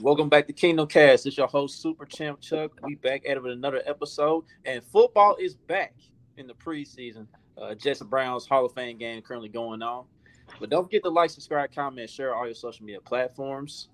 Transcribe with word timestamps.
Welcome 0.00 0.28
back 0.28 0.46
to 0.46 0.52
Kingdom 0.52 0.86
Kast. 0.86 1.26
It's 1.26 1.36
your 1.36 1.48
host, 1.48 1.82
Super 1.82 2.06
Champ 2.06 2.40
Chuck. 2.40 2.70
We 2.84 2.94
back 2.94 3.24
at 3.28 3.36
it 3.36 3.42
with 3.42 3.50
another 3.50 3.82
episode, 3.84 4.44
and 4.64 4.80
football 4.84 5.34
is 5.40 5.56
back 5.56 5.92
in 6.36 6.46
the 6.46 6.54
preseason. 6.54 7.26
Uh, 7.60 7.74
and 7.84 8.10
Browns 8.10 8.46
Hall 8.46 8.64
of 8.64 8.72
Fame 8.74 8.96
game 8.96 9.20
currently 9.22 9.48
going 9.48 9.82
on. 9.82 10.04
But 10.60 10.70
don't 10.70 10.84
forget 10.84 11.02
to 11.02 11.08
like, 11.08 11.30
subscribe, 11.30 11.74
comment, 11.74 12.08
share 12.08 12.32
all 12.32 12.46
your 12.46 12.54
social 12.54 12.86
media 12.86 13.00
platforms. 13.00 13.88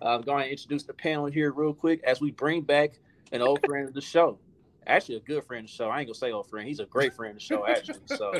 Uh, 0.00 0.14
I'm 0.14 0.22
going 0.22 0.44
to 0.44 0.50
introduce 0.50 0.84
the 0.84 0.94
panel 0.94 1.26
here 1.26 1.52
real 1.52 1.74
quick 1.74 2.02
as 2.04 2.22
we 2.22 2.30
bring 2.30 2.62
back 2.62 2.98
an 3.30 3.42
old 3.42 3.60
friend 3.66 3.86
of 3.86 3.92
the 3.92 4.00
show. 4.00 4.38
Actually, 4.86 5.16
a 5.16 5.20
good 5.20 5.44
friend 5.44 5.66
of 5.66 5.70
the 5.70 5.76
show. 5.76 5.90
I 5.90 5.98
ain't 6.00 6.08
gonna 6.08 6.14
say 6.14 6.32
old 6.32 6.48
friend. 6.48 6.66
He's 6.66 6.80
a 6.80 6.86
great 6.86 7.14
friend 7.14 7.32
of 7.32 7.36
the 7.36 7.44
show, 7.44 7.66
actually. 7.66 8.00
So, 8.06 8.32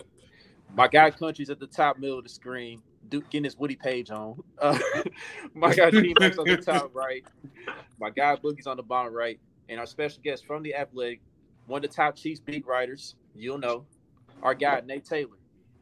my 0.74 0.88
guy 0.88 1.10
Country's 1.10 1.50
at 1.50 1.60
the 1.60 1.66
top 1.66 1.98
middle 1.98 2.16
of 2.16 2.24
the 2.24 2.30
screen. 2.30 2.80
Duke 3.08 3.28
getting 3.30 3.44
his 3.44 3.56
Woody 3.56 3.76
Paige 3.76 4.10
on. 4.10 4.42
Uh, 4.60 4.78
my 5.52 5.74
guy 5.74 5.90
T 5.90 6.14
Max 6.18 6.38
on 6.38 6.46
the 6.46 6.56
top 6.56 6.90
right. 6.94 7.24
My 8.00 8.08
guy 8.08 8.36
Boogie's 8.36 8.66
on 8.66 8.76
the 8.76 8.82
bottom 8.82 9.12
right. 9.12 9.38
And 9.68 9.78
our 9.78 9.84
special 9.84 10.22
guest 10.22 10.46
from 10.46 10.62
the 10.62 10.74
Athletic, 10.74 11.20
one 11.66 11.84
of 11.84 11.90
the 11.90 11.94
top 11.94 12.16
Chiefs 12.16 12.40
beat 12.40 12.66
writers, 12.66 13.14
you'll 13.34 13.58
know, 13.58 13.84
our 14.42 14.54
guy 14.54 14.80
Nate 14.86 15.04
Taylor. 15.04 15.36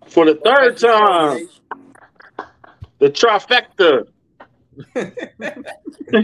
For 0.07 0.25
the 0.25 0.35
third 0.37 0.79
time, 0.79 1.49
the 2.99 3.11
trifecta. 3.11 4.09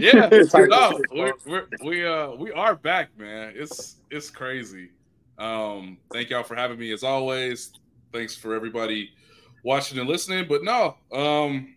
yeah, 0.01 0.27
no, 0.67 0.99
we're, 1.11 1.33
we're, 1.45 1.67
we 1.83 2.05
uh 2.05 2.31
we 2.31 2.51
are 2.51 2.75
back, 2.75 3.17
man. 3.17 3.53
It's 3.55 3.97
it's 4.09 4.29
crazy. 4.29 4.89
Um, 5.37 5.97
thank 6.11 6.31
y'all 6.31 6.43
for 6.43 6.55
having 6.55 6.79
me 6.79 6.91
as 6.91 7.03
always. 7.03 7.71
Thanks 8.11 8.35
for 8.35 8.55
everybody 8.55 9.11
watching 9.63 9.99
and 9.99 10.07
listening. 10.07 10.45
But 10.47 10.63
no, 10.63 10.95
um, 11.11 11.75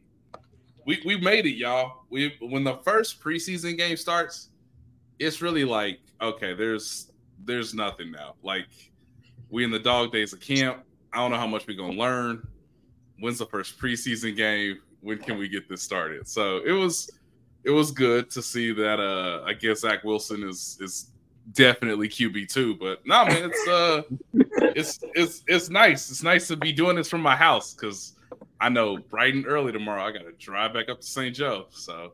we 0.86 1.02
we 1.04 1.16
made 1.18 1.46
it, 1.46 1.56
y'all. 1.56 2.04
We 2.10 2.36
when 2.40 2.64
the 2.64 2.76
first 2.78 3.20
preseason 3.20 3.76
game 3.76 3.96
starts, 3.96 4.48
it's 5.18 5.42
really 5.42 5.64
like 5.64 6.00
okay, 6.20 6.54
there's 6.54 7.10
there's 7.44 7.74
nothing 7.74 8.10
now. 8.10 8.34
Like 8.42 8.68
we 9.50 9.64
in 9.64 9.70
the 9.70 9.78
dog 9.78 10.12
days 10.12 10.32
of 10.32 10.40
camp. 10.40 10.84
I 11.12 11.18
don't 11.18 11.30
know 11.30 11.36
how 11.36 11.46
much 11.46 11.66
we're 11.66 11.76
gonna 11.76 11.92
learn. 11.92 12.46
When's 13.18 13.38
the 13.38 13.46
first 13.46 13.78
preseason 13.78 14.36
game? 14.36 14.78
When 15.00 15.18
can 15.18 15.38
we 15.38 15.48
get 15.48 15.68
this 15.68 15.82
started? 15.82 16.26
So 16.26 16.58
it 16.64 16.72
was 16.72 17.10
it 17.64 17.70
was 17.70 17.90
good 17.90 18.30
to 18.30 18.42
see 18.42 18.72
that 18.72 18.98
uh 18.98 19.44
I 19.44 19.52
guess 19.52 19.80
Zach 19.80 20.04
Wilson 20.04 20.42
is 20.42 20.78
is 20.80 21.11
definitely 21.52 22.08
QB 22.08 22.48
two, 22.48 22.76
but 22.76 23.04
no 23.06 23.24
nah, 23.24 23.28
man, 23.28 23.50
it's 23.50 23.68
uh 23.68 24.02
it's 24.74 25.00
it's 25.14 25.42
it's 25.46 25.70
nice. 25.70 26.10
It's 26.10 26.22
nice 26.22 26.48
to 26.48 26.56
be 26.56 26.72
doing 26.72 26.96
this 26.96 27.08
from 27.08 27.20
my 27.20 27.36
house 27.36 27.74
because 27.74 28.14
I 28.60 28.68
know 28.68 28.98
bright 28.98 29.34
and 29.34 29.46
early 29.46 29.72
tomorrow 29.72 30.04
I 30.04 30.12
gotta 30.12 30.32
drive 30.38 30.72
back 30.72 30.88
up 30.88 31.00
to 31.00 31.06
St. 31.06 31.34
Joe. 31.34 31.66
So 31.70 32.12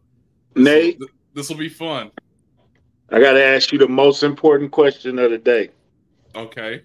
Nate, 0.56 1.00
this 1.34 1.48
will 1.48 1.56
be 1.56 1.68
fun. 1.68 2.10
I 3.10 3.20
gotta 3.20 3.44
ask 3.44 3.72
you 3.72 3.78
the 3.78 3.88
most 3.88 4.22
important 4.22 4.70
question 4.70 5.18
of 5.18 5.30
the 5.30 5.38
day. 5.38 5.70
Okay. 6.34 6.82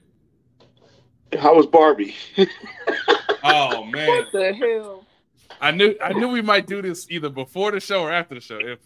How 1.40 1.56
was 1.56 1.66
Barbie? 1.66 2.16
oh 3.44 3.84
man. 3.86 4.08
What 4.08 4.32
the 4.32 4.54
hell? 4.54 5.06
I 5.60 5.72
knew 5.72 5.96
I 6.04 6.14
knew 6.14 6.28
we 6.28 6.42
might 6.42 6.68
do 6.68 6.82
this 6.82 7.10
either 7.10 7.30
before 7.30 7.72
the 7.72 7.80
show 7.80 8.02
or 8.02 8.12
after 8.12 8.36
the 8.36 8.42
show. 8.42 8.60
If 8.60 8.80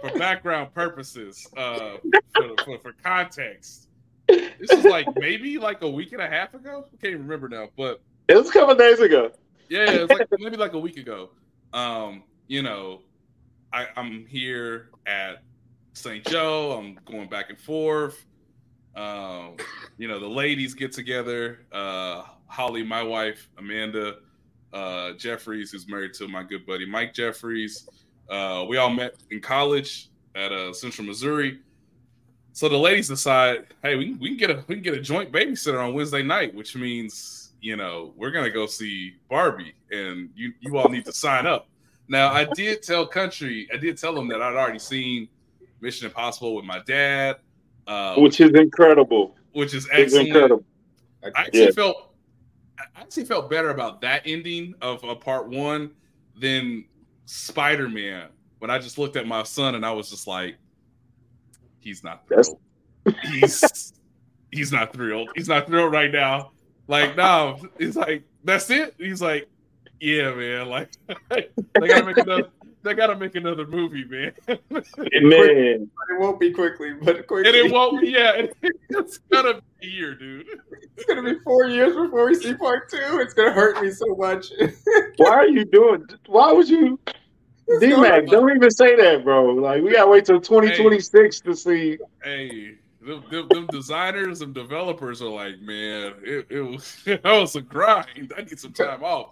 for 0.00 0.18
background 0.18 0.74
purposes, 0.74 1.46
uh, 1.56 1.96
for, 2.34 2.64
for, 2.64 2.78
for 2.78 2.92
context, 3.02 3.88
this 4.28 4.70
is 4.70 4.84
like 4.84 5.06
maybe 5.16 5.58
like 5.58 5.82
a 5.82 5.88
week 5.88 6.12
and 6.12 6.22
a 6.22 6.28
half 6.28 6.54
ago. 6.54 6.84
I 6.92 6.96
can't 7.04 7.18
remember 7.18 7.48
now, 7.48 7.68
but 7.76 8.00
it 8.28 8.36
was 8.36 8.48
a 8.48 8.52
couple 8.52 8.74
days 8.74 9.00
ago. 9.00 9.32
Yeah, 9.68 9.90
it 9.90 10.00
was 10.00 10.10
like 10.10 10.28
maybe 10.38 10.56
like 10.56 10.72
a 10.72 10.78
week 10.78 10.96
ago. 10.96 11.30
Um, 11.72 12.22
you 12.46 12.62
know, 12.62 13.02
I, 13.72 13.88
I'm 13.96 14.26
here 14.26 14.90
at 15.06 15.42
St. 15.92 16.24
Joe. 16.26 16.72
I'm 16.72 16.98
going 17.04 17.28
back 17.28 17.50
and 17.50 17.58
forth. 17.58 18.24
Um, 18.96 19.56
you 19.96 20.08
know, 20.08 20.18
the 20.18 20.28
ladies 20.28 20.74
get 20.74 20.92
together. 20.92 21.60
Uh, 21.72 22.24
Holly, 22.46 22.82
my 22.82 23.02
wife, 23.02 23.48
Amanda 23.58 24.16
uh, 24.72 25.12
Jeffries, 25.12 25.70
who's 25.70 25.88
married 25.88 26.14
to 26.14 26.28
my 26.28 26.42
good 26.42 26.66
buddy 26.66 26.86
Mike 26.86 27.14
Jeffries. 27.14 27.88
Uh, 28.28 28.64
we 28.68 28.76
all 28.76 28.90
met 28.90 29.16
in 29.30 29.40
college 29.40 30.10
at 30.34 30.52
uh, 30.52 30.72
Central 30.72 31.06
Missouri. 31.06 31.60
So 32.52 32.68
the 32.68 32.76
ladies 32.76 33.08
decide, 33.08 33.66
hey, 33.82 33.94
we, 33.94 34.14
we 34.14 34.28
can 34.30 34.36
get 34.36 34.50
a 34.50 34.64
we 34.66 34.74
can 34.74 34.82
get 34.82 34.94
a 34.94 35.00
joint 35.00 35.30
babysitter 35.32 35.82
on 35.82 35.94
Wednesday 35.94 36.22
night, 36.22 36.54
which 36.54 36.74
means 36.74 37.52
you 37.60 37.76
know 37.76 38.12
we're 38.16 38.30
gonna 38.30 38.50
go 38.50 38.66
see 38.66 39.14
Barbie, 39.30 39.74
and 39.90 40.30
you 40.34 40.52
you 40.60 40.76
all 40.76 40.88
need 40.88 41.04
to 41.04 41.12
sign 41.12 41.46
up. 41.46 41.68
Now 42.08 42.32
I 42.32 42.44
did 42.44 42.82
tell 42.82 43.06
Country, 43.06 43.68
I 43.72 43.76
did 43.76 43.96
tell 43.96 44.14
them 44.14 44.28
that 44.28 44.42
I'd 44.42 44.56
already 44.56 44.78
seen 44.78 45.28
Mission 45.80 46.06
Impossible 46.06 46.54
with 46.54 46.64
my 46.64 46.80
dad, 46.80 47.36
uh, 47.86 48.16
which 48.16 48.40
is 48.40 48.50
incredible. 48.54 49.36
Which 49.52 49.74
is 49.74 49.88
excellent. 49.92 50.28
incredible. 50.28 50.64
I 51.22 51.28
actually 51.42 51.64
yeah. 51.64 51.70
felt 51.70 52.14
I 52.78 53.00
actually 53.00 53.24
felt 53.24 53.50
better 53.50 53.70
about 53.70 54.00
that 54.02 54.22
ending 54.24 54.74
of 54.80 55.04
uh, 55.04 55.14
part 55.14 55.48
one 55.48 55.92
than 56.40 56.84
Spider 57.30 57.90
Man 57.90 58.28
when 58.58 58.70
I 58.70 58.78
just 58.78 58.96
looked 58.96 59.14
at 59.14 59.26
my 59.26 59.42
son 59.42 59.74
and 59.74 59.84
I 59.84 59.92
was 59.92 60.08
just 60.08 60.26
like, 60.26 60.56
he's 61.78 62.02
not 62.02 62.26
thrilled. 62.26 62.58
he's 63.22 63.92
he's 64.50 64.72
not 64.72 64.94
thrilled. 64.94 65.28
He's 65.36 65.46
not 65.46 65.66
thrilled 65.66 65.92
right 65.92 66.10
now. 66.10 66.52
Like, 66.86 67.18
no, 67.18 67.60
he's 67.78 67.96
like, 67.96 68.22
that's 68.44 68.70
it. 68.70 68.94
He's 68.96 69.20
like, 69.20 69.46
yeah, 70.00 70.32
man. 70.32 70.70
Like, 70.70 70.90
they 71.28 71.48
gotta 71.74 72.06
make 72.06 72.16
another. 72.16 72.48
They 72.82 72.94
gotta 72.94 73.16
make 73.16 73.34
another 73.34 73.66
movie, 73.66 74.04
man. 74.04 74.32
man, 74.48 74.60
it 74.70 76.18
won't 76.18 76.38
be 76.38 76.52
quickly, 76.52 76.92
but 76.94 77.26
quickly. 77.26 77.48
And 77.48 77.56
it 77.56 77.72
won't 77.72 78.00
be. 78.00 78.10
Yeah, 78.10 78.46
it's 78.90 79.18
gonna 79.32 79.60
be 79.80 79.88
a 79.88 79.90
year, 79.90 80.14
dude. 80.14 80.46
It's 80.96 81.04
gonna 81.04 81.22
be 81.22 81.38
four 81.40 81.66
years 81.66 81.94
before 81.94 82.26
we 82.26 82.34
see 82.36 82.54
part 82.54 82.88
two. 82.88 83.18
It's 83.20 83.34
gonna 83.34 83.52
hurt 83.52 83.82
me 83.82 83.90
so 83.90 84.14
much. 84.14 84.52
Why 85.16 85.30
are 85.30 85.48
you 85.48 85.64
doing? 85.64 86.06
Why 86.26 86.52
would 86.52 86.68
you? 86.68 86.98
D 87.80 87.96
Mac, 87.96 88.26
don't 88.26 88.50
even 88.54 88.70
say 88.70 88.96
that, 88.96 89.24
bro. 89.24 89.46
Like 89.54 89.82
we 89.82 89.92
gotta 89.92 90.10
wait 90.10 90.24
till 90.24 90.40
2026 90.40 91.40
to 91.40 91.54
see. 91.54 91.98
Hey, 92.22 92.76
them, 93.02 93.24
them, 93.30 93.48
them, 93.48 93.66
designers 93.70 94.40
and 94.40 94.54
developers 94.54 95.20
are 95.20 95.28
like, 95.28 95.60
man, 95.60 96.14
it, 96.22 96.46
it 96.48 96.62
was 96.62 97.02
that 97.06 97.24
was 97.24 97.56
a 97.56 97.60
grind. 97.60 98.32
I 98.36 98.42
need 98.42 98.58
some 98.58 98.72
time 98.72 99.02
off. 99.02 99.30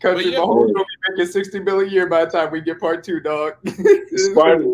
Country 0.00 0.30
yeah, 0.30 0.38
Mahomes 0.38 0.72
will 0.72 0.84
be 0.84 0.84
making 1.10 1.32
60 1.32 1.60
million 1.60 1.88
a 1.88 1.92
year 1.92 2.06
by 2.08 2.24
the 2.24 2.30
time 2.30 2.52
we 2.52 2.60
get 2.60 2.78
part 2.78 3.02
two, 3.02 3.20
dog. 3.20 3.54
Spider, 4.14 4.64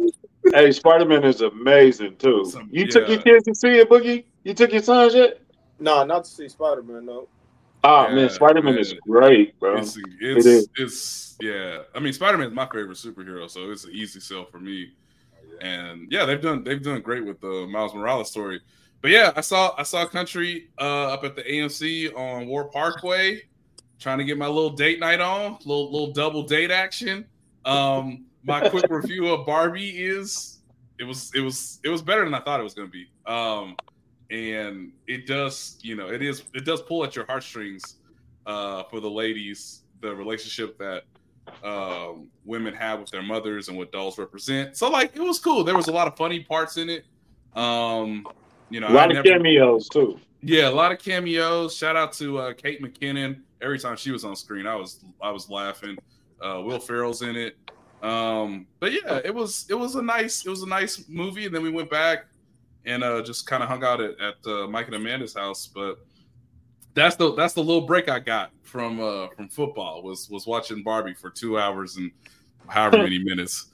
hey, 0.53 0.71
Spider 0.71 1.07
Man 1.07 1.25
is 1.25 1.41
amazing 1.41 2.17
too. 2.17 2.45
Some, 2.45 2.69
you 2.71 2.85
yeah. 2.85 2.91
took 2.91 3.09
your 3.09 3.23
kids 3.23 3.45
to 3.47 3.55
see 3.55 3.79
it, 3.79 3.89
Boogie? 3.89 4.25
You 4.43 4.53
took 4.53 4.73
your 4.73 4.83
sons 4.83 5.15
yet? 5.15 5.41
No, 5.79 6.05
not 6.05 6.25
to 6.25 6.31
see 6.31 6.49
Spider 6.49 6.83
Man. 6.83 7.07
No. 7.07 7.29
Oh 7.85 8.09
yeah, 8.09 8.15
man, 8.15 8.31
Spider 8.31 8.63
Man 8.63 8.79
is 8.79 8.95
great, 8.95 9.59
bro. 9.61 9.77
It's, 9.77 9.97
it's, 10.21 10.47
it 10.47 10.47
is. 10.47 10.69
it's 10.77 11.37
yeah. 11.41 11.83
I 11.95 12.01
mean, 12.01 12.13
Spider 12.13 12.39
Man 12.39 12.49
is 12.49 12.55
my 12.55 12.67
favorite 12.67 12.97
superhero, 12.97 13.49
so 13.49 13.71
it's 13.71 13.85
an 13.85 13.93
easy 13.93 14.21
sell 14.21 14.45
for 14.45 14.59
me. 14.59 14.93
And 15.61 16.11
yeah, 16.11 16.25
they've 16.25 16.41
done 16.41 16.65
they've 16.65 16.83
done 16.83 17.01
great 17.01 17.25
with 17.25 17.41
the 17.41 17.67
Miles 17.67 17.95
Morales 17.95 18.31
story. 18.31 18.61
But 19.01 19.11
yeah, 19.11 19.33
I 19.37 19.43
saw 19.43 19.75
I 19.77 19.83
saw 19.83 20.07
Country 20.07 20.71
uh, 20.79 21.13
up 21.13 21.25
at 21.25 21.37
the 21.37 21.43
AMC 21.43 22.17
on 22.17 22.47
Ward 22.47 22.71
Parkway, 22.71 23.43
trying 23.99 24.19
to 24.19 24.25
get 24.25 24.39
my 24.39 24.47
little 24.47 24.71
date 24.71 25.01
night 25.01 25.21
on, 25.21 25.59
little 25.65 25.91
little 25.91 26.13
double 26.13 26.43
date 26.43 26.71
action. 26.71 27.25
Um, 27.65 28.27
my 28.45 28.69
quick 28.69 28.87
review 28.91 29.29
of 29.29 29.47
Barbie 29.47 29.91
is 29.91 30.59
it 30.99 31.05
was 31.05 31.31
it 31.35 31.41
was 31.41 31.81
it 31.85 31.89
was 31.89 32.03
better 32.03 32.25
than 32.25 32.35
I 32.35 32.41
thought 32.41 32.61
it 32.61 32.65
was 32.65 32.75
going 32.75 32.89
to 32.89 32.93
be. 32.93 33.09
Um, 33.27 33.77
and 34.31 34.93
it 35.07 35.27
does 35.27 35.79
you 35.83 35.97
know 35.97 36.09
it 36.09 36.23
is 36.23 36.45
it 36.55 36.65
does 36.65 36.83
pull 36.83 37.05
at 37.05 37.15
your 37.15 37.27
heartstrings 37.27 37.97
uh, 38.47 38.85
for 38.85 39.01
the 39.01 39.11
ladies 39.11 39.83
the 40.01 40.15
relationship 40.15 40.79
that 40.79 41.05
um, 41.63 42.29
women 42.45 42.75
have 42.75 43.01
with 43.01 43.11
their 43.11 43.23
mothers 43.23 43.69
and 43.69 43.77
what 43.77 43.93
dolls 43.93 44.19
represent. 44.19 44.77
So 44.77 44.91
like 44.91 45.15
it 45.15 45.23
was 45.23 45.39
cool. 45.39 45.65
There 45.65 45.77
was 45.77 45.89
a 45.89 45.93
lot 45.93 46.07
of 46.07 46.17
funny 46.17 46.41
parts 46.41 46.77
in 46.77 46.91
it. 46.91 47.05
Um 47.55 48.27
you 48.71 48.81
know 48.81 48.89
a 48.89 48.91
lot 48.91 49.09
I 49.15 49.19
of 49.19 49.25
never, 49.25 49.29
cameos 49.29 49.89
too. 49.89 50.19
Yeah 50.43 50.69
a 50.69 50.71
lot 50.71 50.91
of 50.93 50.99
cameos. 50.99 51.77
Shout 51.77 51.97
out 51.97 52.13
to 52.15 52.39
uh, 52.39 52.53
kate 52.55 52.83
mckinnon 52.83 53.41
every 53.61 53.79
time 53.79 53.97
she 53.97 54.11
was 54.11 54.25
on 54.25 54.37
screen 54.37 54.67
i 54.67 54.75
was 54.75 55.05
i 55.23 55.31
was 55.31 55.49
laughing 55.49 55.97
uh, 56.43 56.61
will 56.61 56.79
ferrell's 56.79 57.23
in 57.23 57.37
it 57.37 57.57
um 58.03 58.67
but 58.81 58.93
yeah 58.93 59.21
it 59.25 59.35
was 59.35 59.67
it 59.71 59.75
was 59.75 59.95
a 59.95 60.03
nice 60.03 60.45
it 60.45 60.51
was 60.51 60.63
a 60.63 60.69
nice 60.69 61.05
movie 61.09 61.47
and 61.47 61.55
then 61.55 61.63
we 61.63 61.71
went 61.71 61.91
back 61.91 62.27
and 62.87 63.03
uh, 63.03 63.23
just 63.23 63.47
kind 63.47 63.63
of 63.63 63.69
hung 63.69 63.85
out 63.85 64.01
at, 64.01 64.19
at 64.21 64.35
uh, 64.47 64.67
Mike 64.67 64.87
and 64.87 64.95
Amanda's 64.95 65.35
house. 65.35 65.67
But 65.67 65.99
that's 66.95 67.17
the 67.17 67.35
that's 67.35 67.55
the 67.55 67.63
little 67.63 67.87
break 67.87 68.09
I 68.09 68.21
got 68.21 68.51
from 68.63 69.01
uh, 69.01 69.29
from 69.29 69.49
football 69.49 70.03
was 70.03 70.29
was 70.31 70.47
watching 70.47 70.83
Barbie 70.83 71.15
for 71.15 71.31
two 71.31 71.59
hours 71.59 71.97
and 71.97 72.11
however 72.67 72.99
many 72.99 73.19
minutes. 73.25 73.69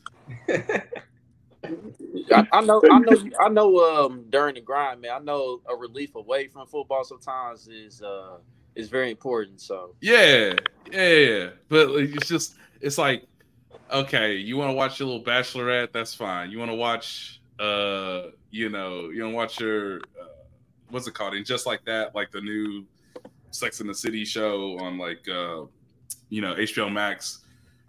I, 2.32 2.46
I, 2.52 2.60
know, 2.62 2.80
I 2.90 2.98
know, 3.00 3.30
I 3.40 3.48
know. 3.48 3.78
Um, 3.78 4.24
during 4.30 4.54
the 4.54 4.60
grind, 4.60 5.00
man, 5.02 5.10
I 5.12 5.18
know 5.18 5.60
a 5.68 5.74
relief 5.74 6.14
away 6.14 6.46
from 6.48 6.66
football 6.66 7.04
sometimes 7.04 7.68
is 7.68 8.02
uh 8.02 8.38
is 8.74 8.88
very 8.88 9.10
important. 9.10 9.60
So 9.60 9.94
yeah, 10.00 10.54
yeah, 10.90 11.50
but 11.68 11.90
it's 11.90 12.28
just 12.28 12.56
it's 12.80 12.98
like 12.98 13.24
okay, 13.92 14.36
you 14.36 14.56
want 14.56 14.70
to 14.70 14.74
watch 14.74 15.00
your 15.00 15.08
little 15.08 15.24
Bachelorette? 15.24 15.92
That's 15.92 16.14
fine. 16.14 16.50
You 16.50 16.58
want 16.58 16.70
to 16.70 16.76
watch, 16.76 17.40
uh, 17.58 18.22
you 18.50 18.68
know, 18.68 19.10
you 19.10 19.22
want 19.22 19.32
to 19.32 19.36
watch 19.36 19.60
your, 19.60 19.96
uh, 19.98 20.28
what's 20.90 21.06
it 21.06 21.14
called? 21.14 21.34
And 21.34 21.44
just 21.44 21.66
like 21.66 21.84
that, 21.84 22.14
like 22.14 22.30
the 22.30 22.40
new 22.40 22.84
Sex 23.50 23.80
in 23.80 23.86
the 23.86 23.94
City 23.94 24.24
show 24.24 24.78
on 24.78 24.98
like, 24.98 25.28
uh, 25.28 25.64
you 26.28 26.40
know, 26.40 26.54
HBO 26.54 26.92
Max. 26.92 27.40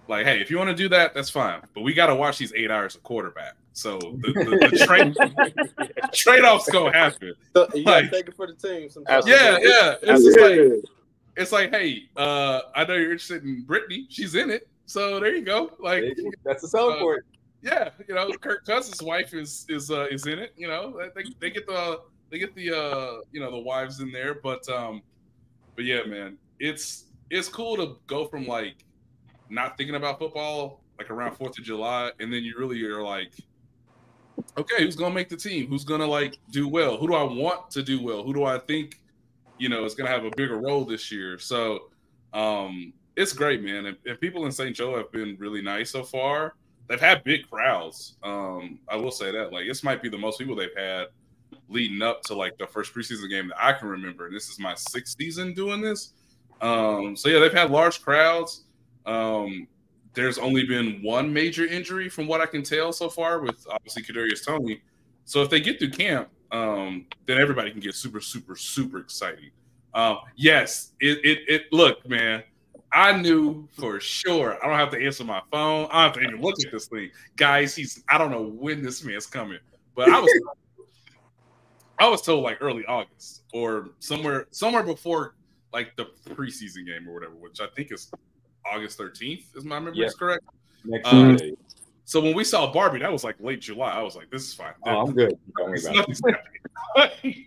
Like, 0.07 0.25
hey, 0.25 0.42
if 0.42 0.50
you 0.50 0.57
want 0.57 0.69
to 0.69 0.75
do 0.75 0.89
that, 0.89 1.13
that's 1.13 1.30
fine. 1.30 1.62
But 1.74 1.81
we 1.81 1.94
got 1.94 2.07
to 2.07 2.16
watch 2.16 2.38
these 2.38 2.54
eight 2.56 2.72
hours 2.72 2.95
of 2.95 3.04
quarterback. 3.04 3.56
So 3.74 3.98
the, 4.00 4.34
the, 4.34 4.68
the 4.72 4.86
trade 4.86 5.16
trade 6.14 6.44
offs 6.44 6.70
gonna 6.70 6.92
happen. 6.96 7.34
So, 7.56 7.68
you 7.74 7.86
gotta 7.86 8.02
Like- 8.04 8.12
take 8.12 8.28
it 8.28 8.36
for 8.36 8.48
the 8.48 8.54
team. 8.54 8.90
Sometimes. 8.90 9.26
Yeah, 9.28 9.58
yeah. 9.62 9.96
It's 10.02 10.24
just 10.26 10.40
like 10.40 10.84
it's 11.38 11.52
like, 11.54 11.72
hey, 11.72 12.04
uh, 12.18 12.62
I 12.76 12.84
know 12.84 12.96
you're 12.96 13.12
interested 13.14 13.44
in 13.44 13.64
Brittany. 13.64 14.06
She's 14.10 14.36
in 14.36 14.50
it. 14.50 14.68
So 14.86 15.20
there 15.22 15.34
you 15.34 15.46
go. 15.46 15.72
Like, 15.80 16.04
That's 16.44 16.64
a 16.64 16.68
selling 16.68 16.98
Uh, 16.98 17.00
point. 17.00 17.22
yeah, 17.62 17.90
you 18.10 18.14
know, 18.16 18.30
Kirk 18.34 18.66
Cousins' 18.66 19.02
wife 19.02 19.34
is 19.34 19.66
is 19.70 19.90
uh, 19.90 20.08
is 20.12 20.26
in 20.28 20.38
it. 20.40 20.54
You 20.58 20.68
know, 20.68 21.00
they, 21.16 21.24
they 21.40 21.50
get 21.50 21.66
the 21.66 22.02
they 22.30 22.40
get 22.40 22.54
the 22.56 22.72
uh, 22.78 23.12
you 23.32 23.40
know 23.40 23.50
the 23.52 23.60
wives 23.60 24.02
in 24.02 24.12
there, 24.12 24.34
but 24.34 24.68
um, 24.68 25.02
but 25.78 25.86
yeah, 25.86 26.04
man, 26.04 26.38
it's 26.60 27.06
it's 27.30 27.48
cool 27.48 27.78
to 27.78 27.98
go 28.08 28.26
from 28.28 28.46
like 28.46 28.84
not 29.50 29.78
thinking 29.78 29.96
about 29.96 30.20
football 30.20 30.82
like 31.00 31.10
around 31.10 31.36
Fourth 31.38 31.58
of 31.58 31.64
July, 31.64 32.12
and 32.20 32.32
then 32.34 32.44
you 32.44 32.56
really 32.60 32.84
are 32.84 33.02
like, 33.02 33.32
okay, 34.57 34.83
who's 34.83 34.95
gonna 34.95 35.13
make 35.13 35.30
the 35.30 35.38
team? 35.38 35.68
Who's 35.68 35.83
gonna 35.83 36.06
like 36.06 36.38
do 36.51 36.68
well? 36.68 36.98
Who 36.98 37.07
do 37.07 37.13
I 37.13 37.24
want 37.24 37.72
to 37.72 37.83
do 37.83 38.01
well? 38.01 38.24
Who 38.24 38.33
do 38.33 38.44
I 38.44 38.60
think 38.60 39.00
you 39.57 39.69
know 39.69 39.86
is 39.86 39.95
gonna 39.95 40.10
have 40.10 40.25
a 40.25 40.31
bigger 40.36 40.57
role 40.57 40.86
this 40.86 41.12
year? 41.12 41.38
So 41.39 41.89
um, 42.33 42.94
it's 43.16 43.33
great, 43.33 43.62
man. 43.63 43.88
And, 43.88 43.98
and 44.06 44.19
people 44.19 44.45
in 44.45 44.51
St. 44.51 44.75
Joe 44.75 44.98
have 44.98 45.12
been 45.12 45.36
really 45.39 45.62
nice 45.62 45.92
so 45.92 46.04
far 46.04 46.56
they've 46.92 47.00
had 47.00 47.24
big 47.24 47.50
crowds. 47.50 48.18
Um, 48.22 48.80
I 48.89 48.98
will 48.98 49.12
say 49.12 49.31
that. 49.31 49.54
Like 49.54 49.66
this 49.66 49.83
might 49.83 50.01
be 50.01 50.10
the 50.10 50.18
most 50.18 50.38
people 50.38 50.56
they've 50.56 50.75
had 50.75 51.07
leading 51.69 52.01
up 52.01 52.22
to 52.24 52.36
like 52.36 52.57
the 52.57 52.68
first 52.68 52.94
preseason 52.94 53.30
game 53.30 53.48
that 53.48 53.63
I 53.63 53.72
can 53.72 53.88
remember. 53.88 54.27
And 54.27 54.36
this 54.36 54.50
is 54.50 54.60
my 54.60 54.75
sixth 54.75 55.16
season 55.18 55.54
doing 55.54 55.81
this. 55.81 56.13
Um, 56.60 57.16
so 57.16 57.30
yeah, 57.30 57.39
they've 57.39 57.54
had 57.54 57.72
large 57.72 58.01
crowds. 58.01 58.66
Um, 59.06 59.68
there's 60.13 60.38
only 60.38 60.66
been 60.66 61.02
one 61.02 61.31
major 61.31 61.66
injury 61.66 62.10
from 62.10 62.28
what 62.28 62.42
I 62.42 62.46
can 62.46 62.63
tell 62.63 62.92
so 62.92 63.10
far 63.10 63.40
with 63.40 63.66
obviously 63.69 64.04
Kadarius 64.04 64.46
Toney. 64.46 64.81
So 65.25 65.42
if 65.42 65.50
they 65.50 65.60
get 65.60 65.80
through 65.80 65.92
camp, 65.92 66.30
um, 66.52 67.06
then 67.25 67.38
everybody 67.38 67.72
can 67.72 67.80
get 67.80 67.96
super, 67.96 68.19
super, 68.19 68.56
super 68.56 69.00
exciting. 69.00 69.52
Um, 69.94 70.19
yes, 70.36 70.92
it, 71.00 71.19
it, 71.24 71.40
it. 71.48 71.63
Look, 71.72 72.08
man, 72.08 72.44
I 72.92 73.13
knew 73.13 73.68
for 73.72 74.00
sure. 74.00 74.58
I 74.63 74.68
don't 74.68 74.78
have 74.78 74.92
to 74.92 75.04
answer 75.04 75.24
my 75.24 75.42
phone. 75.52 75.88
I 75.92 76.04
don't 76.04 76.13
have 76.13 76.13
to 76.13 76.22
even 76.22 76.42
look 76.42 76.56
at 76.66 76.72
this 76.72 76.88
thing, 76.88 77.12
guys. 77.36 77.75
He's. 77.75 78.04
I 78.10 78.18
don't 78.18 78.31
know 78.31 78.44
when 78.44 78.81
this 78.81 79.04
man's 79.04 79.25
coming, 79.25 79.60
but 79.96 80.10
I 80.10 80.19
was. 80.19 80.31
I 82.00 82.08
was 82.08 82.22
told 82.22 82.44
like 82.44 82.58
early 82.62 82.84
August 82.86 83.44
or 83.54 83.90
somewhere 84.00 84.48
somewhere 84.52 84.84
before 84.84 85.36
like 85.72 85.96
the 85.96 86.06
preseason 86.30 86.86
game 86.86 87.08
or 87.08 87.13
whatever, 87.13 87.36
which 87.36 87.62
I 87.62 87.68
think 87.75 87.92
is 87.92 88.12
August 88.66 89.00
13th. 89.00 89.56
Is 89.56 89.63
my 89.66 89.80
memory 89.80 89.98
Yeah. 89.98 90.08
is 90.08 90.16
correct? 90.16 90.44
Next 90.84 91.08
Um, 91.08 91.38
So 92.06 92.19
when 92.19 92.36
we 92.36 92.44
saw 92.44 92.72
Barbie, 92.72 93.00
that 93.00 93.12
was 93.12 93.24
like 93.24 93.36
late 93.40 93.62
July. 93.62 93.92
I 93.92 94.02
was 94.02 94.16
like, 94.16 94.30
this 94.30 94.44
is 94.44 94.54
fine. 94.54 94.74
Oh, 94.86 95.02
I'm 95.02 95.13
good. 95.13 95.38
Don't 95.58 95.69
worry 95.69 95.80
about 95.80 95.96
it. 95.96 95.98
nothing's. 95.98 96.22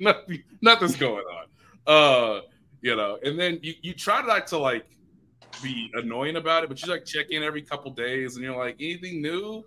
Nothing, 0.01 0.43
nothing's 0.63 0.97
going 0.97 1.25
on. 1.25 1.47
Uh, 1.87 2.41
you 2.81 2.97
know, 2.97 3.19
and 3.23 3.39
then 3.39 3.59
you, 3.63 3.75
you 3.83 3.93
try 3.95 4.23
not 4.23 4.47
to 4.49 4.59
like 4.59 4.87
be 5.63 5.91
annoying 5.95 6.37
about 6.37 6.63
it, 6.65 6.69
but 6.69 6.83
you 6.83 6.91
like 6.91 7.05
check 7.05 7.27
in 7.31 7.43
every 7.43 7.63
couple 7.63 7.91
days 7.91 8.37
and 8.37 8.45
you're 8.45 8.57
like, 8.57 8.77
anything 8.81 9.21
new? 9.21 9.65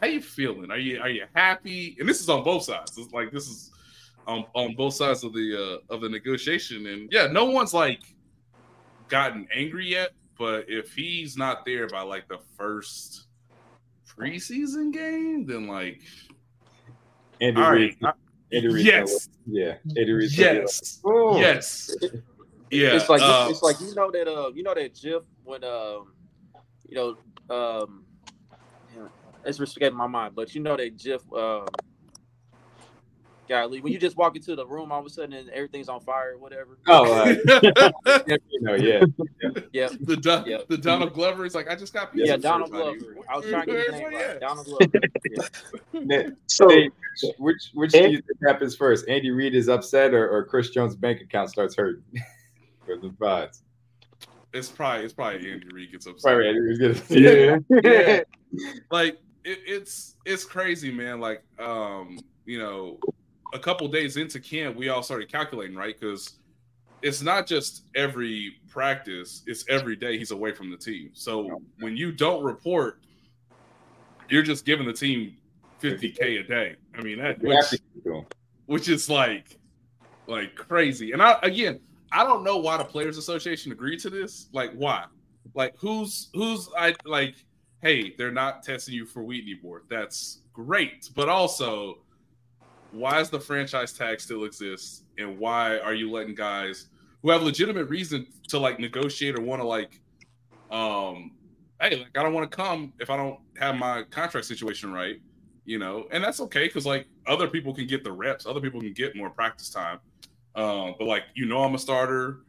How 0.00 0.06
you 0.06 0.20
feeling? 0.22 0.70
Are 0.70 0.78
you 0.78 1.00
are 1.00 1.08
you 1.10 1.24
happy? 1.34 1.96
And 1.98 2.08
this 2.08 2.20
is 2.20 2.28
on 2.28 2.42
both 2.44 2.62
sides. 2.64 2.96
It's 2.96 3.12
like 3.12 3.30
this 3.32 3.48
is 3.48 3.70
on, 4.26 4.44
on 4.54 4.74
both 4.74 4.94
sides 4.94 5.24
of 5.24 5.32
the 5.32 5.80
uh 5.90 5.94
of 5.94 6.00
the 6.00 6.08
negotiation. 6.08 6.86
And 6.86 7.08
yeah, 7.12 7.26
no 7.26 7.46
one's 7.46 7.74
like 7.74 8.00
gotten 9.10 9.46
angry 9.54 9.88
yet, 9.88 10.10
but 10.38 10.64
if 10.68 10.94
he's 10.94 11.36
not 11.36 11.64
there 11.66 11.86
by 11.88 12.02
like 12.02 12.28
the 12.28 12.38
first 12.56 13.26
preseason 14.08 14.92
game, 14.92 15.44
then 15.46 15.66
like 15.66 16.00
Andy 17.40 17.60
all 17.60 17.72
Reid. 17.72 17.96
right. 18.00 18.14
Andy 18.52 18.68
Reid. 18.68 18.86
Yes. 18.86 19.28
Yeah. 19.46 19.74
Andy 19.96 20.12
Reid. 20.12 20.32
Yes. 20.32 21.00
Oh. 21.04 21.38
Yes. 21.38 21.94
Yeah. 22.72 22.94
It's 22.94 23.08
like 23.08 23.20
uh, 23.20 23.48
it's 23.50 23.64
like 23.64 23.80
you 23.80 23.92
know 23.96 24.12
that 24.12 24.28
uh 24.28 24.50
you 24.54 24.62
know 24.62 24.74
that 24.74 24.94
GIF 24.94 25.24
when 25.42 25.64
um 25.64 26.12
you 26.88 26.94
know 26.94 27.08
um 27.52 28.04
damn 28.94 29.06
it, 29.06 29.12
it's 29.44 29.58
escaping 29.58 29.98
my 29.98 30.06
mind, 30.06 30.36
but 30.36 30.54
you 30.54 30.60
know 30.60 30.76
that 30.76 30.96
GIF 30.96 31.20
um 31.32 31.66
golly 33.50 33.80
when 33.80 33.92
you 33.92 33.98
just 33.98 34.16
walk 34.16 34.36
into 34.36 34.54
the 34.54 34.64
room 34.66 34.92
all 34.92 35.00
of 35.00 35.06
a 35.06 35.10
sudden 35.10 35.32
and 35.34 35.50
everything's 35.50 35.88
on 35.88 36.00
fire 36.00 36.34
or 36.34 36.38
whatever. 36.38 36.78
Oh, 36.86 37.12
uh, 38.06 38.20
you 38.26 38.60
know, 38.62 38.74
yeah. 38.76 39.02
Yeah, 39.72 39.88
the 40.00 40.16
Don, 40.16 40.46
Yeah. 40.46 40.58
the 40.68 40.78
Donald 40.78 41.12
Glover 41.12 41.44
is 41.44 41.54
like, 41.54 41.68
I 41.68 41.74
just 41.74 41.92
got 41.92 42.12
pizza. 42.12 42.26
yeah, 42.28 42.36
Donald. 42.36 42.70
Glover. 42.70 43.16
I 43.28 43.36
was 43.36 43.46
trying 43.46 43.66
to 43.66 43.72
get 43.72 43.90
his 43.90 44.00
name 44.00 44.12
Yeah. 44.12 44.26
right. 44.26 44.40
Donald 44.40 44.66
Glover. 44.66 44.86
Yeah. 45.92 46.28
So 46.46 46.68
Hey, 46.68 46.90
which 47.38 47.70
which 47.74 47.92
do 47.92 47.98
you 47.98 48.18
think 48.22 48.38
happens 48.46 48.76
first? 48.76 49.08
Andy 49.08 49.30
Reid 49.30 49.54
is 49.54 49.68
upset, 49.68 50.14
or, 50.14 50.28
or 50.30 50.44
Chris 50.44 50.70
Jones' 50.70 50.94
bank 50.96 51.20
account 51.20 51.50
starts 51.50 51.74
hurting 51.76 52.02
for 52.86 52.96
the 52.96 53.08
vibes? 53.08 53.62
It's 54.52 54.68
probably 54.68 55.04
it's 55.04 55.14
probably 55.14 55.50
Andy 55.50 55.66
Reid 55.72 55.92
gets 55.92 56.06
upset. 56.06 56.20
Sorry, 56.22 56.48
Andy 56.48 56.60
Reid's 56.60 57.00
gonna. 57.08 57.20
yeah. 57.20 57.58
Yeah. 57.82 58.20
Like 58.90 59.18
it, 59.44 59.58
it's 59.66 60.16
it's 60.24 60.44
crazy, 60.44 60.90
man. 60.92 61.20
Like 61.20 61.42
um, 61.58 62.18
you 62.46 62.58
know, 62.58 62.98
a 63.52 63.58
couple 63.58 63.88
days 63.88 64.16
into 64.16 64.40
camp, 64.40 64.76
we 64.76 64.88
all 64.88 65.02
started 65.02 65.30
calculating, 65.30 65.76
right? 65.76 65.98
Because 65.98 66.38
it's 67.02 67.22
not 67.22 67.46
just 67.46 67.84
every 67.94 68.56
practice; 68.68 69.42
it's 69.46 69.64
every 69.68 69.96
day 69.96 70.18
he's 70.18 70.30
away 70.30 70.52
from 70.52 70.70
the 70.70 70.76
team. 70.76 71.10
So 71.12 71.62
when 71.80 71.96
you 71.96 72.12
don't 72.12 72.42
report, 72.42 73.00
you're 74.28 74.42
just 74.42 74.64
giving 74.64 74.86
the 74.86 74.92
team 74.92 75.36
50k 75.80 76.40
a 76.40 76.42
day. 76.42 76.76
I 76.94 77.02
mean 77.02 77.18
that. 77.18 77.40
Which, 77.40 77.70
to 77.70 77.78
keep 77.78 78.04
going. 78.04 78.26
which 78.66 78.88
is 78.88 79.08
like 79.08 79.58
like 80.26 80.54
crazy. 80.54 81.12
And 81.12 81.22
I 81.22 81.38
again, 81.42 81.80
I 82.12 82.24
don't 82.24 82.44
know 82.44 82.58
why 82.58 82.76
the 82.76 82.84
players 82.84 83.18
association 83.18 83.72
agreed 83.72 84.00
to 84.00 84.10
this. 84.10 84.48
Like 84.52 84.72
why? 84.72 85.04
Like 85.54 85.74
who's 85.78 86.28
who's 86.34 86.68
I 86.78 86.94
like 87.04 87.34
hey, 87.82 88.14
they're 88.18 88.30
not 88.30 88.62
testing 88.62 88.94
you 88.94 89.06
for 89.06 89.24
Wheatley 89.24 89.54
board. 89.54 89.84
That's 89.88 90.42
great. 90.52 91.08
But 91.14 91.28
also 91.28 91.98
why 92.92 93.18
does 93.18 93.30
the 93.30 93.40
franchise 93.40 93.92
tag 93.92 94.20
still 94.20 94.44
exist 94.44 95.04
and 95.18 95.38
why 95.38 95.78
are 95.78 95.94
you 95.94 96.10
letting 96.10 96.34
guys 96.34 96.88
who 97.22 97.30
have 97.30 97.42
legitimate 97.42 97.88
reason 97.88 98.26
to 98.48 98.58
like 98.58 98.78
negotiate 98.78 99.38
or 99.38 99.42
want 99.42 99.60
to 99.60 99.66
like 99.66 100.00
um 100.70 101.32
hey, 101.80 101.96
like 101.96 102.16
I 102.16 102.22
don't 102.22 102.34
want 102.34 102.50
to 102.50 102.56
come 102.56 102.92
if 102.98 103.10
I 103.10 103.16
don't 103.16 103.38
have 103.58 103.76
my 103.76 104.02
contract 104.10 104.46
situation 104.46 104.92
right 104.92 105.20
you 105.70 105.78
know, 105.78 106.08
and 106.10 106.22
that's 106.24 106.40
okay 106.40 106.66
because 106.66 106.84
like 106.84 107.06
other 107.28 107.46
people 107.46 107.72
can 107.72 107.86
get 107.86 108.02
the 108.02 108.10
reps, 108.10 108.44
other 108.44 108.60
people 108.60 108.80
can 108.80 108.92
get 108.92 109.14
more 109.14 109.30
practice 109.30 109.70
time. 109.70 110.00
Um, 110.56 110.96
but 110.98 111.06
like 111.06 111.22
you 111.34 111.46
know, 111.46 111.62
I'm 111.62 111.74
a 111.76 111.78
starter. 111.78 112.40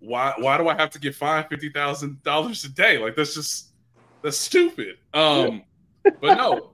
Why 0.00 0.34
why 0.38 0.58
do 0.58 0.68
I 0.68 0.74
have 0.74 0.90
to 0.90 0.98
get 0.98 1.14
fined 1.14 1.46
fifty 1.48 1.70
thousand 1.70 2.20
dollars 2.24 2.64
a 2.64 2.68
day? 2.68 2.98
Like 2.98 3.14
that's 3.14 3.34
just 3.34 3.72
that's 4.22 4.36
stupid. 4.36 4.96
Um, 5.12 5.62
but 6.02 6.36
no. 6.36 6.70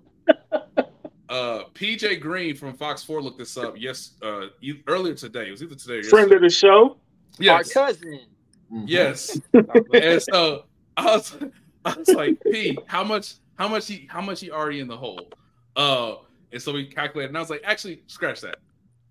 Uh, 1.30 1.62
PJ 1.74 2.20
Green 2.20 2.56
from 2.56 2.74
Fox 2.74 3.04
Four 3.04 3.22
looked 3.22 3.38
this 3.38 3.56
up. 3.56 3.74
Yes, 3.78 4.14
uh, 4.20 4.46
e- 4.60 4.82
earlier 4.88 5.14
today. 5.14 5.46
It 5.46 5.52
was 5.52 5.62
either 5.62 5.76
today 5.76 5.98
or 6.00 6.02
Friend 6.02 6.28
yesterday. 6.28 6.34
of 6.36 6.42
the 6.42 6.50
show. 6.50 6.96
Yes, 7.38 7.76
Our 7.76 7.86
cousin. 7.86 8.20
yes. 8.84 9.40
and 9.94 10.20
so 10.20 10.64
I 10.96 11.04
was, 11.04 11.36
I 11.84 11.94
was 11.96 12.08
like, 12.08 12.36
P, 12.42 12.76
how 12.86 13.04
much, 13.04 13.34
how 13.56 13.68
much 13.68 13.86
he, 13.86 14.08
how 14.10 14.20
much 14.20 14.40
he 14.40 14.50
already 14.50 14.80
in 14.80 14.88
the 14.88 14.96
hole? 14.96 15.30
Uh, 15.76 16.16
and 16.52 16.60
so 16.60 16.72
we 16.72 16.84
calculated, 16.86 17.28
and 17.28 17.36
I 17.36 17.40
was 17.40 17.48
like, 17.48 17.62
actually, 17.64 18.02
scratch 18.08 18.40
that. 18.40 18.56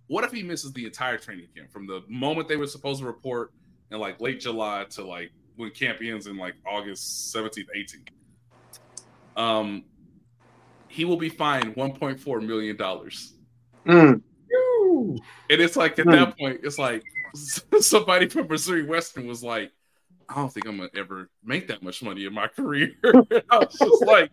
What 0.07 0.25
if 0.25 0.31
he 0.33 0.43
misses 0.43 0.73
the 0.73 0.85
entire 0.85 1.17
training 1.17 1.47
camp 1.55 1.71
from 1.71 1.88
the 1.88 2.03
moment 2.09 2.49
they 2.49 2.57
were 2.57 2.67
supposed 2.67 2.99
to 2.99 3.05
report 3.05 3.53
in 3.91 3.99
like 3.99 4.19
late 4.19 4.41
July 4.41 4.85
to 4.89 5.05
like 5.05 5.31
when 5.55 5.71
camp 5.71 5.99
ends 6.03 6.27
in 6.27 6.35
like 6.35 6.55
August 6.67 7.33
17th, 7.33 7.67
18th? 7.77 8.07
Um, 9.41 9.85
he 10.89 11.05
will 11.05 11.17
be 11.17 11.29
fined 11.29 11.75
1.4 11.75 12.46
million 12.46 12.75
dollars. 12.75 13.34
Mm. 13.86 14.22
And 15.50 15.62
it's 15.62 15.75
like 15.75 15.98
at 16.00 16.05
Hmm. 16.05 16.12
that 16.12 16.38
point, 16.38 16.60
it's 16.63 16.77
like 16.77 17.03
somebody 17.79 18.27
from 18.27 18.48
Missouri 18.48 18.84
Western 18.84 19.27
was 19.27 19.43
like, 19.43 19.72
I 20.27 20.36
don't 20.36 20.51
think 20.51 20.67
I'm 20.67 20.77
gonna 20.77 20.89
ever 20.96 21.29
make 21.43 21.67
that 21.69 21.81
much 21.81 22.03
money 22.03 22.25
in 22.25 22.34
my 22.34 22.48
career. 22.48 22.91
I 23.50 23.58
was 23.58 23.75
just 23.79 24.05
like, 24.05 24.31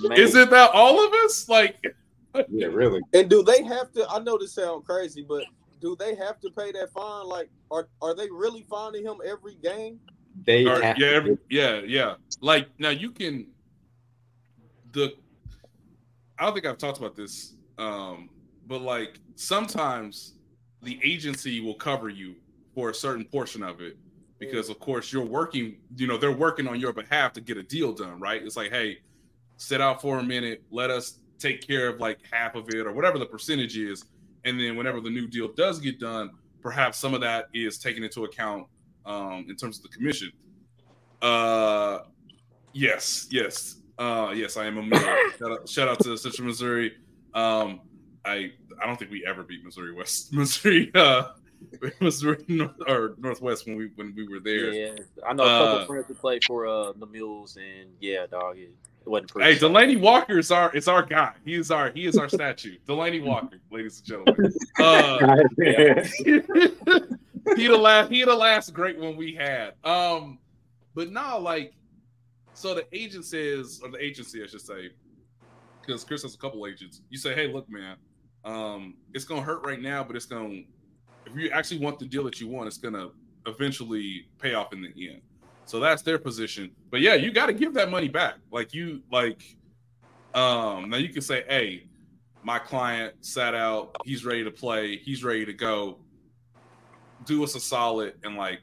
Man. 0.00 0.12
is 0.18 0.34
it 0.34 0.50
that 0.50 0.70
all 0.72 1.04
of 1.04 1.12
us? 1.12 1.48
Like, 1.48 1.76
Yeah, 2.48 2.66
really. 2.66 3.00
And 3.12 3.28
do 3.30 3.42
they 3.42 3.62
have 3.62 3.92
to? 3.92 4.08
I 4.08 4.18
know 4.20 4.36
this 4.38 4.52
sounds 4.54 4.84
crazy, 4.86 5.24
but 5.28 5.44
do 5.80 5.94
they 5.96 6.14
have 6.16 6.40
to 6.40 6.50
pay 6.50 6.72
that 6.72 6.90
fine? 6.92 7.26
Like, 7.26 7.48
are 7.70 7.88
are 8.02 8.14
they 8.14 8.28
really 8.30 8.64
finding 8.68 9.04
him 9.04 9.18
every 9.24 9.54
game? 9.62 10.00
They 10.44 10.66
Or- 10.66 10.80
have 10.82 10.98
yeah, 10.98 11.08
every, 11.08 11.38
yeah, 11.48 11.80
yeah. 11.86 12.14
Like 12.40 12.68
now 12.78 12.88
you 12.90 13.10
can 13.12 13.46
the 14.92 15.14
I 16.38 16.44
don't 16.44 16.54
think 16.54 16.66
I've 16.66 16.78
talked 16.78 16.98
about 16.98 17.14
this, 17.14 17.54
um, 17.78 18.28
but 18.66 18.82
like 18.82 19.18
sometimes 19.36 20.34
the 20.82 20.98
agency 21.02 21.60
will 21.60 21.74
cover 21.74 22.08
you 22.08 22.34
for 22.74 22.90
a 22.90 22.94
certain 22.94 23.24
portion 23.24 23.62
of 23.62 23.80
it 23.80 23.96
because 24.38 24.68
of 24.68 24.78
course 24.80 25.12
you're 25.12 25.24
working, 25.24 25.76
you 25.96 26.06
know, 26.06 26.16
they're 26.18 26.32
working 26.32 26.66
on 26.66 26.78
your 26.80 26.92
behalf 26.92 27.32
to 27.34 27.40
get 27.40 27.56
a 27.56 27.62
deal 27.62 27.92
done, 27.92 28.18
right? 28.20 28.42
It's 28.42 28.56
like, 28.56 28.70
hey, 28.70 28.98
sit 29.56 29.80
out 29.80 30.00
for 30.02 30.18
a 30.18 30.22
minute, 30.22 30.62
let 30.70 30.90
us 30.90 31.20
take 31.38 31.66
care 31.66 31.88
of 31.88 32.00
like 32.00 32.18
half 32.30 32.54
of 32.54 32.68
it 32.70 32.86
or 32.86 32.92
whatever 32.92 33.18
the 33.18 33.26
percentage 33.26 33.76
is, 33.76 34.04
and 34.44 34.58
then 34.58 34.76
whenever 34.76 35.00
the 35.00 35.10
new 35.10 35.26
deal 35.26 35.52
does 35.52 35.78
get 35.78 35.98
done, 35.98 36.30
perhaps 36.60 36.98
some 36.98 37.14
of 37.14 37.20
that 37.20 37.46
is 37.54 37.78
taken 37.78 38.02
into 38.02 38.24
account 38.24 38.66
um, 39.06 39.46
in 39.48 39.56
terms 39.56 39.78
of 39.78 39.82
the 39.82 39.88
commission. 39.88 40.30
Uh, 41.22 42.00
yes, 42.72 43.26
yes, 43.30 43.76
uh, 43.98 44.32
yes. 44.34 44.56
I 44.56 44.66
am 44.66 44.78
a 44.78 44.82
Miller. 44.82 45.16
shout, 45.38 45.52
out, 45.52 45.68
shout 45.68 45.88
out 45.88 46.00
to 46.00 46.16
Central 46.16 46.48
Missouri. 46.48 46.94
Um, 47.34 47.80
I 48.24 48.52
I 48.82 48.86
don't 48.86 48.98
think 48.98 49.10
we 49.10 49.24
ever 49.26 49.42
beat 49.42 49.64
Missouri 49.64 49.92
West, 49.92 50.32
Missouri, 50.32 50.90
uh, 50.94 51.32
Missouri 52.00 52.44
North, 52.48 52.72
or 52.86 53.14
Northwest 53.18 53.66
when 53.66 53.76
we 53.76 53.90
when 53.96 54.14
we 54.14 54.26
were 54.26 54.40
there. 54.40 54.72
Yeah, 54.72 54.94
I 55.26 55.32
know 55.32 55.44
a 55.44 55.46
couple 55.46 55.78
Uh, 55.78 55.86
friends 55.86 56.06
who 56.08 56.14
play 56.14 56.40
for 56.46 56.66
uh, 56.66 56.92
the 56.92 57.06
Mules, 57.06 57.56
and 57.56 57.90
yeah, 58.00 58.26
dog, 58.26 58.56
it, 58.58 58.70
it 59.04 59.08
wasn't 59.08 59.30
pretty. 59.30 59.52
Hey, 59.52 59.58
Delanie 59.58 60.00
Walker 60.00 60.38
is 60.38 60.50
our 60.50 60.74
is 60.74 60.88
our 60.88 61.02
guy. 61.02 61.32
He 61.44 61.54
is 61.54 61.70
our 61.70 61.90
he 61.90 62.06
is 62.06 62.16
our 62.16 62.28
statue. 62.28 62.76
Delanie 62.86 63.22
Walker, 63.22 63.58
ladies 63.70 63.98
and 63.98 64.06
gentlemen. 64.06 64.52
Uh, 64.78 65.36
he 67.56 67.66
the 67.66 67.76
last 67.76 68.10
he 68.10 68.24
the 68.24 68.34
last 68.34 68.72
great 68.72 68.98
one 68.98 69.16
we 69.16 69.34
had. 69.34 69.74
Um, 69.84 70.38
but 70.94 71.10
now 71.10 71.38
like, 71.38 71.74
so 72.54 72.74
the 72.74 72.86
agent 72.92 73.24
says, 73.24 73.80
or 73.82 73.90
the 73.90 74.02
agency 74.02 74.42
I 74.42 74.46
should 74.46 74.60
say, 74.60 74.90
because 75.80 76.04
Chris 76.04 76.22
has 76.22 76.34
a 76.34 76.38
couple 76.38 76.66
agents. 76.66 77.02
You 77.10 77.18
say, 77.18 77.34
hey, 77.34 77.52
look, 77.52 77.68
man, 77.68 77.96
um, 78.44 78.94
it's 79.12 79.24
gonna 79.24 79.42
hurt 79.42 79.64
right 79.66 79.80
now, 79.80 80.02
but 80.02 80.16
it's 80.16 80.26
gonna 80.26 80.62
if 81.26 81.34
you 81.36 81.50
actually 81.50 81.80
want 81.80 81.98
the 81.98 82.06
deal 82.06 82.24
that 82.24 82.40
you 82.40 82.48
want, 82.48 82.66
it's 82.66 82.78
gonna 82.78 83.10
eventually 83.46 84.26
pay 84.38 84.54
off 84.54 84.72
in 84.72 84.82
the 84.82 85.08
end. 85.08 85.20
So 85.66 85.80
that's 85.80 86.02
their 86.02 86.18
position. 86.18 86.70
But 86.90 87.00
yeah, 87.00 87.14
you 87.14 87.32
got 87.32 87.46
to 87.46 87.52
give 87.52 87.74
that 87.74 87.90
money 87.90 88.08
back. 88.08 88.34
Like 88.50 88.74
you 88.74 89.02
like, 89.10 89.42
um, 90.34 90.90
now 90.90 90.98
you 90.98 91.08
can 91.08 91.22
say, 91.22 91.44
hey, 91.48 91.88
my 92.42 92.58
client 92.58 93.14
sat 93.22 93.54
out, 93.54 93.96
he's 94.04 94.24
ready 94.24 94.44
to 94.44 94.50
play, 94.50 94.98
he's 94.98 95.24
ready 95.24 95.46
to 95.46 95.52
go 95.52 95.98
do 97.24 97.42
us 97.42 97.54
a 97.54 97.60
solid 97.60 98.14
and 98.22 98.36
like 98.36 98.60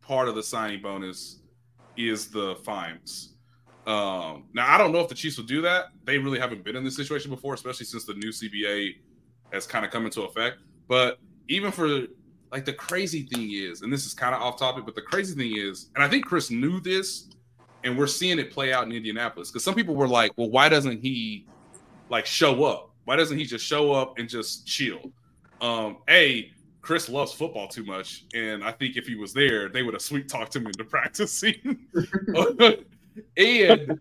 part 0.00 0.28
of 0.28 0.34
the 0.34 0.42
signing 0.42 0.82
bonus 0.82 1.40
is 1.96 2.28
the 2.28 2.56
fines. 2.64 3.34
Um, 3.86 4.44
now 4.54 4.72
I 4.72 4.78
don't 4.78 4.92
know 4.92 5.00
if 5.00 5.08
the 5.08 5.14
Chiefs 5.14 5.36
will 5.36 5.44
do 5.44 5.60
that. 5.62 5.86
They 6.04 6.18
really 6.18 6.38
haven't 6.38 6.64
been 6.64 6.76
in 6.76 6.84
this 6.84 6.96
situation 6.96 7.30
before, 7.30 7.54
especially 7.54 7.86
since 7.86 8.04
the 8.04 8.14
new 8.14 8.30
CBA 8.30 8.96
has 9.52 9.66
kind 9.66 9.84
of 9.84 9.90
come 9.90 10.04
into 10.04 10.22
effect. 10.22 10.58
But 10.88 11.18
even 11.48 11.70
for 11.70 12.06
like 12.50 12.64
the 12.64 12.72
crazy 12.72 13.22
thing 13.24 13.52
is, 13.52 13.82
and 13.82 13.92
this 13.92 14.06
is 14.06 14.14
kind 14.14 14.34
of 14.34 14.40
off 14.40 14.58
topic, 14.58 14.84
but 14.84 14.94
the 14.94 15.02
crazy 15.02 15.34
thing 15.34 15.56
is, 15.56 15.90
and 15.94 16.04
I 16.04 16.08
think 16.08 16.24
Chris 16.24 16.50
knew 16.50 16.80
this, 16.80 17.28
and 17.82 17.98
we're 17.98 18.06
seeing 18.06 18.38
it 18.38 18.50
play 18.50 18.72
out 18.72 18.84
in 18.84 18.92
Indianapolis 18.92 19.50
because 19.50 19.62
some 19.64 19.74
people 19.74 19.94
were 19.94 20.08
like, 20.08 20.32
well, 20.36 20.50
why 20.50 20.68
doesn't 20.68 21.02
he 21.02 21.46
like 22.08 22.26
show 22.26 22.64
up? 22.64 22.90
Why 23.04 23.16
doesn't 23.16 23.36
he 23.36 23.44
just 23.44 23.64
show 23.64 23.92
up 23.92 24.18
and 24.18 24.28
just 24.28 24.66
chill? 24.66 25.12
Um, 25.60 25.98
a 26.08 26.50
Chris 26.84 27.08
loves 27.08 27.32
football 27.32 27.66
too 27.66 27.82
much, 27.82 28.26
and 28.34 28.62
I 28.62 28.70
think 28.70 28.98
if 28.98 29.06
he 29.06 29.14
was 29.14 29.32
there, 29.32 29.70
they 29.70 29.82
would 29.82 29.94
have 29.94 30.02
sweet 30.02 30.28
talked 30.28 30.54
him 30.54 30.66
into 30.66 30.84
practicing. 30.94 31.78
and 33.38 33.98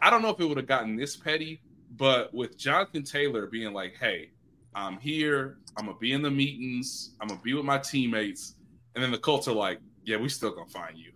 I 0.00 0.08
don't 0.08 0.22
know 0.22 0.28
if 0.30 0.38
it 0.38 0.44
would 0.44 0.56
have 0.56 0.68
gotten 0.68 0.94
this 0.94 1.16
petty, 1.16 1.60
but 1.96 2.32
with 2.32 2.56
Jonathan 2.56 3.02
Taylor 3.02 3.46
being 3.48 3.72
like, 3.72 3.96
"Hey, 3.98 4.30
I'm 4.72 4.98
here. 4.98 5.58
I'm 5.76 5.86
gonna 5.86 5.98
be 5.98 6.12
in 6.12 6.22
the 6.22 6.30
meetings. 6.30 7.16
I'm 7.20 7.26
gonna 7.26 7.40
be 7.42 7.54
with 7.54 7.64
my 7.64 7.78
teammates," 7.78 8.54
and 8.94 9.02
then 9.02 9.10
the 9.10 9.18
Colts 9.18 9.48
are 9.48 9.54
like, 9.54 9.80
"Yeah, 10.04 10.18
we 10.18 10.28
still 10.28 10.52
gonna 10.52 10.70
find 10.70 10.96
you," 10.96 11.10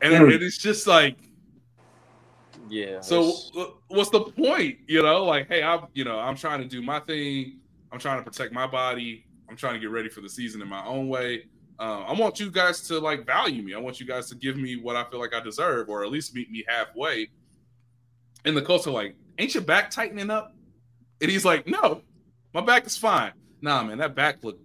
and 0.00 0.12
Mm. 0.14 0.32
it- 0.32 0.42
it's 0.44 0.58
just 0.58 0.86
like, 0.86 1.16
yeah. 2.68 3.00
so 3.00 3.22
it's- 3.30 3.72
what's 3.88 4.10
the 4.10 4.20
point? 4.20 4.78
You 4.86 5.02
know, 5.02 5.24
like, 5.24 5.48
hey, 5.48 5.64
I'm 5.64 5.88
you 5.92 6.04
know, 6.04 6.20
I'm 6.20 6.36
trying 6.36 6.60
to 6.60 6.68
do 6.68 6.82
my 6.82 7.00
thing. 7.00 7.58
I'm 7.92 7.98
trying 7.98 8.18
to 8.18 8.30
protect 8.30 8.52
my 8.52 8.66
body. 8.66 9.24
I'm 9.48 9.56
trying 9.56 9.74
to 9.74 9.80
get 9.80 9.90
ready 9.90 10.08
for 10.08 10.20
the 10.20 10.28
season 10.28 10.60
in 10.60 10.68
my 10.68 10.84
own 10.84 11.08
way. 11.08 11.44
Uh, 11.78 12.04
I 12.06 12.12
want 12.12 12.40
you 12.40 12.50
guys 12.50 12.86
to 12.88 12.98
like 12.98 13.24
value 13.24 13.62
me. 13.62 13.74
I 13.74 13.78
want 13.78 14.00
you 14.00 14.06
guys 14.06 14.28
to 14.30 14.34
give 14.34 14.56
me 14.56 14.76
what 14.76 14.96
I 14.96 15.04
feel 15.04 15.20
like 15.20 15.34
I 15.34 15.40
deserve, 15.40 15.88
or 15.88 16.04
at 16.04 16.10
least 16.10 16.34
meet 16.34 16.50
me 16.50 16.64
halfway. 16.66 17.30
And 18.44 18.56
the 18.56 18.62
Colts 18.62 18.86
are 18.86 18.90
like, 18.90 19.14
"Ain't 19.38 19.54
your 19.54 19.62
back 19.62 19.90
tightening 19.90 20.30
up?" 20.30 20.54
And 21.20 21.30
he's 21.30 21.44
like, 21.44 21.66
"No, 21.66 22.02
my 22.52 22.60
back 22.60 22.86
is 22.86 22.96
fine." 22.96 23.32
Nah, 23.60 23.82
man, 23.84 23.98
that 23.98 24.14
back 24.14 24.42
look 24.42 24.58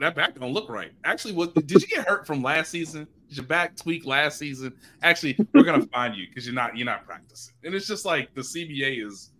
that 0.00 0.14
back 0.14 0.34
don't 0.38 0.52
look 0.52 0.68
right. 0.68 0.92
Actually, 1.04 1.34
what 1.34 1.54
did 1.54 1.70
you 1.70 1.86
get 1.86 2.06
hurt 2.06 2.26
from 2.26 2.42
last 2.42 2.70
season? 2.70 3.06
Did 3.28 3.38
your 3.38 3.46
back 3.46 3.76
tweak 3.76 4.04
last 4.04 4.38
season? 4.38 4.74
Actually, 5.02 5.36
we're 5.54 5.64
gonna 5.64 5.86
find 5.86 6.14
you 6.14 6.26
because 6.28 6.46
you're 6.46 6.54
not 6.54 6.76
you're 6.76 6.86
not 6.86 7.06
practicing. 7.06 7.54
And 7.64 7.74
it's 7.74 7.86
just 7.86 8.04
like 8.04 8.34
the 8.34 8.42
CBA 8.42 9.04
is 9.04 9.30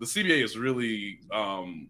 the 0.00 0.06
CBA 0.06 0.42
is 0.42 0.56
really 0.56 1.20
um 1.32 1.88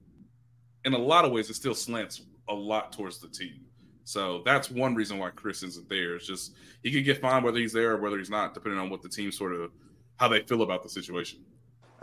in 0.85 0.95
a 0.95 0.99
lot 0.99 1.25
of 1.25 1.33
ways 1.33 1.51
it 1.51 1.55
still 1.55 1.75
slants 1.75 2.23
a 2.49 2.55
lot 2.55 2.93
towards 2.93 3.19
the 3.19 3.29
team. 3.29 3.61
So 4.05 4.43
that's 4.45 4.71
one 4.71 4.95
reason 4.95 5.19
why 5.19 5.31
Chris 5.31 5.63
isn't 5.63 5.89
there. 5.89 6.17
It's 6.17 6.27
just 6.27 6.55
he 6.83 6.91
could 6.91 7.05
get 7.05 7.21
fined 7.21 7.45
whether 7.45 7.59
he's 7.59 7.73
there 7.75 7.93
or 7.93 7.97
whether 7.99 8.17
he's 8.19 8.31
not, 8.31 8.55
depending 8.55 8.81
on 8.81 8.89
what 8.89 9.03
the 9.03 9.09
team 9.09 9.31
sort 9.31 9.53
of 9.53 9.71
how 10.17 10.29
they 10.29 10.41
feel 10.43 10.63
about 10.63 10.83
the 10.83 10.89
situation. 10.89 11.41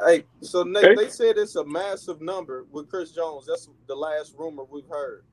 Hey, 0.05 0.25
so 0.41 0.63
Nate, 0.63 0.83
Okay. 0.85 0.95
they 1.05 1.09
said 1.09 1.37
it's 1.37 1.55
a 1.55 1.65
massive 1.65 2.21
number 2.21 2.65
with 2.69 2.89
Chris 2.89 3.11
Jones. 3.11 3.45
That's 3.47 3.69
the 3.87 3.95
last 3.95 4.35
rumor 4.37 4.63
we've 4.69 4.87
heard. 4.89 5.25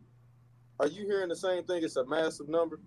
Are 0.80 0.86
you 0.86 1.04
hearing 1.04 1.28
the 1.28 1.36
same 1.36 1.64
thing? 1.64 1.82
It's 1.84 1.96
a 1.96 2.06
massive 2.06 2.48
number. 2.48 2.80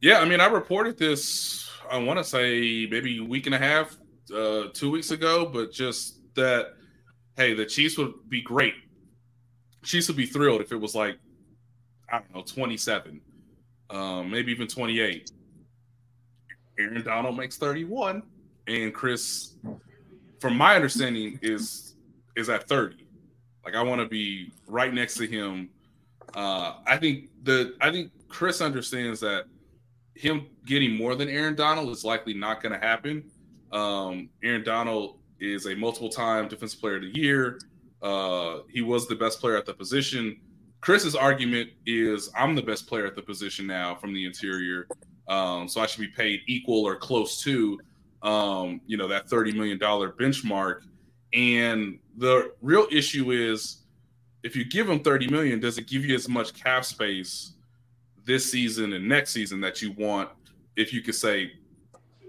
Yeah, 0.00 0.18
I 0.20 0.24
mean, 0.24 0.40
I 0.40 0.46
reported 0.46 0.98
this. 0.98 1.70
I 1.90 1.98
want 1.98 2.18
to 2.18 2.24
say 2.24 2.86
maybe 2.90 3.18
a 3.18 3.24
week 3.24 3.46
and 3.46 3.54
a 3.54 3.58
half, 3.58 3.96
uh, 4.34 4.64
two 4.72 4.90
weeks 4.90 5.10
ago, 5.10 5.46
but 5.46 5.72
just 5.72 6.20
that, 6.34 6.74
hey, 7.36 7.54
the 7.54 7.66
Chiefs 7.66 7.98
would 7.98 8.12
be 8.28 8.40
great. 8.42 8.74
Chiefs 9.82 10.08
would 10.08 10.16
be 10.16 10.26
thrilled 10.26 10.60
if 10.60 10.72
it 10.72 10.76
was 10.76 10.94
like, 10.94 11.18
I 12.10 12.18
don't 12.18 12.34
know, 12.34 12.42
twenty-seven, 12.42 13.20
um, 13.90 14.30
maybe 14.30 14.52
even 14.52 14.68
twenty-eight. 14.68 15.30
Aaron 16.78 17.02
Donald 17.02 17.36
makes 17.36 17.56
thirty-one, 17.56 18.22
and 18.66 18.94
Chris, 18.94 19.56
from 20.40 20.56
my 20.56 20.76
understanding, 20.76 21.38
is 21.42 21.96
is 22.36 22.48
at 22.48 22.68
thirty. 22.68 23.06
Like 23.64 23.74
I 23.74 23.82
want 23.82 24.00
to 24.00 24.08
be 24.08 24.52
right 24.66 24.92
next 24.92 25.14
to 25.16 25.26
him. 25.26 25.70
Uh, 26.34 26.74
I 26.86 26.96
think 26.96 27.28
the 27.42 27.74
I 27.80 27.90
think 27.90 28.10
Chris 28.28 28.60
understands 28.60 29.20
that 29.20 29.44
him 30.14 30.46
getting 30.66 30.96
more 30.96 31.14
than 31.14 31.28
Aaron 31.28 31.54
Donald 31.54 31.90
is 31.90 32.04
likely 32.04 32.34
not 32.34 32.62
going 32.62 32.72
to 32.72 32.78
happen. 32.78 33.30
Um, 33.72 34.28
Aaron 34.44 34.64
Donald 34.64 35.18
is 35.40 35.66
a 35.66 35.74
multiple 35.74 36.10
time 36.10 36.48
defensive 36.48 36.80
player 36.80 36.96
of 36.96 37.02
the 37.02 37.18
year. 37.18 37.58
Uh, 38.02 38.60
he 38.68 38.82
was 38.82 39.06
the 39.06 39.14
best 39.14 39.40
player 39.40 39.56
at 39.56 39.66
the 39.66 39.74
position. 39.74 40.40
Chris's 40.80 41.14
argument 41.14 41.70
is 41.86 42.30
I'm 42.36 42.54
the 42.54 42.62
best 42.62 42.88
player 42.88 43.06
at 43.06 43.14
the 43.14 43.22
position 43.22 43.66
now 43.66 43.94
from 43.94 44.12
the 44.12 44.24
interior. 44.24 44.88
Um, 45.28 45.68
so 45.68 45.80
I 45.80 45.86
should 45.86 46.00
be 46.00 46.08
paid 46.08 46.40
equal 46.48 46.84
or 46.84 46.96
close 46.96 47.40
to, 47.42 47.78
um, 48.22 48.80
you 48.86 48.96
know, 48.96 49.06
that 49.08 49.28
$30 49.28 49.54
million 49.54 49.78
benchmark. 49.78 50.82
And 51.32 51.98
the 52.16 52.52
real 52.60 52.86
issue 52.90 53.30
is 53.30 53.84
if 54.42 54.56
you 54.56 54.64
give 54.64 54.88
him 54.88 55.00
30 55.00 55.28
million, 55.28 55.60
does 55.60 55.78
it 55.78 55.86
give 55.86 56.04
you 56.04 56.14
as 56.14 56.28
much 56.28 56.52
cap 56.54 56.84
space 56.84 57.52
this 58.24 58.50
season 58.50 58.92
and 58.92 59.08
next 59.08 59.30
season 59.30 59.60
that 59.60 59.80
you 59.80 59.92
want 59.92 60.28
if 60.76 60.92
you 60.92 61.00
could 61.00 61.14
say, 61.14 61.52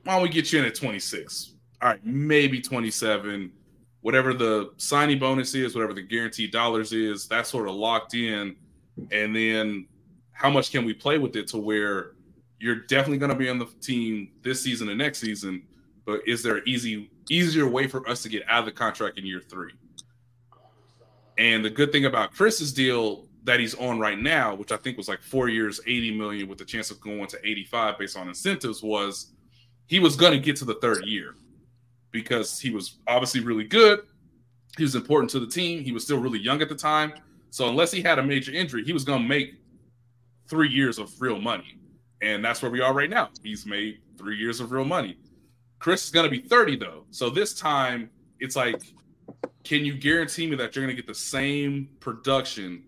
why 0.04 0.14
don't 0.14 0.24
we 0.24 0.30
get 0.30 0.52
you 0.52 0.60
in 0.60 0.66
at 0.66 0.76
26? 0.76 1.54
All 1.82 1.90
right, 1.90 2.06
maybe 2.06 2.62
27. 2.62 3.52
Whatever 4.04 4.34
the 4.34 4.72
signing 4.78 5.18
bonus 5.18 5.56
is, 5.56 5.74
whatever 5.74 5.94
the 5.94 6.02
guaranteed 6.04 6.52
dollars 6.52 6.94
is, 6.94 7.28
that's 7.28 7.50
sort 7.50 7.68
of 7.68 7.74
locked 7.74 8.14
in. 8.14 8.56
And 9.12 9.36
then 9.36 9.88
how 10.34 10.50
much 10.50 10.72
can 10.72 10.86
we 10.86 10.94
play 10.94 11.18
with 11.18 11.36
it 11.36 11.48
to 11.48 11.58
where 11.58 12.12
you're 12.60 12.76
definitely 12.76 13.18
going 13.18 13.32
to 13.32 13.38
be 13.38 13.50
on 13.50 13.60
the 13.60 13.66
team 13.82 14.30
this 14.42 14.62
season 14.62 14.90
and 14.90 14.98
next 14.98 15.20
season, 15.20 15.64
but 16.06 16.22
is 16.28 16.44
there 16.44 16.58
an 16.58 16.64
easy 16.66 17.10
easier 17.30 17.68
way 17.68 17.88
for 17.88 18.08
us 18.10 18.22
to 18.24 18.30
get 18.30 18.44
out 18.50 18.60
of 18.60 18.66
the 18.66 18.72
contract 18.72 19.18
in 19.18 19.26
year 19.26 19.42
three? 19.42 19.72
And 21.38 21.64
the 21.64 21.70
good 21.70 21.92
thing 21.92 22.06
about 22.06 22.34
Chris's 22.34 22.74
deal 22.74 23.26
that 23.44 23.60
he's 23.60 23.76
on 23.76 24.00
right 24.00 24.18
now, 24.18 24.56
which 24.56 24.72
I 24.72 24.78
think 24.78 24.98
was 24.98 25.08
like 25.10 25.22
four 25.22 25.50
years, 25.50 25.82
80 25.86 26.18
million 26.18 26.48
with 26.48 26.58
the 26.58 26.66
chance 26.66 26.92
of 26.92 27.02
going 27.02 27.28
to 27.28 27.40
85 27.44 27.98
based 27.98 28.18
on 28.18 28.28
incentives, 28.28 28.84
was 28.84 29.32
he 29.88 30.00
was 30.00 30.16
going 30.16 30.34
to 30.34 30.40
get 30.40 30.56
to 30.58 30.66
the 30.66 30.76
third 30.76 31.06
year 31.06 31.36
because 32.14 32.58
he 32.60 32.70
was 32.70 33.00
obviously 33.08 33.42
really 33.42 33.66
good. 33.66 34.02
He 34.78 34.84
was 34.84 34.96
important 34.96 35.30
to 35.32 35.40
the 35.40 35.48
team. 35.48 35.84
He 35.84 35.92
was 35.92 36.06
still 36.06 36.20
really 36.20 36.40
young 36.40 36.62
at 36.62 36.70
the 36.70 36.76
time. 36.76 37.14
So 37.50 37.68
unless 37.68 37.92
he 37.92 38.02
had 38.02 38.20
a 38.20 38.24
major 38.24 38.54
injury, 38.54 38.86
he 38.86 38.94
was 38.94 39.04
going 39.04 39.22
to 39.22 39.28
make 39.28 39.56
three 40.48 40.70
years 40.70 40.98
of 40.98 41.12
real 41.20 41.40
money. 41.40 41.78
And 42.22 42.44
that's 42.46 42.62
where 42.62 42.72
we 42.72 42.80
are 42.80 42.94
right 42.94 43.10
now. 43.10 43.30
He's 43.44 43.66
made 43.66 44.00
three 44.18 44.38
years 44.38 44.62
of 44.62 44.72
real 44.72 44.86
money. 44.86 45.18
Chris 45.80 46.06
is 46.06 46.12
going 46.12 46.24
to 46.24 46.30
be 46.30 46.40
30, 46.48 46.78
though. 46.78 47.04
So 47.12 47.30
this 47.30 47.54
time, 47.54 48.10
it's 48.40 48.56
like, 48.56 48.82
can 49.64 49.84
you 49.84 49.96
guarantee 49.96 50.48
me 50.48 50.56
that 50.56 50.76
you're 50.76 50.86
going 50.86 50.96
to 50.96 51.02
get 51.02 51.08
the 51.08 51.14
same 51.14 51.90
production 52.00 52.84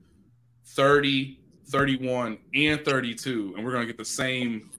30, 0.68 1.40
31, 1.68 2.38
and 2.54 2.86
32, 2.86 3.54
and 3.56 3.66
we're 3.66 3.72
going 3.72 3.84
to 3.84 3.88
get 3.88 3.98
the 3.98 4.06
same 4.06 4.70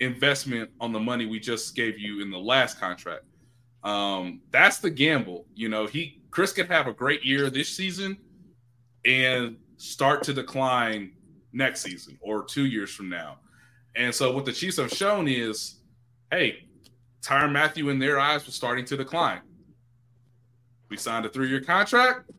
investment 0.00 0.70
on 0.80 0.92
the 0.92 0.98
money 0.98 1.26
we 1.26 1.38
just 1.38 1.76
gave 1.76 1.98
you 1.98 2.22
in 2.22 2.30
the 2.30 2.38
last 2.38 2.80
contract? 2.80 3.24
Um, 3.82 4.42
that's 4.50 4.78
the 4.78 4.90
gamble. 4.90 5.46
You 5.54 5.68
know, 5.68 5.86
he 5.86 6.20
Chris 6.30 6.52
could 6.52 6.68
have 6.68 6.86
a 6.86 6.92
great 6.92 7.24
year 7.24 7.50
this 7.50 7.68
season 7.68 8.16
and 9.04 9.56
start 9.78 10.22
to 10.24 10.32
decline 10.32 11.12
next 11.52 11.80
season 11.82 12.18
or 12.20 12.44
two 12.44 12.66
years 12.66 12.90
from 12.90 13.08
now. 13.08 13.38
And 13.96 14.14
so 14.14 14.32
what 14.32 14.44
the 14.44 14.52
Chiefs 14.52 14.76
have 14.76 14.90
shown 14.90 15.26
is, 15.26 15.80
hey, 16.30 16.68
Tyrann 17.22 17.52
Mathieu 17.52 17.88
in 17.88 17.98
their 17.98 18.20
eyes 18.20 18.46
was 18.46 18.54
starting 18.54 18.84
to 18.86 18.96
decline. 18.96 19.40
We 20.88 20.96
signed 20.96 21.26
a 21.26 21.28
three-year 21.28 21.62
contract. 21.62 22.30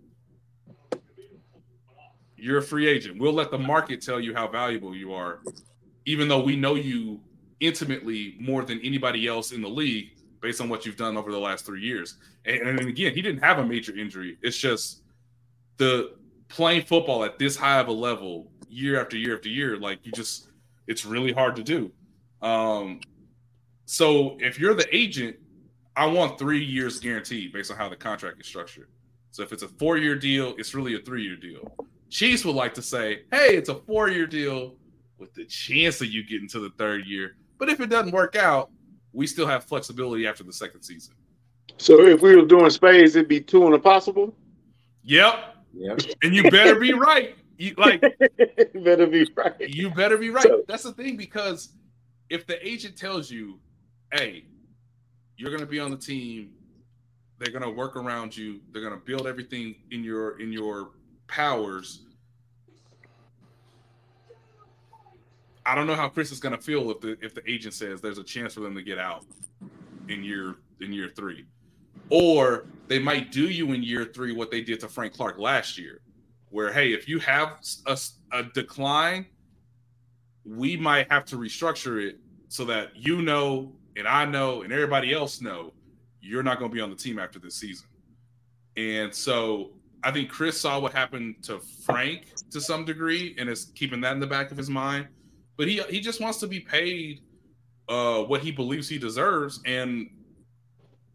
You're 2.37 2.59
a 2.59 2.63
free 2.63 2.87
agent. 2.87 3.19
We'll 3.19 3.33
let 3.33 3.51
the 3.51 3.57
market 3.57 4.01
tell 4.01 4.19
you 4.19 4.33
how 4.33 4.47
valuable 4.47 4.95
you 4.95 5.13
are, 5.13 5.39
even 6.05 6.27
though 6.27 6.41
we 6.41 6.55
know 6.55 6.75
you 6.75 7.19
intimately 7.59 8.35
more 8.39 8.63
than 8.63 8.79
anybody 8.81 9.27
else 9.27 9.51
in 9.51 9.61
the 9.61 9.69
league 9.69 10.11
based 10.41 10.59
on 10.59 10.69
what 10.69 10.85
you've 10.85 10.97
done 10.97 11.17
over 11.17 11.31
the 11.31 11.39
last 11.39 11.65
three 11.65 11.81
years. 11.81 12.17
And, 12.45 12.61
and 12.61 12.79
again, 12.81 13.13
he 13.13 13.21
didn't 13.21 13.41
have 13.43 13.59
a 13.59 13.65
major 13.65 13.95
injury. 13.95 14.37
It's 14.41 14.57
just 14.57 15.01
the 15.77 16.15
playing 16.47 16.83
football 16.83 17.23
at 17.23 17.39
this 17.39 17.55
high 17.55 17.79
of 17.79 17.87
a 17.87 17.91
level 17.91 18.51
year 18.69 18.99
after 18.99 19.17
year 19.17 19.35
after 19.35 19.49
year, 19.49 19.77
like 19.77 20.05
you 20.05 20.11
just 20.11 20.49
it's 20.87 21.05
really 21.05 21.31
hard 21.31 21.55
to 21.55 21.63
do. 21.63 21.91
Um, 22.41 22.99
so 23.85 24.37
if 24.39 24.59
you're 24.59 24.73
the 24.73 24.93
agent, 24.95 25.37
I 25.95 26.05
want 26.05 26.39
three 26.39 26.63
years 26.63 26.99
guaranteed 26.99 27.53
based 27.53 27.71
on 27.71 27.77
how 27.77 27.89
the 27.89 27.95
contract 27.95 28.39
is 28.41 28.47
structured. 28.47 28.89
So 29.31 29.43
if 29.43 29.53
it's 29.53 29.63
a 29.63 29.67
four 29.67 29.97
year 29.97 30.15
deal, 30.15 30.55
it's 30.57 30.73
really 30.73 30.95
a 30.95 30.99
three 30.99 31.23
year 31.23 31.35
deal. 31.35 31.73
Chiefs 32.09 32.43
would 32.43 32.55
like 32.55 32.73
to 32.73 32.81
say, 32.81 33.23
hey, 33.31 33.55
it's 33.55 33.69
a 33.69 33.75
four 33.75 34.09
year 34.09 34.27
deal 34.27 34.75
with 35.17 35.33
the 35.33 35.45
chance 35.45 36.01
of 36.01 36.07
you 36.07 36.23
getting 36.23 36.47
to 36.49 36.59
the 36.59 36.71
third 36.77 37.05
year. 37.05 37.35
But 37.57 37.69
if 37.69 37.79
it 37.79 37.89
doesn't 37.89 38.11
work 38.11 38.35
out, 38.35 38.71
we 39.13 39.27
still 39.27 39.47
have 39.47 39.63
flexibility 39.63 40.25
after 40.27 40.43
the 40.43 40.53
second 40.53 40.81
season. 40.83 41.15
So 41.77 42.01
if 42.01 42.21
we 42.21 42.35
were 42.35 42.45
doing 42.45 42.69
spades, 42.69 43.15
it'd 43.15 43.27
be 43.27 43.41
two 43.41 43.65
and 43.65 43.73
a 43.75 43.79
possible. 43.79 44.35
Yep. 45.03 45.55
Yep. 45.73 45.99
And 46.23 46.35
you 46.35 46.49
better 46.51 46.79
be 46.79 46.93
right. 46.93 47.35
You, 47.57 47.73
like 47.77 48.01
better 48.73 49.07
be 49.07 49.29
right. 49.35 49.55
you 49.59 49.89
better 49.91 50.17
be 50.17 50.29
right. 50.29 50.43
So- 50.43 50.63
That's 50.67 50.83
the 50.83 50.93
thing 50.93 51.17
because 51.17 51.69
if 52.29 52.45
the 52.47 52.65
agent 52.67 52.97
tells 52.97 53.29
you, 53.31 53.59
"Hey, 54.11 54.45
you're 55.37 55.49
going 55.49 55.61
to 55.61 55.67
be 55.67 55.79
on 55.79 55.91
the 55.91 55.97
team. 55.97 56.51
They're 57.39 57.51
going 57.51 57.63
to 57.63 57.69
work 57.69 57.95
around 57.95 58.35
you. 58.37 58.59
They're 58.71 58.81
going 58.81 58.93
to 58.99 59.05
build 59.05 59.27
everything 59.27 59.75
in 59.91 60.03
your 60.03 60.39
in 60.39 60.51
your 60.51 60.91
powers." 61.27 62.03
I 65.65 65.75
don't 65.75 65.87
know 65.87 65.95
how 65.95 66.09
Chris 66.09 66.31
is 66.31 66.39
going 66.39 66.55
to 66.55 66.61
feel 66.61 66.89
if 66.91 67.01
the 67.01 67.17
if 67.21 67.33
the 67.35 67.49
agent 67.49 67.73
says 67.73 68.01
there's 68.01 68.17
a 68.17 68.23
chance 68.23 68.53
for 68.53 68.61
them 68.61 68.75
to 68.75 68.81
get 68.81 68.97
out 68.97 69.25
in 70.09 70.23
year 70.23 70.55
in 70.79 70.91
year 70.91 71.09
3. 71.15 71.45
Or 72.09 72.65
they 72.87 72.99
might 72.99 73.31
do 73.31 73.47
you 73.47 73.71
in 73.73 73.83
year 73.83 74.05
3 74.05 74.33
what 74.33 74.51
they 74.51 74.61
did 74.61 74.79
to 74.81 74.87
Frank 74.87 75.13
Clark 75.13 75.37
last 75.37 75.77
year 75.77 76.01
where 76.51 76.71
hey, 76.71 76.93
if 76.93 77.07
you 77.07 77.17
have 77.19 77.59
a, 77.87 77.97
a 78.33 78.43
decline, 78.43 79.25
we 80.45 80.77
might 80.77 81.11
have 81.11 81.25
to 81.25 81.37
restructure 81.37 82.05
it 82.07 82.19
so 82.49 82.65
that 82.65 82.95
you 82.95 83.21
know 83.21 83.73
and 83.97 84.07
I 84.07 84.25
know 84.25 84.61
and 84.61 84.71
everybody 84.71 85.13
else 85.13 85.41
know 85.41 85.73
you're 86.21 86.43
not 86.43 86.59
going 86.59 86.69
to 86.69 86.75
be 86.75 86.81
on 86.81 86.89
the 86.89 86.95
team 86.95 87.17
after 87.17 87.39
this 87.39 87.55
season. 87.55 87.87
And 88.77 89.13
so 89.13 89.71
I 90.03 90.11
think 90.11 90.29
Chris 90.29 90.59
saw 90.59 90.79
what 90.79 90.93
happened 90.93 91.43
to 91.43 91.59
Frank 91.59 92.27
to 92.51 92.61
some 92.61 92.85
degree 92.85 93.35
and 93.37 93.49
is 93.49 93.71
keeping 93.75 94.01
that 94.01 94.13
in 94.13 94.19
the 94.19 94.27
back 94.27 94.51
of 94.51 94.57
his 94.57 94.69
mind. 94.69 95.07
But 95.57 95.67
he 95.67 95.81
he 95.89 95.99
just 95.99 96.21
wants 96.21 96.39
to 96.39 96.47
be 96.47 96.59
paid 96.59 97.21
uh, 97.87 98.23
what 98.23 98.41
he 98.41 98.51
believes 98.51 98.87
he 98.87 98.97
deserves. 98.97 99.59
And 99.65 100.09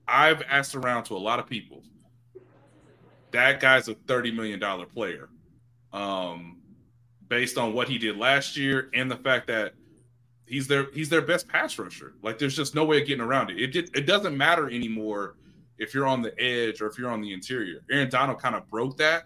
I've 0.07 0.43
asked 0.49 0.75
around 0.75 1.05
to 1.05 1.17
a 1.17 1.19
lot 1.19 1.39
of 1.39 1.47
people. 1.49 1.83
That 3.33 3.61
guy's 3.61 3.89
a 3.89 3.95
thirty 3.95 4.31
million 4.31 4.61
dollar 4.61 4.87
player, 4.87 5.29
um, 5.93 6.59
based 7.29 7.59
on 7.59 7.75
what 7.75 7.89
he 7.89 7.99
did 7.99 8.17
last 8.17 8.57
year 8.57 8.89
and 8.95 9.11
the 9.11 9.17
fact 9.17 9.47
that 9.49 9.75
he's 10.47 10.69
their 10.69 10.91
he's 10.93 11.09
their 11.09 11.23
best 11.23 11.49
pass 11.49 11.79
rusher. 11.79 12.15
Like 12.23 12.39
there's 12.39 12.57
just 12.57 12.75
no 12.75 12.85
way 12.85 13.01
of 13.01 13.07
getting 13.07 13.25
around 13.25 13.51
it. 13.51 13.61
It 13.61 13.73
did, 13.73 13.97
it 13.97 14.07
doesn't 14.07 14.37
matter 14.37 14.69
anymore 14.71 15.37
if 15.79 15.93
you're 15.93 16.07
on 16.07 16.23
the 16.23 16.39
edge 16.41 16.81
or 16.81 16.87
if 16.87 16.99
you're 16.99 17.11
on 17.11 17.21
the 17.21 17.33
interior. 17.33 17.81
Aaron 17.91 18.09
Donald 18.09 18.41
kind 18.41 18.55
of 18.55 18.69
broke 18.71 18.97
that. 18.99 19.25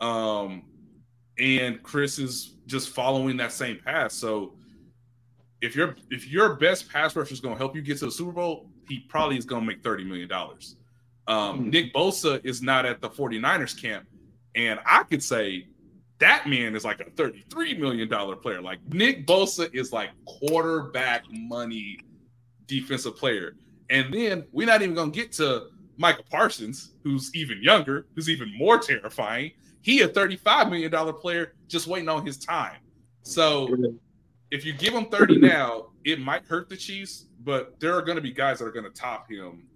Um, 0.00 0.64
and 1.38 1.82
Chris 1.82 2.18
is 2.18 2.54
just 2.66 2.90
following 2.90 3.36
that 3.38 3.52
same 3.52 3.78
path. 3.78 4.12
So 4.12 4.54
if 5.60 5.74
your 5.74 5.96
if 6.10 6.28
your 6.28 6.54
best 6.54 6.90
pass 6.90 7.16
rusher 7.16 7.32
is 7.32 7.40
going 7.40 7.54
to 7.54 7.58
help 7.58 7.74
you 7.74 7.82
get 7.82 7.98
to 7.98 8.06
the 8.06 8.10
Super 8.10 8.32
Bowl, 8.32 8.70
he 8.88 9.00
probably 9.00 9.36
is 9.36 9.44
going 9.44 9.62
to 9.62 9.66
make 9.66 9.82
$30 9.82 10.06
million. 10.06 10.30
Um, 11.26 11.70
Nick 11.70 11.94
Bosa 11.94 12.44
is 12.44 12.62
not 12.62 12.84
at 12.84 13.00
the 13.00 13.08
49ers 13.08 13.80
camp. 13.80 14.06
And 14.54 14.78
I 14.86 15.02
could 15.04 15.22
say 15.22 15.66
that 16.18 16.46
man 16.46 16.76
is 16.76 16.84
like 16.84 17.00
a 17.00 17.04
$33 17.04 17.78
million 17.78 18.08
player. 18.40 18.62
Like 18.62 18.78
Nick 18.92 19.26
Bosa 19.26 19.74
is 19.74 19.92
like 19.92 20.10
quarterback 20.26 21.24
money 21.30 21.98
defensive 22.66 23.16
player. 23.16 23.56
And 23.90 24.12
then 24.12 24.44
we're 24.52 24.66
not 24.66 24.82
even 24.82 24.94
going 24.94 25.12
to 25.12 25.18
get 25.18 25.32
to 25.32 25.66
Micah 25.96 26.22
Parsons, 26.30 26.92
who's 27.02 27.34
even 27.34 27.62
younger, 27.62 28.06
who's 28.14 28.28
even 28.28 28.52
more 28.56 28.78
terrifying. 28.78 29.52
He 29.84 30.00
a 30.00 30.08
$35 30.08 30.70
million 30.70 31.12
player 31.12 31.52
just 31.68 31.86
waiting 31.86 32.08
on 32.08 32.24
his 32.24 32.38
time. 32.38 32.78
So 33.22 33.68
if 34.50 34.64
you 34.64 34.72
give 34.72 34.94
him 34.94 35.04
30 35.06 35.38
now, 35.40 35.88
it 36.04 36.18
might 36.18 36.46
hurt 36.46 36.70
the 36.70 36.76
Chiefs, 36.76 37.26
but 37.44 37.78
there 37.80 37.94
are 37.94 38.00
going 38.00 38.16
to 38.16 38.22
be 38.22 38.32
guys 38.32 38.60
that 38.60 38.64
are 38.64 38.72
going 38.72 38.86
to 38.86 38.98
top 38.98 39.30
him 39.30 39.68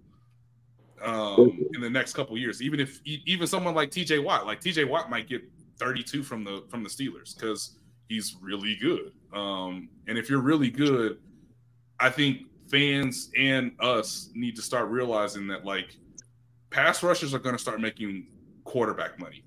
um, 1.05 1.67
in 1.75 1.83
the 1.83 1.91
next 1.91 2.15
couple 2.15 2.39
years. 2.39 2.63
Even 2.63 2.81
if 2.81 3.03
even 3.05 3.47
someone 3.47 3.75
like 3.75 3.91
TJ 3.91 4.25
Watt, 4.25 4.47
like 4.47 4.63
TJ 4.63 4.89
Watt 4.89 5.11
might 5.11 5.29
get 5.29 5.43
32 5.79 6.23
from 6.23 6.43
the 6.43 6.65
from 6.71 6.83
the 6.83 6.89
Steelers 6.89 7.37
because 7.37 7.77
he's 8.09 8.35
really 8.41 8.77
good. 8.81 9.13
Um, 9.35 9.91
and 10.07 10.17
if 10.17 10.31
you're 10.31 10.41
really 10.41 10.71
good, 10.71 11.19
I 12.01 12.09
think 12.09 12.47
fans 12.71 13.31
and 13.39 13.73
us 13.79 14.31
need 14.35 14.57
to 14.57 14.63
start 14.63 14.89
realizing 14.89 15.47
that 15.49 15.67
like 15.67 15.99
pass 16.71 17.03
rushers 17.03 17.35
are 17.35 17.39
going 17.39 17.55
to 17.55 17.61
start 17.61 17.79
making 17.79 18.29
quarterback 18.69 19.19
money, 19.19 19.43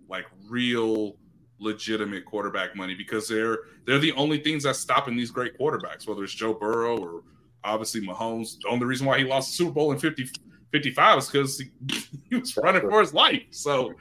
real 0.51 1.15
legitimate 1.59 2.25
quarterback 2.25 2.75
money 2.75 2.95
because 2.95 3.27
they're 3.27 3.59
they're 3.85 3.99
the 3.99 4.11
only 4.13 4.39
things 4.39 4.63
that's 4.63 4.79
stopping 4.79 5.15
these 5.15 5.31
great 5.31 5.57
quarterbacks, 5.59 6.07
whether 6.07 6.23
it's 6.23 6.33
Joe 6.33 6.53
Burrow 6.53 6.97
or 6.97 7.23
obviously 7.63 8.01
Mahomes. 8.01 8.59
The 8.61 8.69
only 8.69 8.85
reason 8.85 9.07
why 9.07 9.19
he 9.19 9.23
lost 9.25 9.51
the 9.51 9.55
Super 9.57 9.71
Bowl 9.71 9.91
in 9.91 9.99
50, 9.99 10.27
55 10.71 11.17
is 11.19 11.29
because 11.29 11.59
he, 11.59 11.71
he 12.29 12.35
was 12.37 12.55
running 12.57 12.81
for 12.81 12.99
his 13.01 13.13
life. 13.13 13.43
So 13.51 13.93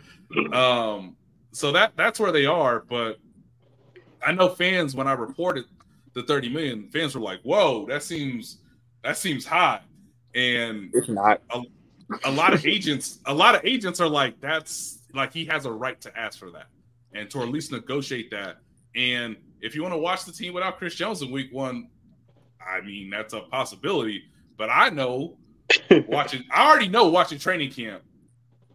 um 0.52 1.16
so 1.52 1.72
that 1.72 1.92
that's 1.96 2.20
where 2.20 2.32
they 2.32 2.46
are. 2.46 2.80
But 2.88 3.18
I 4.26 4.32
know 4.32 4.48
fans 4.48 4.94
when 4.94 5.06
I 5.06 5.12
reported 5.12 5.64
the 6.14 6.22
30 6.24 6.48
million, 6.50 6.88
fans 6.90 7.14
were 7.14 7.20
like, 7.20 7.40
whoa, 7.42 7.86
that 7.86 8.02
seems 8.02 8.58
that 9.04 9.16
seems 9.16 9.46
high. 9.46 9.80
And 10.34 10.90
It's 10.94 11.08
not. 11.08 11.40
a 12.24 12.30
lot 12.30 12.54
of 12.54 12.66
agents, 12.66 13.20
a 13.26 13.34
lot 13.34 13.54
of 13.54 13.64
agents 13.64 14.00
are 14.00 14.08
like, 14.08 14.40
that's 14.40 14.99
like 15.14 15.32
he 15.32 15.44
has 15.46 15.66
a 15.66 15.72
right 15.72 16.00
to 16.00 16.18
ask 16.18 16.38
for 16.38 16.50
that 16.50 16.66
and 17.14 17.30
to 17.30 17.42
at 17.42 17.48
least 17.48 17.72
negotiate 17.72 18.30
that. 18.30 18.58
And 18.94 19.36
if 19.60 19.74
you 19.74 19.82
want 19.82 19.94
to 19.94 19.98
watch 19.98 20.24
the 20.24 20.32
team 20.32 20.54
without 20.54 20.78
Chris 20.78 20.94
Jones 20.94 21.22
in 21.22 21.30
week 21.30 21.52
one, 21.52 21.88
I 22.60 22.80
mean, 22.80 23.10
that's 23.10 23.34
a 23.34 23.40
possibility. 23.40 24.24
But 24.56 24.70
I 24.70 24.90
know 24.90 25.38
watching, 26.08 26.44
I 26.50 26.68
already 26.68 26.88
know 26.88 27.08
watching 27.08 27.38
training 27.38 27.70
camp, 27.70 28.02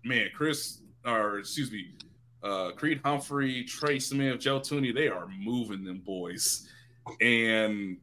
man, 0.03 0.29
Chris, 0.35 0.81
or 1.05 1.39
excuse 1.39 1.71
me, 1.71 1.91
uh, 2.43 2.71
Creed 2.71 3.01
Humphrey, 3.03 3.63
Trey 3.63 3.99
Smith, 3.99 4.39
Joe 4.39 4.59
Thuney, 4.59 4.93
they 4.93 5.07
are 5.07 5.27
moving 5.27 5.83
them 5.83 5.99
boys. 5.99 6.67
And 7.21 7.97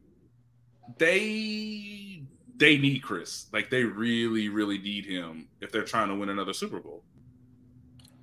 they 0.97 2.23
they 2.55 2.77
need 2.77 2.99
Chris. 2.99 3.47
Like 3.51 3.69
they 3.69 3.83
really, 3.83 4.49
really 4.49 4.77
need 4.77 5.05
him 5.05 5.47
if 5.61 5.71
they're 5.71 5.83
trying 5.83 6.09
to 6.09 6.15
win 6.15 6.29
another 6.29 6.53
Super 6.53 6.79
Bowl. 6.79 7.03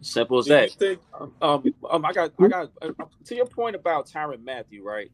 Simple 0.00 0.38
as 0.38 0.46
that. 0.46 0.70
think 0.72 1.00
Um, 1.42 1.74
um, 1.90 2.04
I 2.04 2.12
got, 2.12 2.32
I 2.38 2.48
got. 2.48 2.70
Uh, 2.80 2.92
to 3.26 3.34
your 3.34 3.46
point 3.46 3.76
about 3.76 4.06
Tyrann 4.06 4.42
Mathieu, 4.42 4.82
right? 4.82 5.10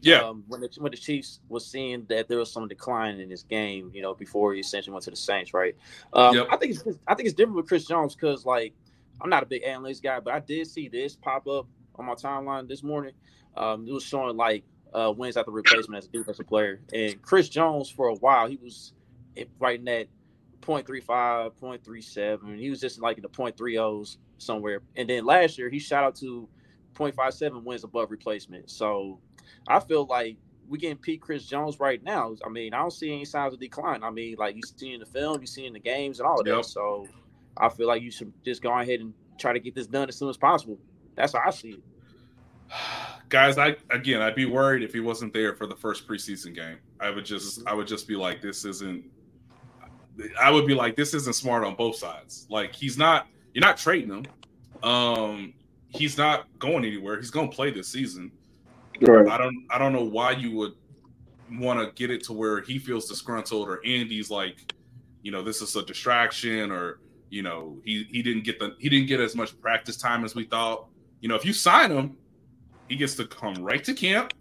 Yeah. 0.00 0.20
Um, 0.20 0.44
when 0.46 0.60
the 0.60 0.68
when 0.78 0.92
the 0.92 0.96
Chiefs 0.96 1.40
was 1.48 1.66
seeing 1.66 2.06
that 2.08 2.28
there 2.28 2.38
was 2.38 2.52
some 2.52 2.68
decline 2.68 3.18
in 3.18 3.30
his 3.30 3.42
game, 3.42 3.90
you 3.92 4.00
know, 4.00 4.14
before 4.14 4.54
he 4.54 4.60
essentially 4.60 4.92
went 4.92 5.04
to 5.04 5.10
the 5.10 5.16
Saints, 5.16 5.52
right? 5.52 5.74
Um, 6.12 6.36
Yep. 6.36 6.46
I 6.50 6.56
think 6.56 6.74
it's, 6.74 6.98
I 7.08 7.14
think 7.14 7.26
it's 7.26 7.34
different 7.34 7.56
with 7.56 7.66
Chris 7.66 7.84
Jones 7.84 8.14
because, 8.14 8.46
like, 8.46 8.74
I'm 9.20 9.28
not 9.28 9.42
a 9.42 9.46
big 9.46 9.64
analyst 9.64 10.02
guy, 10.04 10.20
but 10.20 10.32
I 10.32 10.38
did 10.38 10.68
see 10.68 10.88
this 10.88 11.16
pop 11.16 11.48
up 11.48 11.66
on 11.96 12.06
my 12.06 12.14
timeline 12.14 12.68
this 12.68 12.84
morning. 12.84 13.12
Um, 13.56 13.88
it 13.88 13.92
was 13.92 14.04
showing 14.04 14.36
like 14.36 14.62
uh, 14.94 15.12
wins 15.16 15.36
after 15.36 15.50
replacement 15.50 16.04
as 16.04 16.08
a 16.08 16.12
defensive 16.12 16.46
player. 16.46 16.80
And 16.92 17.20
Chris 17.22 17.48
Jones, 17.48 17.90
for 17.90 18.08
a 18.08 18.14
while, 18.14 18.46
he 18.46 18.56
was 18.62 18.92
right 19.58 19.80
in 19.80 19.84
that 19.86 20.06
0.35, 20.68 21.52
0.37. 21.54 22.58
He 22.58 22.68
was 22.68 22.80
just 22.80 23.00
like 23.00 23.16
in 23.16 23.22
the 23.22 23.28
0.30s 23.28 24.18
somewhere. 24.36 24.82
And 24.96 25.08
then 25.08 25.24
last 25.24 25.56
year, 25.56 25.70
he 25.70 25.78
shot 25.78 26.04
out 26.04 26.14
to 26.16 26.48
0.57 26.94 27.64
wins 27.64 27.84
above 27.84 28.10
replacement. 28.10 28.70
So 28.70 29.18
I 29.66 29.80
feel 29.80 30.04
like 30.06 30.36
we 30.68 30.78
getting 30.78 30.98
peak 30.98 31.22
Chris 31.22 31.46
Jones 31.46 31.80
right 31.80 32.02
now. 32.02 32.34
I 32.44 32.50
mean, 32.50 32.74
I 32.74 32.78
don't 32.78 32.92
see 32.92 33.12
any 33.12 33.24
signs 33.24 33.54
of 33.54 33.60
decline. 33.60 34.04
I 34.04 34.10
mean, 34.10 34.36
like 34.38 34.56
you 34.56 34.62
see 34.76 34.92
in 34.92 35.00
the 35.00 35.06
film, 35.06 35.40
you 35.40 35.46
see 35.46 35.66
in 35.66 35.72
the 35.72 35.80
games 35.80 36.20
and 36.20 36.28
all 36.28 36.40
of 36.40 36.46
yep. 36.46 36.56
that. 36.56 36.64
So 36.66 37.06
I 37.56 37.70
feel 37.70 37.88
like 37.88 38.02
you 38.02 38.10
should 38.10 38.32
just 38.44 38.62
go 38.62 38.78
ahead 38.78 39.00
and 39.00 39.14
try 39.38 39.54
to 39.54 39.60
get 39.60 39.74
this 39.74 39.86
done 39.86 40.08
as 40.08 40.16
soon 40.16 40.28
as 40.28 40.36
possible. 40.36 40.78
That's 41.14 41.32
how 41.32 41.40
I 41.46 41.50
see 41.50 41.70
it. 41.70 41.82
Guys, 43.30 43.58
I 43.58 43.76
again, 43.90 44.22
I'd 44.22 44.34
be 44.34 44.46
worried 44.46 44.82
if 44.82 44.92
he 44.92 45.00
wasn't 45.00 45.34
there 45.34 45.54
for 45.54 45.66
the 45.66 45.76
first 45.76 46.08
preseason 46.08 46.54
game. 46.54 46.78
I 47.00 47.10
would 47.10 47.24
just, 47.24 47.60
mm-hmm. 47.60 47.68
I 47.68 47.74
would 47.74 47.86
just 47.86 48.08
be 48.08 48.16
like, 48.16 48.40
this 48.42 48.64
isn't. 48.64 49.04
I 50.40 50.50
would 50.50 50.66
be 50.66 50.74
like, 50.74 50.96
this 50.96 51.14
isn't 51.14 51.34
smart 51.34 51.64
on 51.64 51.74
both 51.74 51.96
sides. 51.96 52.46
Like 52.50 52.74
he's 52.74 52.98
not, 52.98 53.26
you're 53.54 53.64
not 53.64 53.76
trading 53.76 54.10
him. 54.10 54.26
Um, 54.82 55.54
he's 55.88 56.16
not 56.18 56.46
going 56.58 56.84
anywhere. 56.84 57.16
He's 57.16 57.30
going 57.30 57.50
to 57.50 57.54
play 57.54 57.70
this 57.70 57.88
season. 57.88 58.30
Right. 59.00 59.28
I 59.28 59.38
don't 59.38 59.66
I 59.70 59.78
don't 59.78 59.92
know 59.92 60.04
why 60.04 60.32
you 60.32 60.56
would 60.56 60.72
want 61.52 61.78
to 61.80 61.94
get 61.94 62.10
it 62.10 62.24
to 62.24 62.32
where 62.32 62.60
he 62.62 62.78
feels 62.78 63.08
disgruntled 63.08 63.68
or 63.68 63.80
Andy's 63.86 64.30
like, 64.30 64.74
you 65.22 65.30
know, 65.30 65.42
this 65.42 65.62
is 65.62 65.76
a 65.76 65.84
distraction 65.84 66.70
or 66.70 66.98
you 67.30 67.42
know, 67.42 67.78
he 67.84 68.04
he 68.10 68.22
didn't 68.22 68.44
get 68.44 68.58
the 68.58 68.74
he 68.78 68.88
didn't 68.88 69.06
get 69.06 69.20
as 69.20 69.36
much 69.36 69.58
practice 69.60 69.96
time 69.96 70.24
as 70.24 70.34
we 70.34 70.44
thought. 70.44 70.86
You 71.20 71.28
know, 71.28 71.36
if 71.36 71.44
you 71.44 71.52
sign 71.52 71.90
him, 71.90 72.16
he 72.88 72.96
gets 72.96 73.14
to 73.16 73.26
come 73.26 73.54
right 73.56 73.82
to 73.84 73.94
camp, 73.94 74.32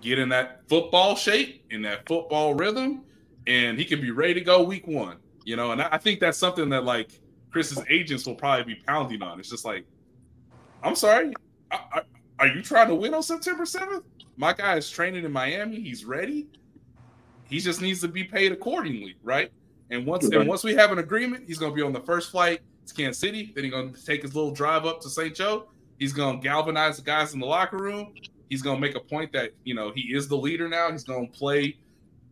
get 0.00 0.18
in 0.18 0.28
that 0.30 0.62
football 0.68 1.16
shape, 1.16 1.64
in 1.70 1.82
that 1.82 2.06
football 2.06 2.54
rhythm, 2.54 3.02
and 3.46 3.78
he 3.78 3.84
can 3.84 4.00
be 4.00 4.10
ready 4.10 4.34
to 4.34 4.40
go 4.40 4.62
week 4.62 4.86
one. 4.86 5.18
You 5.44 5.56
know, 5.56 5.70
and 5.70 5.80
I 5.80 5.98
think 5.98 6.18
that's 6.18 6.38
something 6.38 6.68
that 6.70 6.84
like 6.84 7.20
Chris's 7.50 7.82
agents 7.88 8.26
will 8.26 8.34
probably 8.34 8.74
be 8.74 8.80
pounding 8.86 9.22
on. 9.22 9.38
It's 9.38 9.48
just 9.48 9.64
like, 9.64 9.86
I'm 10.82 10.96
sorry, 10.96 11.32
I, 11.70 12.02
are 12.38 12.48
you 12.48 12.62
trying 12.62 12.88
to 12.88 12.94
win 12.94 13.14
on 13.14 13.22
September 13.22 13.64
7th? 13.64 14.02
My 14.36 14.52
guy 14.52 14.76
is 14.76 14.90
training 14.90 15.24
in 15.24 15.32
Miami. 15.32 15.80
He's 15.80 16.04
ready. 16.04 16.48
He 17.44 17.60
just 17.60 17.80
needs 17.80 18.00
to 18.00 18.08
be 18.08 18.24
paid 18.24 18.52
accordingly, 18.52 19.16
right? 19.22 19.50
And 19.90 20.04
once 20.04 20.26
and 20.26 20.48
once 20.48 20.64
we 20.64 20.74
have 20.74 20.90
an 20.90 20.98
agreement, 20.98 21.44
he's 21.46 21.58
going 21.58 21.72
to 21.72 21.76
be 21.76 21.82
on 21.82 21.92
the 21.92 22.00
first 22.00 22.30
flight 22.30 22.60
to 22.86 22.94
Kansas 22.94 23.20
City. 23.20 23.52
Then 23.54 23.64
he's 23.64 23.72
going 23.72 23.92
to 23.92 24.04
take 24.04 24.22
his 24.22 24.34
little 24.34 24.50
drive 24.50 24.84
up 24.84 25.00
to 25.02 25.08
St. 25.08 25.34
Joe. 25.34 25.68
He's 25.98 26.12
going 26.12 26.40
to 26.40 26.42
galvanize 26.42 26.96
the 26.96 27.02
guys 27.02 27.34
in 27.34 27.40
the 27.40 27.46
locker 27.46 27.78
room. 27.78 28.12
He's 28.50 28.62
going 28.62 28.76
to 28.76 28.80
make 28.80 28.96
a 28.96 29.00
point 29.00 29.32
that 29.32 29.52
you 29.64 29.74
know 29.74 29.92
he 29.94 30.14
is 30.14 30.28
the 30.28 30.36
leader 30.36 30.68
now. 30.68 30.90
He's 30.90 31.04
going 31.04 31.30
to 31.30 31.38
play, 31.38 31.78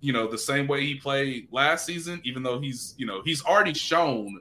you 0.04 0.12
know, 0.12 0.28
the 0.28 0.36
same 0.36 0.66
way 0.66 0.84
he 0.84 0.96
played 0.96 1.48
last 1.50 1.86
season. 1.86 2.20
Even 2.24 2.42
though 2.42 2.60
he's 2.60 2.94
you 2.98 3.06
know 3.06 3.22
he's 3.24 3.42
already 3.42 3.72
shown 3.72 4.38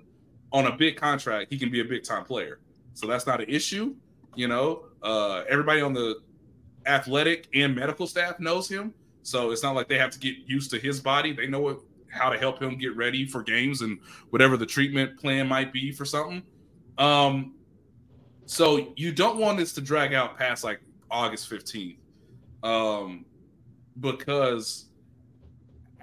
on 0.52 0.68
a 0.68 0.76
big 0.76 0.98
contract 0.98 1.50
he 1.50 1.58
can 1.58 1.72
be 1.72 1.80
a 1.80 1.86
big 1.86 2.04
time 2.04 2.26
player. 2.26 2.60
So 2.94 3.08
that's 3.08 3.26
not 3.26 3.40
an 3.40 3.50
issue. 3.50 3.96
You 4.36 4.50
know, 4.50 4.88
uh, 5.02 5.46
everybody 5.50 5.80
on 5.80 5.94
the 5.94 6.20
athletic 6.86 7.48
and 7.54 7.74
medical 7.74 8.08
staff 8.08 8.42
knows 8.42 8.68
him, 8.68 8.94
so 9.22 9.52
it's 9.52 9.64
not 9.64 9.74
like 9.74 9.88
they 9.88 9.98
have 9.98 10.12
to 10.12 10.20
get 10.20 10.36
used 10.46 10.70
to 10.72 10.80
his 10.80 11.00
body. 11.00 11.32
They 11.32 11.48
know 11.48 11.62
what, 11.62 11.80
how 12.10 12.30
to 12.30 12.38
help 12.38 12.62
him 12.62 12.78
get 12.78 12.98
ready 12.98 13.26
for 13.26 13.42
games 13.42 13.84
and 13.84 14.00
whatever 14.32 14.58
the 14.58 14.66
treatment 14.66 15.18
plan 15.18 15.48
might 15.48 15.72
be 15.72 15.94
for 15.94 16.04
something. 16.04 16.44
Um, 16.98 17.54
so 18.46 18.92
you 18.98 19.14
don't 19.14 19.38
want 19.38 19.60
this 19.60 19.72
to 19.74 19.82
drag 19.82 20.14
out 20.14 20.38
past 20.38 20.66
like 20.66 20.82
August 21.10 21.50
15th. 21.50 21.98
Um, 22.64 23.26
because 24.00 24.90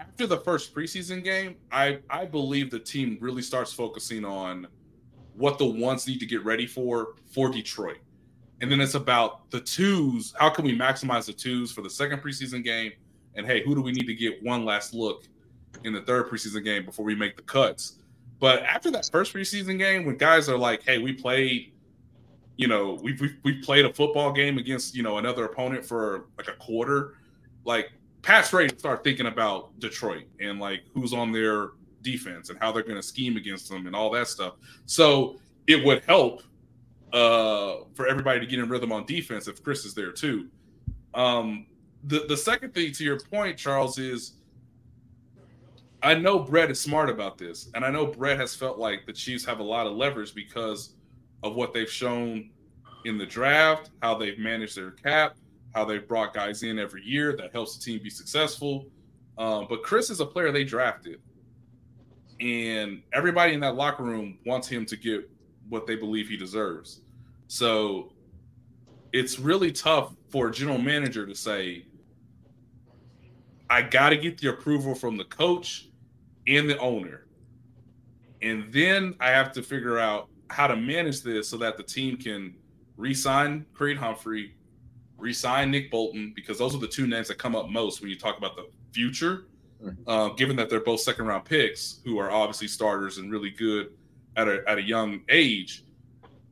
after 0.00 0.26
the 0.26 0.38
first 0.38 0.74
preseason 0.74 1.22
game, 1.22 1.56
I 1.70 1.98
I 2.08 2.24
believe 2.24 2.70
the 2.70 2.80
team 2.80 3.18
really 3.20 3.42
starts 3.42 3.72
focusing 3.72 4.24
on 4.24 4.66
what 5.34 5.58
the 5.58 5.66
ones 5.66 6.06
need 6.06 6.18
to 6.20 6.26
get 6.26 6.44
ready 6.44 6.66
for 6.66 7.14
for 7.32 7.48
Detroit 7.50 7.98
and 8.60 8.70
then 8.70 8.80
it's 8.80 8.94
about 8.94 9.50
the 9.50 9.60
twos. 9.60 10.34
How 10.38 10.50
can 10.50 10.64
we 10.64 10.76
maximize 10.76 11.26
the 11.26 11.32
twos 11.32 11.72
for 11.72 11.82
the 11.82 11.90
second 11.90 12.20
preseason 12.20 12.62
game? 12.62 12.92
And 13.34 13.46
hey, 13.46 13.62
who 13.64 13.74
do 13.74 13.80
we 13.80 13.92
need 13.92 14.06
to 14.06 14.14
get 14.14 14.42
one 14.42 14.64
last 14.64 14.92
look 14.92 15.24
in 15.84 15.92
the 15.92 16.02
third 16.02 16.28
preseason 16.28 16.64
game 16.64 16.84
before 16.84 17.04
we 17.04 17.14
make 17.14 17.36
the 17.36 17.42
cuts? 17.42 17.96
But 18.38 18.62
after 18.62 18.90
that 18.90 19.08
first 19.10 19.32
preseason 19.32 19.78
game, 19.78 20.04
when 20.04 20.16
guys 20.16 20.48
are 20.48 20.58
like, 20.58 20.82
"Hey, 20.82 20.98
we 20.98 21.12
played, 21.12 21.72
you 22.56 22.68
know, 22.68 22.98
we 23.02 23.14
we 23.14 23.34
we 23.44 23.62
played 23.62 23.84
a 23.84 23.92
football 23.92 24.32
game 24.32 24.58
against 24.58 24.94
you 24.94 25.02
know 25.02 25.18
another 25.18 25.44
opponent 25.44 25.84
for 25.84 26.26
like 26.36 26.48
a 26.48 26.54
quarter," 26.54 27.16
like 27.64 27.92
Pat's 28.22 28.52
ready 28.52 28.68
to 28.68 28.78
start 28.78 29.02
thinking 29.02 29.26
about 29.26 29.78
Detroit 29.78 30.24
and 30.40 30.60
like 30.60 30.82
who's 30.92 31.12
on 31.12 31.32
their 31.32 31.70
defense 32.02 32.50
and 32.50 32.58
how 32.58 32.72
they're 32.72 32.82
going 32.82 32.96
to 32.96 33.02
scheme 33.02 33.36
against 33.36 33.68
them 33.68 33.86
and 33.86 33.94
all 33.94 34.10
that 34.10 34.28
stuff. 34.28 34.54
So 34.86 35.38
it 35.66 35.84
would 35.84 36.02
help 36.04 36.42
uh, 37.12 37.76
for 37.94 38.06
everybody 38.06 38.40
to 38.40 38.46
get 38.46 38.58
in 38.58 38.68
rhythm 38.68 38.92
on 38.92 39.04
defense 39.04 39.48
if 39.48 39.62
Chris 39.62 39.84
is 39.84 39.94
there 39.94 40.12
too. 40.12 40.48
Um, 41.14 41.66
the 42.04 42.24
the 42.28 42.36
second 42.36 42.74
thing 42.74 42.92
to 42.92 43.04
your 43.04 43.18
point, 43.18 43.58
Charles, 43.58 43.98
is 43.98 44.34
I 46.02 46.14
know 46.14 46.38
Brett 46.38 46.70
is 46.70 46.80
smart 46.80 47.10
about 47.10 47.36
this, 47.36 47.68
and 47.74 47.84
I 47.84 47.90
know 47.90 48.06
Brett 48.06 48.38
has 48.38 48.54
felt 48.54 48.78
like 48.78 49.06
the 49.06 49.12
Chiefs 49.12 49.44
have 49.44 49.58
a 49.58 49.62
lot 49.62 49.86
of 49.86 49.94
leverage 49.94 50.34
because 50.34 50.94
of 51.42 51.54
what 51.56 51.74
they've 51.74 51.90
shown 51.90 52.50
in 53.04 53.18
the 53.18 53.26
draft, 53.26 53.90
how 54.02 54.14
they've 54.14 54.38
managed 54.38 54.76
their 54.76 54.92
cap, 54.92 55.36
how 55.74 55.84
they've 55.84 56.06
brought 56.06 56.34
guys 56.34 56.62
in 56.62 56.78
every 56.78 57.04
year 57.04 57.36
that 57.36 57.52
helps 57.52 57.76
the 57.76 57.84
team 57.84 58.02
be 58.02 58.10
successful. 58.10 58.86
Um, 59.38 59.66
but 59.68 59.82
Chris 59.82 60.10
is 60.10 60.20
a 60.20 60.26
player 60.26 60.52
they 60.52 60.64
drafted, 60.64 61.20
and 62.40 63.02
everybody 63.12 63.54
in 63.54 63.60
that 63.60 63.74
locker 63.74 64.02
room 64.02 64.38
wants 64.44 64.68
him 64.68 64.84
to 64.86 64.96
get 64.96 65.30
what 65.68 65.86
they 65.86 65.96
believe 65.96 66.28
he 66.28 66.36
deserves. 66.36 67.02
So 67.46 68.12
it's 69.12 69.38
really 69.38 69.72
tough 69.72 70.14
for 70.28 70.48
a 70.48 70.52
general 70.52 70.78
manager 70.78 71.26
to 71.26 71.34
say, 71.34 71.86
I 73.68 73.82
got 73.82 74.10
to 74.10 74.16
get 74.16 74.38
the 74.38 74.50
approval 74.50 74.94
from 74.94 75.16
the 75.16 75.24
coach 75.24 75.88
and 76.46 76.68
the 76.68 76.76
owner. 76.78 77.26
And 78.42 78.72
then 78.72 79.14
I 79.20 79.30
have 79.30 79.52
to 79.52 79.62
figure 79.62 79.98
out 79.98 80.28
how 80.48 80.66
to 80.66 80.76
manage 80.76 81.22
this 81.22 81.48
so 81.48 81.56
that 81.58 81.76
the 81.76 81.82
team 81.82 82.16
can 82.16 82.56
re-sign 82.96 83.66
Creed 83.72 83.96
Humphrey, 83.96 84.54
re-sign 85.20 85.70
Nick 85.70 85.90
Bolton, 85.90 86.32
because 86.34 86.58
those 86.58 86.74
are 86.74 86.78
the 86.78 86.88
two 86.88 87.06
names 87.06 87.28
that 87.28 87.38
come 87.38 87.54
up 87.54 87.68
most 87.68 88.00
when 88.00 88.10
you 88.10 88.16
talk 88.16 88.38
about 88.38 88.56
the 88.56 88.66
future. 88.92 89.46
Mm-hmm. 89.82 90.08
Uh, 90.08 90.28
given 90.30 90.56
that 90.56 90.68
they're 90.68 90.80
both 90.80 91.00
second 91.00 91.26
round 91.26 91.44
picks 91.44 92.00
who 92.04 92.18
are 92.18 92.30
obviously 92.30 92.68
starters 92.68 93.16
and 93.18 93.32
really 93.32 93.50
good 93.50 93.92
at 94.36 94.46
a, 94.46 94.62
at 94.68 94.78
a 94.78 94.82
young 94.82 95.22
age? 95.28 95.84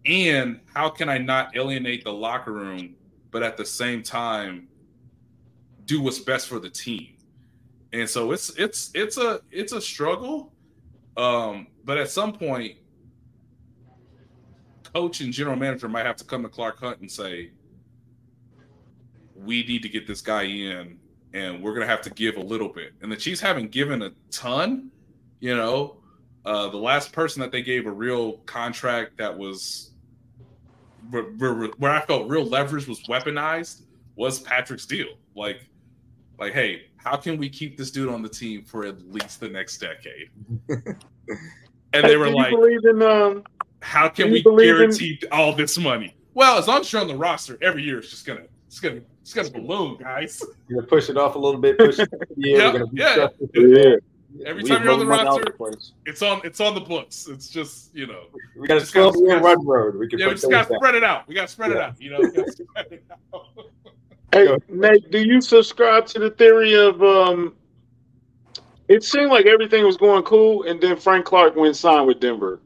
And 0.07 0.61
how 0.72 0.88
can 0.88 1.09
I 1.09 1.18
not 1.18 1.54
alienate 1.54 2.04
the 2.04 2.12
locker 2.12 2.52
room, 2.52 2.94
but 3.31 3.42
at 3.42 3.57
the 3.57 3.64
same 3.64 4.02
time 4.02 4.68
do 5.85 6.00
what's 6.00 6.18
best 6.18 6.48
for 6.48 6.59
the 6.59 6.70
team? 6.70 7.16
And 7.92 8.09
so 8.09 8.33
it's 8.33 8.50
it's 8.50 8.90
it's 8.94 9.16
a 9.16 9.40
it's 9.50 9.72
a 9.72 9.81
struggle. 9.81 10.52
Um, 11.16 11.66
but 11.85 11.98
at 11.98 12.11
some 12.11 12.33
point, 12.33 12.76
coach 14.94 15.20
and 15.20 15.33
general 15.33 15.57
manager 15.57 15.88
might 15.88 16.07
have 16.07 16.16
to 16.16 16.24
come 16.24 16.42
to 16.42 16.48
Clark 16.48 16.81
Hunt 16.81 17.00
and 17.00 17.11
say, 17.11 17.50
we 19.44 19.64
need 19.64 19.83
to 19.83 19.88
get 19.88 20.07
this 20.07 20.20
guy 20.20 20.42
in 20.42 20.98
and 21.35 21.62
we're 21.62 21.74
going 21.74 21.87
to 21.87 21.90
have 21.90 22.03
to 22.03 22.11
give 22.11 22.37
a 22.37 22.40
little 22.40 22.68
bit. 22.68 22.92
And 23.03 23.12
the 23.12 23.16
Chiefs 23.16 23.40
haven't 23.40 23.70
given 23.70 24.03
a 24.03 24.12
ton, 24.31 24.90
you 25.40 25.57
know, 25.57 25.96
uh, 26.44 26.68
the 26.68 26.79
last 26.79 27.12
person 27.12 27.40
that 27.40 27.53
they 27.53 27.62
gave 27.62 27.87
a 27.87 27.90
real 27.90 28.38
contract 28.38 29.18
that 29.18 29.37
was 29.37 29.90
where, 31.11 31.24
where, 31.79 31.92
I 31.92 32.01
felt 32.03 32.29
real 32.29 32.44
leverage 32.44 32.87
was 32.87 33.01
weaponized 33.03 33.83
was 34.16 34.40
Patrick's 34.40 34.87
deal. 34.87 35.09
Like, 35.35 35.61
like, 36.38 36.53
hey, 36.53 36.87
how 36.96 37.16
can 37.16 37.37
we 37.37 37.48
keep 37.48 37.77
this 37.77 37.90
dude 37.90 38.09
on 38.09 38.22
the 38.22 38.29
team 38.29 38.64
for 38.64 38.85
at 38.85 39.01
least 39.12 39.40
the 39.40 39.48
next 39.48 39.79
decade? 39.79 40.31
and 40.68 42.05
they 42.05 42.16
were 42.16 42.31
like, 42.31 42.53
in, 42.53 43.03
um, 43.03 43.44
how 43.81 44.09
can 44.09 44.31
we 44.31 44.42
guarantee 44.42 45.18
in... 45.22 45.29
all 45.31 45.53
this 45.55 45.79
money? 45.79 46.14
Well, 46.35 46.59
as 46.59 46.68
long 46.68 46.81
as 46.81 46.92
you're 46.92 47.03
on 47.03 47.09
the 47.09 47.16
roster, 47.16 47.59
every 47.62 47.83
year 47.83 47.98
it's 47.98 48.11
just 48.11 48.27
gonna 48.27 48.44
it's 48.68 48.81
gonna 48.81 49.00
it's 49.22 49.33
gonna 49.33 49.50
balloon, 49.50 49.96
guys. 49.96 50.42
You're 50.68 50.81
gonna 50.81 50.88
push 50.88 51.09
it 51.09 51.16
off 51.16 51.35
a 51.35 51.38
little 51.38 51.61
bit, 51.61 51.78
push 51.78 51.98
it. 51.98 52.09
Yeah, 52.37 52.78
yeah. 52.92 53.28
yeah. 53.54 53.96
Every 54.44 54.62
we 54.62 54.68
time 54.68 54.85
you're 54.85 54.92
on 54.92 54.98
the 54.98 55.07
roster, 55.07 55.54
it's 56.04 56.20
on 56.20 56.42
it's 56.44 56.61
on 56.61 56.74
the 56.74 56.83
books. 56.83 57.28
It's 57.28 57.48
just 57.48 57.94
you 57.94 58.07
know 58.07 58.24
we 58.57 58.68
got 58.68 58.81
a 58.81 58.87
twelve 58.87 59.16
year 59.16 59.40
run 59.40 59.66
road. 59.66 59.96
We 59.96 60.07
can 60.07 60.18
yeah, 60.18 60.26
we 60.26 60.35
just 60.35 60.50
got 60.50 60.68
to 60.68 60.74
spread 60.74 60.94
it 60.94 61.02
out. 61.02 61.26
We 61.26 61.35
got 61.35 61.48
to 61.48 61.52
spread 61.52 61.70
yeah. 61.70 61.76
it 61.76 61.83
out. 61.83 62.00
You 62.00 62.11
know. 63.33 63.42
hey 64.33 64.57
Nate, 64.68 65.11
do 65.11 65.18
you 65.18 65.40
subscribe 65.40 66.07
to 66.09 66.18
the 66.18 66.31
theory 66.31 66.74
of 66.74 67.02
um? 67.02 67.54
It 68.87 69.02
seemed 69.02 69.31
like 69.31 69.46
everything 69.46 69.85
was 69.85 69.96
going 69.96 70.22
cool, 70.24 70.64
and 70.64 70.81
then 70.81 70.96
Frank 70.96 71.24
Clark 71.24 71.57
went 71.57 71.76
signed 71.76 72.07
with 72.07 72.20
Denver. 72.20 72.61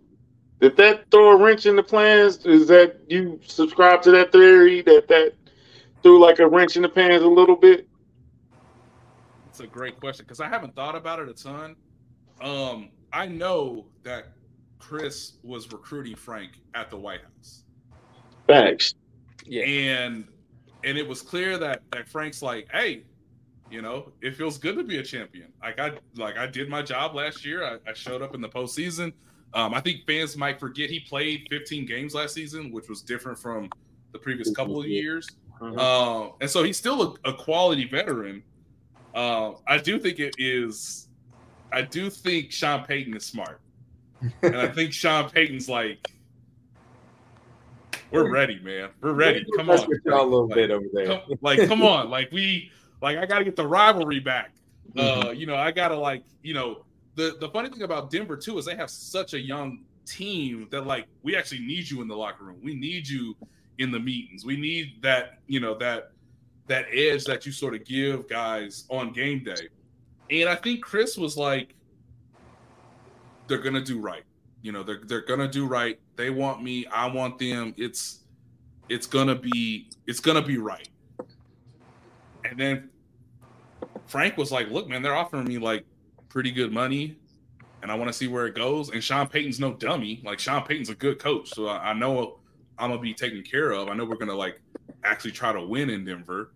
Did 0.60 0.76
that 0.76 1.10
throw 1.10 1.32
a 1.32 1.36
wrench 1.36 1.66
in 1.66 1.76
the 1.76 1.82
plans? 1.82 2.44
Is 2.44 2.66
that 2.68 3.00
you 3.08 3.40
subscribe 3.46 4.02
to 4.02 4.10
that 4.12 4.32
theory 4.32 4.82
that 4.82 5.08
that 5.08 5.34
threw 6.02 6.20
like 6.20 6.38
a 6.38 6.46
wrench 6.46 6.76
in 6.76 6.82
the 6.82 6.88
pants 6.88 7.24
a 7.24 7.28
little 7.28 7.56
bit? 7.56 7.88
It's 9.48 9.60
a 9.60 9.66
great 9.66 10.00
question 10.00 10.24
because 10.24 10.40
I 10.40 10.48
haven't 10.48 10.74
thought 10.74 10.96
about 10.96 11.20
it 11.20 11.28
a 11.28 11.34
ton. 11.34 11.76
Um, 12.40 12.90
I 13.12 13.26
know 13.26 13.86
that 14.02 14.32
Chris 14.78 15.34
was 15.42 15.70
recruiting 15.72 16.16
Frank 16.16 16.52
at 16.74 16.90
the 16.90 16.96
White 16.96 17.20
House. 17.22 17.64
Facts. 18.46 18.94
Yeah. 19.44 19.64
And 19.64 20.26
and 20.84 20.98
it 20.98 21.06
was 21.06 21.22
clear 21.22 21.58
that 21.58 21.82
that 21.92 22.08
Frank's 22.08 22.42
like, 22.42 22.68
hey, 22.72 23.04
you 23.70 23.82
know, 23.82 24.12
it 24.20 24.36
feels 24.36 24.58
good 24.58 24.76
to 24.76 24.84
be 24.84 24.98
a 24.98 25.02
champion. 25.02 25.52
Like 25.62 25.78
I 25.78 25.92
like 26.16 26.36
I 26.36 26.46
did 26.46 26.68
my 26.68 26.82
job 26.82 27.14
last 27.14 27.44
year. 27.44 27.64
I, 27.64 27.90
I 27.90 27.94
showed 27.94 28.22
up 28.22 28.34
in 28.34 28.40
the 28.40 28.48
postseason. 28.48 29.12
Um, 29.54 29.74
I 29.74 29.80
think 29.80 30.06
fans 30.06 30.36
might 30.36 30.58
forget 30.58 30.88
he 30.88 31.00
played 31.00 31.46
15 31.50 31.84
games 31.84 32.14
last 32.14 32.34
season, 32.34 32.72
which 32.72 32.88
was 32.88 33.02
different 33.02 33.38
from 33.38 33.68
the 34.12 34.18
previous 34.18 34.50
couple 34.50 34.80
of 34.80 34.86
years. 34.86 35.28
Mhm. 35.62 35.79
Uh, 35.79 36.33
and 36.40 36.51
so 36.51 36.62
he's 36.64 36.77
still 36.77 37.16
a, 37.25 37.31
a 37.31 37.35
quality 37.35 37.87
veteran. 37.88 38.42
Uh, 39.14 39.53
I 39.66 39.79
do 39.79 39.98
think 39.98 40.18
it 40.18 40.35
is. 40.38 41.09
I 41.70 41.83
do 41.83 42.11
think 42.11 42.51
Sean 42.53 42.85
Payton 42.85 43.16
is 43.16 43.25
smart, 43.25 43.61
and 44.42 44.57
I 44.57 44.68
think 44.75 44.92
Sean 44.92 45.31
Payton's 45.31 45.68
like, 45.68 46.11
"We're 48.11 48.31
ready, 48.31 48.59
man. 48.61 48.90
We're 49.01 49.12
ready. 49.12 49.44
Come 49.57 49.70
on, 49.70 49.79
y'all 50.05 50.22
a 50.22 50.25
little 50.25 50.46
Like, 50.48 50.55
bit 50.57 50.70
over 50.70 50.87
there. 50.92 51.07
come, 51.07 51.20
like 51.40 51.68
come 51.68 51.83
on 51.94 52.11
like 52.11 52.31
we 52.33 52.70
like 53.01 53.18
i 53.18 53.27
gotta 53.27 53.44
get 53.44 53.57
the 53.57 53.66
rivalry 53.66 54.20
back 54.20 54.53
uh 54.96 55.33
you 55.35 55.44
know 55.46 55.57
i 55.57 55.70
gotta 55.72 55.96
like 55.96 56.22
you 56.42 56.55
know 56.55 56.85
the 57.16 57.37
the 57.40 57.48
funny 57.48 57.68
thing 57.68 57.83
about 57.83 58.11
denver 58.11 58.37
too 58.37 58.59
is 58.59 58.64
they 58.64 58.77
have 58.77 58.90
such 58.90 59.35
a 59.35 59.40
young 59.40 59.81
team 60.07 60.68
that 60.70 60.87
like 60.87 61.07
we 61.22 61.35
actually 61.37 61.61
need 61.61 61.88
you 61.90 62.01
in 62.03 62.07
the 62.09 62.14
locker 62.16 62.44
room 62.44 62.59
we 62.62 62.75
need 62.75 63.09
you 63.09 63.35
in 63.78 63.90
the 63.90 63.98
meetings 63.98 64.44
we 64.44 64.56
need 64.56 65.00
that 65.02 65.38
you 65.46 65.61
know 65.61 65.74
that 65.74 66.12
that 66.66 66.87
edge 66.92 67.24
that 67.24 67.44
you 67.44 67.52
sort 67.52 67.74
of 67.74 67.85
give 67.85 68.28
guys 68.28 68.85
on 68.90 69.12
game 69.12 69.42
day 69.42 69.68
and 70.30 70.48
i 70.48 70.54
think 70.54 70.82
chris 70.82 71.16
was 71.16 71.37
like 71.37 71.74
they're 73.48 73.58
gonna 73.58 73.80
do 73.80 73.98
right 73.98 74.24
you 74.61 74.72
know 74.72 74.82
they're, 74.82 75.00
they're 75.06 75.24
gonna 75.24 75.48
do 75.48 75.66
right 75.66 75.98
they 76.16 76.30
want 76.30 76.62
me 76.62 76.87
i 76.87 77.06
want 77.06 77.38
them 77.38 77.74
it's 77.76 78.22
it's 78.92 79.06
gonna 79.06 79.35
be 79.35 79.88
it's 80.06 80.20
gonna 80.20 80.42
be 80.42 80.58
right. 80.58 80.88
And 82.44 82.58
then 82.58 82.90
Frank 84.06 84.37
was 84.37 84.52
like, 84.52 84.70
"Look, 84.70 84.88
man, 84.88 85.02
they're 85.02 85.14
offering 85.14 85.44
me 85.44 85.58
like 85.58 85.87
pretty 86.28 86.50
good 86.50 86.72
money, 86.72 87.16
and 87.82 87.90
I 87.90 87.94
want 87.94 88.08
to 88.08 88.12
see 88.12 88.28
where 88.28 88.46
it 88.46 88.54
goes." 88.54 88.90
And 88.90 89.02
Sean 89.02 89.26
Payton's 89.26 89.58
no 89.58 89.72
dummy. 89.72 90.20
Like 90.24 90.38
Sean 90.38 90.62
Payton's 90.62 90.90
a 90.90 90.94
good 90.94 91.18
coach, 91.18 91.50
so 91.50 91.68
I, 91.68 91.90
I 91.90 91.92
know 91.94 92.40
I'm 92.78 92.90
gonna 92.90 93.00
be 93.00 93.14
taken 93.14 93.42
care 93.42 93.70
of. 93.70 93.88
I 93.88 93.94
know 93.94 94.04
we're 94.04 94.16
gonna 94.16 94.35
like 94.35 94.61
actually 95.04 95.32
try 95.32 95.52
to 95.52 95.61
win 95.61 95.90
in 95.90 96.04
Denver. 96.04 96.52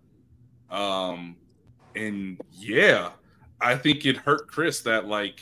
Um, 0.70 1.36
and 1.94 2.40
yeah, 2.52 3.10
I 3.60 3.76
think 3.76 4.04
it 4.06 4.16
hurt 4.16 4.48
Chris 4.48 4.80
that 4.80 5.06
like 5.06 5.40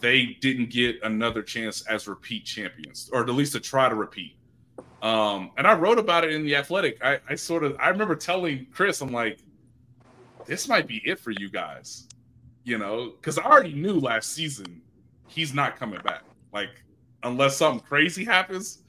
they 0.00 0.38
didn't 0.40 0.70
get 0.70 1.02
another 1.02 1.42
chance 1.42 1.82
as 1.82 2.08
repeat 2.08 2.44
champions, 2.44 3.10
or 3.12 3.20
at 3.22 3.28
least 3.28 3.52
to 3.52 3.60
try 3.60 3.88
to 3.88 3.94
repeat. 3.94 4.36
Um, 5.02 5.50
and 5.56 5.66
I 5.66 5.74
wrote 5.74 5.98
about 5.98 6.24
it 6.24 6.32
in 6.32 6.44
the 6.44 6.56
Athletic. 6.56 6.98
I, 7.02 7.20
I 7.28 7.34
sort 7.34 7.64
of 7.64 7.76
I 7.78 7.88
remember 7.88 8.14
telling 8.14 8.66
Chris, 8.72 9.00
I'm 9.00 9.12
like, 9.12 9.38
this 10.46 10.68
might 10.68 10.86
be 10.86 11.02
it 11.04 11.18
for 11.18 11.30
you 11.30 11.48
guys, 11.50 12.08
you 12.64 12.78
know, 12.78 13.10
because 13.10 13.38
I 13.38 13.44
already 13.44 13.74
knew 13.74 13.98
last 13.98 14.32
season 14.32 14.82
he's 15.26 15.54
not 15.54 15.76
coming 15.76 16.00
back. 16.02 16.22
Like, 16.52 16.70
unless 17.22 17.56
something 17.56 17.80
crazy 17.86 18.24
happens, 18.24 18.79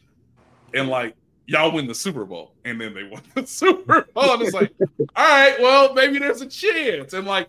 and 0.73 0.89
like 0.89 1.15
y'all 1.47 1.71
win 1.71 1.87
the 1.87 1.95
Super 1.95 2.25
Bowl, 2.25 2.53
and 2.65 2.79
then 2.79 2.93
they 2.93 3.03
won 3.11 3.21
the 3.35 3.45
Super 3.45 4.07
Bowl, 4.13 4.33
and 4.33 4.41
it's 4.41 4.53
like, 4.53 4.71
all 5.15 5.27
right, 5.27 5.55
well, 5.59 5.93
maybe 5.93 6.19
there's 6.19 6.41
a 6.41 6.47
chance. 6.47 7.13
And 7.13 7.27
like, 7.27 7.47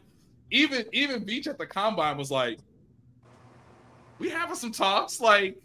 even 0.51 0.85
even 0.93 1.25
Veach 1.25 1.47
at 1.47 1.59
the 1.59 1.67
combine 1.67 2.17
was 2.17 2.31
like, 2.31 2.59
we 4.19 4.29
having 4.29 4.57
some 4.57 4.73
talks, 4.73 5.21
like 5.21 5.61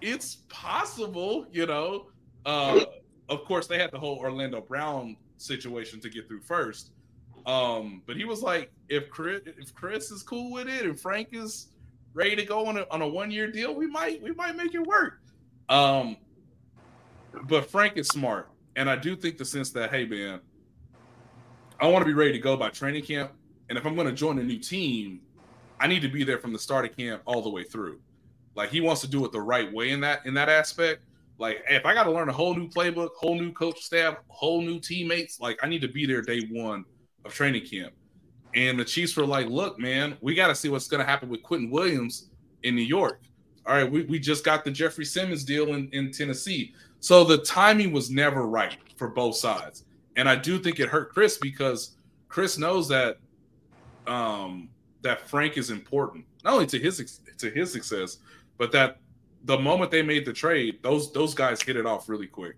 it's 0.00 0.38
possible, 0.48 1.46
you 1.52 1.66
know. 1.66 2.06
Uh, 2.46 2.84
of 3.28 3.44
course, 3.44 3.66
they 3.66 3.78
had 3.78 3.90
the 3.90 3.98
whole 3.98 4.18
Orlando 4.18 4.60
Brown 4.60 5.16
situation 5.36 6.00
to 6.00 6.08
get 6.08 6.28
through 6.28 6.40
first. 6.40 6.92
Um, 7.46 8.02
but 8.06 8.16
he 8.16 8.24
was 8.24 8.42
like, 8.42 8.70
if 8.88 9.10
Chris, 9.10 9.40
if 9.44 9.74
Chris 9.74 10.10
is 10.10 10.22
cool 10.22 10.52
with 10.52 10.68
it 10.68 10.84
and 10.84 10.98
Frank 10.98 11.28
is 11.32 11.68
ready 12.14 12.36
to 12.36 12.44
go 12.44 12.66
on 12.66 12.78
a, 12.78 12.86
on 12.90 13.02
a 13.02 13.08
one 13.08 13.30
year 13.30 13.50
deal, 13.50 13.74
we 13.74 13.86
might 13.86 14.22
we 14.22 14.32
might 14.32 14.56
make 14.56 14.74
it 14.74 14.86
work. 14.86 15.20
Um, 15.68 16.16
but 17.46 17.70
Frank 17.70 17.96
is 17.96 18.08
smart, 18.08 18.48
and 18.76 18.88
I 18.88 18.96
do 18.96 19.16
think 19.16 19.38
the 19.38 19.44
sense 19.44 19.70
that 19.72 19.90
hey 19.90 20.06
man, 20.06 20.40
I 21.80 21.86
want 21.88 22.02
to 22.02 22.06
be 22.06 22.14
ready 22.14 22.32
to 22.32 22.38
go 22.38 22.56
by 22.56 22.70
training 22.70 23.04
camp, 23.04 23.32
and 23.68 23.78
if 23.78 23.84
I'm 23.84 23.94
going 23.94 24.06
to 24.06 24.12
join 24.12 24.38
a 24.38 24.42
new 24.42 24.58
team, 24.58 25.20
I 25.80 25.86
need 25.86 26.02
to 26.02 26.08
be 26.08 26.24
there 26.24 26.38
from 26.38 26.52
the 26.52 26.58
start 26.58 26.84
of 26.84 26.96
camp 26.96 27.22
all 27.24 27.42
the 27.42 27.50
way 27.50 27.64
through. 27.64 28.00
Like 28.54 28.70
he 28.70 28.80
wants 28.80 29.00
to 29.02 29.08
do 29.08 29.24
it 29.24 29.32
the 29.32 29.40
right 29.40 29.72
way 29.72 29.90
in 29.90 30.00
that 30.00 30.26
in 30.26 30.34
that 30.34 30.48
aspect. 30.48 31.02
Like 31.38 31.62
if 31.68 31.86
I 31.86 31.94
got 31.94 32.04
to 32.04 32.10
learn 32.10 32.28
a 32.28 32.32
whole 32.32 32.54
new 32.54 32.68
playbook, 32.68 33.10
whole 33.16 33.36
new 33.36 33.52
coach 33.52 33.80
staff, 33.82 34.16
whole 34.28 34.62
new 34.62 34.80
teammates, 34.80 35.40
like 35.40 35.58
I 35.62 35.68
need 35.68 35.82
to 35.82 35.88
be 35.88 36.06
there 36.06 36.22
day 36.22 36.48
one 36.50 36.84
of 37.24 37.32
training 37.32 37.66
camp. 37.66 37.92
And 38.54 38.80
the 38.80 38.84
Chiefs 38.84 39.16
were 39.16 39.26
like, 39.26 39.46
"Look, 39.46 39.78
man, 39.78 40.16
we 40.20 40.34
got 40.34 40.48
to 40.48 40.54
see 40.54 40.68
what's 40.68 40.88
going 40.88 41.04
to 41.04 41.06
happen 41.06 41.28
with 41.28 41.42
Quinnen 41.42 41.70
Williams 41.70 42.30
in 42.62 42.74
New 42.74 42.82
York. 42.82 43.20
All 43.66 43.74
right, 43.74 43.90
we, 43.90 44.02
we 44.04 44.18
just 44.18 44.44
got 44.44 44.64
the 44.64 44.70
Jeffery 44.70 45.04
Simmons 45.04 45.44
deal 45.44 45.74
in, 45.74 45.88
in 45.92 46.10
Tennessee. 46.10 46.74
So 47.00 47.24
the 47.24 47.38
timing 47.38 47.92
was 47.92 48.10
never 48.10 48.46
right 48.46 48.76
for 48.96 49.08
both 49.08 49.36
sides. 49.36 49.84
And 50.16 50.28
I 50.28 50.34
do 50.36 50.58
think 50.58 50.80
it 50.80 50.88
hurt 50.88 51.10
Chris 51.10 51.38
because 51.38 51.96
Chris 52.28 52.58
knows 52.58 52.88
that 52.88 53.18
um 54.06 54.68
that 55.02 55.28
Frank 55.28 55.56
is 55.56 55.70
important, 55.70 56.24
not 56.44 56.54
only 56.54 56.66
to 56.66 56.78
his 56.78 57.20
to 57.38 57.50
his 57.50 57.72
success, 57.72 58.18
but 58.56 58.72
that 58.72 58.98
the 59.44 59.56
moment 59.56 59.90
they 59.90 60.02
made 60.02 60.24
the 60.24 60.32
trade, 60.32 60.78
those 60.82 61.12
those 61.12 61.34
guys 61.34 61.62
hit 61.62 61.76
it 61.76 61.86
off 61.86 62.08
really 62.08 62.26
quick, 62.26 62.56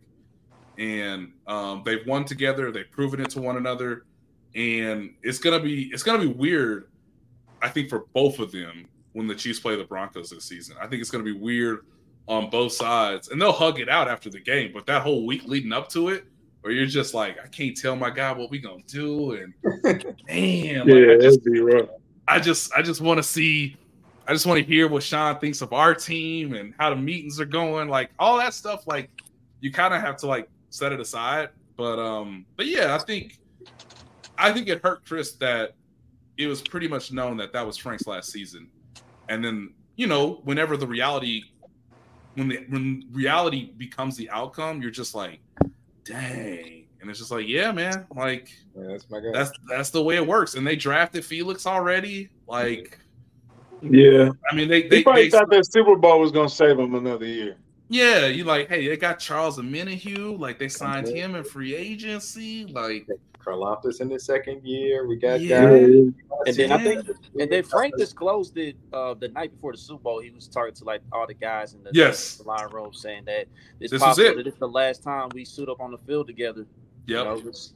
and 0.79 1.33
um, 1.46 1.83
they've 1.85 2.07
won 2.07 2.24
together. 2.24 2.72
They've 2.72 2.90
proven 2.90 3.20
it 3.20 3.31
to 3.31 3.40
one 3.40 3.57
another, 3.57 4.07
and 4.55 5.14
it's 5.22 5.38
gonna 5.38 5.61
be 5.61 5.90
it's 5.92 6.03
gonna 6.03 6.22
be 6.22 6.26
weird. 6.26 6.90
I 7.62 7.68
think 7.68 7.90
for 7.90 8.07
both 8.14 8.38
of 8.38 8.53
them 8.53 8.88
when 9.12 9.26
the 9.26 9.35
Chiefs 9.35 9.61
play 9.61 9.76
the 9.76 9.85
Broncos 9.85 10.31
this 10.31 10.44
season, 10.44 10.76
I 10.81 10.87
think 10.87 11.03
it's 11.03 11.11
gonna 11.11 11.24
be 11.24 11.33
weird 11.33 11.85
on 12.30 12.48
both 12.48 12.72
sides, 12.72 13.28
and 13.28 13.42
they'll 13.42 13.52
hug 13.52 13.80
it 13.80 13.88
out 13.88 14.08
after 14.08 14.30
the 14.30 14.40
game. 14.40 14.70
But 14.72 14.86
that 14.86 15.02
whole 15.02 15.26
week 15.26 15.42
leading 15.44 15.72
up 15.72 15.88
to 15.90 16.08
it, 16.08 16.24
where 16.60 16.72
you're 16.72 16.86
just 16.86 17.12
like, 17.12 17.38
I 17.42 17.48
can't 17.48 17.76
tell 17.76 17.96
my 17.96 18.08
guy 18.08 18.32
what 18.32 18.50
we 18.50 18.58
gonna 18.58 18.82
do, 18.86 19.32
and 19.32 19.52
damn, 20.28 20.86
like, 20.86 20.96
Yeah, 20.96 21.12
I 21.12 21.18
just 21.18 21.44
that'd 21.44 21.52
be 21.52 21.60
rough. 21.60 21.88
I 22.28 22.38
just 22.38 22.72
I 22.72 22.82
just 22.82 23.00
want 23.00 23.18
to 23.18 23.22
see 23.24 23.76
I 24.28 24.32
just 24.32 24.46
want 24.46 24.60
to 24.60 24.64
hear 24.64 24.86
what 24.86 25.02
Sean 25.02 25.40
thinks 25.40 25.60
of 25.60 25.72
our 25.72 25.92
team 25.92 26.54
and 26.54 26.72
how 26.78 26.90
the 26.90 26.96
meetings 26.96 27.40
are 27.40 27.44
going. 27.44 27.88
Like 27.88 28.10
all 28.16 28.38
that 28.38 28.54
stuff, 28.54 28.86
like 28.86 29.10
you 29.60 29.72
kind 29.72 29.92
of 29.92 30.00
have 30.00 30.16
to 30.18 30.28
like 30.28 30.48
set 30.68 30.92
it 30.92 31.00
aside. 31.00 31.48
But 31.76 31.98
um, 31.98 32.46
but 32.56 32.66
yeah, 32.66 32.94
I 32.94 32.98
think 32.98 33.40
I 34.38 34.52
think 34.52 34.68
it 34.68 34.80
hurt 34.84 35.04
Chris 35.04 35.32
that 35.32 35.74
it 36.38 36.46
was 36.46 36.62
pretty 36.62 36.86
much 36.86 37.10
known 37.10 37.36
that 37.38 37.52
that 37.54 37.66
was 37.66 37.76
Frank's 37.76 38.06
last 38.06 38.30
season, 38.30 38.68
and 39.28 39.44
then 39.44 39.74
you 39.96 40.06
know 40.06 40.40
whenever 40.44 40.76
the 40.76 40.86
reality 40.86 41.42
when 42.34 42.48
the 42.48 42.64
when 42.68 43.04
reality 43.12 43.72
becomes 43.76 44.16
the 44.16 44.30
outcome, 44.30 44.80
you're 44.82 44.90
just 44.90 45.14
like, 45.14 45.40
dang, 46.04 46.86
and 47.00 47.10
it's 47.10 47.18
just 47.18 47.30
like, 47.30 47.46
yeah, 47.48 47.72
man, 47.72 48.06
like 48.14 48.50
Yeah, 48.76 48.88
that's 48.88 49.08
my 49.10 49.20
guy. 49.20 49.30
that's 49.32 49.50
that's 49.68 49.90
the 49.90 50.02
way 50.02 50.16
it 50.16 50.26
works. 50.26 50.54
And 50.54 50.66
they 50.66 50.76
drafted 50.76 51.24
Felix 51.24 51.66
already. 51.66 52.28
Like, 52.46 52.98
Yeah, 53.82 54.30
I 54.50 54.54
mean, 54.54 54.68
they 54.68 54.82
he 54.82 54.88
they, 54.88 55.02
probably 55.02 55.24
they 55.24 55.30
thought 55.30 55.50
that 55.50 55.70
Super 55.72 55.96
Bowl 55.96 56.20
was 56.20 56.32
gonna 56.32 56.48
save 56.48 56.78
him 56.78 56.94
another 56.94 57.26
year. 57.26 57.56
yeah, 57.88 58.26
you 58.26 58.44
like, 58.44 58.68
hey, 58.68 58.86
they 58.88 58.96
got 58.96 59.18
Charles 59.18 59.58
Omenihu. 59.58 60.38
Like, 60.38 60.58
they 60.58 60.68
signed 60.68 61.08
him 61.08 61.34
in 61.34 61.42
free 61.44 61.74
agency. 61.74 62.66
Like, 62.66 63.08
Karlaftis 63.44 64.00
in 64.00 64.11
his 64.11 64.24
second 64.24 64.64
year. 64.64 65.07
We 65.07 65.16
got 65.16 65.40
Yeah. 65.40 65.66
guys. 65.66 66.12
And 66.46 66.57
then 66.57 66.72
I 66.72 66.76
Yeah. 66.76 66.83
think, 66.85 67.07
and 67.38 67.50
then 67.53 67.62
Frank 67.64 67.96
disclosed 67.96 68.57
it 68.57 68.76
uh, 68.92 69.14
the 69.14 69.29
night 69.29 69.53
before 69.53 69.72
the 69.72 69.79
Super 69.79 70.03
Bowl. 70.03 70.20
He 70.20 70.31
was 70.31 70.48
talking 70.48 70.74
to 70.74 70.85
like 70.85 71.03
all 71.12 71.26
the 71.26 71.35
guys 71.35 71.74
in 71.74 71.83
the, 71.83 71.90
Yes. 71.92 72.37
the 72.37 72.44
line 72.44 72.68
room, 72.70 72.92
saying 72.92 73.24
that 73.26 73.46
it's 73.81 73.90
This 73.90 73.92
was 73.92 74.03
possible 74.03 74.29
it. 74.31 74.37
that 74.37 74.46
it's 74.46 74.59
the 74.59 74.68
last 74.68 75.03
time 75.03 75.29
we 75.35 75.44
suit 75.44 75.68
up 75.68 75.81
on 75.81 75.90
the 75.90 75.98
field 75.98 76.26
together. 76.26 76.66
You 77.07 77.16
know, 77.16 77.35
let's, 77.44 77.74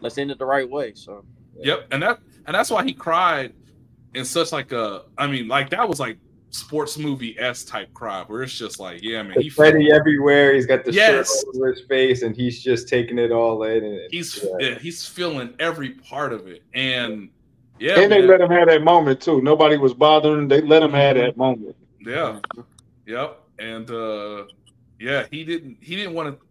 let's 0.00 0.18
end 0.18 0.30
it 0.30 0.38
the 0.38 0.46
right 0.46 0.68
way. 0.68 0.94
So 0.94 1.24
yep, 1.60 1.86
and 1.90 2.02
that 2.02 2.20
and 2.46 2.54
that's 2.54 2.70
why 2.70 2.84
he 2.84 2.92
cried 2.94 3.52
in 4.14 4.24
such 4.24 4.52
like 4.52 4.72
a. 4.72 5.02
I 5.18 5.26
mean, 5.26 5.48
like 5.48 5.70
that 5.70 5.88
was 5.88 6.00
like 6.00 6.18
sports 6.54 6.96
movie 6.96 7.36
s 7.38 7.64
type 7.64 7.92
cry, 7.94 8.22
where 8.26 8.42
it's 8.42 8.56
just 8.56 8.78
like, 8.78 9.02
yeah, 9.02 9.22
man, 9.22 9.40
he 9.40 9.48
Freddie 9.48 9.90
everywhere. 9.92 10.54
He's 10.54 10.66
got 10.66 10.84
the 10.84 10.92
Yes. 10.92 11.42
shirt 11.44 11.56
over 11.56 11.72
his 11.72 11.82
face, 11.82 12.22
and 12.22 12.34
he's 12.36 12.62
just 12.62 12.88
taking 12.88 13.18
it 13.18 13.32
all 13.32 13.64
in. 13.64 13.84
And 13.84 14.00
he's 14.10 14.42
yeah. 14.42 14.68
yeah, 14.68 14.78
he's 14.78 15.04
feeling 15.06 15.54
every 15.58 15.90
part 15.90 16.32
of 16.32 16.46
it, 16.46 16.62
and 16.72 17.28
yeah, 17.78 17.98
and 17.98 18.10
they 18.10 18.22
let 18.22 18.40
him 18.40 18.50
have 18.50 18.68
that 18.68 18.82
moment 18.82 19.20
too. 19.20 19.42
Nobody 19.42 19.76
was 19.76 19.94
bothering. 19.94 20.48
They 20.48 20.60
let 20.60 20.82
him 20.82 20.92
have 20.92 21.16
that 21.16 21.36
moment. 21.36 21.76
Yeah. 22.00 22.38
Yep. 23.06 23.40
And 23.58 23.90
uh 23.90 24.44
yeah, 25.00 25.26
he 25.30 25.44
didn't 25.44 25.78
he 25.80 25.96
didn't 25.96 26.14
want 26.14 26.38
to 26.38 26.44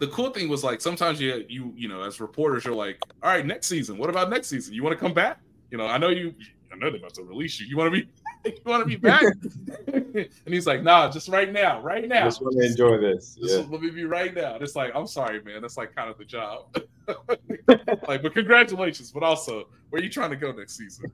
the 0.00 0.08
cool 0.08 0.30
thing 0.30 0.48
was 0.48 0.64
like 0.64 0.80
sometimes 0.80 1.20
you 1.20 1.44
you 1.48 1.72
you 1.76 1.88
know 1.88 2.02
as 2.02 2.20
reporters 2.20 2.64
you're 2.64 2.74
like, 2.74 2.98
all 3.22 3.30
right, 3.30 3.44
next 3.46 3.68
season. 3.68 3.96
What 3.98 4.10
about 4.10 4.30
next 4.30 4.48
season? 4.48 4.74
You 4.74 4.82
want 4.82 4.98
to 4.98 5.00
come 5.00 5.14
back? 5.14 5.40
You 5.70 5.78
know, 5.78 5.86
I 5.86 5.98
know 5.98 6.08
you. 6.08 6.34
I 6.72 6.76
know 6.76 6.90
they're 6.90 7.00
about 7.00 7.14
to 7.14 7.22
release 7.22 7.58
you. 7.60 7.66
You 7.66 7.76
want 7.76 7.92
to 7.92 8.00
be 8.00 8.08
you 8.44 8.52
want 8.64 8.82
to 8.82 8.86
be 8.88 8.96
back? 8.96 9.22
and 9.88 10.28
he's 10.46 10.66
like, 10.66 10.82
nah, 10.82 11.10
just 11.10 11.28
right 11.28 11.52
now, 11.52 11.80
right 11.82 12.08
now. 12.08 12.24
Just 12.24 12.42
want 12.42 12.56
to 12.58 12.64
enjoy 12.66 12.98
this. 12.98 13.36
Just 13.40 13.58
Yeah. 13.58 13.66
let 13.68 13.80
me 13.80 13.90
be 13.90 14.04
right 14.04 14.34
now. 14.34 14.54
And 14.54 14.62
it's 14.62 14.76
like, 14.76 14.92
I'm 14.94 15.06
sorry, 15.06 15.42
man. 15.42 15.60
That's 15.62 15.76
like 15.76 15.94
kind 15.94 16.10
of 16.10 16.18
the 16.18 16.24
job. 16.24 16.74
like, 18.08 18.22
but 18.22 18.34
congratulations. 18.34 19.12
But 19.12 19.22
also, 19.22 19.68
where 19.90 20.00
are 20.00 20.04
you 20.04 20.10
trying 20.10 20.30
to 20.30 20.36
go 20.36 20.52
next 20.52 20.76
season? 20.76 21.10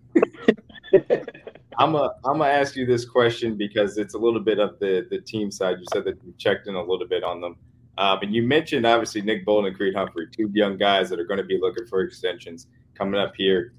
I'm 1.78 1.94
a 1.94 2.14
I'm 2.24 2.38
gonna 2.38 2.44
ask 2.50 2.76
you 2.76 2.86
this 2.86 3.04
question 3.04 3.56
because 3.56 3.98
it's 3.98 4.14
a 4.14 4.18
little 4.18 4.40
bit 4.40 4.58
of 4.58 4.78
the 4.78 5.06
the 5.10 5.20
team 5.20 5.50
side. 5.50 5.76
You 5.78 5.84
said 5.92 6.04
that 6.04 6.16
you 6.24 6.32
checked 6.38 6.68
in 6.68 6.74
a 6.74 6.80
little 6.80 7.06
bit 7.06 7.22
on 7.22 7.40
them, 7.40 7.56
um, 7.98 8.20
and 8.22 8.34
you 8.34 8.42
mentioned 8.42 8.86
obviously 8.86 9.20
Nick 9.20 9.44
Bolton 9.44 9.66
and 9.68 9.76
Creed 9.76 9.94
Humphrey, 9.94 10.26
two 10.30 10.50
young 10.54 10.76
guys 10.78 11.10
that 11.10 11.20
are 11.20 11.24
going 11.24 11.38
to 11.38 11.44
be 11.44 11.58
looking 11.60 11.86
for 11.86 12.00
extensions 12.00 12.66
coming 12.94 13.20
up 13.20 13.34
here. 13.36 13.74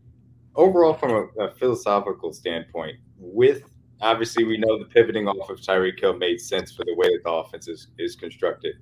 Overall, 0.55 0.93
from 0.93 1.11
a, 1.11 1.43
a 1.45 1.51
philosophical 1.55 2.33
standpoint, 2.33 2.97
with 3.19 3.63
obviously 4.01 4.43
we 4.43 4.57
know 4.57 4.77
the 4.77 4.85
pivoting 4.85 5.27
off 5.27 5.49
of 5.49 5.59
Tyreek 5.59 5.99
Hill 5.99 6.17
made 6.17 6.39
sense 6.39 6.71
for 6.71 6.85
the 6.85 6.95
way 6.95 7.07
that 7.07 7.21
the 7.23 7.31
offense 7.31 7.67
is, 7.67 7.87
is 7.97 8.15
constructed. 8.15 8.75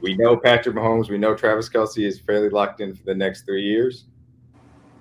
We 0.00 0.16
know 0.16 0.36
Patrick 0.36 0.76
Mahomes, 0.76 1.10
we 1.10 1.18
know 1.18 1.34
Travis 1.34 1.68
Kelce 1.68 2.06
is 2.06 2.20
fairly 2.20 2.48
locked 2.48 2.80
in 2.80 2.94
for 2.94 3.02
the 3.04 3.14
next 3.14 3.42
three 3.42 3.62
years. 3.62 4.06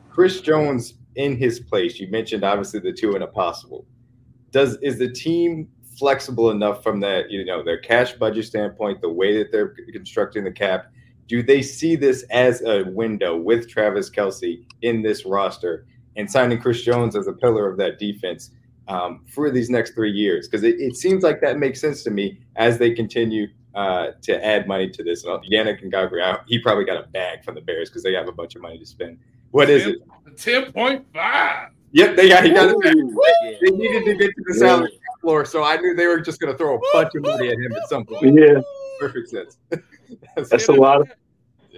Chris 0.09 0.41
Jones 0.41 0.95
in 1.15 1.37
his 1.37 1.59
place, 1.59 1.99
you 1.99 2.07
mentioned 2.09 2.43
obviously 2.43 2.79
the 2.79 2.91
two 2.91 3.15
and 3.15 3.23
a 3.23 3.27
possible. 3.27 3.85
Does 4.51 4.77
is 4.81 4.97
the 4.97 5.09
team 5.09 5.69
flexible 5.97 6.51
enough 6.51 6.83
from 6.83 6.99
that, 7.01 7.29
you 7.29 7.45
know, 7.45 7.63
their 7.63 7.79
cash 7.79 8.13
budget 8.13 8.45
standpoint, 8.45 9.01
the 9.01 9.09
way 9.09 9.37
that 9.37 9.51
they're 9.51 9.75
constructing 9.93 10.43
the 10.43 10.51
cap? 10.51 10.91
Do 11.27 11.41
they 11.41 11.61
see 11.61 11.95
this 11.95 12.23
as 12.31 12.61
a 12.63 12.83
window 12.83 13.37
with 13.37 13.69
Travis 13.69 14.09
Kelce 14.09 14.65
in 14.81 15.01
this 15.01 15.25
roster 15.25 15.85
and 16.17 16.29
signing 16.29 16.59
Chris 16.59 16.81
Jones 16.81 17.15
as 17.15 17.27
a 17.27 17.33
pillar 17.33 17.69
of 17.69 17.77
that 17.77 17.99
defense 17.99 18.51
um, 18.91 19.23
for 19.27 19.49
these 19.49 19.69
next 19.69 19.93
three 19.93 20.11
years? 20.11 20.47
Because 20.47 20.63
it, 20.63 20.75
it 20.79 20.95
seems 20.95 21.23
like 21.23 21.41
that 21.41 21.57
makes 21.57 21.79
sense 21.79 22.03
to 22.03 22.11
me 22.11 22.39
as 22.55 22.77
they 22.77 22.91
continue 22.91 23.47
uh, 23.75 24.07
to 24.21 24.45
add 24.45 24.67
money 24.67 24.89
to 24.89 25.03
this. 25.03 25.23
And 25.23 25.43
Yannick 25.45 25.83
Ngakoue, 25.83 26.41
he 26.47 26.59
probably 26.59 26.85
got 26.85 27.03
a 27.03 27.07
bag 27.07 27.43
from 27.43 27.55
the 27.55 27.61
Bears 27.61 27.89
because 27.89 28.03
they 28.03 28.13
have 28.13 28.27
a 28.27 28.31
bunch 28.31 28.55
of 28.55 28.61
money 28.61 28.77
to 28.77 28.85
spend. 28.85 29.17
What 29.51 29.69
is 29.69 29.85
it? 29.87 29.97
Ten 30.37 30.71
point 30.71 31.05
five. 31.13 31.69
Yep, 31.93 32.15
they 32.15 32.29
got. 32.29 32.45
He 32.45 32.51
got 32.51 32.69
it. 32.69 32.75
Yeah. 32.83 33.51
They 33.61 33.75
needed 33.75 34.05
to 34.05 34.15
get 34.15 34.35
to 34.35 34.43
the 34.47 34.53
salary 34.53 34.91
cap 34.91 35.21
floor, 35.21 35.43
so 35.45 35.63
I 35.63 35.75
knew 35.75 35.93
they 35.93 36.07
were 36.07 36.21
just 36.21 36.39
going 36.39 36.53
to 36.53 36.57
throw 36.57 36.77
a 36.77 36.79
bunch 36.93 37.13
of 37.15 37.23
money 37.23 37.49
at 37.49 37.57
him 37.57 37.73
at 37.73 37.89
some 37.89 38.05
point. 38.05 38.37
Yeah, 38.37 38.61
Perfect 38.99 39.29
sense. 39.29 39.57
That's 40.49 40.69
a 40.69 40.73
lot. 40.73 41.01
Of, 41.01 41.11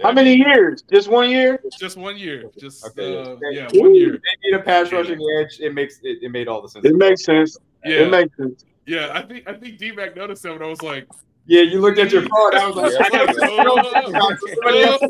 how 0.02 0.12
many 0.12 0.34
years? 0.34 0.82
Just 0.90 1.08
one 1.08 1.30
year? 1.30 1.60
Just 1.78 1.96
one 1.96 2.16
year. 2.16 2.50
Just 2.58 2.84
Okay, 2.86 3.16
uh, 3.16 3.36
yeah. 3.50 3.68
yeah, 3.72 3.80
one 3.82 3.94
year. 3.94 4.12
They 4.12 4.50
need 4.50 4.56
a 4.56 4.62
pass 4.62 4.90
rushing 4.92 5.18
edge. 5.38 5.58
It 5.60 5.74
makes 5.74 6.00
it, 6.02 6.18
it 6.22 6.30
made 6.30 6.48
all 6.48 6.60
the 6.62 6.68
sense. 6.68 6.84
It 6.84 6.94
makes 6.96 7.24
sense. 7.24 7.56
Yeah, 7.84 8.00
It 8.00 8.10
makes 8.10 8.36
sense. 8.36 8.64
yeah. 8.86 9.10
I 9.14 9.22
think 9.22 9.48
I 9.48 9.54
think 9.54 9.78
D 9.78 9.92
Mac 9.92 10.16
noticed 10.16 10.42
that, 10.42 10.52
and 10.52 10.62
I 10.64 10.68
was 10.68 10.82
like, 10.82 11.06
Yeah, 11.46 11.62
you 11.62 11.80
looked 11.80 11.98
at 11.98 12.10
your 12.12 12.22
phone. 12.22 12.30
I 12.56 12.66
was 12.68 12.76
like, 12.76 12.92
Yeah. 12.92 13.06
I 13.06 13.26
gotta 13.26 13.34
somebody 14.54 14.82
else. 14.82 15.02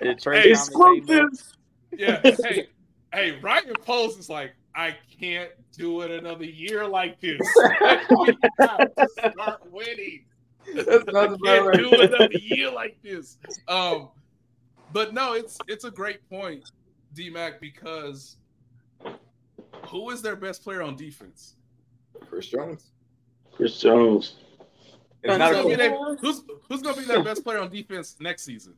Yeah, 0.00 0.14
Trey 0.14 0.40
Hey, 0.42 0.52
Thomas 0.54 0.68
came 0.68 0.80
up. 0.82 0.96
Exclusive. 1.32 1.56
yeah. 1.96 2.20
Hey, 2.22 2.68
hey. 3.12 3.38
Ryan 3.40 3.72
Poles 3.84 4.16
is 4.16 4.28
like, 4.28 4.54
I 4.74 4.96
can't 5.20 5.50
do 5.76 6.02
it 6.02 6.10
another 6.12 6.44
year 6.44 6.86
like 6.86 7.20
this. 7.20 7.40
we 7.56 8.36
have 8.60 8.78
to 8.96 9.08
start 9.32 9.72
winning. 9.72 10.24
That's 10.74 10.88
I 10.88 11.12
not 11.12 11.24
about 11.34 11.42
can't 11.44 11.66
right. 11.66 11.78
do 11.78 12.00
another 12.00 12.28
year 12.32 12.70
like 12.70 12.98
this. 13.02 13.38
Um, 13.68 14.10
but 14.92 15.12
no, 15.14 15.34
it's 15.34 15.58
it's 15.68 15.84
a 15.84 15.90
great 15.90 16.28
point, 16.28 16.70
D 17.14 17.30
Mac, 17.30 17.60
because 17.60 18.36
who 19.86 20.10
is 20.10 20.22
their 20.22 20.36
best 20.36 20.62
player 20.62 20.82
on 20.82 20.96
defense? 20.96 21.54
Chris 22.28 22.46
Jones. 22.46 22.90
Chris 23.52 23.78
Jones. 23.80 24.34
Who's 25.24 25.38
not 25.38 25.52
gonna, 25.52 25.66
a 25.66 25.68
be 25.68 25.74
their, 25.74 26.16
who's, 26.16 26.42
who's 26.68 26.80
gonna 26.82 26.96
be 26.96 27.04
their 27.04 27.24
best 27.24 27.42
player 27.42 27.58
on 27.58 27.70
defense 27.70 28.16
next 28.20 28.44
season? 28.44 28.74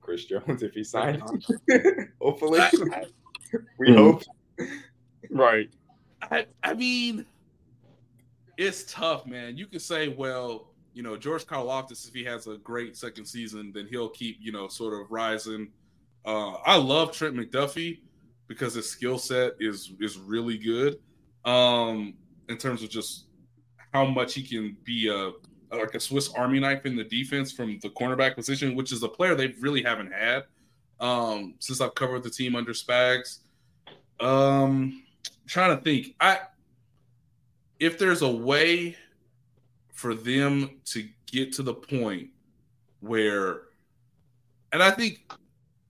Chris 0.00 0.24
Jones 0.24 0.62
if 0.62 0.72
he 0.72 0.82
signed. 0.84 1.22
Hopefully, 2.20 2.60
I, 2.60 2.70
we 3.78 3.88
Mhm. 3.88 3.96
hope. 3.96 4.22
Right. 5.30 5.70
I, 6.22 6.46
I 6.62 6.74
mean, 6.74 7.24
it's 8.56 8.90
tough, 8.92 9.26
man. 9.26 9.56
You 9.56 9.66
could 9.66 9.82
say, 9.82 10.08
well, 10.08 10.72
you 10.96 11.02
know, 11.02 11.14
George 11.14 11.44
Karlaftis, 11.44 12.08
if 12.08 12.14
he 12.14 12.24
has 12.24 12.46
a 12.46 12.56
great 12.56 12.96
second 12.96 13.26
season, 13.26 13.70
then 13.70 13.86
he'll 13.86 14.08
keep, 14.08 14.38
you 14.40 14.50
know, 14.50 14.66
sort 14.66 14.98
of 14.98 15.10
rising. 15.10 15.68
Uh, 16.24 16.52
I 16.64 16.76
love 16.76 17.12
Trent 17.12 17.36
McDuffie 17.36 18.00
because 18.48 18.72
his 18.72 18.88
skill 18.88 19.18
set 19.18 19.52
is 19.60 19.92
is 20.00 20.18
really 20.18 20.56
good. 20.56 20.96
Um, 21.44 22.14
in 22.48 22.56
terms 22.56 22.82
of 22.82 22.88
just 22.88 23.26
how 23.92 24.06
much 24.06 24.32
he 24.32 24.42
can 24.42 24.74
be 24.84 25.08
a 25.10 25.32
like 25.76 25.94
a 25.94 26.00
Swiss 26.00 26.32
Army 26.32 26.60
knife 26.60 26.86
in 26.86 26.96
the 26.96 27.04
defense 27.04 27.52
from 27.52 27.78
the 27.82 27.90
cornerback 27.90 28.34
position, 28.34 28.74
which 28.74 28.90
is 28.90 29.02
a 29.02 29.08
player 29.08 29.34
they 29.34 29.48
really 29.60 29.82
haven't 29.82 30.12
had 30.12 30.44
um, 30.98 31.56
since 31.58 31.82
I've 31.82 31.94
covered 31.94 32.22
the 32.22 32.30
team 32.30 32.56
under 32.56 32.72
Spags. 32.72 33.40
Um, 34.18 35.04
trying 35.46 35.76
to 35.76 35.84
think, 35.84 36.14
I 36.20 36.38
if 37.78 37.98
there's 37.98 38.22
a 38.22 38.30
way 38.30 38.96
for 39.96 40.14
them 40.14 40.70
to 40.84 41.08
get 41.26 41.54
to 41.54 41.62
the 41.62 41.72
point 41.72 42.28
where, 43.00 43.62
and 44.72 44.82
I 44.82 44.90
think 44.90 45.32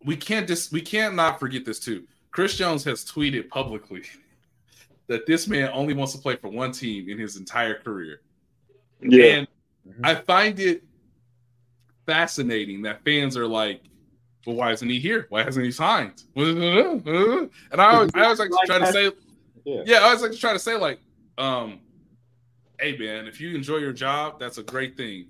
we 0.05 0.17
can't 0.17 0.47
just 0.47 0.73
we 0.73 0.81
can't 0.81 1.17
not 1.17 1.41
forget 1.41 1.65
this 1.65 1.81
too. 1.81 2.05
Chris 2.31 2.57
Jones 2.57 2.85
has 2.85 3.05
tweeted 3.05 3.49
publicly 3.49 4.03
that 5.09 5.27
this 5.27 5.49
man 5.49 5.71
only 5.73 5.93
wants 5.93 6.13
to 6.13 6.19
play 6.19 6.37
for 6.37 6.49
one 6.49 6.71
team 6.71 7.11
in 7.11 7.19
his 7.19 7.37
entire 7.37 7.81
career. 7.81 8.21
Yeah. 9.01 9.25
And 9.25 9.49
I 10.05 10.15
find 10.15 10.59
it 10.61 10.85
fascinating 12.07 12.83
that 12.83 13.05
fans 13.05 13.37
are 13.37 13.47
like, 13.47 13.83
well, 14.47 14.55
why 14.55 14.71
isn't 14.71 14.89
he 14.89 15.01
here? 15.01 15.27
Why 15.31 15.43
hasn't 15.43 15.65
he 15.65 15.73
signed? 15.73 16.23
And 16.37 17.81
I 17.81 17.95
always, 17.95 18.11
I 18.15 18.23
always 18.23 18.39
like 18.39 18.51
to 18.51 18.59
try 18.67 18.79
to 18.79 18.93
say, 18.93 19.11
Yeah. 19.65 19.83
yeah, 19.85 19.97
I 19.99 20.03
always 20.05 20.23
like 20.23 20.31
to 20.31 20.39
try 20.39 20.53
to 20.53 20.59
say, 20.61 20.77
like, 20.77 21.01
um, 21.39 21.81
hey 22.81 22.97
man, 22.97 23.27
if 23.27 23.41
you 23.41 23.55
enjoy 23.55 23.77
your 23.79 23.93
job, 23.93 24.39
that's 24.41 24.59
a 24.59 24.63
great 24.63 24.97
thing. 24.97 25.27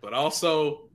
But 0.00 0.12
also, 0.12 0.88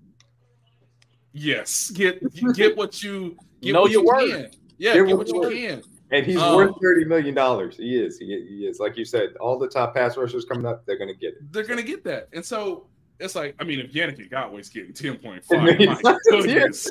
yes, 1.33 1.89
get 1.91 2.21
get 2.53 2.75
what 2.77 3.01
you 3.03 3.37
get 3.61 3.73
Know 3.73 3.81
what 3.81 3.91
your 3.91 4.01
you 4.03 4.07
worth. 4.07 4.31
can. 4.31 4.51
Yeah, 4.77 4.93
Get 4.93 5.07
get 5.07 5.17
what 5.17 5.27
what 5.27 5.27
you 5.27 5.49
you 5.49 5.67
can. 5.67 5.83
And 6.11 6.25
he's 6.25 6.37
Um, 6.37 6.55
worth 6.55 6.75
thirty 6.81 7.05
million 7.05 7.35
dollars. 7.35 7.77
He 7.77 7.97
is. 7.99 8.17
He, 8.17 8.25
he 8.25 8.65
is. 8.65 8.79
Like 8.79 8.97
you 8.97 9.05
said, 9.05 9.35
all 9.39 9.59
the 9.59 9.67
top 9.67 9.93
pass 9.93 10.17
rushers 10.17 10.45
coming 10.45 10.65
up, 10.65 10.85
they're 10.85 10.97
going 10.97 11.13
to 11.13 11.19
get 11.19 11.33
it. 11.33 11.51
They're 11.51 11.63
gonna 11.65 11.83
get 11.83 12.03
that. 12.05 12.29
And 12.33 12.43
so 12.43 12.87
it's 13.19 13.35
like, 13.35 13.53
I 13.59 13.63
mean, 13.63 13.79
if 13.79 13.91
Yannick 13.93 14.29
Ngakoue's 14.29 14.69
getting 14.69 14.93
10.5, 14.93 16.01
my 16.03 16.17
goodness. 16.29 16.89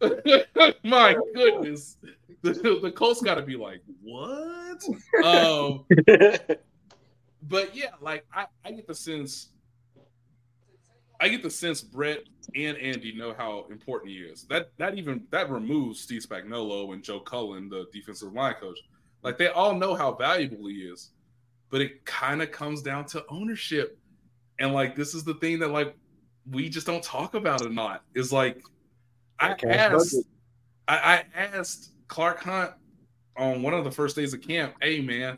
my 0.84 1.16
goodness. 1.34 1.96
The, 2.42 2.78
the 2.82 2.92
Colts 2.92 3.22
gotta 3.22 3.42
be 3.42 3.56
like, 3.56 3.80
what? 4.02 4.84
Um, 5.24 5.84
but 7.48 7.74
yeah, 7.76 7.90
like 8.00 8.26
I, 8.32 8.46
I 8.64 8.72
get 8.72 8.86
the 8.86 8.94
sense 8.94 9.50
I 11.20 11.28
get 11.28 11.42
the 11.42 11.50
sense 11.50 11.80
Brett 11.80 12.24
and 12.54 12.76
Andy 12.76 13.14
know 13.16 13.34
how 13.36 13.66
important 13.70 14.10
he 14.12 14.18
is. 14.18 14.44
That 14.44 14.70
that 14.78 14.96
even 14.96 15.26
that 15.30 15.50
removes 15.50 16.00
Steve 16.00 16.22
Spagnuolo 16.22 16.92
and 16.92 17.02
Joe 17.02 17.20
Cullen, 17.20 17.68
the 17.68 17.86
defensive 17.92 18.32
line 18.32 18.54
coach. 18.60 18.78
Like 19.22 19.38
they 19.38 19.48
all 19.48 19.74
know 19.74 19.94
how 19.94 20.12
valuable 20.14 20.66
he 20.66 20.76
is, 20.76 21.10
but 21.70 21.80
it 21.80 22.04
kind 22.04 22.42
of 22.42 22.50
comes 22.50 22.82
down 22.82 23.06
to 23.06 23.24
ownership. 23.28 23.98
And 24.58 24.72
like 24.72 24.94
this 24.94 25.14
is 25.14 25.24
the 25.24 25.34
thing 25.34 25.58
that 25.60 25.70
like 25.70 25.96
we 26.50 26.68
just 26.68 26.86
don't 26.86 27.02
talk 27.02 27.34
about 27.34 27.62
it 27.62 27.72
not. 27.72 28.02
Is 28.14 28.32
like 28.32 28.62
I 29.40 29.56
asked. 29.64 30.16
I, 30.88 31.24
I 31.36 31.40
asked 31.56 31.90
Clark 32.06 32.44
Hunt 32.44 32.70
on 33.36 33.60
one 33.60 33.74
of 33.74 33.82
the 33.84 33.90
first 33.90 34.14
days 34.14 34.32
of 34.32 34.40
camp, 34.40 34.74
hey 34.80 35.00
man, 35.00 35.36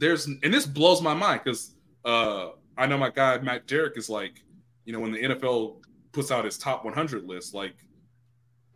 there's 0.00 0.26
and 0.26 0.52
this 0.52 0.66
blows 0.66 1.00
my 1.00 1.14
mind 1.14 1.42
because 1.44 1.74
uh 2.04 2.48
I 2.76 2.86
know 2.86 2.98
my 2.98 3.10
guy 3.10 3.38
Matt 3.38 3.66
Derrick 3.66 3.96
is 3.96 4.08
like, 4.08 4.42
you 4.84 4.92
know, 4.92 5.00
when 5.00 5.12
the 5.12 5.22
NFL 5.22 5.76
puts 6.12 6.30
out 6.30 6.44
his 6.44 6.58
top 6.58 6.84
100 6.84 7.24
list, 7.24 7.54
like 7.54 7.74